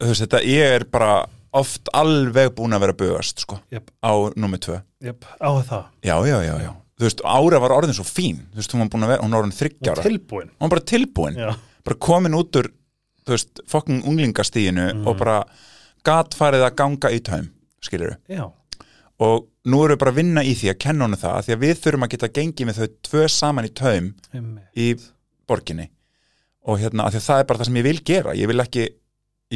þú 0.00 0.10
veist 0.10 0.24
þetta 0.24 0.42
ég 0.48 0.76
er 0.78 0.86
bara 0.92 1.14
oft 1.60 1.90
alveg 1.96 2.52
búin 2.56 2.76
að 2.76 2.84
vera 2.84 2.94
að 2.94 3.00
bugast 3.02 3.42
sko 3.44 3.58
jöp, 3.74 3.90
á 4.00 4.12
nummer 4.38 4.62
tvö. 4.62 4.78
Jöp, 5.04 5.26
á 5.36 5.50
það. 5.68 5.84
Já 6.06 6.16
já 6.24 6.38
já 6.46 6.54
já 6.64 6.72
þú 7.00 7.08
veist 7.08 7.24
ára 7.24 7.60
var 7.64 7.74
orðin 7.78 7.96
svo 7.96 8.06
fín. 8.06 8.44
Þú 8.52 8.60
veist 8.60 8.76
hún 8.76 8.84
var 8.84 8.92
búin 8.92 9.06
að 9.06 9.12
vera 9.14 9.24
hún 9.24 9.34
var 9.34 9.42
orðin 9.44 9.56
þryggjára 9.56 10.04
tilbúin. 10.06 10.52
Hún 10.52 10.66
var 10.66 10.74
bara 10.76 10.86
tilbúin. 10.92 11.40
Já, 11.40 11.50
bara 11.88 12.00
komin 12.06 12.36
út 12.38 12.60
úr 12.60 12.70
þú 13.24 13.36
veist 13.36 13.62
fokkin 13.70 14.02
unglingastíinu 14.08 14.88
og 15.08 15.18
bara 15.20 15.40
gat 16.06 16.36
farið 16.36 16.66
að 16.68 16.76
ganga 16.80 17.12
í 17.12 17.20
taum 17.24 17.50
skilur 17.84 18.14
já, 18.28 18.42
og 19.20 19.46
nú 19.68 19.80
erum 19.84 19.94
við 19.94 20.00
bara 20.00 20.12
að 20.14 20.18
vinna 20.20 20.42
í 20.44 20.52
því 20.56 20.70
að 20.72 20.78
kenna 20.84 21.06
honum 21.06 21.20
það 21.20 21.46
því 21.46 21.54
að 21.56 21.64
við 21.64 21.80
þurfum 21.84 22.06
að 22.06 22.12
geta 22.14 22.30
gengið 22.38 22.68
með 22.68 22.80
þau 22.80 22.88
tvö 23.08 23.24
saman 23.32 23.68
í 23.68 23.72
taum 23.80 24.10
í 24.76 24.86
borginni. 25.50 25.88
Og 26.68 26.80
hérna, 26.80 27.08
því 27.10 27.20
að 27.20 27.26
það 27.26 27.42
er 27.42 27.48
bara 27.48 27.60
það 27.60 27.68
sem 27.70 27.78
ég 27.80 27.86
vil 27.88 28.00
gera. 28.10 28.34
Ég 28.36 28.50
vil 28.50 28.62
ekki, 28.62 28.86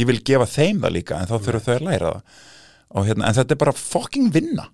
ég 0.01 0.09
vil 0.09 0.21
gefa 0.25 0.49
þeim 0.49 0.81
það 0.85 0.95
líka 0.97 1.21
en 1.21 1.29
þá 1.31 1.35
þurfum 1.37 1.65
þau 1.67 1.75
að 1.75 1.87
læra 1.89 2.13
það. 2.15 2.41
Og 2.95 3.09
hérna, 3.09 3.29
en 3.29 3.37
þetta 3.39 3.55
er 3.57 3.61
bara 3.65 3.77
fucking 3.77 4.31
vinna. 4.35 4.67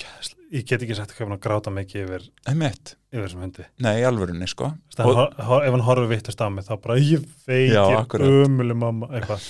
Gæsla. 0.00 0.39
Ég 0.50 0.64
get 0.66 0.82
ekki 0.82 0.96
sagt 0.98 1.12
að 1.14 1.36
gráta 1.38 1.70
mikið 1.70 2.00
yfir, 2.08 2.22
einmitt, 2.50 2.96
yfir 3.12 3.22
þessum 3.22 3.42
hundi 3.44 3.66
nei, 3.84 4.00
alvörunni 4.02 4.48
sko. 4.50 4.72
Þannig, 4.96 5.20
og, 5.20 5.36
hor, 5.46 5.62
Ef 5.62 5.74
hann 5.76 5.84
horfir 5.86 6.08
vittast 6.10 6.42
á 6.42 6.46
mig 6.50 6.66
þá 6.66 6.72
bara 6.82 6.96
ég 6.98 7.76
akkurat. 8.00 8.26
ömuleg 8.26 8.80
mamma 8.80 9.06
eitthvað. 9.14 9.44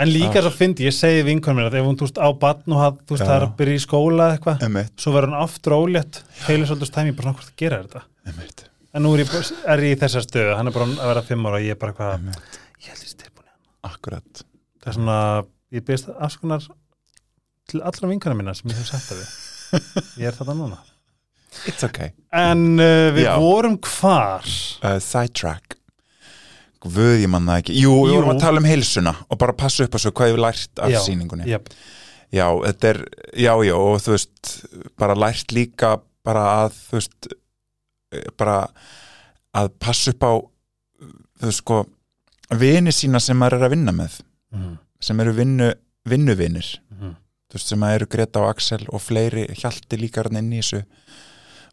En 0.00 0.08
líka 0.08 0.40
svo 0.40 0.52
fyndi, 0.54 0.86
ég 0.88 0.96
segi 0.96 1.20
vinkonum 1.26 1.60
mér 1.60 1.68
að 1.68 1.76
ef 1.82 1.88
hún 1.90 1.98
túst 2.00 2.16
á 2.16 2.32
batn 2.32 2.72
og 2.72 2.80
veist 3.10 3.20
Já. 3.20 3.26
það 3.26 3.34
er 3.36 3.44
að 3.44 3.54
byrja 3.60 3.76
í 3.76 3.84
skóla 3.84 4.30
eða 4.30 4.38
eitthvað 4.38 4.88
svo 5.04 5.12
verður 5.12 5.34
hann 5.34 5.44
aftur 5.44 5.76
ólétt 5.76 6.20
heilu 6.46 6.68
svolítið 6.70 6.88
stæmi, 6.88 7.12
bara 7.18 7.26
svona 7.28 7.36
hvort 7.36 7.52
að 7.52 7.60
gera 7.60 7.80
þetta? 7.84 8.02
Einmitt, 8.30 8.64
en 8.96 9.04
nú 9.04 9.12
er 9.12 9.26
ég, 9.26 9.34
er 9.74 9.84
ég 9.84 9.92
í 9.92 10.00
þessar 10.00 10.24
stöðu 10.24 10.56
hann 10.56 10.72
er 10.72 10.76
bara 10.78 10.88
að 10.96 11.10
vera 11.12 11.26
fimm 11.28 11.44
ára 11.50 11.60
og 11.60 11.66
ég 11.68 11.76
er 11.76 11.80
bara 11.84 11.96
hvað 11.98 12.14
einmitt. 12.16 12.60
ég 12.80 12.88
held 12.94 13.02
þessi 13.04 13.20
tilbúin 13.20 13.44
í 13.44 13.52
hann 13.52 13.92
akkurat. 13.92 14.44
Það 14.80 14.92
er 14.94 14.96
svona, 14.96 15.18
ég 15.76 15.84
byrst 15.92 16.08
afskonar 16.16 16.64
til 17.70 17.82
allra 17.86 18.10
vinkana 18.10 18.36
mína 18.38 18.54
sem 18.56 18.70
ég 18.72 18.78
hef 18.80 18.90
sagt 18.90 19.10
það 19.10 19.20
við. 19.22 19.36
Ég 20.20 20.30
er 20.30 20.38
þetta 20.38 20.56
núna. 20.58 20.80
It's 21.70 21.84
okay. 21.86 22.12
En 22.34 22.78
uh, 22.78 23.10
við 23.14 23.26
Já. 23.26 23.34
vorum 23.42 23.76
hvar? 23.86 24.46
Uh, 24.82 24.98
sidetrack. 25.02 25.76
Guð, 26.80 27.16
ég 27.20 27.28
man 27.30 27.48
það 27.48 27.62
ekki. 27.62 27.76
Jú, 27.76 27.94
við 28.04 28.14
Jú. 28.14 28.18
vorum 28.20 28.34
að 28.34 28.42
tala 28.44 28.62
um 28.62 28.68
heilsuna 28.68 29.14
og 29.28 29.40
bara 29.42 29.56
passa 29.58 29.84
upp 29.84 29.96
á 29.96 29.98
svo 30.00 30.12
hvað 30.16 30.30
ég 30.30 30.36
hef 30.36 30.44
lært 30.46 30.82
af 30.84 30.94
Já, 30.94 31.00
sýningunni. 31.04 31.48
Jep, 31.50 31.68
Já, 32.30 32.46
þetta 32.62 32.90
er, 32.92 32.98
já, 33.42 33.52
já, 33.66 33.74
og 33.74 33.96
þú 34.04 34.14
veist, 34.14 34.50
bara 35.02 35.16
lært 35.18 35.50
líka 35.54 35.96
bara 36.26 36.44
að, 36.60 36.76
þú 36.86 36.98
veist, 37.00 37.30
eh, 38.14 38.28
bara 38.38 38.58
að 39.58 39.72
passa 39.82 40.14
upp 40.14 40.22
á, 40.22 40.32
þú 41.42 41.48
veist, 41.48 41.62
sko, 41.64 41.80
vini 42.60 42.94
sína 42.94 43.18
sem 43.22 43.38
maður 43.38 43.58
er 43.58 43.66
að 43.66 43.74
vinna 43.74 43.94
með, 43.96 44.20
mm. 44.54 44.76
sem 45.02 45.24
eru 45.24 45.34
vinnu 45.34 45.72
vinnuvinir. 46.10 46.68
Mhm. 46.94 47.16
Þú 47.50 47.58
veist, 47.58 47.68
sem 47.72 47.82
að 47.86 47.94
eru 47.98 48.06
Greta 48.06 48.40
og 48.44 48.48
Axel 48.54 48.86
og 48.88 49.00
fleiri 49.02 49.46
hjalti 49.58 49.98
líka 49.98 50.22
hann 50.24 50.36
inn 50.38 50.52
í 50.52 50.60
þessu 50.62 50.84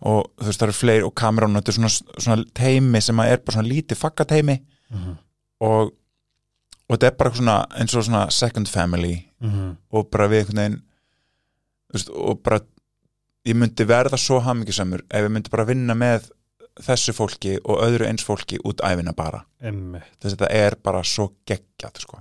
og 0.07 0.27
þú 0.37 0.45
veist, 0.49 0.59
það 0.61 0.67
eru 0.67 0.77
fleiri 0.77 1.05
og 1.07 1.13
Cameron 1.17 1.55
og 1.55 1.61
þetta 1.63 1.73
er 1.73 1.77
svona, 1.77 2.17
svona 2.25 2.45
teimi 2.53 3.01
sem 3.01 3.17
að 3.21 3.31
er 3.31 3.37
bara 3.45 3.57
svona 3.59 3.69
lítið 3.73 4.01
fakkateimi 4.01 4.57
Mhm. 4.89 5.17
og, 5.61 5.91
og 6.89 6.95
þetta 6.97 7.07
er 7.07 7.15
bara 7.19 7.31
svona 7.35 7.55
eins 7.75 7.95
og 7.95 8.03
svona 8.07 8.29
second 8.31 8.67
family 8.71 9.25
Mhm. 9.41 9.77
og 9.91 10.09
bara 10.11 10.27
við 10.27 10.45
einhvern 10.45 10.57
veginn 10.63 10.81
veist, 11.93 12.09
og 12.09 12.41
bara 12.43 12.59
ég 13.45 13.55
myndi 13.55 13.85
verða 13.87 14.17
svo 14.17 14.39
hamingisamur 14.43 15.01
ef 15.09 15.23
ég 15.23 15.31
myndi 15.31 15.49
bara 15.49 15.65
vinna 15.65 15.93
með 15.95 16.29
þessu 16.79 17.13
fólki 17.13 17.57
og 17.65 17.79
öðru 17.81 18.05
eins 18.07 18.23
fólki 18.23 18.59
út 18.63 18.81
æfina 18.85 19.13
bara 19.15 19.45
þess 20.21 20.33
að 20.33 20.37
þetta 20.37 20.49
er 20.51 20.75
bara 20.83 21.01
svo 21.03 21.31
geggjað 21.49 21.99
sko. 22.03 22.19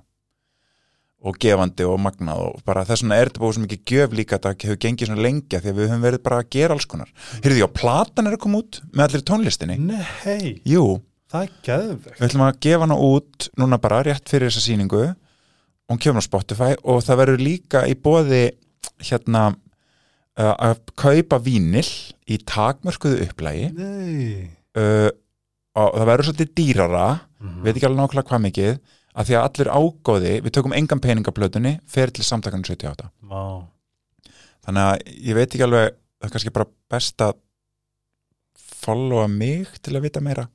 Og 1.26 1.38
gefandi 1.42 1.86
og 1.88 1.98
magnað 2.02 2.42
og 2.44 2.62
bara 2.66 2.84
þess 2.86 3.02
vegna 3.02 3.18
er 3.18 3.30
þetta 3.30 3.42
búið 3.42 3.56
svo 3.56 3.64
mikið 3.64 3.82
gjöf 3.90 4.14
líka 4.14 4.38
þetta 4.38 4.66
hefur 4.68 4.80
gengið 4.84 5.10
svona 5.10 5.24
lengja 5.26 5.60
því 5.62 5.72
að 5.72 5.78
við 5.80 5.90
höfum 5.90 6.06
verið 6.06 6.22
bara 6.28 6.38
að 6.42 6.48
gera 6.54 6.76
alls 6.76 6.88
konar. 6.90 7.12
Heyrðu, 7.42 7.58
já, 7.60 7.68
platan 7.80 8.30
er 8.30 8.36
að 8.36 8.42
koma 8.44 8.62
út 8.62 8.80
með 8.92 9.04
allir 9.06 9.24
tónlistinni. 9.30 9.78
Nei, 9.82 10.54
Jú, 10.68 10.84
það 11.32 11.46
er 11.48 11.54
geðvegt 11.66 12.20
við 12.20 12.26
ætlum 12.28 12.46
að 12.46 12.60
gefa 12.68 12.86
hana 12.86 12.98
út 13.08 13.48
núna 13.58 13.80
bara 13.82 14.02
rétt 14.06 14.30
fyrir 14.30 14.52
þessa 14.52 14.64
sýningu. 14.68 15.04
Og 15.86 15.94
hún 15.94 16.02
kemur 16.02 16.22
á 16.22 16.28
Spotify 16.28 16.72
og 16.82 17.02
það 17.06 17.20
verður 17.22 17.46
líka 17.46 17.84
í 17.86 17.94
boði 17.98 18.42
hérna 19.06 19.48
uh, 19.52 20.54
að 20.54 20.80
kaupa 20.98 21.38
vínil 21.42 21.86
í 22.26 22.38
takmörkuðu 22.42 23.26
upplægi 23.26 23.70
Nei. 23.76 24.50
Uh, 24.76 25.10
og 25.76 25.98
það 26.00 26.08
verður 26.08 26.28
svolítið 26.30 26.52
dýrara. 26.56 27.08
Mhm. 27.36 27.58
veit 27.66 27.74
ekki 27.76 27.86
alveg 27.88 28.00
nákvæmlega 28.00 28.30
hvað 28.30 28.44
mikið 28.46 28.76
að 29.16 29.30
því 29.30 29.36
að 29.38 29.46
allir 29.48 29.70
ágóði, 29.72 30.34
við 30.44 30.54
tökum 30.56 30.74
engan 30.76 31.02
peningaplötunni 31.02 31.76
fer 31.88 32.12
til 32.12 32.26
samtakanum 32.26 32.66
78 32.66 33.08
Vá. 33.30 33.64
þannig 34.66 34.90
að 34.90 35.16
ég 35.30 35.38
veit 35.38 35.48
ekki 35.48 35.64
alveg 35.66 35.88
það 35.96 36.28
er 36.28 36.34
kannski 36.36 36.54
bara 36.58 36.70
best 36.92 37.24
að 37.24 37.38
followa 38.86 39.26
mig 39.30 39.72
til 39.82 39.96
að 39.96 40.04
vita 40.06 40.20
meira. 40.22 40.46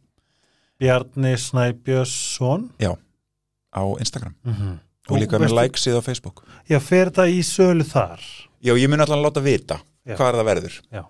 Bjarni 0.80 1.34
Snæbjörnsson? 1.38 2.70
Á 2.82 3.84
Instagram. 3.99 4.36
Mm 4.45 4.80
og 5.09 5.20
líka 5.20 5.39
með 5.41 5.55
likesið 5.57 5.97
á 5.99 6.01
Facebook. 6.05 6.43
Já, 6.70 6.78
fer 6.84 7.12
það 7.14 7.34
í 7.36 7.41
sölu 7.45 7.86
þar? 7.88 8.22
Já, 8.62 8.74
ég 8.78 8.89
mun 8.91 9.01
allan 9.01 9.20
að 9.20 9.26
láta 9.28 9.43
vita 9.43 9.80
Já. 10.05 10.16
hvað 10.16 10.28
er 10.28 10.38
það 10.39 10.49
verður. 10.51 10.78
Já. 10.93 11.03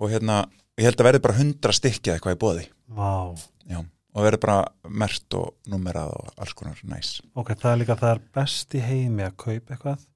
og 0.00 0.08
hérna, 0.12 0.36
ég 0.80 0.88
held 0.88 1.00
að 1.00 1.08
verður 1.10 1.24
bara 1.26 1.36
hundra 1.36 1.74
stykki 1.76 2.08
eða 2.10 2.16
eitthvað 2.16 2.36
í 2.36 2.40
bóði 2.40 2.62
Vá, 2.88 3.36
Já. 3.68 3.80
Og 4.10 4.26
verður 4.26 4.42
bara 4.44 4.90
mert 5.02 5.36
og 5.38 5.70
numerað 5.70 6.14
og 6.18 6.30
alls 6.42 6.54
konar 6.58 6.78
næs. 6.90 7.18
Ok, 7.38 7.52
það 7.54 7.72
er 7.72 7.82
líka 7.82 7.98
það 8.00 8.14
er 8.14 8.22
best 8.36 8.74
í 8.74 8.84
heimi 8.84 9.26
að 9.26 9.36
kaupa 9.44 9.74
eitthvað 9.76 10.06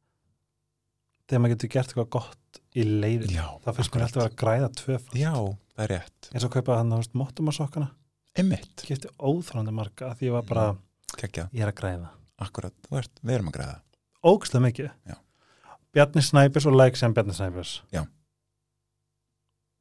þegar 1.29 1.43
maður 1.43 1.55
getur 1.55 1.73
gert 1.75 1.93
eitthvað 1.93 2.11
gott 2.19 2.63
í 2.75 2.87
leiðin 2.87 3.37
Já, 3.37 3.45
það 3.65 3.79
finnst 3.79 3.95
mér 3.95 4.07
alltaf 4.07 4.21
að 4.21 4.25
vera 4.25 4.33
að 4.33 4.41
græða 4.43 4.71
tvöfald 4.81 5.21
Já, 5.21 5.35
það 5.75 5.85
er 5.87 5.93
rétt. 5.95 6.31
Eins 6.33 6.47
og 6.49 6.57
kaupa 6.57 6.79
hann 6.81 6.95
á 6.95 6.99
mótumarsokkana 7.21 7.91
Einmitt, 8.35 8.73
skipti 8.83 9.11
óþránandi 9.23 9.75
marga 9.75 10.11
að 10.11 10.19
því 10.19 10.27
ég 10.27 10.35
var 10.35 10.47
bara, 10.49 10.67
kekja, 11.15 11.47
ég 11.55 11.63
er 11.63 11.71
að 11.71 11.77
græða. 11.79 12.09
Akkurat, 12.43 12.75
ert, 12.91 13.13
við 13.23 13.37
erum 13.37 13.51
að 13.53 13.55
græða. 13.61 13.77
Ógstlega 14.27 14.65
mikið. 14.65 14.89
Já. 15.07 15.15
Bjarni 15.95 16.25
Snæbjörns 16.27 16.67
og 16.67 16.75
like 16.75 16.99
sem 16.99 17.15
Bjarni 17.15 17.37
Snæbjörns. 17.37 17.77
Já. 17.95 18.03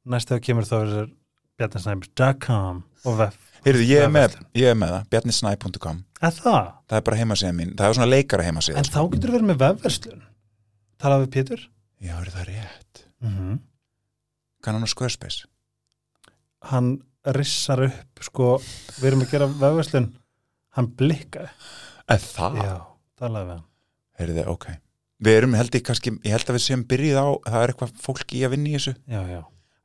næst 0.04 0.30
þegar 0.30 0.44
kemur 0.46 0.68
þá 0.68 0.76
er 0.76 1.10
bjarnisnæbjörns.com 1.58 2.80
og 3.08 3.18
vef 3.18 3.38
Heyrðu, 3.64 3.84
ég 3.88 4.02
er 4.04 4.10
með, 4.12 4.34
ég 4.60 4.68
er 4.68 4.74
með 4.76 4.90
það, 4.92 5.04
bjarnisnæ.com 5.14 6.00
það? 6.20 6.40
það 6.44 6.96
er 6.98 7.04
bara 7.06 7.16
heimasíða 7.20 7.52
mín, 7.56 7.70
það 7.78 7.86
er 7.86 7.96
svona 7.96 8.08
leikara 8.10 8.44
heimasíða 8.44 8.82
En 8.82 8.90
þá 8.90 8.98
getur 9.14 9.32
verið 9.32 9.48
með 9.48 9.62
vefverslun. 9.62 10.20
Talað 11.00 11.24
við 11.24 11.30
Pétur. 11.36 11.62
Já, 12.04 12.12
er 12.18 12.30
það 12.34 12.44
rétt? 12.50 13.02
Mm 13.24 13.32
-hmm. 13.38 13.58
Kann 14.64 14.76
hann 14.76 14.84
á 14.84 14.92
Squarespace? 14.92 15.48
Hann 16.68 16.90
rissar 17.24 17.84
upp 17.88 18.20
sko, 18.20 18.60
við 19.00 19.08
erum 19.10 19.24
að 19.24 19.30
gera 19.32 19.46
vefverslun. 19.48 20.12
Hann 20.76 20.92
blikkaði. 21.00 21.48
Eða 22.08 22.20
það? 22.20 22.60
Já, 22.60 22.76
talaði 23.16 23.46
við 23.46 23.54
hann. 23.54 23.66
Heyrðu, 24.18 24.46
ok. 24.46 24.66
Við 25.24 25.36
erum, 25.38 25.54
held 25.54 25.74
ég 25.74 25.82
kannski, 25.82 26.18
ég 26.20 26.32
held 26.36 26.48
að 26.48 26.56
við 26.58 26.66
séum 26.68 26.84
byrjuð 26.84 27.16
á 27.16 27.28
það 27.48 27.62
er 27.62 27.68
eitthvað 27.72 27.96
fólki 27.96 28.42
í 28.42 28.44
að 28.44 28.50
vinna 28.50 28.68
í 28.68 28.76
þessu. 28.76 28.94
Já, 29.08 29.22
já. 29.24 29.42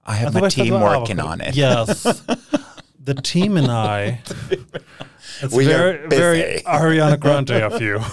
I 0.09 0.15
have 0.19 0.27
En 0.27 0.33
þú 0.33 0.41
my 0.41 0.49
team 0.49 0.81
working 0.81 1.21
on 1.21 1.41
it. 1.41 1.55
Yes 1.55 2.03
The 3.05 3.15
team 3.23 3.57
and 3.57 3.71
I 3.71 4.19
It's 5.41 5.53
We 5.55 5.71
are 5.73 6.07
very, 6.09 6.41
very. 6.41 6.61
Ariana 6.65 7.17
Grande 7.19 7.61
of 7.65 7.79
you. 7.81 7.99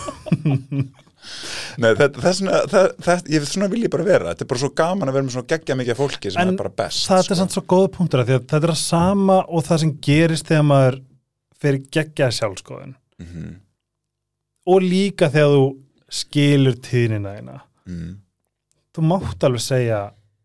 Nei, 1.83 1.91
það, 1.99 2.15
það, 2.23 2.27
er 2.31 2.35
svona, 2.39 2.59
það, 2.71 2.85
það, 3.03 3.23
ég 3.35 3.47
svona 3.51 3.67
vil 3.73 3.81
ég 3.83 3.91
bara 3.93 4.05
vera. 4.07 4.31
Þetta 4.33 4.45
er 4.47 4.51
bara 4.53 4.61
svo 4.63 4.69
gaman 4.79 5.11
að 5.11 5.17
vera 5.17 5.27
með 5.27 5.35
svona 5.35 5.51
geggja 5.51 5.77
mikið 5.81 5.95
af 5.95 5.99
fólki 6.01 6.31
sem 6.33 6.43
En 6.43 6.53
er 6.53 6.59
bara 6.61 6.73
best 6.79 7.09
Það 7.11 7.23
sko. 7.27 7.35
er 7.35 7.41
samt 7.41 7.57
svo 7.57 7.63
góða 7.73 7.91
punktur 7.97 8.23
að 8.23 8.29
því 8.31 8.37
að 8.37 8.45
þetta 8.45 8.61
er 8.69 8.73
að 8.73 8.79
sama 8.83 9.39
og 9.49 9.65
það 9.67 9.83
sem 9.83 9.93
gerist 10.07 10.51
þegar 10.53 10.67
maður 10.71 10.99
fer 11.65 11.79
geggja 11.99 12.29
sjálfskoðun 12.39 12.95
Mhm, 13.17 13.53
og 14.69 14.83
líka 14.85 15.31
þegar 15.33 15.55
þú 15.57 15.67
skilur 16.21 16.75
tíðnina 16.85 17.31
þína. 17.39 17.55
Mm, 17.89 18.11
þú 18.95 19.05
mátt 19.09 19.47
alveg 19.49 19.63
segja 19.65 20.01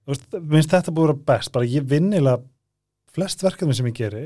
þú 0.05 0.13
veist, 0.15 0.37
minnst 0.55 0.71
þetta 0.71 0.93
búið 0.95 1.09
að 1.09 1.11
vera 1.13 1.25
best. 1.33 1.51
Bara 1.55 1.67
ég 1.67 1.83
vinnilega 1.91 2.39
flest 3.15 3.43
verkefni 3.43 3.75
sem 3.77 3.87
ég 3.91 3.97
geri 3.97 4.25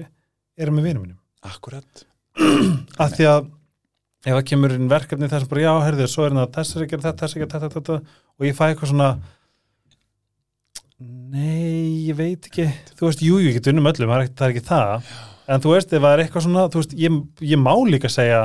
eru 0.58 0.74
með 0.76 0.90
vinum 0.90 1.06
mínum. 1.06 1.20
Akkurat. 1.46 2.06
Af 3.04 3.16
því 3.16 3.30
að 3.30 3.48
ef 4.26 4.34
það 4.34 4.46
kemur 4.50 4.74
inn 4.76 4.90
verkefni 4.90 5.30
þar 5.30 5.44
sem 5.44 5.52
bara 5.52 5.66
já, 5.66 5.72
herðu, 5.86 6.10
svo 6.10 6.26
er 6.26 6.36
það 6.36 6.52
þessar 6.58 6.86
ekki 6.86 6.98
þetta, 6.98 7.16
þessar 7.22 7.42
ekki 7.42 7.54
þetta, 7.54 7.72
þetta 7.76 7.98
og 8.36 8.48
ég 8.48 8.58
fæ 8.58 8.64
eitthvað 8.68 8.92
svona 8.92 9.10
nei, 11.36 12.08
ég 12.08 12.18
veit 12.18 12.50
ekki. 12.50 12.68
Þú 12.96 13.10
veist, 13.10 13.24
jú, 13.26 13.40
jú, 13.44 13.50
ég 13.52 13.58
get 13.60 13.70
unnum 13.72 13.90
öllum, 13.92 14.12
það 14.12 14.22
er 14.22 14.26
ekki 14.26 14.38
það, 14.40 14.48
er 14.48 14.56
ekki 14.56 14.68
það. 14.70 15.10
en 15.46 15.66
þú 15.66 15.74
veist, 15.76 15.94
ef 15.94 16.06
það 16.06 16.16
er 16.16 16.24
eitthvað 16.24 16.46
svona 16.48 16.68
veist, 16.76 16.96
ég, 17.06 17.20
ég 17.52 17.62
má 17.62 17.72
líka 17.92 18.12
segja 18.12 18.42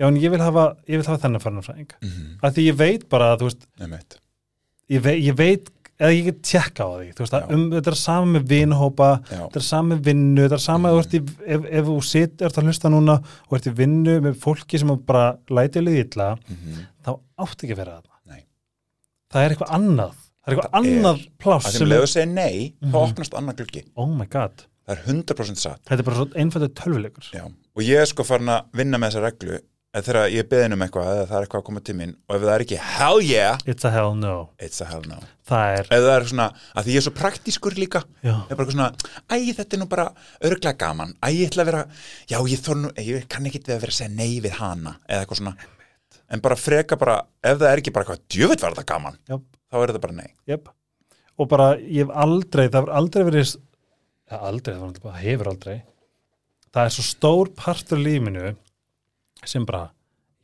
já, 0.00 0.06
en 0.08 0.20
ég 0.20 0.32
vil 0.32 0.42
hafa, 0.44 0.66
ég 0.86 1.00
vil 1.00 1.08
hafa 1.08 1.22
þennan 1.24 1.44
farnafræðing 1.44 1.92
mm 1.98 2.08
-hmm. 2.08 2.32
af 2.42 2.54
því 2.54 2.66
ég 2.68 2.78
veit 2.78 3.08
bara, 3.08 3.36
þú 3.36 3.50
veist, 3.50 3.66
ég 3.80 5.02
veit, 5.02 5.24
ég 5.24 5.36
veit 5.36 5.70
eða 6.00 6.10
ég 6.16 6.24
get 6.30 6.38
tjekka 6.42 6.86
á 6.86 6.90
því, 6.96 7.08
veist, 7.20 7.34
um, 7.52 7.66
þetta 7.70 7.92
er 7.92 7.98
sama 8.00 8.38
með 8.38 8.46
vinhópa, 8.54 9.10
Já, 9.30 9.36
þetta 9.46 9.60
er 9.60 9.66
sama 9.68 9.94
með 9.94 10.02
vinnu, 10.08 10.42
þetta 10.46 10.58
er 10.58 10.64
sama, 10.64 10.88
Mhm. 10.88 10.94
þú 10.94 11.00
veist, 11.00 11.14
í- 11.18 11.52
ef, 11.54 11.64
ef 11.80 11.84
þú 11.90 11.96
sitt, 12.04 12.42
ert 12.42 12.54
að 12.58 12.64
hlusta 12.70 12.90
núna 12.90 13.18
og 13.50 13.52
ert 13.58 13.66
í 13.70 13.74
vinnu 13.76 14.20
með 14.24 14.34
fólki 14.40 14.78
sem 14.80 14.88
bara 15.04 15.36
læti 15.50 15.80
liði 15.84 16.06
illa, 16.08 16.36
mm 16.48 16.86
þá 17.04 17.18
átt 17.38 17.62
ekki 17.64 17.72
að 17.72 17.76
vera 17.84 18.00
það. 18.00 18.06
Það 19.30 19.44
er 19.46 19.52
eitthvað 19.54 19.70
annað, 19.76 20.14
það 20.42 20.48
er 20.50 20.54
eitthvað 20.56 20.70
Það 20.70 20.86
er. 20.86 20.90
annað 20.98 21.20
pláss 21.38 21.66
að 21.68 21.76
sem 21.78 21.92
er, 21.92 22.00
að 22.02 22.08
segja 22.10 22.28
nei 22.34 22.74
þá 22.82 22.86
Mhm. 22.90 23.10
opnast 23.12 23.34
annar 23.38 23.54
gluggi 23.54 23.82
oh 23.96 24.06
my 24.06 24.24
god, 24.26 24.64
það 24.88 24.96
er 24.96 25.02
100% 25.06 25.56
satt 25.62 25.84
þetta 25.84 25.98
er 26.00 26.02
bara 26.02 26.16
svo 26.16 26.26
einfaldur 26.34 26.72
tölvuleikur. 26.74 27.52
Og 27.76 27.82
ég 27.86 28.00
er 28.00 28.06
sko 28.06 28.24
farin 28.24 28.48
að 28.48 28.64
vinna 28.74 28.98
með 28.98 29.12
þessa 29.12 29.22
reglu 29.30 29.60
að 29.90 30.06
þegar 30.06 30.28
ég 30.30 30.46
beðin 30.50 30.74
um 30.76 30.82
eitthvað 30.84 31.08
eða 31.10 31.22
það 31.26 31.36
er 31.36 31.44
eitthvað 31.44 31.60
að 31.60 31.66
koma 31.66 31.80
til 31.86 31.94
mín 31.98 32.12
og 32.28 32.34
ef 32.36 32.42
það 32.44 32.52
er 32.52 32.64
ekki 32.64 32.76
hell 32.86 33.22
yeah! 33.26 33.62
It's 33.66 33.86
a 33.86 33.90
hell 33.90 34.12
no. 34.14 34.34
it's 34.62 34.82
a 34.84 34.86
hell 34.86 35.02
no. 35.10 35.18
Það 35.50 35.78
er, 35.80 35.88
ef 35.90 36.04
það 36.04 36.14
er 36.14 36.26
svona, 36.30 36.46
að 36.70 36.86
því 36.86 36.94
ég 36.94 37.00
er 37.00 37.06
svo 37.06 37.12
praktískur 37.16 37.78
líka. 37.78 38.02
Það 38.22 38.52
er 38.54 38.60
bara 38.60 38.74
svona, 38.76 38.86
æ, 39.26 39.34
þetta 39.56 39.76
er 39.76 39.82
nú 39.82 39.88
bara 39.90 40.06
örglega 40.46 40.78
gaman, 40.78 41.16
æ, 41.18 41.26
ég 41.34 41.50
ætla 41.50 41.64
að 41.64 41.70
vera 41.72 41.82
já, 42.30 42.38
ég, 42.38 42.62
þor, 42.62 42.80
nú, 42.84 42.92
ég 43.02 43.26
kann 43.34 43.50
ekki 43.50 43.62
við 43.64 43.74
að 43.74 43.82
vera 43.82 43.96
að 43.96 43.98
segja 43.98 44.14
nei 44.14 44.38
við 44.44 44.56
hana, 44.60 44.94
eða 45.08 45.24
eitthvað 45.24 45.42
svona. 45.42 45.68
En 46.30 46.44
bara 46.46 46.60
freka 46.60 47.00
bara, 47.00 47.18
ef 47.42 47.58
það 47.58 47.72
er 47.72 47.82
ekki 47.82 47.96
bara 47.96 48.06
eitthvað 48.06 48.24
djöfitt 48.30 48.62
var 48.62 48.78
þetta 48.78 48.92
gaman, 48.92 49.18
já, 49.26 49.40
þá 49.42 49.80
er 49.80 49.90
þetta 49.90 50.04
bara 50.06 50.18
nei. 50.20 50.30
Jöp. 50.54 50.70
Og 51.34 51.50
bara, 51.50 51.70
ég 51.82 52.06
hef 52.06 52.14
aldrei, 52.28 52.68
það 52.68 52.78
hefur 52.78 52.96
aldrei 53.02 53.26
verið, 53.32 53.58
ja, 54.30 54.38
aldrei, 54.38 54.76
það 54.78 55.02
það 55.02 55.22
hefur 55.26 55.54
aldrei. 55.56 55.78
Það 56.70 56.86
er 56.86 56.94
svo 56.94 57.02
stór 57.10 57.50
partur 57.58 57.98
lífinu 57.98 58.52
sem 59.48 59.66
bara, 59.68 59.90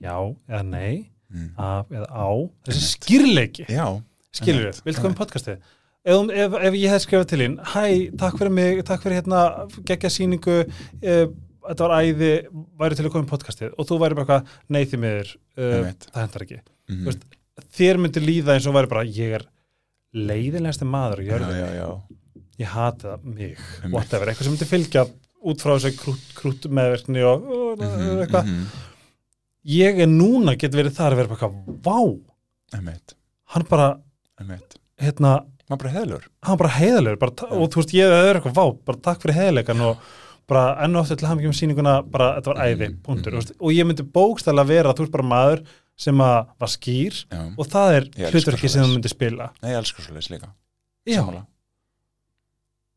já 0.02 0.16
eða 0.48 0.62
nei, 0.66 1.06
mm. 1.32 1.48
af 1.60 1.90
eða 1.92 2.10
á, 2.10 2.28
þessi 2.68 2.82
Einmitt. 2.82 2.92
skýrleiki. 2.92 3.66
Einmitt, 3.70 4.44
við, 4.46 4.84
viltu 4.86 5.02
koma 5.04 5.16
í 5.16 5.20
podcastið? 5.22 5.72
Ef, 6.06 6.30
ef, 6.30 6.60
ef 6.68 6.76
ég 6.78 6.92
hef 6.92 7.02
skrifað 7.02 7.30
til 7.32 7.40
hinn 7.42 7.56
hæ, 7.72 7.82
takk 8.20 8.36
fyrir 8.38 8.52
mig, 8.54 8.84
takk 8.86 9.02
fyrir 9.02 9.18
hérna 9.18 9.40
geggja 9.88 10.12
sýningu 10.14 10.60
eh, 10.62 11.24
þetta 11.66 11.88
var 11.88 12.04
æði, 12.04 12.30
væri 12.78 12.98
til 12.98 13.06
að 13.06 13.12
koma 13.14 13.26
í 13.26 13.30
podcastið? 13.30 13.74
Og 13.74 13.88
þú 13.88 13.98
væri 14.02 14.18
bara 14.18 14.26
eitthvað, 14.26 14.54
nei 14.72 14.82
því 14.86 15.00
miður 15.02 15.32
uh, 15.34 15.90
það 16.06 16.22
hendar 16.22 16.46
ekki. 16.46 16.60
Mm. 16.86 17.00
Þú 17.00 17.10
veist, 17.10 17.26
þér 17.78 18.02
myndi 18.02 18.22
líða 18.22 18.56
eins 18.56 18.68
og 18.70 18.76
væri 18.76 18.92
bara 18.92 19.04
ég 19.18 19.36
er 19.40 19.46
leiðilegasti 20.16 20.88
maður 20.88 21.24
já, 21.26 21.88
ég 22.62 22.72
hata 22.72 23.16
mig. 23.24 23.56
Whatever, 23.90 24.30
eitthvað 24.30 24.48
sem 24.48 24.56
myndi 24.56 24.70
fylgja 24.70 25.06
út 25.46 25.62
frá 25.62 25.76
þessu 25.76 25.92
krút, 26.00 26.24
krút 26.38 26.66
meðverkni 26.68 27.22
og 27.26 27.46
uh, 27.46 27.76
Mhm, 27.76 28.20
eitthvað. 28.24 28.46
mhm. 28.50 28.66
ég 29.76 30.00
er 30.04 30.10
núna 30.10 30.56
get 30.58 30.72
verið 30.74 30.94
þar 30.98 31.12
að 31.14 31.20
vera 31.22 31.28
bara 31.28 31.38
eitthvað, 31.38 31.80
vá. 31.86 31.98
Hann 33.54 33.64
bara, 33.70 33.88
hérna 35.00 35.32
maður 35.68 35.80
bara 35.80 35.92
heðlur 35.94 36.24
hann 37.12 37.18
bara 37.18 37.34
ta- 37.38 37.48
og 37.50 37.70
þú 37.70 37.80
veist, 37.82 37.94
ég 37.94 38.06
er 38.10 38.38
eitthvað, 38.40 38.54
vá, 38.58 38.64
bara 38.86 38.98
takk 39.02 39.22
fyrir 39.22 39.38
heiðalegan 39.40 39.80
og 39.86 39.96
bara 40.46 40.76
enn 40.84 40.94
og 40.96 41.02
aftur 41.04 41.18
til 41.18 41.26
hann 41.28 41.38
ekki 41.40 41.50
með 41.50 41.58
sýninguna 41.60 41.94
bara, 42.10 42.28
þetta 42.40 42.52
var 42.52 42.60
æði, 42.66 42.88
Mhm, 42.90 43.00
punktur. 43.02 43.32
mm 43.32 43.56
og 43.60 43.70
ég 43.74 43.86
myndi 43.86 44.04
bókstæla 44.06 44.66
vera, 44.66 44.92
þú 44.94 45.02
veist 45.06 45.12
bara 45.12 45.24
maður 45.26 45.64
sem 45.96 46.14
að 46.18 46.46
var 46.60 46.68
skýr 46.68 47.24
já. 47.30 47.54
og 47.58 47.66
það 47.66 47.96
er 47.96 48.02
hlutverki 48.30 48.68
sem 48.68 48.84
þú 48.84 48.94
myndir 48.94 49.08
spila. 49.10 49.50
Nei, 49.62 49.70
ég 49.72 49.78
elskar 49.80 50.02
svo 50.04 50.14
leis 50.14 50.28
líka. 50.30 50.48
Já, 51.06 51.22
Sammála. 51.22 51.46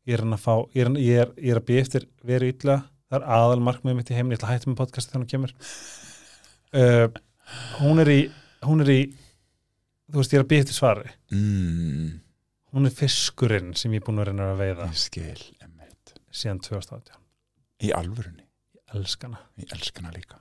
Ég 0.08 0.16
er 0.16 0.24
að 0.24 0.42
fá 0.42 0.54
ég 0.74 0.84
er, 0.84 0.92
ég 1.00 1.22
er, 1.24 1.32
ég 1.36 1.54
er 1.54 1.60
að 1.60 1.66
býja 1.68 1.84
eftir 1.86 2.06
verið 2.26 2.54
illa. 2.54 2.76
Það 3.10 3.18
er 3.18 3.26
aðal 3.36 3.62
markmið 3.66 3.96
mitt 3.98 4.12
í 4.12 4.16
heimni, 4.16 4.34
ég 4.34 4.40
ætla 4.40 4.50
að 4.50 4.54
hætta 4.54 4.70
með 4.70 4.80
podcasti 4.80 5.12
þegar 5.12 5.22
hún 5.22 5.30
kemur. 5.32 5.54
Uh, 6.70 7.06
hún 7.80 8.02
er 8.04 8.12
í 8.12 8.18
hún 8.66 8.84
er 8.84 8.92
í 8.94 9.00
þú 10.10 10.20
veist, 10.20 10.34
ég 10.34 10.38
er 10.38 10.44
að 10.44 10.50
býja 10.52 10.66
eftir 10.66 10.78
svari. 10.78 11.14
Mm, 11.34 12.12
hún 12.74 12.90
er 12.90 12.94
fiskurinn 12.94 13.72
sem 13.78 13.96
ég 13.96 14.02
er 14.02 14.06
búin 14.06 14.22
að 14.22 14.30
reyna 14.30 14.52
að 14.52 14.62
veiða 14.62 14.90
skil, 14.98 15.40
emmeit 15.64 16.14
síðan 16.30 16.62
2018, 16.68 17.18
Í 17.80 17.90
alvörunni, 17.96 18.44
ég 18.76 18.96
elskana 18.98 19.40
ég 19.58 19.74
elska 19.74 20.04
hana 20.04 20.14
líka. 20.14 20.38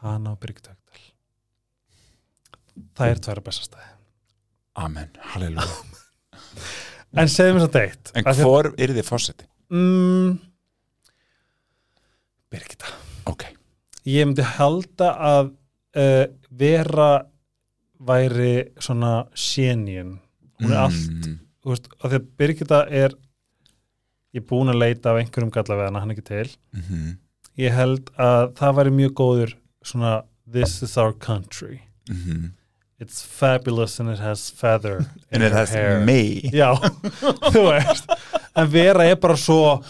Hana 0.00 0.32
og 0.32 0.40
Byrgdögdal 0.40 0.80
það 2.96 3.14
er 3.14 3.24
tværa 3.24 3.44
bestastæði 3.44 3.90
Amen, 4.80 5.10
halleluja 5.32 5.66
en 7.18 7.30
segjum 7.30 7.58
þess 7.58 7.68
að 7.68 7.76
deitt. 7.78 8.12
En 8.14 8.28
hvor 8.38 8.70
er 8.76 8.94
þið 8.96 9.06
fórseti? 9.08 9.46
mm, 9.70 10.38
Birgitta. 12.50 12.90
Ok, 13.30 13.44
ég 14.10 14.26
myndi 14.26 14.42
halda 14.56 15.10
að 15.30 15.50
uh, 15.98 16.24
vera 16.50 17.10
væri 18.00 18.54
svona 18.80 19.26
sénien 19.36 20.16
hún 20.60 20.72
er 20.74 20.80
allt, 20.86 21.26
mm, 21.26 21.36
þú 21.62 21.72
veist, 21.72 21.90
af 22.00 22.10
því 22.10 22.18
að 22.18 22.30
Birgitta 22.40 22.80
er 22.88 23.14
ég 24.34 24.42
er 24.42 24.46
búin 24.46 24.70
að 24.72 24.80
leita 24.80 25.12
af 25.12 25.20
einhverjum 25.20 25.52
galla 25.54 25.76
við 25.78 25.88
hana, 25.88 26.02
hann 26.02 26.14
ekki 26.14 26.26
til. 26.28 26.46
Mm, 26.76 27.12
ég 27.60 27.74
held 27.74 28.10
að 28.20 28.52
það 28.60 28.76
væri 28.78 28.94
mjög 28.98 29.14
góður 29.20 29.54
svona 29.86 30.12
this 30.50 30.80
is 30.82 30.96
our 31.00 31.12
country. 31.12 31.80
Mm, 32.10 32.50
it's 33.00 33.22
fabulous 33.24 33.98
and 34.00 34.10
it 34.12 34.18
has 34.20 34.50
feather 34.50 35.06
And 35.32 35.42
it 35.42 35.52
has 35.52 35.70
hair. 35.72 36.00
me. 36.04 36.40
Já, 36.52 36.74
þú 37.54 37.62
veist. 37.70 38.10
En 38.56 38.68
vera 38.72 39.04
er 39.08 39.16
bara 39.16 39.36
svo 39.40 39.82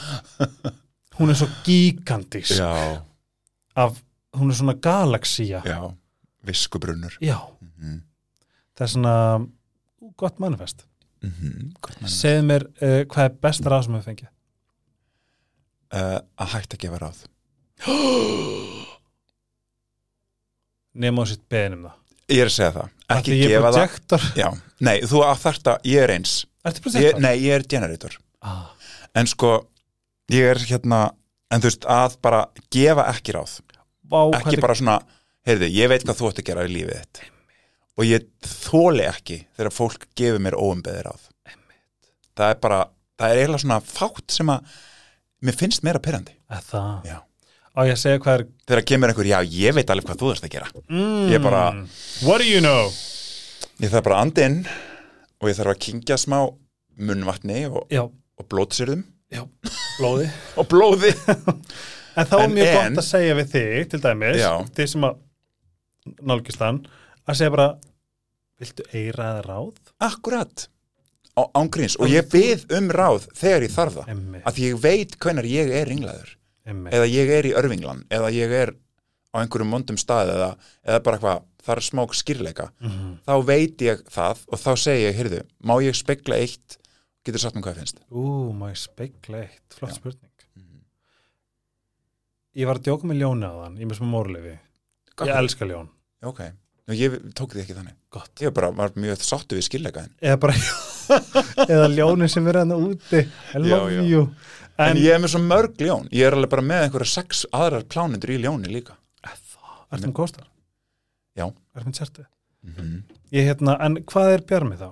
hún 1.18 1.30
er 1.32 1.36
svo 1.40 1.48
gigantísk 1.66 2.54
Já, 2.60 3.02
af, 3.76 3.98
hún 4.36 4.50
er 4.52 4.56
svona 4.60 4.74
galaxía. 4.78 5.62
Já, 5.64 5.80
viskubrunnur 6.46 7.12
já, 7.20 7.36
mm, 7.60 7.98
það 8.76 8.84
er 8.86 8.92
svona 8.94 9.14
ú, 10.00 10.12
gott 10.16 10.38
manifest. 10.40 10.86
Mm, 11.20 11.72
segðu 12.08 12.46
mér 12.48 12.64
uh, 12.80 13.02
hvað 13.10 13.26
er 13.26 13.34
besta 13.44 13.68
ráð 13.72 13.84
sem 13.88 13.96
við 13.98 14.06
fengið? 14.08 14.30
Uh, 15.90 16.20
Að 16.40 16.52
hætta 16.54 16.76
að 16.78 16.82
gefa 16.86 17.00
ráð. 17.02 17.18
Nema 21.00 21.22
á 21.22 21.24
sitt 21.30 21.44
beðinum 21.50 21.84
það 21.88 21.99
Ég 22.30 22.40
er 22.44 22.50
að 22.50 22.54
segja 22.54 22.72
það, 22.76 22.90
ekki 23.16 23.30
því 23.32 23.38
ég 23.40 23.44
er 23.44 23.54
gefa 23.56 23.70
það 23.70 23.78
projektor? 23.80 24.26
Já, 24.38 24.48
nei, 24.86 24.96
þú 25.10 25.22
að 25.26 25.40
þarft 25.44 25.70
að, 25.72 25.88
ég 25.90 26.04
er 26.06 26.12
eins. 26.14 26.34
Ertu 26.64 26.80
ég, 26.80 26.84
projektor? 26.86 27.22
Nei, 27.24 27.32
ég 27.42 27.54
er 27.56 27.64
generator. 27.74 28.18
Ah, 28.46 28.68
En 29.18 29.26
sko, 29.26 29.48
ég 30.30 30.50
er 30.52 30.60
hérna 30.70 31.00
En 31.50 31.58
þú 31.58 31.66
veist, 31.66 31.86
að 31.90 32.12
bara 32.22 32.44
gefa 32.70 33.08
ekki 33.10 33.32
ráð. 33.34 33.56
Vá, 34.06 34.20
hvað 34.30 34.36
Ekki 34.38 34.54
er- 34.54 34.60
bara 34.62 34.74
svona, 34.78 34.92
heyrðu, 35.48 35.66
ég 35.74 35.88
veit 35.90 36.04
hvað 36.06 36.18
þú 36.20 36.28
ætti 36.30 36.42
að 36.44 36.46
gera 36.46 36.66
í 36.68 36.70
lífið 36.70 37.00
þitt. 37.00 37.20
Og 37.98 38.04
ég 38.06 38.28
þóli 38.46 39.02
ekki 39.08 39.38
þegar 39.58 39.74
fólk 39.74 40.06
gefur 40.14 40.38
mér 40.46 40.54
óumbeðið 40.54 41.02
ráð. 41.08 41.24
Það 42.38 42.54
er 42.54 42.60
bara, 42.62 42.78
það 43.18 43.32
er 43.34 43.40
eiginlega 43.42 43.64
svona 43.64 43.80
fátt 43.82 44.30
sem 44.30 44.46
að 44.54 44.78
Mér 45.42 45.56
finnst 45.56 45.82
meira 45.82 45.98
pyrrandi 45.98 46.34
Er 46.52 46.62
það? 46.70 47.04
Já. 47.08 47.18
Á 47.76 47.80
ég 47.86 47.94
að 47.94 48.00
segja 48.02 48.20
hvað 48.22 48.34
er 48.40 48.44
Þegar 48.70 48.84
kemur 48.90 49.12
einhver, 49.12 49.28
já, 49.30 49.38
ég 49.46 49.74
veit 49.76 49.90
alveg 49.92 50.08
hvað 50.10 50.20
þú 50.22 50.30
þarfst 50.30 50.46
að 50.48 50.52
gera. 50.54 50.68
Mm, 50.88 51.28
Ég 51.30 51.42
bara- 51.42 51.86
what 52.26 52.42
do 52.42 52.46
you 52.48 52.60
know? 52.60 52.90
Ég 53.80 53.90
þarf 53.92 54.04
bara 54.06 54.16
að 54.18 54.24
anda 54.26 54.46
inn 54.50 54.58
Og 55.40 55.48
ég 55.48 55.56
þarf 55.56 55.72
að 55.74 55.80
kingja 55.86 56.18
smá 56.20 56.38
munnvatni 57.00 57.62
og, 57.70 57.86
og 57.96 58.48
blótsyrðum 58.50 59.04
já, 59.30 59.44
blóði. 60.00 60.26
Og 60.60 60.66
blóði. 60.68 61.12
En 62.18 62.26
þá 62.26 62.34
er 62.42 62.50
mjög 62.50 62.72
gott 62.74 62.98
að 63.00 63.06
segja 63.06 63.36
við 63.38 63.52
þig, 63.54 63.84
til 63.92 64.00
dæmis, 64.02 64.40
Já. 64.42 64.50
þið 64.76 64.88
sem 64.90 65.06
að 65.06 65.20
nálgist 66.26 66.64
hann, 66.64 66.80
að 67.30 67.38
segja 67.38 67.52
bara, 67.54 67.68
viltu 68.60 68.84
eira 68.90 69.28
eða 69.36 69.44
ráð? 69.46 69.78
Akkurat. 70.02 70.66
Ángríns 71.56 71.94
og 72.02 72.10
ég 72.10 72.26
bið 72.28 72.66
um 72.76 72.90
ráð 72.92 73.30
þegar 73.38 73.64
ég 73.64 73.72
þarf 73.72 73.94
það. 74.00 74.10
Emmi, 74.12 74.40
að 74.50 74.58
ég 74.60 74.80
veit 74.82 75.14
hvenar 75.22 75.46
ég 75.48 75.70
er 75.78 75.88
ringlaður 75.88 76.34
emmi. 76.66 76.90
eða 76.90 77.06
ég 77.10 77.28
er 77.38 77.44
í 77.44 77.54
örvinglan 77.56 78.04
eða 78.10 78.30
ég 78.34 78.50
er 78.50 78.74
á 79.34 79.36
einhverjum 79.40 79.70
mondum 79.70 79.96
stað 79.96 80.32
eða, 80.34 80.50
eða 80.84 81.02
bara 81.06 81.16
eitthvað, 81.18 81.42
það 81.62 81.76
er 81.76 81.86
smá 81.86 82.02
skýrleika 82.20 82.70
Mhm. 82.80 83.18
þá 83.26 83.34
veit 83.46 83.78
ég 83.86 84.02
það 84.10 84.38
og 84.48 84.58
þá 84.58 84.70
segi 84.76 85.04
ég, 85.06 85.14
heyrðu, 85.16 85.42
má 85.62 85.74
ég 85.82 85.94
spekla 85.94 86.36
eitt 86.36 86.78
getur 87.24 87.38
sagt 87.40 87.54
mér 87.54 87.62
hvað 87.68 87.78
finnst 87.82 88.00
Ú, 88.10 88.52
má 88.52 88.70
ég 88.72 88.76
speikla 88.80 89.42
eitt, 89.44 89.74
flott 89.76 89.92
Já. 89.92 89.96
spurning. 89.96 90.30
Mhm. 90.56 90.80
Ég 92.56 92.66
var 92.66 92.76
að 92.80 92.82
djóka 92.88 93.06
með 93.06 93.20
þann, 93.62 93.76
ég 93.78 93.82
er 93.86 93.90
með 93.92 94.00
smá 94.00 94.08
mórlefi. 94.10 94.56
Ég 95.20 95.36
elska 95.36 95.64
ljón. 95.68 95.88
ok, 96.22 96.40
Nú, 96.88 96.94
ég 96.96 97.12
tók 97.38 97.52
því 97.54 97.60
ekki 97.62 97.74
þannig 97.76 97.94
Gott. 98.10 98.34
ég 98.40 98.52
bara 98.52 98.70
var 98.72 98.90
mjög 98.96 99.20
sáttu 99.22 99.54
við 99.54 99.68
skýrleikaðin 99.68 100.10
Eða 100.20 100.40
bara, 100.40 100.54
eða 101.70 101.86
ljóni 101.94 102.28
sem 102.28 102.46
er 102.48 102.58
hann 102.64 102.72
úti. 102.74 103.20
I 103.54 103.58
Já, 103.58 103.76
love 103.76 103.92
já. 103.92 104.02
you. 104.08 104.34
En, 104.80 104.94
En, 104.94 105.00
ég 105.00 105.12
er 105.14 105.20
með 105.22 105.34
svo 105.34 105.40
mörg 105.44 105.76
ljón 105.84 106.08
ég 106.14 106.24
er 106.28 106.36
alveg 106.36 106.50
bara 106.54 106.64
með 106.64 106.86
einhverja 106.86 107.12
sex 107.12 107.44
aðrar 107.56 107.84
plánundur 107.92 108.32
í 108.32 108.38
ljóni 108.42 108.70
líka 108.72 108.96
Ertu 109.90 110.06
með 110.06 110.14
kostar? 110.20 110.44
Já. 111.34 111.48
Ertu 111.74 111.88
með 111.90 111.96
tjertið? 112.00 112.28
mm 112.66 112.98
Ég 113.34 113.46
hérna, 113.46 113.76
en 113.86 114.00
hvað 114.10 114.32
er 114.36 114.42
Bjarmi 114.50 114.76
þá? 114.80 114.88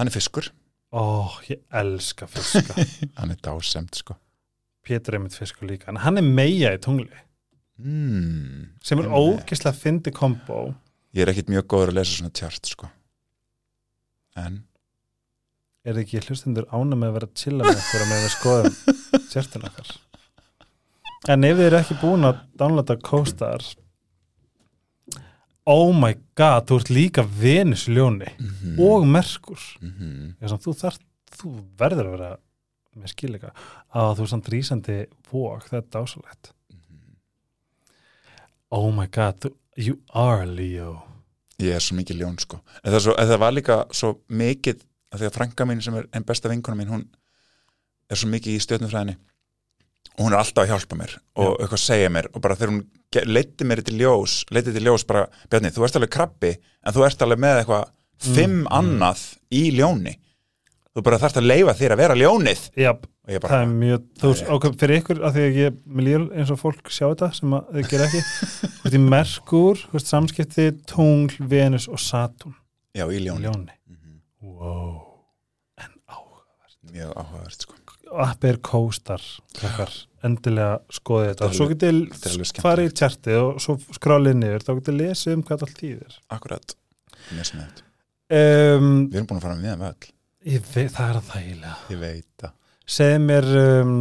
hann 0.00 0.08
er 0.08 0.14
fiskur 0.14 0.50
Ó, 0.90 1.02
ég 1.46 1.60
elska 1.80 2.26
fiska. 2.26 2.74
hann 3.20 3.30
er 3.34 3.40
dásemt 3.44 3.94
sko 4.00 4.16
Pétur 4.86 5.14
er 5.18 5.20
mitt 5.22 5.34
fiskur 5.36 5.68
líka. 5.68 5.90
En 5.92 5.98
hann 6.02 6.16
er 6.18 6.24
meia 6.24 6.70
í 6.74 6.78
tungli. 6.82 7.12
mm. 7.78 8.78
sem 8.82 8.98
er 9.02 9.10
ógislega 9.12 9.76
fyndi 9.76 10.10
kombo 10.16 10.70
Ég 11.12 11.22
er 11.26 11.30
ekkit 11.34 11.50
mjög 11.52 11.66
góður 11.70 11.90
að 11.92 11.98
lesa 12.00 12.16
svona 12.16 12.30
tjart 12.38 12.68
sko. 12.70 12.88
En 14.38 14.60
er 15.84 15.96
þið 15.96 16.02
ekki 16.04 16.22
hlustendur 16.28 16.68
ána 16.70 16.96
með 16.98 17.08
að 17.08 17.16
vera 17.16 17.28
að 17.30 17.42
chilla 17.42 17.66
með 17.66 17.80
okkur 17.80 18.04
að 18.04 18.10
með 18.10 18.24
við 18.24 18.32
skoðum 18.34 18.74
sértin 19.32 19.66
okkar? 19.68 19.92
En 21.28 21.44
ef 21.44 21.56
þið 21.56 21.66
eru 21.66 21.78
ekki 21.80 21.96
búin 22.00 22.28
að 22.28 22.42
downloada 22.60 22.96
CoStar 23.04 23.64
oh 25.70 25.90
my 25.96 26.14
god 26.38 26.68
þú 26.68 26.78
ert 26.80 26.92
líka 26.92 27.24
venusljóni 27.24 28.30
mm 28.36 28.78
og 28.80 29.06
merkur 29.06 29.60
-hmm. 29.80 30.34
Ég 30.40 30.48
samt, 30.48 30.64
þú, 30.64 30.74
þarf, 30.74 30.98
þú 31.36 31.50
verður 31.78 32.06
að 32.06 32.10
vera 32.16 32.30
með 32.96 33.12
skilika 33.12 33.52
að 33.94 34.16
þú 34.16 34.22
er 34.22 34.28
samt 34.28 34.48
rísandi 34.48 35.06
vók, 35.30 35.68
það 35.68 35.78
er 35.78 35.86
dásalegt 35.92 36.52
oh 38.70 38.90
my 38.94 39.06
god 39.06 39.40
þú, 39.40 39.54
you 39.76 39.98
are 40.14 40.46
Leo. 40.46 41.02
Ég 41.58 41.74
er 41.74 41.80
svo 41.80 41.96
mikið 41.96 42.16
ljón 42.16 42.38
sko. 42.38 42.60
en, 42.84 42.92
það 42.92 43.00
svo, 43.00 43.14
en 43.18 43.28
það 43.28 43.38
var 43.38 43.52
líka 43.52 43.84
svo 43.92 44.14
mikið 44.28 44.84
að 45.10 45.22
því 45.22 45.28
að 45.30 45.36
frænka 45.38 45.66
mín 45.68 45.82
sem 45.84 45.98
er 45.98 46.08
einn 46.14 46.26
besta 46.26 46.52
vinkona 46.52 46.78
mín 46.78 46.94
hún 46.94 47.04
er 48.10 48.18
svo 48.18 48.30
mikið 48.30 48.56
í 48.56 48.64
stjórnufræðinni 48.66 49.16
og 50.16 50.24
hún 50.24 50.34
er 50.34 50.40
alltaf 50.40 50.64
að 50.64 50.72
hjálpa 50.72 50.98
mér 50.98 51.16
og 51.40 51.54
eitthvað 51.60 51.84
segja 51.84 52.10
mér 52.12 52.30
og 52.32 52.42
bara 52.44 52.58
þegar 52.58 52.74
hún 52.74 53.30
leiddi 53.30 53.66
mér 53.66 53.82
til 53.86 53.98
ljós 54.00 54.40
leiddi 54.54 54.74
til 54.74 54.84
ljós 54.86 55.06
bara, 55.06 55.26
Bjarni, 55.50 55.72
þú 55.74 55.86
ert 55.86 55.98
alveg 55.98 56.12
krabbi 56.14 56.52
en 56.56 56.94
þú 56.96 57.06
ert 57.06 57.24
alveg 57.26 57.42
með 57.42 57.62
eitthvað 57.62 57.88
fimm 58.20 58.66
annað 58.70 59.22
í 59.54 59.70
ljóni. 59.74 60.16
Þú 60.90 61.04
bara 61.06 61.20
þarft 61.22 61.38
að 61.38 61.46
leifa 61.46 61.74
þér 61.78 61.94
að 61.94 62.00
vera 62.02 62.16
ljónið. 62.18 62.62
Jáp, 62.82 63.04
og 63.06 63.32
ég 63.32 63.44
það 63.44 63.60
er 63.60 63.68
mjög, 63.70 64.06
þú 64.20 64.30
Nei. 64.32 64.46
ok, 64.56 64.64
fyrir 64.80 65.00
ykkur 65.00 65.20
að 65.26 65.36
því 65.36 65.44
að 65.44 65.58
ég, 65.60 65.76
mér 65.86 66.06
líður 66.08 66.24
eins 66.34 66.50
og 66.50 66.60
fólk 66.60 66.90
sjá 66.90 67.04
þetta 67.06 67.28
sem 67.38 67.54
að 67.56 67.68
þau 67.76 67.92
gera 67.92 68.08
ekki. 68.08 68.22
Þú 68.50 68.82
veist, 68.84 68.96
í 68.98 69.02
Merkur, 69.04 69.84
samskipti 70.04 70.66
Tungl, 70.90 71.36
Venus 71.52 71.86
og 71.90 72.02
Saturn. 72.02 72.56
Já, 72.96 73.06
í 73.06 73.22
ljóni 73.22 73.46
ljóni. 73.46 73.76
Wow. 74.44 74.94
En 75.80 75.92
á, 76.10 76.16
mjög 76.90 77.12
áhugavert 77.16 77.66
sko. 77.66 77.78
app 78.10 78.44
er 78.44 78.58
kóstar 78.66 79.22
krakkar, 79.54 79.92
endilega 80.26 80.80
skoði 80.90 81.28
þetta. 81.30 81.44
Þetta 81.44 81.50
er 81.52 81.58
svo 81.58 81.68
getið 81.70 82.00
þetta 82.14 82.64
farið 82.64 82.88
í 82.88 82.94
tjartið 83.00 83.42
og 83.42 83.60
svo 83.62 83.76
skrálið 83.96 84.40
niður, 84.40 84.64
þá 84.66 84.72
getið 84.80 84.98
lesið 85.00 85.36
um 85.36 85.44
hvað 85.46 85.66
allt 85.66 85.82
þýðir. 85.84 86.16
Akkurat. 86.36 86.74
Mjög 87.30 87.50
sniðut. 87.52 87.84
um, 88.40 88.88
við 89.10 89.20
erum 89.20 89.30
búin 89.30 89.38
að 89.38 89.46
fara 89.46 89.60
með 89.60 89.94
við 90.40 90.64
veit, 90.72 90.90
það 90.94 91.06
er 91.06 91.20
að 91.20 91.30
þægilega. 91.30 91.76
Ég 91.92 92.00
veit 92.00 92.26
það. 92.40 92.56
Segð 92.90 93.22
mér 93.26 93.48
um, 93.60 93.94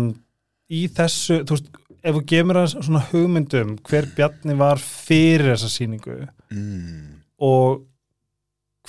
í 0.70 0.82
þessu, 0.96 1.40
þú 1.44 1.58
veist, 1.58 1.70
ef 2.00 2.20
gefur 2.32 2.50
mér 2.50 2.62
að 2.62 2.74
svona 2.78 3.04
hugmyndum 3.10 3.76
hver 3.86 4.08
Bjarni 4.16 4.56
var 4.60 4.82
fyrir 4.82 5.52
þessa 5.54 5.72
sýningu 5.74 6.16
mm. 6.54 7.10
og 7.46 7.84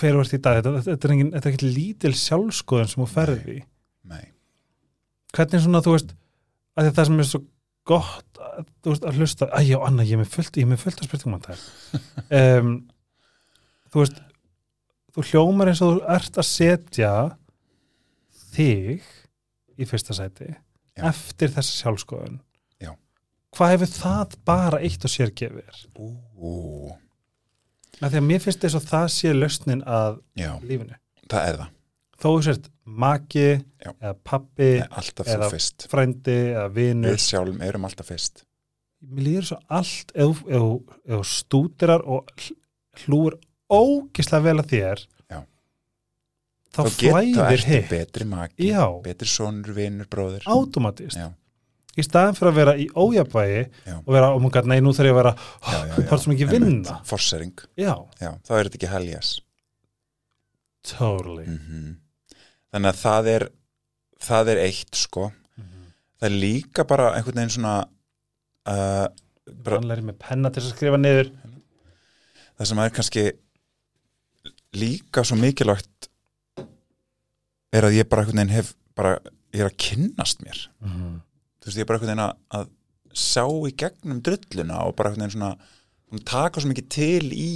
hver 0.01 0.17
þú 0.17 0.25
ert 0.25 0.35
í 0.37 0.41
dag 0.47 0.59
þetta, 0.61 0.73
þetta 0.89 1.09
er 1.09 1.15
engin, 1.15 1.33
þetta 1.37 1.51
er 1.51 1.55
ekki 1.57 1.71
lítil 1.77 2.13
sjálfskoðun 2.17 2.91
sem 2.93 3.03
þú 3.05 3.09
ferði 3.13 3.57
í 3.59 3.61
nei 4.11 4.25
hvernig 5.37 5.63
svona, 5.63 5.83
þú 5.85 5.95
veist, 5.95 6.15
að 6.81 6.89
það 6.97 7.09
sem 7.11 7.23
er 7.23 7.29
svo 7.31 7.41
gott 7.91 8.41
að, 8.41 8.65
þú 8.83 8.93
veist, 8.95 9.05
að 9.07 9.21
hlusta, 9.21 9.49
að 9.57 9.69
já, 9.71 9.77
Anna, 9.87 10.07
ég 10.07 10.17
er 10.17 10.23
með 10.23 10.33
fullt 10.35 10.59
ég 10.59 10.67
er 10.67 10.73
með 10.73 10.83
fullt 10.85 11.03
að 11.03 11.11
spurningum 11.11 11.37
að 11.39 11.47
það 11.51 12.41
um, 12.41 12.73
þú 13.91 14.03
veist 14.03 14.21
þú 15.11 15.27
hljómar 15.31 15.71
eins 15.73 15.83
og 15.85 15.97
þú 15.97 16.03
ert 16.17 16.41
að 16.41 16.49
setja 16.51 17.13
þig 18.55 19.07
í 19.81 19.89
fyrsta 19.89 20.17
sæti 20.17 20.51
Já. 20.51 21.05
eftir 21.11 21.53
þessa 21.55 21.77
sjálfskoðun 21.81 22.41
Já. 22.83 22.93
hvað 23.57 23.75
hefur 23.75 23.93
það 23.95 24.37
bara 24.51 24.83
eitt 24.87 25.07
og 25.07 25.13
sér 25.13 25.33
gefið 25.35 25.67
þér? 25.67 25.85
Af 28.01 28.13
því 28.13 28.17
að 28.21 28.27
mér 28.31 28.41
finnst 28.45 28.61
þess 28.65 28.79
að 28.79 28.87
það 28.91 29.07
sé 29.17 29.33
lausnin 29.37 29.83
að 29.85 30.21
já, 30.41 30.53
lífinu. 30.65 30.95
Það 31.29 31.49
er 31.51 31.59
það. 31.61 31.69
Þó 32.21 32.29
þú 32.31 32.43
sért 32.45 32.67
maki 32.85 33.45
Já. 33.81 33.91
eða 34.01 34.15
pappi, 34.25 34.71
Nei, 34.81 34.89
alltaf 34.91 35.27
þú 35.27 35.35
eða 35.35 35.51
fyrst. 35.55 35.87
frændi 35.89 36.35
eða 36.55 36.65
vinur. 36.77 37.11
Við 37.15 37.23
sjálfum 37.25 37.63
erum 37.65 37.85
alltaf 37.89 38.07
fyrst. 38.13 38.43
Mér 39.01 39.25
líður 39.25 39.47
svo 39.51 39.59
allt 39.71 40.13
ef 40.15 40.43
þú- 40.43 40.51
ef 40.51 40.61
þú- 40.61 40.99
ef 41.07 41.15
þú 41.15 41.23
stúdirar 41.31 42.03
og 42.05 42.27
hl- 42.37 42.57
hlúir 43.05 43.39
ógislega 43.71 44.43
vel 44.43 44.57
að 44.61 44.69
þér 44.75 45.05
Já. 45.31 45.41
þá 46.75 46.81
Þá 46.85 46.85
get- 46.85 46.99
þá 47.01 47.15
flæðir 47.15 47.53
ertu 47.55 47.71
hitt. 47.71 47.89
betri 47.91 48.25
maki, 48.29 48.69
Já. 48.69 48.85
betri 49.03 49.27
sonur, 49.29 49.73
vinur, 49.75 50.07
bróður 50.07 50.43
automatist 50.47 51.17
Já, 51.17 51.31
í 51.99 52.05
staðan 52.07 52.37
fyrir 52.39 52.53
að 52.53 52.59
vera 52.61 52.75
í 52.79 52.87
ójafvægi 52.95 53.63
Já. 53.89 53.95
og 53.99 54.11
vera, 54.15 54.29
oh 54.35 54.43
my 54.43 54.51
god, 54.55 54.69
nei, 54.71 54.79
nú 54.85 54.93
þarf 54.95 55.09
ég 55.11 55.15
að 55.15 55.21
vera 55.21 55.33
það 55.41 56.13
er 56.15 56.23
svo 56.23 56.33
mikið 56.35 56.53
vinna. 56.55 56.99
Forsering, 57.09 57.65
já, 57.81 57.95
já, 58.23 58.31
þá 58.47 58.53
er 58.59 58.69
þetta 58.69 58.79
ekki 58.81 58.93
heljas. 58.95 59.33
Totally. 60.91 61.47
Mm 61.51 61.97
Þannig 62.71 62.93
að 62.93 62.99
það 63.01 63.29
er 63.33 63.45
það 64.23 64.49
er 64.53 64.59
eitt 64.63 64.95
sko. 64.95 65.25
Mhm. 65.59 65.87
það 66.21 66.27
er 66.29 66.37
líka 66.45 66.85
bara 66.87 67.09
einhvern 67.17 67.41
veginn 67.41 67.55
svona 67.57 67.73
uh, 68.71 69.07
bara, 69.51 69.81
hann 69.81 69.89
læri 69.91 70.05
með 70.07 70.19
penna 70.23 70.53
til 70.55 70.63
að 70.63 70.69
skrifa 70.77 71.01
niður. 71.01 71.33
Það 72.55 72.71
sem 72.71 72.83
er 72.85 72.95
kannski 72.95 73.25
líka 74.79 75.25
svo 75.27 75.39
mikilvægt 75.41 76.11
er 77.75 77.87
að 77.89 77.97
ég 77.99 78.07
bara 78.11 78.23
einhvern 78.23 78.39
veginn 78.39 78.55
hef 78.55 78.71
bara, 78.95 79.17
ég 79.51 79.65
er 79.65 79.71
að 79.73 79.79
kynnast 79.83 80.45
mér 80.47 80.63
þú 81.61 81.69
veist, 81.69 81.77
ég 81.77 81.85
er 81.85 81.91
bara 81.91 82.01
einhvern 82.01 82.13
veginn 82.15 82.27
að, 82.59 82.73
sjá 83.11 83.45
í 83.67 83.73
gegnum 83.75 84.21
drulluna 84.23 84.83
og 84.87 84.97
bara 84.99 85.11
einhvern 85.11 85.27
veginn 85.27 85.37
svona 85.37 85.55
hún 86.11 86.27
taka 86.27 86.63
svo 86.63 86.71
mikið 86.71 86.91
til 86.95 87.33
í 87.35 87.55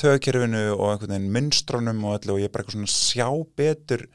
tögkerfinu 0.00 0.64
og 0.76 0.92
einhvern 0.92 1.14
veginn 1.16 1.32
munstrónum 1.34 2.04
og 2.06 2.20
öllu 2.20 2.36
og 2.36 2.42
ég 2.42 2.50
er 2.50 2.54
bara 2.54 2.64
eitthvað 2.64 2.78
svona 2.78 2.94
sjá 2.94 3.28
betur 3.58 4.06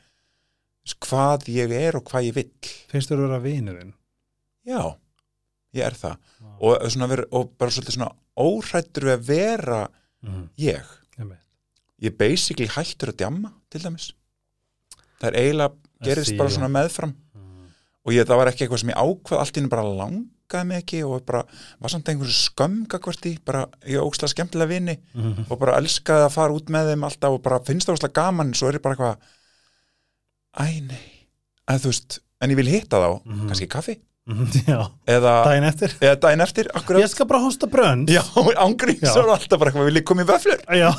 hvað 1.03 1.49
ég 1.51 1.73
er 1.75 1.97
og 1.99 2.05
hvað 2.07 2.29
ég 2.29 2.37
vill. 2.37 2.69
Finnst 2.91 3.11
þú 3.11 3.17
að 3.17 3.23
vera 3.25 3.41
vinurinn? 3.43 3.91
Já, 4.67 4.95
ég 5.75 5.83
er 5.83 5.97
það. 5.97 6.21
Og, 6.57 6.85
svona 6.93 7.09
ver, 7.11 7.23
og 7.35 7.51
bara 7.59 7.73
svolítið 7.73 7.97
svona 7.97 8.13
óhrættur 8.37 9.07
við 9.09 9.15
að 9.17 9.27
vera 9.27 9.81
mm. 10.23 10.45
ég. 10.63 10.93
Ég 11.97 12.11
er 12.11 12.17
basically 12.19 12.69
hættur 12.69 13.11
að 13.11 13.19
djamma 13.23 13.51
til 13.73 13.83
dæmis. 13.83 14.11
Það 15.17 15.29
er 15.31 15.39
eiginlega 15.41 16.07
gerist 16.07 16.37
bara 16.37 16.53
svona 16.53 16.69
meðfram. 16.71 17.15
Og 18.07 18.13
ég, 18.15 18.23
það 18.25 18.37
var 18.39 18.47
ekki 18.53 18.63
eitthvað 18.65 18.79
sem 18.83 18.89
ég 18.93 18.99
ákvað 19.03 19.39
allt 19.43 19.57
í 19.57 19.59
henni 19.59 19.69
bara 19.73 19.83
langaði 19.99 20.65
mig 20.69 20.77
ekki 20.83 21.01
og 21.03 21.25
bara 21.27 21.41
var 21.83 21.91
samt 21.91 22.07
einhversu 22.07 22.49
skömmgakvart 22.53 23.25
í 23.27 23.33
bara 23.45 23.65
ég 23.85 23.99
ókslega 23.99 24.31
skemmtilega 24.33 24.71
vini 24.71 24.97
Mhm. 25.13 25.45
og 25.51 25.59
bara 25.59 25.75
elskaði 25.81 26.25
að 26.29 26.31
fara 26.37 26.53
út 26.55 26.71
með 26.71 26.93
þeim 26.93 27.03
alltaf 27.03 27.35
og 27.35 27.41
bara 27.43 27.59
finnst 27.67 27.87
það 27.89 27.97
ókslega 27.97 28.13
gaman 28.21 28.53
svo 28.55 28.69
er 28.69 28.79
ég 28.79 28.81
bara 28.81 28.95
eitthvað 28.95 29.17
æ 30.57 30.81
nei, 30.87 31.03
en 31.67 31.79
þú 31.83 31.91
veist 31.91 32.19
en 32.41 32.49
ég 32.53 32.55
vil 32.55 32.67
hitta 32.71 32.97
þá, 33.01 33.21
Mhm. 33.25 33.47
kannski 33.49 33.65
í 33.67 33.73
kaffi 33.75 33.99
já, 34.67 34.79
eða, 35.07 35.33
daginn 35.47 35.67
eftir. 35.69 35.93
Eða 36.03 36.17
daginn 36.25 36.43
eftir 36.43 36.69
akkurat, 36.75 37.03
ég 37.03 37.11
skal 37.11 37.27
bara 37.29 37.39
hosta 37.45 37.69
brönd 37.71 38.11
já, 38.11 38.21
ángríns 38.65 39.05
Já. 39.05 39.13
og 39.21 39.31
alltaf 39.37 39.61
bara 39.61 39.71
eitthvað, 39.71 39.87
vil 39.87 40.01
ég 40.01 40.05
koma 40.07 40.25
í 40.25 40.27
vöflur 40.27 40.63
já. 40.75 40.89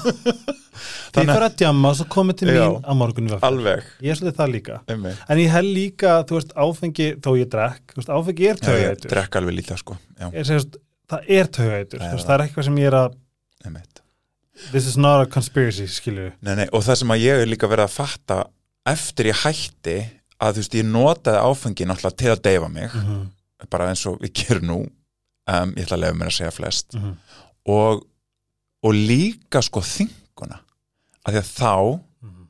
því 1.13 1.25
fyrir 1.25 1.47
að 1.49 1.59
djamma 1.61 1.93
og 1.93 1.99
svo 1.99 2.09
komið 2.15 2.41
til 2.41 2.51
mín 2.51 2.81
á 2.81 2.93
morgun 2.97 3.29
í 3.29 3.35
vöfflu 3.35 3.51
alveg, 3.51 3.87
ég 4.05 4.15
er 4.15 4.21
svolítið 4.21 4.41
það 4.41 4.53
líka. 4.57 4.81
Mig 5.05 5.23
en 5.29 5.43
ég 5.45 5.55
held 5.55 5.73
líka, 5.77 6.17
þú 6.29 6.41
veist, 6.41 6.57
áfengi 6.57 7.09
þó 7.25 7.31
ég 7.37 7.53
drekk, 7.53 7.85
þú 7.95 8.03
veist, 8.03 8.13
áfengi 8.17 8.49
er 8.49 8.55
ég 8.57 8.67
tögætur 8.67 9.15
drekka 9.15 9.43
alveg 9.43 9.59
líka 9.61 9.79
sko. 9.81 9.99
Er, 10.19 10.43
segist, 10.49 10.81
það 11.11 11.33
er 11.39 11.55
tögætur, 11.59 12.05
þú 12.05 12.13
veist, 12.17 12.29
það. 12.29 12.37
er 12.39 12.47
eitthvað 12.47 12.71
sem 12.71 12.81
ég 12.81 12.93
er 12.93 13.01
að 13.05 13.19
um 13.69 13.75
mitt 13.77 13.99
this 14.73 14.87
is 14.87 14.97
not 14.97 15.23
a 15.23 15.27
conspiracy, 15.31 15.87
skilju 15.87 16.33
Nei, 16.43 16.55
nei, 16.59 16.67
og 16.73 16.83
það 16.87 17.03
sem 17.03 17.13
að 17.15 17.25
ég 17.25 17.43
er 17.43 17.51
líka 17.51 17.71
verið 17.71 17.87
að 17.87 17.95
fatta 17.95 18.39
eftir 18.89 19.31
ég 19.31 19.43
hætti 19.45 19.99
að 20.39 20.55
þú 20.55 20.63
veist, 20.63 20.77
ég 20.79 20.87
notaði 20.87 21.43
áfengi 21.43 21.87
náttúrulega 21.89 22.21
til 22.23 22.31
að 22.33 22.43
deyfa 22.47 22.69
mig, 22.69 22.95
mm 22.95 23.05
-hmm. 23.07 23.69
bara 23.71 23.89
eins 23.89 24.07
og 24.07 24.21
við 24.21 24.33
gerum 24.33 24.67
nú. 24.67 24.79
Um, 25.49 25.73
ég 25.77 25.85
ætla 25.85 25.97
að 25.97 26.01
lefa 26.01 26.15
mér 26.15 26.27
að 26.27 26.37
segja 26.37 26.51
flest. 26.51 26.95
Mm 26.95 27.01
-hmm. 27.01 27.15
og, 27.65 28.07
og 28.83 28.93
líka 28.95 29.63
sko 29.63 29.81
þinguna 29.81 30.61
að 31.25 31.33
því 31.33 31.39
að 31.39 31.53
þá 31.61 32.01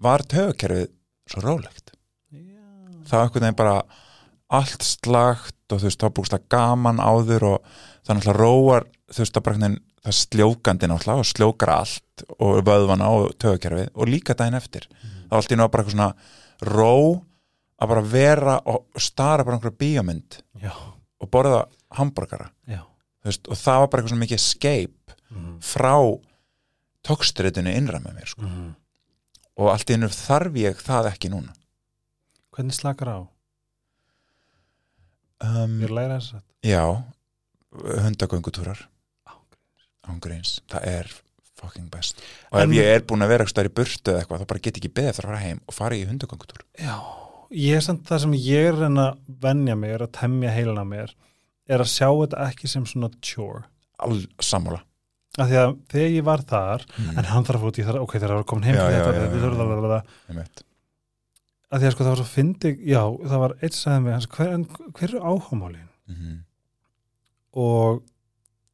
var 0.00 0.22
tögakerfið 0.22 0.88
svo 1.26 1.40
rólegt. 1.40 1.92
Það 3.08 3.18
var 3.18 3.24
einhvern 3.24 3.42
veginn 3.42 3.56
bara 3.56 3.82
allt 4.48 4.82
slagt 4.82 5.72
og 5.72 5.80
þú 5.80 5.84
veist, 5.84 6.02
þá 6.02 6.08
búist 6.14 6.32
það 6.32 6.48
gaman 6.48 7.00
áður 7.00 7.42
og 7.42 7.64
það 8.04 8.16
náttúrulega 8.16 8.38
róar 8.38 8.84
þú 9.12 9.18
veist, 9.18 9.34
það 9.34 9.44
bara 9.44 9.54
einhvern 9.54 9.72
veginn 9.72 9.84
það 10.04 10.18
sljókandi 10.18 10.88
náttúrulega 10.88 11.22
og 11.22 11.28
sljókar 11.28 11.72
allt 11.74 12.24
og 12.38 12.60
vöðvana 12.66 13.08
og 13.12 13.32
tögakerfið 13.40 13.88
og 13.94 14.08
líka 14.08 14.36
daginn 14.38 14.58
eftir. 14.58 14.88
Það 14.92 15.30
var 15.30 15.40
allt 15.42 15.52
í 15.52 15.58
nú 15.58 15.68
bara 15.68 15.84
eitthvað 15.84 15.96
svona 15.96 16.12
ró 16.68 16.94
að 17.78 17.88
bara 17.92 18.02
vera 18.02 18.56
og 18.66 18.86
stara 19.00 19.44
bara 19.44 19.58
einhverja 19.58 19.78
bíómynd 19.78 20.40
já, 20.62 20.72
og 21.20 21.30
borða 21.30 21.66
hambúrgara 21.98 22.50
og 23.28 23.56
það 23.58 23.80
var 23.82 23.88
bara 23.92 24.02
eitthvað 24.02 24.22
mikið 24.24 24.40
escape 24.40 25.16
mm 25.28 25.58
frá 25.60 25.94
tókstritinu 27.08 27.72
innra 27.76 27.98
með 28.00 28.14
mér 28.18 28.28
sko. 28.28 28.42
-hmm. 28.42 28.74
og 29.56 29.70
allt 29.72 29.90
í 29.90 29.94
einu 29.94 30.08
þarf 30.08 30.56
ég 30.56 30.80
það 30.82 31.08
ekki 31.12 31.30
núna. 31.32 31.52
Hvernig 32.52 32.74
slakar 32.74 33.08
á? 33.08 33.18
um, 35.44 35.80
ég 35.82 35.90
læra 35.90 36.18
þess 36.18 36.34
að 36.34 36.42
já 36.62 36.84
hundagöngutúrar. 38.02 38.88
Ángríns, 40.08 40.60
það 40.70 40.86
er 40.88 41.10
fucking 41.60 41.90
best. 41.90 42.22
Og 42.50 42.60
En- 42.60 42.70
ef 42.70 42.76
ég 42.76 42.84
er 42.84 43.02
búin 43.04 43.22
að 43.22 43.28
vera 43.28 43.44
eitthvað 43.44 43.68
í 43.68 43.74
burtu 43.74 44.10
eða 44.12 44.22
eitthvað, 44.22 44.40
þá 44.40 44.46
bara 44.46 44.60
get 44.64 44.76
ekki 44.78 44.88
beðið 44.94 45.08
eftir 45.08 45.24
að 45.24 45.28
fara 45.28 45.44
heim 45.44 45.60
og 45.66 45.74
fara 45.74 45.94
í 45.94 46.06
hundagöngutúr. 46.08 46.62
Já, 46.78 46.96
ég 47.54 47.78
er 47.78 47.84
samt 47.84 48.04
það 48.08 48.22
sem 48.24 48.34
ég 48.38 48.68
er 48.72 48.82
að 48.88 49.18
venja 49.40 49.76
mig, 49.78 49.94
er 49.94 50.04
að 50.04 50.12
temja 50.18 50.52
heilina 50.52 50.84
mér 50.84 51.14
er 51.68 51.84
að 51.84 51.90
sjá 51.92 52.08
þetta 52.08 52.44
ekki 52.48 52.70
sem 52.70 52.86
svona 52.88 53.10
chore 53.24 53.64
all 53.98 54.20
sammála 54.40 54.82
af 55.38 55.48
því 55.50 55.58
að 55.60 55.74
þegar 55.92 56.14
ég 56.16 56.24
var 56.26 56.42
þar 56.48 56.84
mm. 56.88 57.10
en 57.18 57.28
hann 57.30 57.46
þarf 57.46 57.66
út 57.68 57.78
í 57.78 57.84
þar, 57.86 58.00
ok, 58.02 58.16
þegar 58.16 58.32
það 58.32 58.40
var 58.40 58.48
komin 58.50 58.66
heim 58.68 58.74
Já, 58.78 58.82
já, 58.82 58.88
þetta, 58.88 58.98
já, 58.98 59.20
þetta, 59.20 59.38
þetta, 59.38 59.68
þetta, 59.78 60.38
þetta, 60.40 60.64
að 61.68 61.82
því 61.82 61.88
að 61.88 61.92
sko 61.94 62.04
það 62.06 62.12
var 62.14 62.20
svo 62.22 62.28
fyndi 62.32 62.72
já, 62.88 63.02
það 63.32 63.42
var 63.44 63.54
eitt 63.62 63.76
sagði 63.76 64.04
mig, 64.04 64.16
hans, 64.16 64.28
hver, 64.34 64.54
hver 64.98 65.14
er 65.14 65.26
áhámálin? 65.28 65.88
Mhm. 66.08 66.38
og 67.58 68.02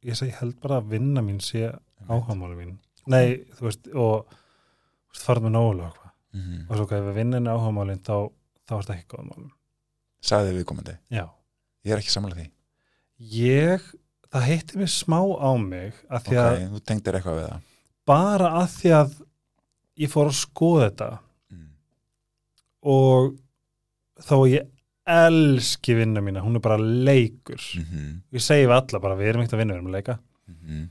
ég 0.05 0.17
segi, 0.17 0.33
held 0.39 0.57
bara 0.63 0.79
að 0.81 0.89
vinna 0.95 1.23
mín 1.25 1.41
sé 1.43 1.67
áhámálin 2.07 2.57
mín 2.59 2.73
nei, 3.11 3.43
þú 3.57 3.67
veist, 3.67 3.87
og 3.93 4.25
þú 4.25 5.13
veist, 5.13 5.25
farð 5.27 5.47
með 5.47 5.55
nógulega 5.57 5.91
eitthvað 5.91 6.05
Mhm. 6.35 6.65
og 6.67 6.75
svo 6.75 6.83
ef 6.83 7.05
við 7.05 7.13
vinnin 7.15 7.47
áhámálin 7.47 8.01
þá, 8.03 8.15
þá 8.65 8.75
er 8.75 8.81
þetta 8.81 8.95
ekki 8.97 9.09
góð 9.13 9.29
málum. 9.29 9.51
Sagði 10.25 10.55
við 10.55 10.67
komandi, 10.69 10.97
já, 11.13 11.25
ég 11.85 11.95
er 11.95 12.01
ekki 12.01 12.13
sammála 12.13 12.39
því. 12.39 12.47
Ég 13.35 13.89
það 14.33 14.47
heitti 14.49 14.81
mig 14.81 14.91
smá 14.91 15.19
á 15.21 15.51
mig 15.61 15.97
að 16.09 16.27
því 16.27 16.39
að 16.41 16.51
ok, 16.51 16.67
þú 16.73 16.83
tengdir 16.89 17.17
eitthvað 17.19 17.39
við 17.39 17.49
það. 17.49 17.73
bara 18.09 18.53
að 18.59 18.69
því 18.75 18.93
að 18.99 19.17
ég 20.03 20.11
fór 20.11 20.31
að 20.31 20.39
skoða 20.41 20.87
þetta. 20.87 21.09
Mm. 21.55 21.67
og 22.95 23.35
þá 24.25 24.35
ég 24.51 24.71
elski 25.05 25.93
vinna 25.93 26.23
mína, 26.25 26.41
hún 26.41 26.57
er 26.57 26.63
bara 26.65 26.81
leikur. 26.81 27.61
Mm 27.77 27.85
segi 28.41 28.65
við 28.65 28.75
alla 28.75 28.99
bara, 28.99 29.15
við 29.15 29.29
erum 29.29 29.43
ekkert 29.43 29.53
að 29.53 29.61
vinna, 29.61 29.73
við 29.75 29.79
erum 29.79 29.91
að 29.93 29.97
leika. 29.99 30.17
-hmm. 30.65 30.89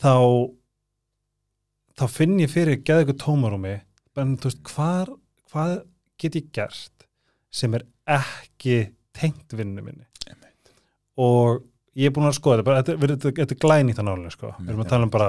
þá 0.00 0.14
þá 1.98 2.06
finn 2.10 2.38
ég 2.42 2.50
fyrir 2.50 2.82
geða 2.86 3.04
ykkur 3.04 3.20
tómarúmi 3.22 3.74
en 4.20 4.36
þú 4.38 4.50
veist, 4.50 4.62
hvað 5.50 5.74
get 6.18 6.38
ég 6.38 6.50
gert 6.54 6.93
sem 7.54 7.74
er 7.78 7.84
ekki 8.10 8.78
tengt 9.14 9.54
vinnu 9.54 9.82
minni 9.86 10.06
Einmitt. 10.26 10.72
og 11.20 11.62
ég 11.94 12.08
er 12.10 12.14
búin 12.16 12.26
að 12.26 12.38
skoða 12.40 12.64
bara, 12.66 12.82
þetta, 12.82 12.96
þetta, 12.98 13.16
þetta, 13.22 13.34
þetta 13.44 13.54
er 13.54 13.62
glæn 13.62 13.90
í 13.92 13.94
það 13.94 14.08
nálega 14.08 14.32
sko. 14.34 14.50
við 14.58 14.72
erum 14.72 14.82
að 14.84 14.90
tala 14.90 15.06
um 15.06 15.12
bara 15.14 15.28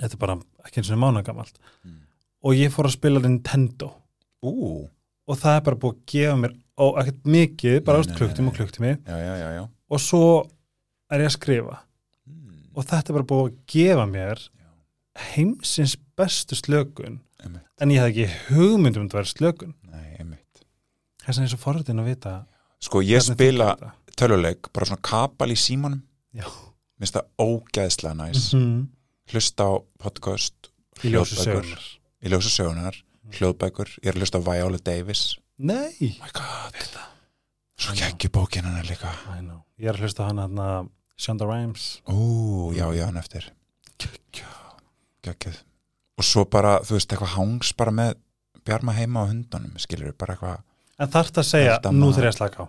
þetta 0.00 0.12
er 0.16 0.22
bara 0.24 0.36
ekki 0.66 0.82
eins 0.82 0.90
og 0.92 0.98
mánagamalt 1.04 1.60
Mm. 1.86 2.00
og 2.42 2.54
ég 2.58 2.72
fór 2.74 2.88
að 2.90 2.96
spila 2.98 3.20
Nintendo 3.22 3.92
ú, 4.42 4.88
og 5.28 5.38
það 5.38 5.56
er 5.56 5.64
bara 5.70 5.76
búið 5.84 5.94
að 5.94 6.02
gefa 6.12 6.36
mér 6.42 6.56
ó, 6.76 6.84
ekkert 7.00 7.22
mikið, 7.24 7.78
bara 7.86 8.02
ást 8.02 8.10
nei, 8.10 8.18
og 8.18 9.54
já. 9.56 9.62
og 9.90 10.00
svo 10.02 10.24
er 11.10 11.20
ég 11.22 11.30
að 11.30 11.36
skrifa 11.38 11.78
Mm. 12.26 12.66
og 12.74 12.84
þetta 12.84 13.10
er 13.10 13.16
bara 13.20 13.30
búið 13.30 13.46
að 13.46 13.56
gefa 13.70 14.06
mér 14.10 14.48
heimsins 15.36 15.96
bestu 16.18 16.56
slökun 16.58 17.20
Einmitt. 17.42 17.62
en 17.80 17.90
ég 17.94 18.02
hef 18.02 18.10
ekki 18.10 18.26
hugmynd 18.56 18.96
um 18.98 19.06
að 19.08 19.14
vera 19.20 19.30
slökun 19.30 19.74
Nei, 19.90 20.16
þess 21.26 21.36
vegna 21.38 21.48
er 21.48 21.52
svo 21.54 21.62
forritin 21.62 22.02
að 22.02 22.10
vita 22.12 22.34
Sko 22.86 23.00
ég 23.02 23.24
spila 23.24 23.70
töluleik, 24.16 24.68
bara 24.72 24.86
svona 24.88 25.02
kapal 25.04 25.48
í 25.52 25.56
símanum. 25.58 26.02
Minnst 27.00 27.16
það 27.16 27.30
ógeðslega 27.40 28.14
næs. 28.16 28.52
Mhm. 28.54 28.86
hlusta 29.32 29.64
á 29.66 29.72
podcast 29.98 30.68
í 31.02 31.10
ljósu 31.10 31.34
sögunar 31.34 31.82
í 32.22 32.30
ljósa 32.30 32.50
sögunar, 32.52 32.94
hljóðbækur. 33.34 33.90
Ég 34.02 34.10
er 34.10 34.14
að 34.14 34.22
hlusta 34.22 34.38
á 34.38 34.46
Viola 34.46 34.78
Davis. 34.78 35.36
Nei, 35.58 35.96
oh 36.00 36.22
my 36.22 36.30
god, 36.36 36.98
svo 37.78 37.94
kekki 37.96 38.28
bókin 38.28 38.64
hann 38.64 38.86
líka. 38.86 39.10
I 39.34 39.40
know. 39.40 39.64
Ég 39.78 39.88
er 39.90 39.96
að 39.96 40.06
hlusta 40.06 40.28
hann 40.28 40.38
að 40.38 40.90
Shonda 41.16 41.46
Rhimes. 41.48 42.02
Ú, 42.08 42.72
já, 42.76 42.86
já, 42.94 43.06
hann 43.08 43.16
eftir. 43.16 43.50
Geggjuð. 45.24 45.62
Og 46.16 46.24
svo 46.24 46.44
bara, 46.48 46.78
þú 46.84 46.96
veist, 46.96 47.10
eitthvað 47.12 47.34
hangs 47.34 47.72
bara 47.76 47.92
með 47.92 48.14
bjarma 48.66 48.94
heima 48.96 49.24
á 49.24 49.30
hundunum 49.30 49.76
skilur 49.80 50.14
bara 50.18 50.36
eitthvað 50.36 50.62
En 50.98 51.08
þarft 51.12 51.38
að 51.42 51.44
segja, 51.50 51.76
nú 51.92 52.08
þegar 52.12 52.24
ég 52.30 52.32
að 52.34 52.38
slaka 52.38 52.64
á. 52.64 52.66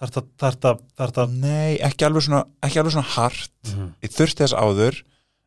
Þarft 0.00 0.16
að, 0.20 0.26
þarft 0.40 0.64
að, 0.70 0.80
þarft 1.00 1.18
að 1.22 1.34
nei, 1.40 1.78
ekki 1.84 2.06
alveg 2.06 2.24
svona, 2.24 2.40
ekki 2.64 2.80
alveg 2.80 2.92
svona 2.96 3.12
hart. 3.16 3.52
Mhm. 3.68 3.86
ég 4.02 4.14
þurfti 4.16 4.44
þess 4.44 4.56
áður 4.56 5.02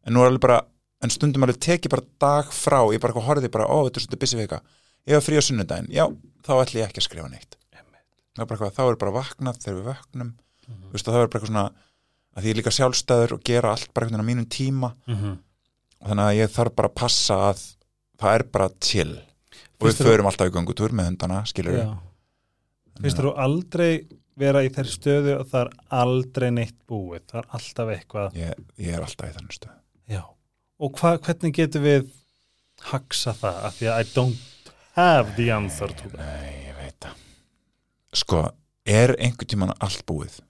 en 0.06 0.14
nú 0.14 0.22
er 0.24 0.30
alveg 0.32 0.42
bara, 0.42 0.60
en 1.02 1.10
stundum 1.10 1.44
alveg 1.44 1.60
teki 1.60 1.90
bara 1.90 2.06
dag 2.22 2.46
frá, 2.54 2.80
ég 2.94 3.00
bara 3.02 3.14
horfði 3.14 3.50
bara, 3.52 3.66
ó, 3.66 3.86
þetta 3.90 3.98
er 3.98 4.06
svolítið 4.06 4.20
busy 4.26 4.38
vika, 4.38 4.62
ég 5.08 5.14
var 5.18 5.26
frí 5.26 5.38
á 5.38 5.44
sunnudaginn 5.44 5.90
já, 5.94 6.06
þá 6.46 6.52
ætli 6.64 6.82
ég 6.82 6.88
ekki 6.90 7.02
að 7.02 7.08
skrifa 7.10 7.30
neitt. 7.30 7.58
Það 8.34 8.42
er 8.42 8.46
bara 8.50 8.70
þá 8.74 8.84
er 8.90 8.96
bara 8.98 9.12
vaknað 9.14 9.58
þegar 9.62 9.78
við 9.80 9.90
vöknum, 9.94 10.34
Mhm. 10.68 10.84
þú 10.90 10.92
veist, 10.94 11.08
og 11.08 11.14
það 11.14 11.22
er 11.24 11.28
bara 11.28 11.40
eitthvað 11.40 11.52
svona 11.54 11.72
að 12.34 12.42
því 12.42 12.48
ég 12.48 12.54
er 12.54 12.62
líka 12.62 12.74
sjálfstæður 12.78 13.32
og 13.34 13.44
gera 13.44 13.72
allt 13.74 13.94
bara 13.94 14.06
einhvern 14.08 14.26
veginn 14.26 14.26
á 14.26 14.32
mínum 14.32 14.50
tíma. 14.50 14.94
Mhm. 15.08 15.38
og 16.02 16.10
þannig 16.10 16.26
að 16.30 16.38
ég 16.42 16.50
þarf 16.52 16.76
bara 16.76 16.90
að 16.90 16.96
passa 16.96 17.36
að 17.54 17.76
það 18.20 18.36
er 18.40 18.44
bara 18.44 18.70
chill 18.82 19.22
og 19.80 19.88
við 19.90 20.02
förum 20.06 20.30
alltaf 20.30 20.50
í 20.50 20.54
göngutúr 20.56 20.94
með 20.96 21.10
hundana, 21.12 21.44
skilur 21.50 21.78
við. 21.78 21.94
Finnst 23.02 23.20
þú 23.20 23.34
aldrei 23.42 23.90
vera 24.40 24.64
í 24.66 24.72
þeirri 24.74 24.94
stöðu 24.94 25.36
og 25.40 25.50
það 25.52 25.66
er 25.66 25.72
aldrei 26.04 26.50
neitt 26.54 26.78
búið? 26.90 27.26
Það 27.30 27.40
er 27.42 27.50
alltaf 27.58 27.92
eitthvað 27.96 28.40
ég, 28.40 28.64
ég 28.82 28.98
er 28.98 29.06
alltaf 29.06 29.30
í 29.30 29.36
þannig 29.36 29.58
stöð 29.58 29.76
Já. 30.14 30.24
og 30.82 30.98
hva, 31.00 31.14
hvernig 31.26 31.56
getum 31.58 31.86
við 31.86 32.10
haksa 32.90 33.36
það? 33.38 33.60
Af 33.70 33.78
því 33.78 33.92
að 33.92 34.02
I 34.02 34.10
don't 34.14 34.72
have 34.98 35.36
the 35.38 35.50
answer 35.54 35.94
to 35.94 36.10
that. 36.14 36.20
Nei, 36.22 36.66
ég 36.68 36.80
veit 36.80 36.98
það. 37.06 37.22
Sko, 38.24 38.42
er 38.86 39.16
einhvern 39.18 39.50
tímann 39.54 39.78
allt 39.82 40.04
búið? 40.10 40.42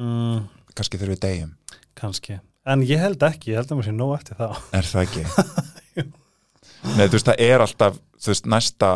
Mm, 0.00 0.48
kannski 0.72 0.98
þegar 0.98 1.14
við 1.14 1.22
deyjum? 1.26 1.52
Kannski, 1.98 2.38
en 2.66 2.86
ég 2.86 3.02
held 3.02 3.22
ekki 3.26 3.52
ég 3.52 3.60
held 3.60 3.74
að 3.74 3.82
mér 3.82 3.90
sé 3.90 3.94
nóg 3.94 4.16
eftir 4.16 4.40
þá. 4.40 4.48
Er 4.78 4.88
það 4.88 5.06
ekki? 5.06 5.26
Nei, 6.82 7.06
þú 7.06 7.14
veist, 7.14 7.28
það 7.28 7.44
er 7.46 7.62
alltaf 7.62 7.98
þú 8.22 8.32
veist, 8.32 8.48
næsta 8.50 8.90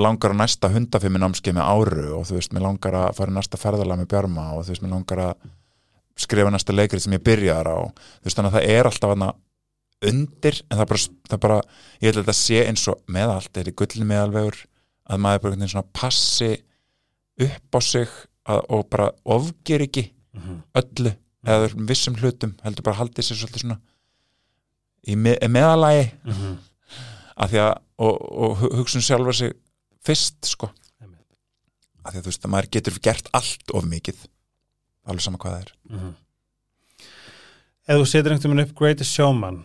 langar 0.00 0.34
að 0.34 0.40
næsta 0.40 0.70
hundafimmi 0.72 1.20
námskeið 1.20 1.56
með 1.58 1.70
áru 1.72 2.06
og 2.18 2.26
þú 2.28 2.36
veist, 2.38 2.52
mér 2.54 2.66
langar 2.66 2.98
að 2.98 3.16
fara 3.18 3.34
næsta 3.34 3.60
ferðalag 3.60 4.02
með 4.02 4.10
bjarma 4.12 4.48
og 4.56 4.66
þú 4.66 4.74
veist, 4.74 4.84
mér 4.84 4.94
langar 4.96 5.22
að 5.26 5.46
skrifa 6.22 6.52
næsta 6.52 6.76
leikrið 6.76 7.06
sem 7.06 7.16
ég 7.16 7.24
byrjar 7.24 7.68
á. 7.72 7.78
Þú 8.20 8.28
veist, 8.28 8.38
þannig 8.38 8.52
að 8.52 8.58
það 8.58 8.74
er 8.76 8.90
alltaf 8.90 9.14
hana 9.14 9.30
undir, 10.12 10.58
en 10.68 10.80
það 10.80 10.90
bara, 10.92 11.06
það 11.30 11.42
bara 11.46 11.58
ég 12.02 12.06
held 12.08 12.18
að 12.18 12.22
þetta 12.22 12.36
sé 12.40 12.60
eins 12.66 12.84
og 12.90 13.02
með 13.16 13.34
allt 13.36 13.60
er 13.60 13.70
í 13.70 13.74
gullni 13.78 14.08
meðalvegur 14.08 14.60
að 15.12 15.22
maður 15.22 15.42
bara 15.42 15.52
einhvern 15.52 15.62
veginn 15.62 15.72
svona 15.72 15.92
passi 15.96 16.50
upp 17.46 17.78
á 17.78 17.80
sig 17.82 18.08
að, 18.48 18.64
og 18.68 18.88
bara 18.92 19.10
ofger 19.36 19.86
ekki 19.86 20.08
mm 20.32 20.60
öllu 20.80 21.12
eða 21.42 21.66
öllum 21.66 21.88
vissum 21.90 22.14
hlutum 22.16 22.54
heldur 22.62 22.86
bara 22.86 23.00
haldið 23.00 23.26
sér 23.26 23.38
svolítið 23.40 23.64
svona 23.64 23.78
í 25.08 25.16
me 25.18 25.34
meðalagi 25.48 26.04
-hmm. 26.24 26.56
af 27.36 27.50
því 27.50 27.58
að 27.64 27.72
og, 28.02 28.14
og 28.44 28.56
hu- 28.60 28.72
hugsun 28.80 29.02
sjálfa 29.04 29.32
sig 29.32 29.52
fyrst 30.04 30.46
sko. 30.46 30.70
Af 32.02 32.12
því 32.12 32.18
að 32.18 32.22
þú 32.24 32.30
veist 32.32 32.44
að 32.46 32.50
maður 32.50 32.70
getur 32.74 32.98
gert 33.02 33.28
allt 33.32 33.70
of 33.74 33.84
mikið. 33.86 34.16
Alveg 35.06 35.22
sama 35.22 35.38
hvað 35.38 35.52
það 35.52 35.60
er. 35.60 35.72
Mhm. 35.90 36.14
ef 37.88 37.98
þú 37.98 38.06
setur 38.06 38.32
einhvern 38.32 38.52
veginn 38.56 38.64
upp 38.68 38.78
Greatest 38.78 39.10
Showman 39.12 39.64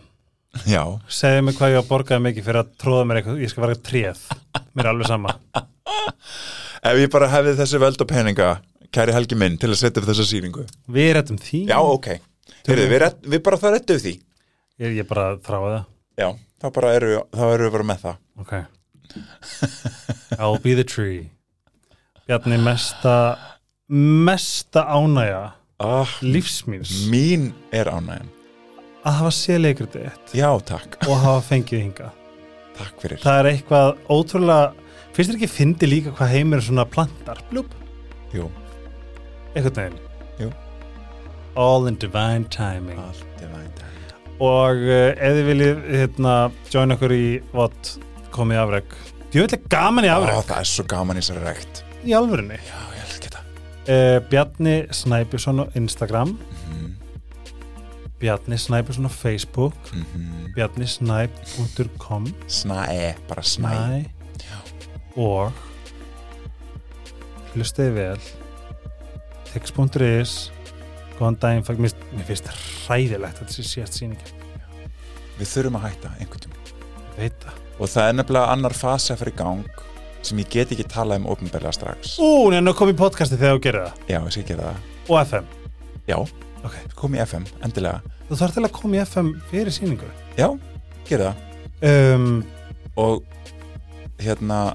já, 0.74 0.82
segðu 1.08 1.42
mig 1.42 1.54
hvað 1.54 1.70
ég 1.70 1.78
á 1.78 1.82
að 1.82 1.88
borgaði 1.88 2.22
mikið 2.24 2.44
fyrir 2.44 2.60
að 2.62 2.70
tróða 2.82 3.04
mér 3.06 3.16
eitthvað, 3.20 3.42
ég 3.42 3.50
skal 3.50 3.62
vera 3.66 3.82
tréð. 3.88 4.22
Mér 4.74 4.84
er 4.84 4.90
alveg 4.90 5.06
sama. 5.06 5.34
Ef 6.88 6.98
ég 6.98 7.10
bara 7.10 7.28
hefði 7.28 7.54
þessi 7.58 7.78
völd 7.78 8.00
og 8.00 8.08
peninga 8.08 8.48
kæri 8.90 9.12
Helgi 9.12 9.36
minn 9.38 9.58
til 9.58 9.70
að 9.70 9.78
setja 9.82 10.00
upp 10.02 10.08
þessa 10.08 10.24
sýningu. 10.24 10.64
Við 10.88 11.10
erum 11.12 11.38
því. 11.38 11.60
Já, 11.68 11.78
ok, 11.78 12.08
Heyrðu, 12.68 12.88
við, 12.88 13.04
við 13.28 13.42
bara 13.44 13.56
það 13.60 13.74
rettum 13.76 14.00
því 14.02 14.14
ég, 14.82 14.96
ég 15.00 15.08
bara 15.08 15.30
þráði 15.44 15.72
það. 15.74 15.86
Já, 16.18 16.28
þá 16.62 16.66
bara 16.78 16.94
eru 16.98 17.10
við, 17.12 17.20
þá 17.38 17.44
eru 17.48 17.68
við 17.68 17.76
bara 17.76 17.88
með 17.90 18.04
það. 18.06 18.20
Ok. 18.42 18.54
I'll 20.40 20.60
be 20.62 20.74
the 20.78 20.86
tree. 20.86 21.28
Bjarni 22.28 22.58
mesta 22.60 23.14
mesta 23.88 24.82
ánægja 24.84 25.44
ah, 25.80 26.16
lífsmýns 26.20 27.06
mín 27.08 27.50
er 27.72 27.88
ánægjan. 27.88 28.28
Að 29.06 29.20
hafa 29.22 29.32
séð 29.32 29.62
leikrið 29.64 29.94
þitt. 29.96 30.32
Já, 30.36 30.50
takk, 30.68 30.98
og 31.08 31.20
hafa 31.22 31.44
fengið 31.48 31.86
hinga 31.86 32.12
takk 32.78 33.02
fyrir. 33.02 33.20
Það 33.22 33.40
er 33.40 33.50
eitthvað 33.52 33.92
ótrúlega 34.12 34.86
finnst 35.16 35.32
þér 35.32 35.38
ekki 35.38 35.50
fyndi 35.50 35.90
líka 35.90 36.14
hvað 36.18 36.34
heimur 36.36 36.60
er 36.60 36.66
svona 36.68 36.86
plantar? 36.88 37.42
Blúp, 37.50 37.74
Jú, 38.34 38.50
einhvern 39.56 39.78
veginn. 39.78 40.00
Jú. 40.38 40.50
all 41.56 41.88
in 41.88 41.96
divine 41.98 42.44
timing. 42.54 42.98
Allt 43.00 43.42
er 43.42 43.50
vænt 43.54 43.84
og 44.38 44.82
uh, 44.86 45.10
ef 45.12 45.36
þið 45.38 45.48
viljið 45.50 45.84
hérna, 45.94 46.34
join 46.72 46.94
okkur 46.94 47.14
í 47.16 47.26
vott 47.52 47.94
komið 48.34 48.62
afreg 48.62 48.96
ég 49.32 49.42
vil 49.42 49.48
ekki 49.48 49.72
gaman 49.72 50.06
í 50.06 50.12
afreg 50.12 50.42
það 50.48 50.62
er 50.62 50.70
svo 50.72 50.86
gaman 50.88 51.18
í 51.18 51.24
þessari 51.24 51.44
rekt. 51.44 51.82
Í 52.06 52.14
þetta. 53.26 53.44
Uh, 53.88 54.16
Bjarni 54.30 54.76
Snæbjörnsson 54.94 55.64
á 55.64 55.64
Instagram. 55.80 56.36
Mm 56.68 56.88
Bjarni 58.18 58.58
Snæbjörnsson 58.58 59.06
á 59.06 59.12
Facebook. 59.14 59.74
-hmm. 59.92 60.54
bjarnisnæb.com 60.54 62.26
Snæ, 62.48 63.14
bara 63.28 63.42
snæ. 63.42 63.68
Snæ. 63.68 64.04
Og 65.16 65.52
hlustiði 67.54 67.90
vel. 67.94 68.20
Text.is 69.52 70.52
góðan 71.18 71.38
daginn, 71.42 71.64
fæk, 71.66 71.80
mér, 71.82 71.94
finnst 72.28 72.48
það 72.48 72.62
ræðilegt 72.88 73.42
að 73.42 73.50
þessi 73.50 73.66
síðast 73.72 73.98
sýning 73.98 74.34
Við 75.38 75.50
þurfum 75.52 75.76
að 75.78 75.84
hætta 75.86 76.10
einhvern 76.18 76.42
tíma. 76.42 76.62
Ég 77.14 77.18
veit 77.20 77.44
það. 77.44 77.58
Og 77.78 77.90
það 77.92 78.08
er 78.08 78.16
nefnilega 78.18 78.54
annar 78.54 78.74
fara 78.74 79.30
í 79.30 79.34
gang 79.38 79.84
sem 80.26 80.40
ég 80.42 80.48
get 80.50 80.72
ekki 80.74 80.86
talað 80.90 81.20
um 81.22 81.28
ofinberlega 81.30 81.72
strax. 81.76 82.16
Ú, 82.18 82.50
en 82.50 82.66
það 82.66 82.74
kom 82.80 82.90
í 82.90 82.96
podcasti 82.98 83.38
þegar 83.38 83.54
þú 83.54 83.62
gerir 83.68 83.84
það. 83.86 84.00
Já, 84.10 84.18
ég 84.18 84.34
skal 84.34 84.46
gera 84.48 84.72
það. 84.72 84.88
Og 85.08 85.20
FM 85.22 85.46
Já, 86.08 86.18
Ok. 86.64 86.74
kom 86.98 87.14
í 87.14 87.20
FM, 87.22 87.44
endilega. 87.62 88.00
Þú 88.28 88.40
þarf 88.40 88.54
til 88.56 88.64
að 88.66 88.72
koma 88.80 88.96
í 88.96 89.02
FM 89.04 89.30
fyrir 89.52 89.70
sýningu. 89.72 90.10
Já, 90.36 90.48
gera 91.06 91.30
það. 91.30 92.14
Um, 92.14 92.44
Og 92.98 93.22
hérna 94.18 94.74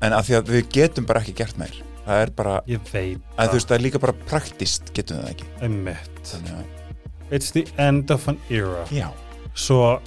En 0.00 0.14
að 0.14 0.28
því 0.28 0.34
að 0.38 0.50
við 0.54 0.68
getum 0.70 1.06
bara 1.08 1.20
ekki 1.24 1.34
gert 1.40 1.58
meir 1.58 1.74
Það 2.08 2.22
er 2.24 2.30
bara, 2.36 2.58
ég 2.64 2.84
veit 2.88 3.24
að 3.36 3.50
þú 3.50 3.58
veist, 3.58 3.68
það 3.68 3.76
er 3.76 3.82
líka 3.84 4.00
bara 4.00 4.14
praktist 4.30 4.92
getum 4.96 5.18
við 5.18 5.26
það 5.26 5.32
ekki? 5.34 5.48
Einmitt. 5.66 6.20
Þannig 6.30 6.54
að, 6.56 6.94
it's 7.36 7.52
the 7.52 7.66
end 7.76 8.12
of 8.14 8.24
an 8.32 8.38
era. 8.48 8.86
Já. 8.94 9.10
Svo, 9.58 9.98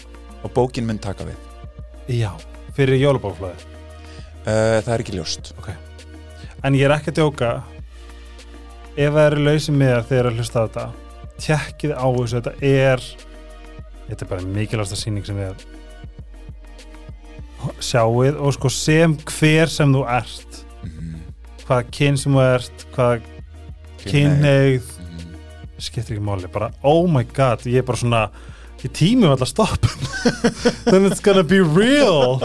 Og 0.41 0.53
bókin 0.53 0.88
mun 0.90 0.98
taka 1.02 1.26
við. 1.28 1.38
Já, 2.10 2.32
fyrir 2.76 2.98
jólabóflöði 2.98 3.60
uh, 3.61 4.80
Það 4.82 4.94
er 4.94 5.03
ekki 5.03 5.18
ljóst. 5.19 5.52
En 6.65 6.78
ég 6.78 6.88
er 6.88 6.95
ekki 6.95 7.14
að 7.14 7.19
djóka. 7.22 7.52
Ef 8.98 9.14
það 9.14 9.28
eru 9.28 9.44
lausið 9.45 9.78
miðar 9.78 10.07
þegar 10.10 10.30
að 10.32 10.40
hlusta 10.40 10.61
á 10.61 10.65
þetta 10.65 10.88
tjekkið 11.41 11.94
á 11.95 12.06
þessu, 12.18 12.40
þetta 12.41 12.53
er 12.68 13.06
þetta 14.10 14.26
er 14.26 14.30
bara 14.34 14.49
mikilvægsta 14.57 14.98
sýning 14.99 15.26
sem 15.26 15.38
við 15.40 15.64
sjáið. 17.82 18.41
Og 18.41 18.52
sko 18.57 18.69
sem 18.73 19.15
hver 19.30 19.72
sem 19.72 19.94
þú 19.94 20.03
ert 20.11 20.51
hvaða 21.72 21.88
kyn 21.95 22.19
sem 22.19 22.35
þú 22.35 22.41
ert 22.43 22.85
hvaða 22.91 23.22
kynneigð 24.03 24.89
skiptir 25.81 26.18
ekki 26.18 26.26
máli, 26.26 26.49
bara 26.52 26.69
oh 26.84 27.07
my 27.10 27.23
god 27.31 27.64
ég 27.65 27.80
er 27.81 27.88
bara 27.88 28.02
svona, 28.02 28.22
ég 28.84 28.91
tími 28.98 29.26
um 29.26 29.31
alltaf 29.31 29.49
stopp 29.49 29.88
then 30.91 31.07
it's 31.07 31.23
gonna 31.23 31.43
be 31.48 31.61
real. 31.64 32.41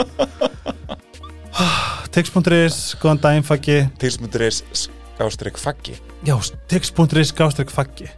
Tix.is 2.16 2.96
góðan 2.96 3.18
daginn 3.20 3.44
faggi. 3.44 3.82
Tilsmunduris 4.00 4.62
skástrík 4.72 5.58
faggi. 5.60 5.98
Já, 6.24 6.38
tix.is 6.70 7.34
gástrík 7.36 7.72
faggi. 7.72 8.08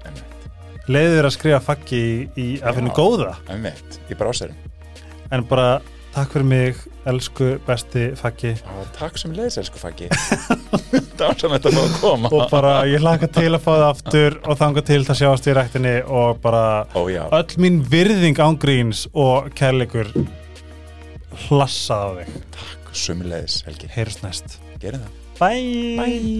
Leiður 0.87 1.27
að 1.27 1.35
skrifa 1.35 1.59
faggi 1.63 1.99
í, 1.99 2.15
í 2.39 2.49
að 2.63 2.79
finna 2.79 2.95
góða. 2.95 3.35
Einmitt, 3.51 3.99
í 4.07 4.19
bráserum 4.19 4.69
en 5.35 5.45
bara 5.49 5.79
takk 6.19 6.35
fyrir 6.35 6.49
mig 6.49 6.79
elsku 7.09 7.49
besti 7.67 8.09
faggi. 8.19 8.53
Takk 8.97 9.19
sem 9.21 9.33
leiðis, 9.37 9.59
elsku 9.63 9.79
faggi. 9.81 10.09
Það 11.19 11.25
var 11.25 11.39
sem 11.41 11.55
þetta 11.55 11.73
fá 11.75 11.81
að 11.83 11.95
koma. 12.03 12.31
Og 12.35 12.43
bara 12.53 12.73
ég 12.89 13.03
hlaka 13.03 13.29
til 13.35 13.51
að 13.51 13.63
fá 13.65 13.71
það 13.71 13.87
aftur 13.89 14.37
og 14.45 14.59
þanga 14.61 14.85
til 14.87 15.01
það 15.07 15.21
sjáast 15.21 15.49
í 15.49 15.55
ræktinni 15.59 15.95
og 16.07 16.41
bara 16.43 16.65
Ó 16.95 17.03
öll 17.09 17.59
mín 17.63 17.81
virðing 17.91 18.39
ángríns 18.43 19.01
og 19.13 19.51
kærleikur 19.59 20.09
hlassað 21.49 22.03
á 22.03 22.11
þig. 22.21 22.29
Takk 22.59 22.83
sem 23.05 23.19
leiðis, 23.27 23.57
Helgi. 23.67 23.87
Heyrst 23.95 24.25
næst. 24.27 24.59
Bye. 25.39 25.99
Bye 25.99 26.39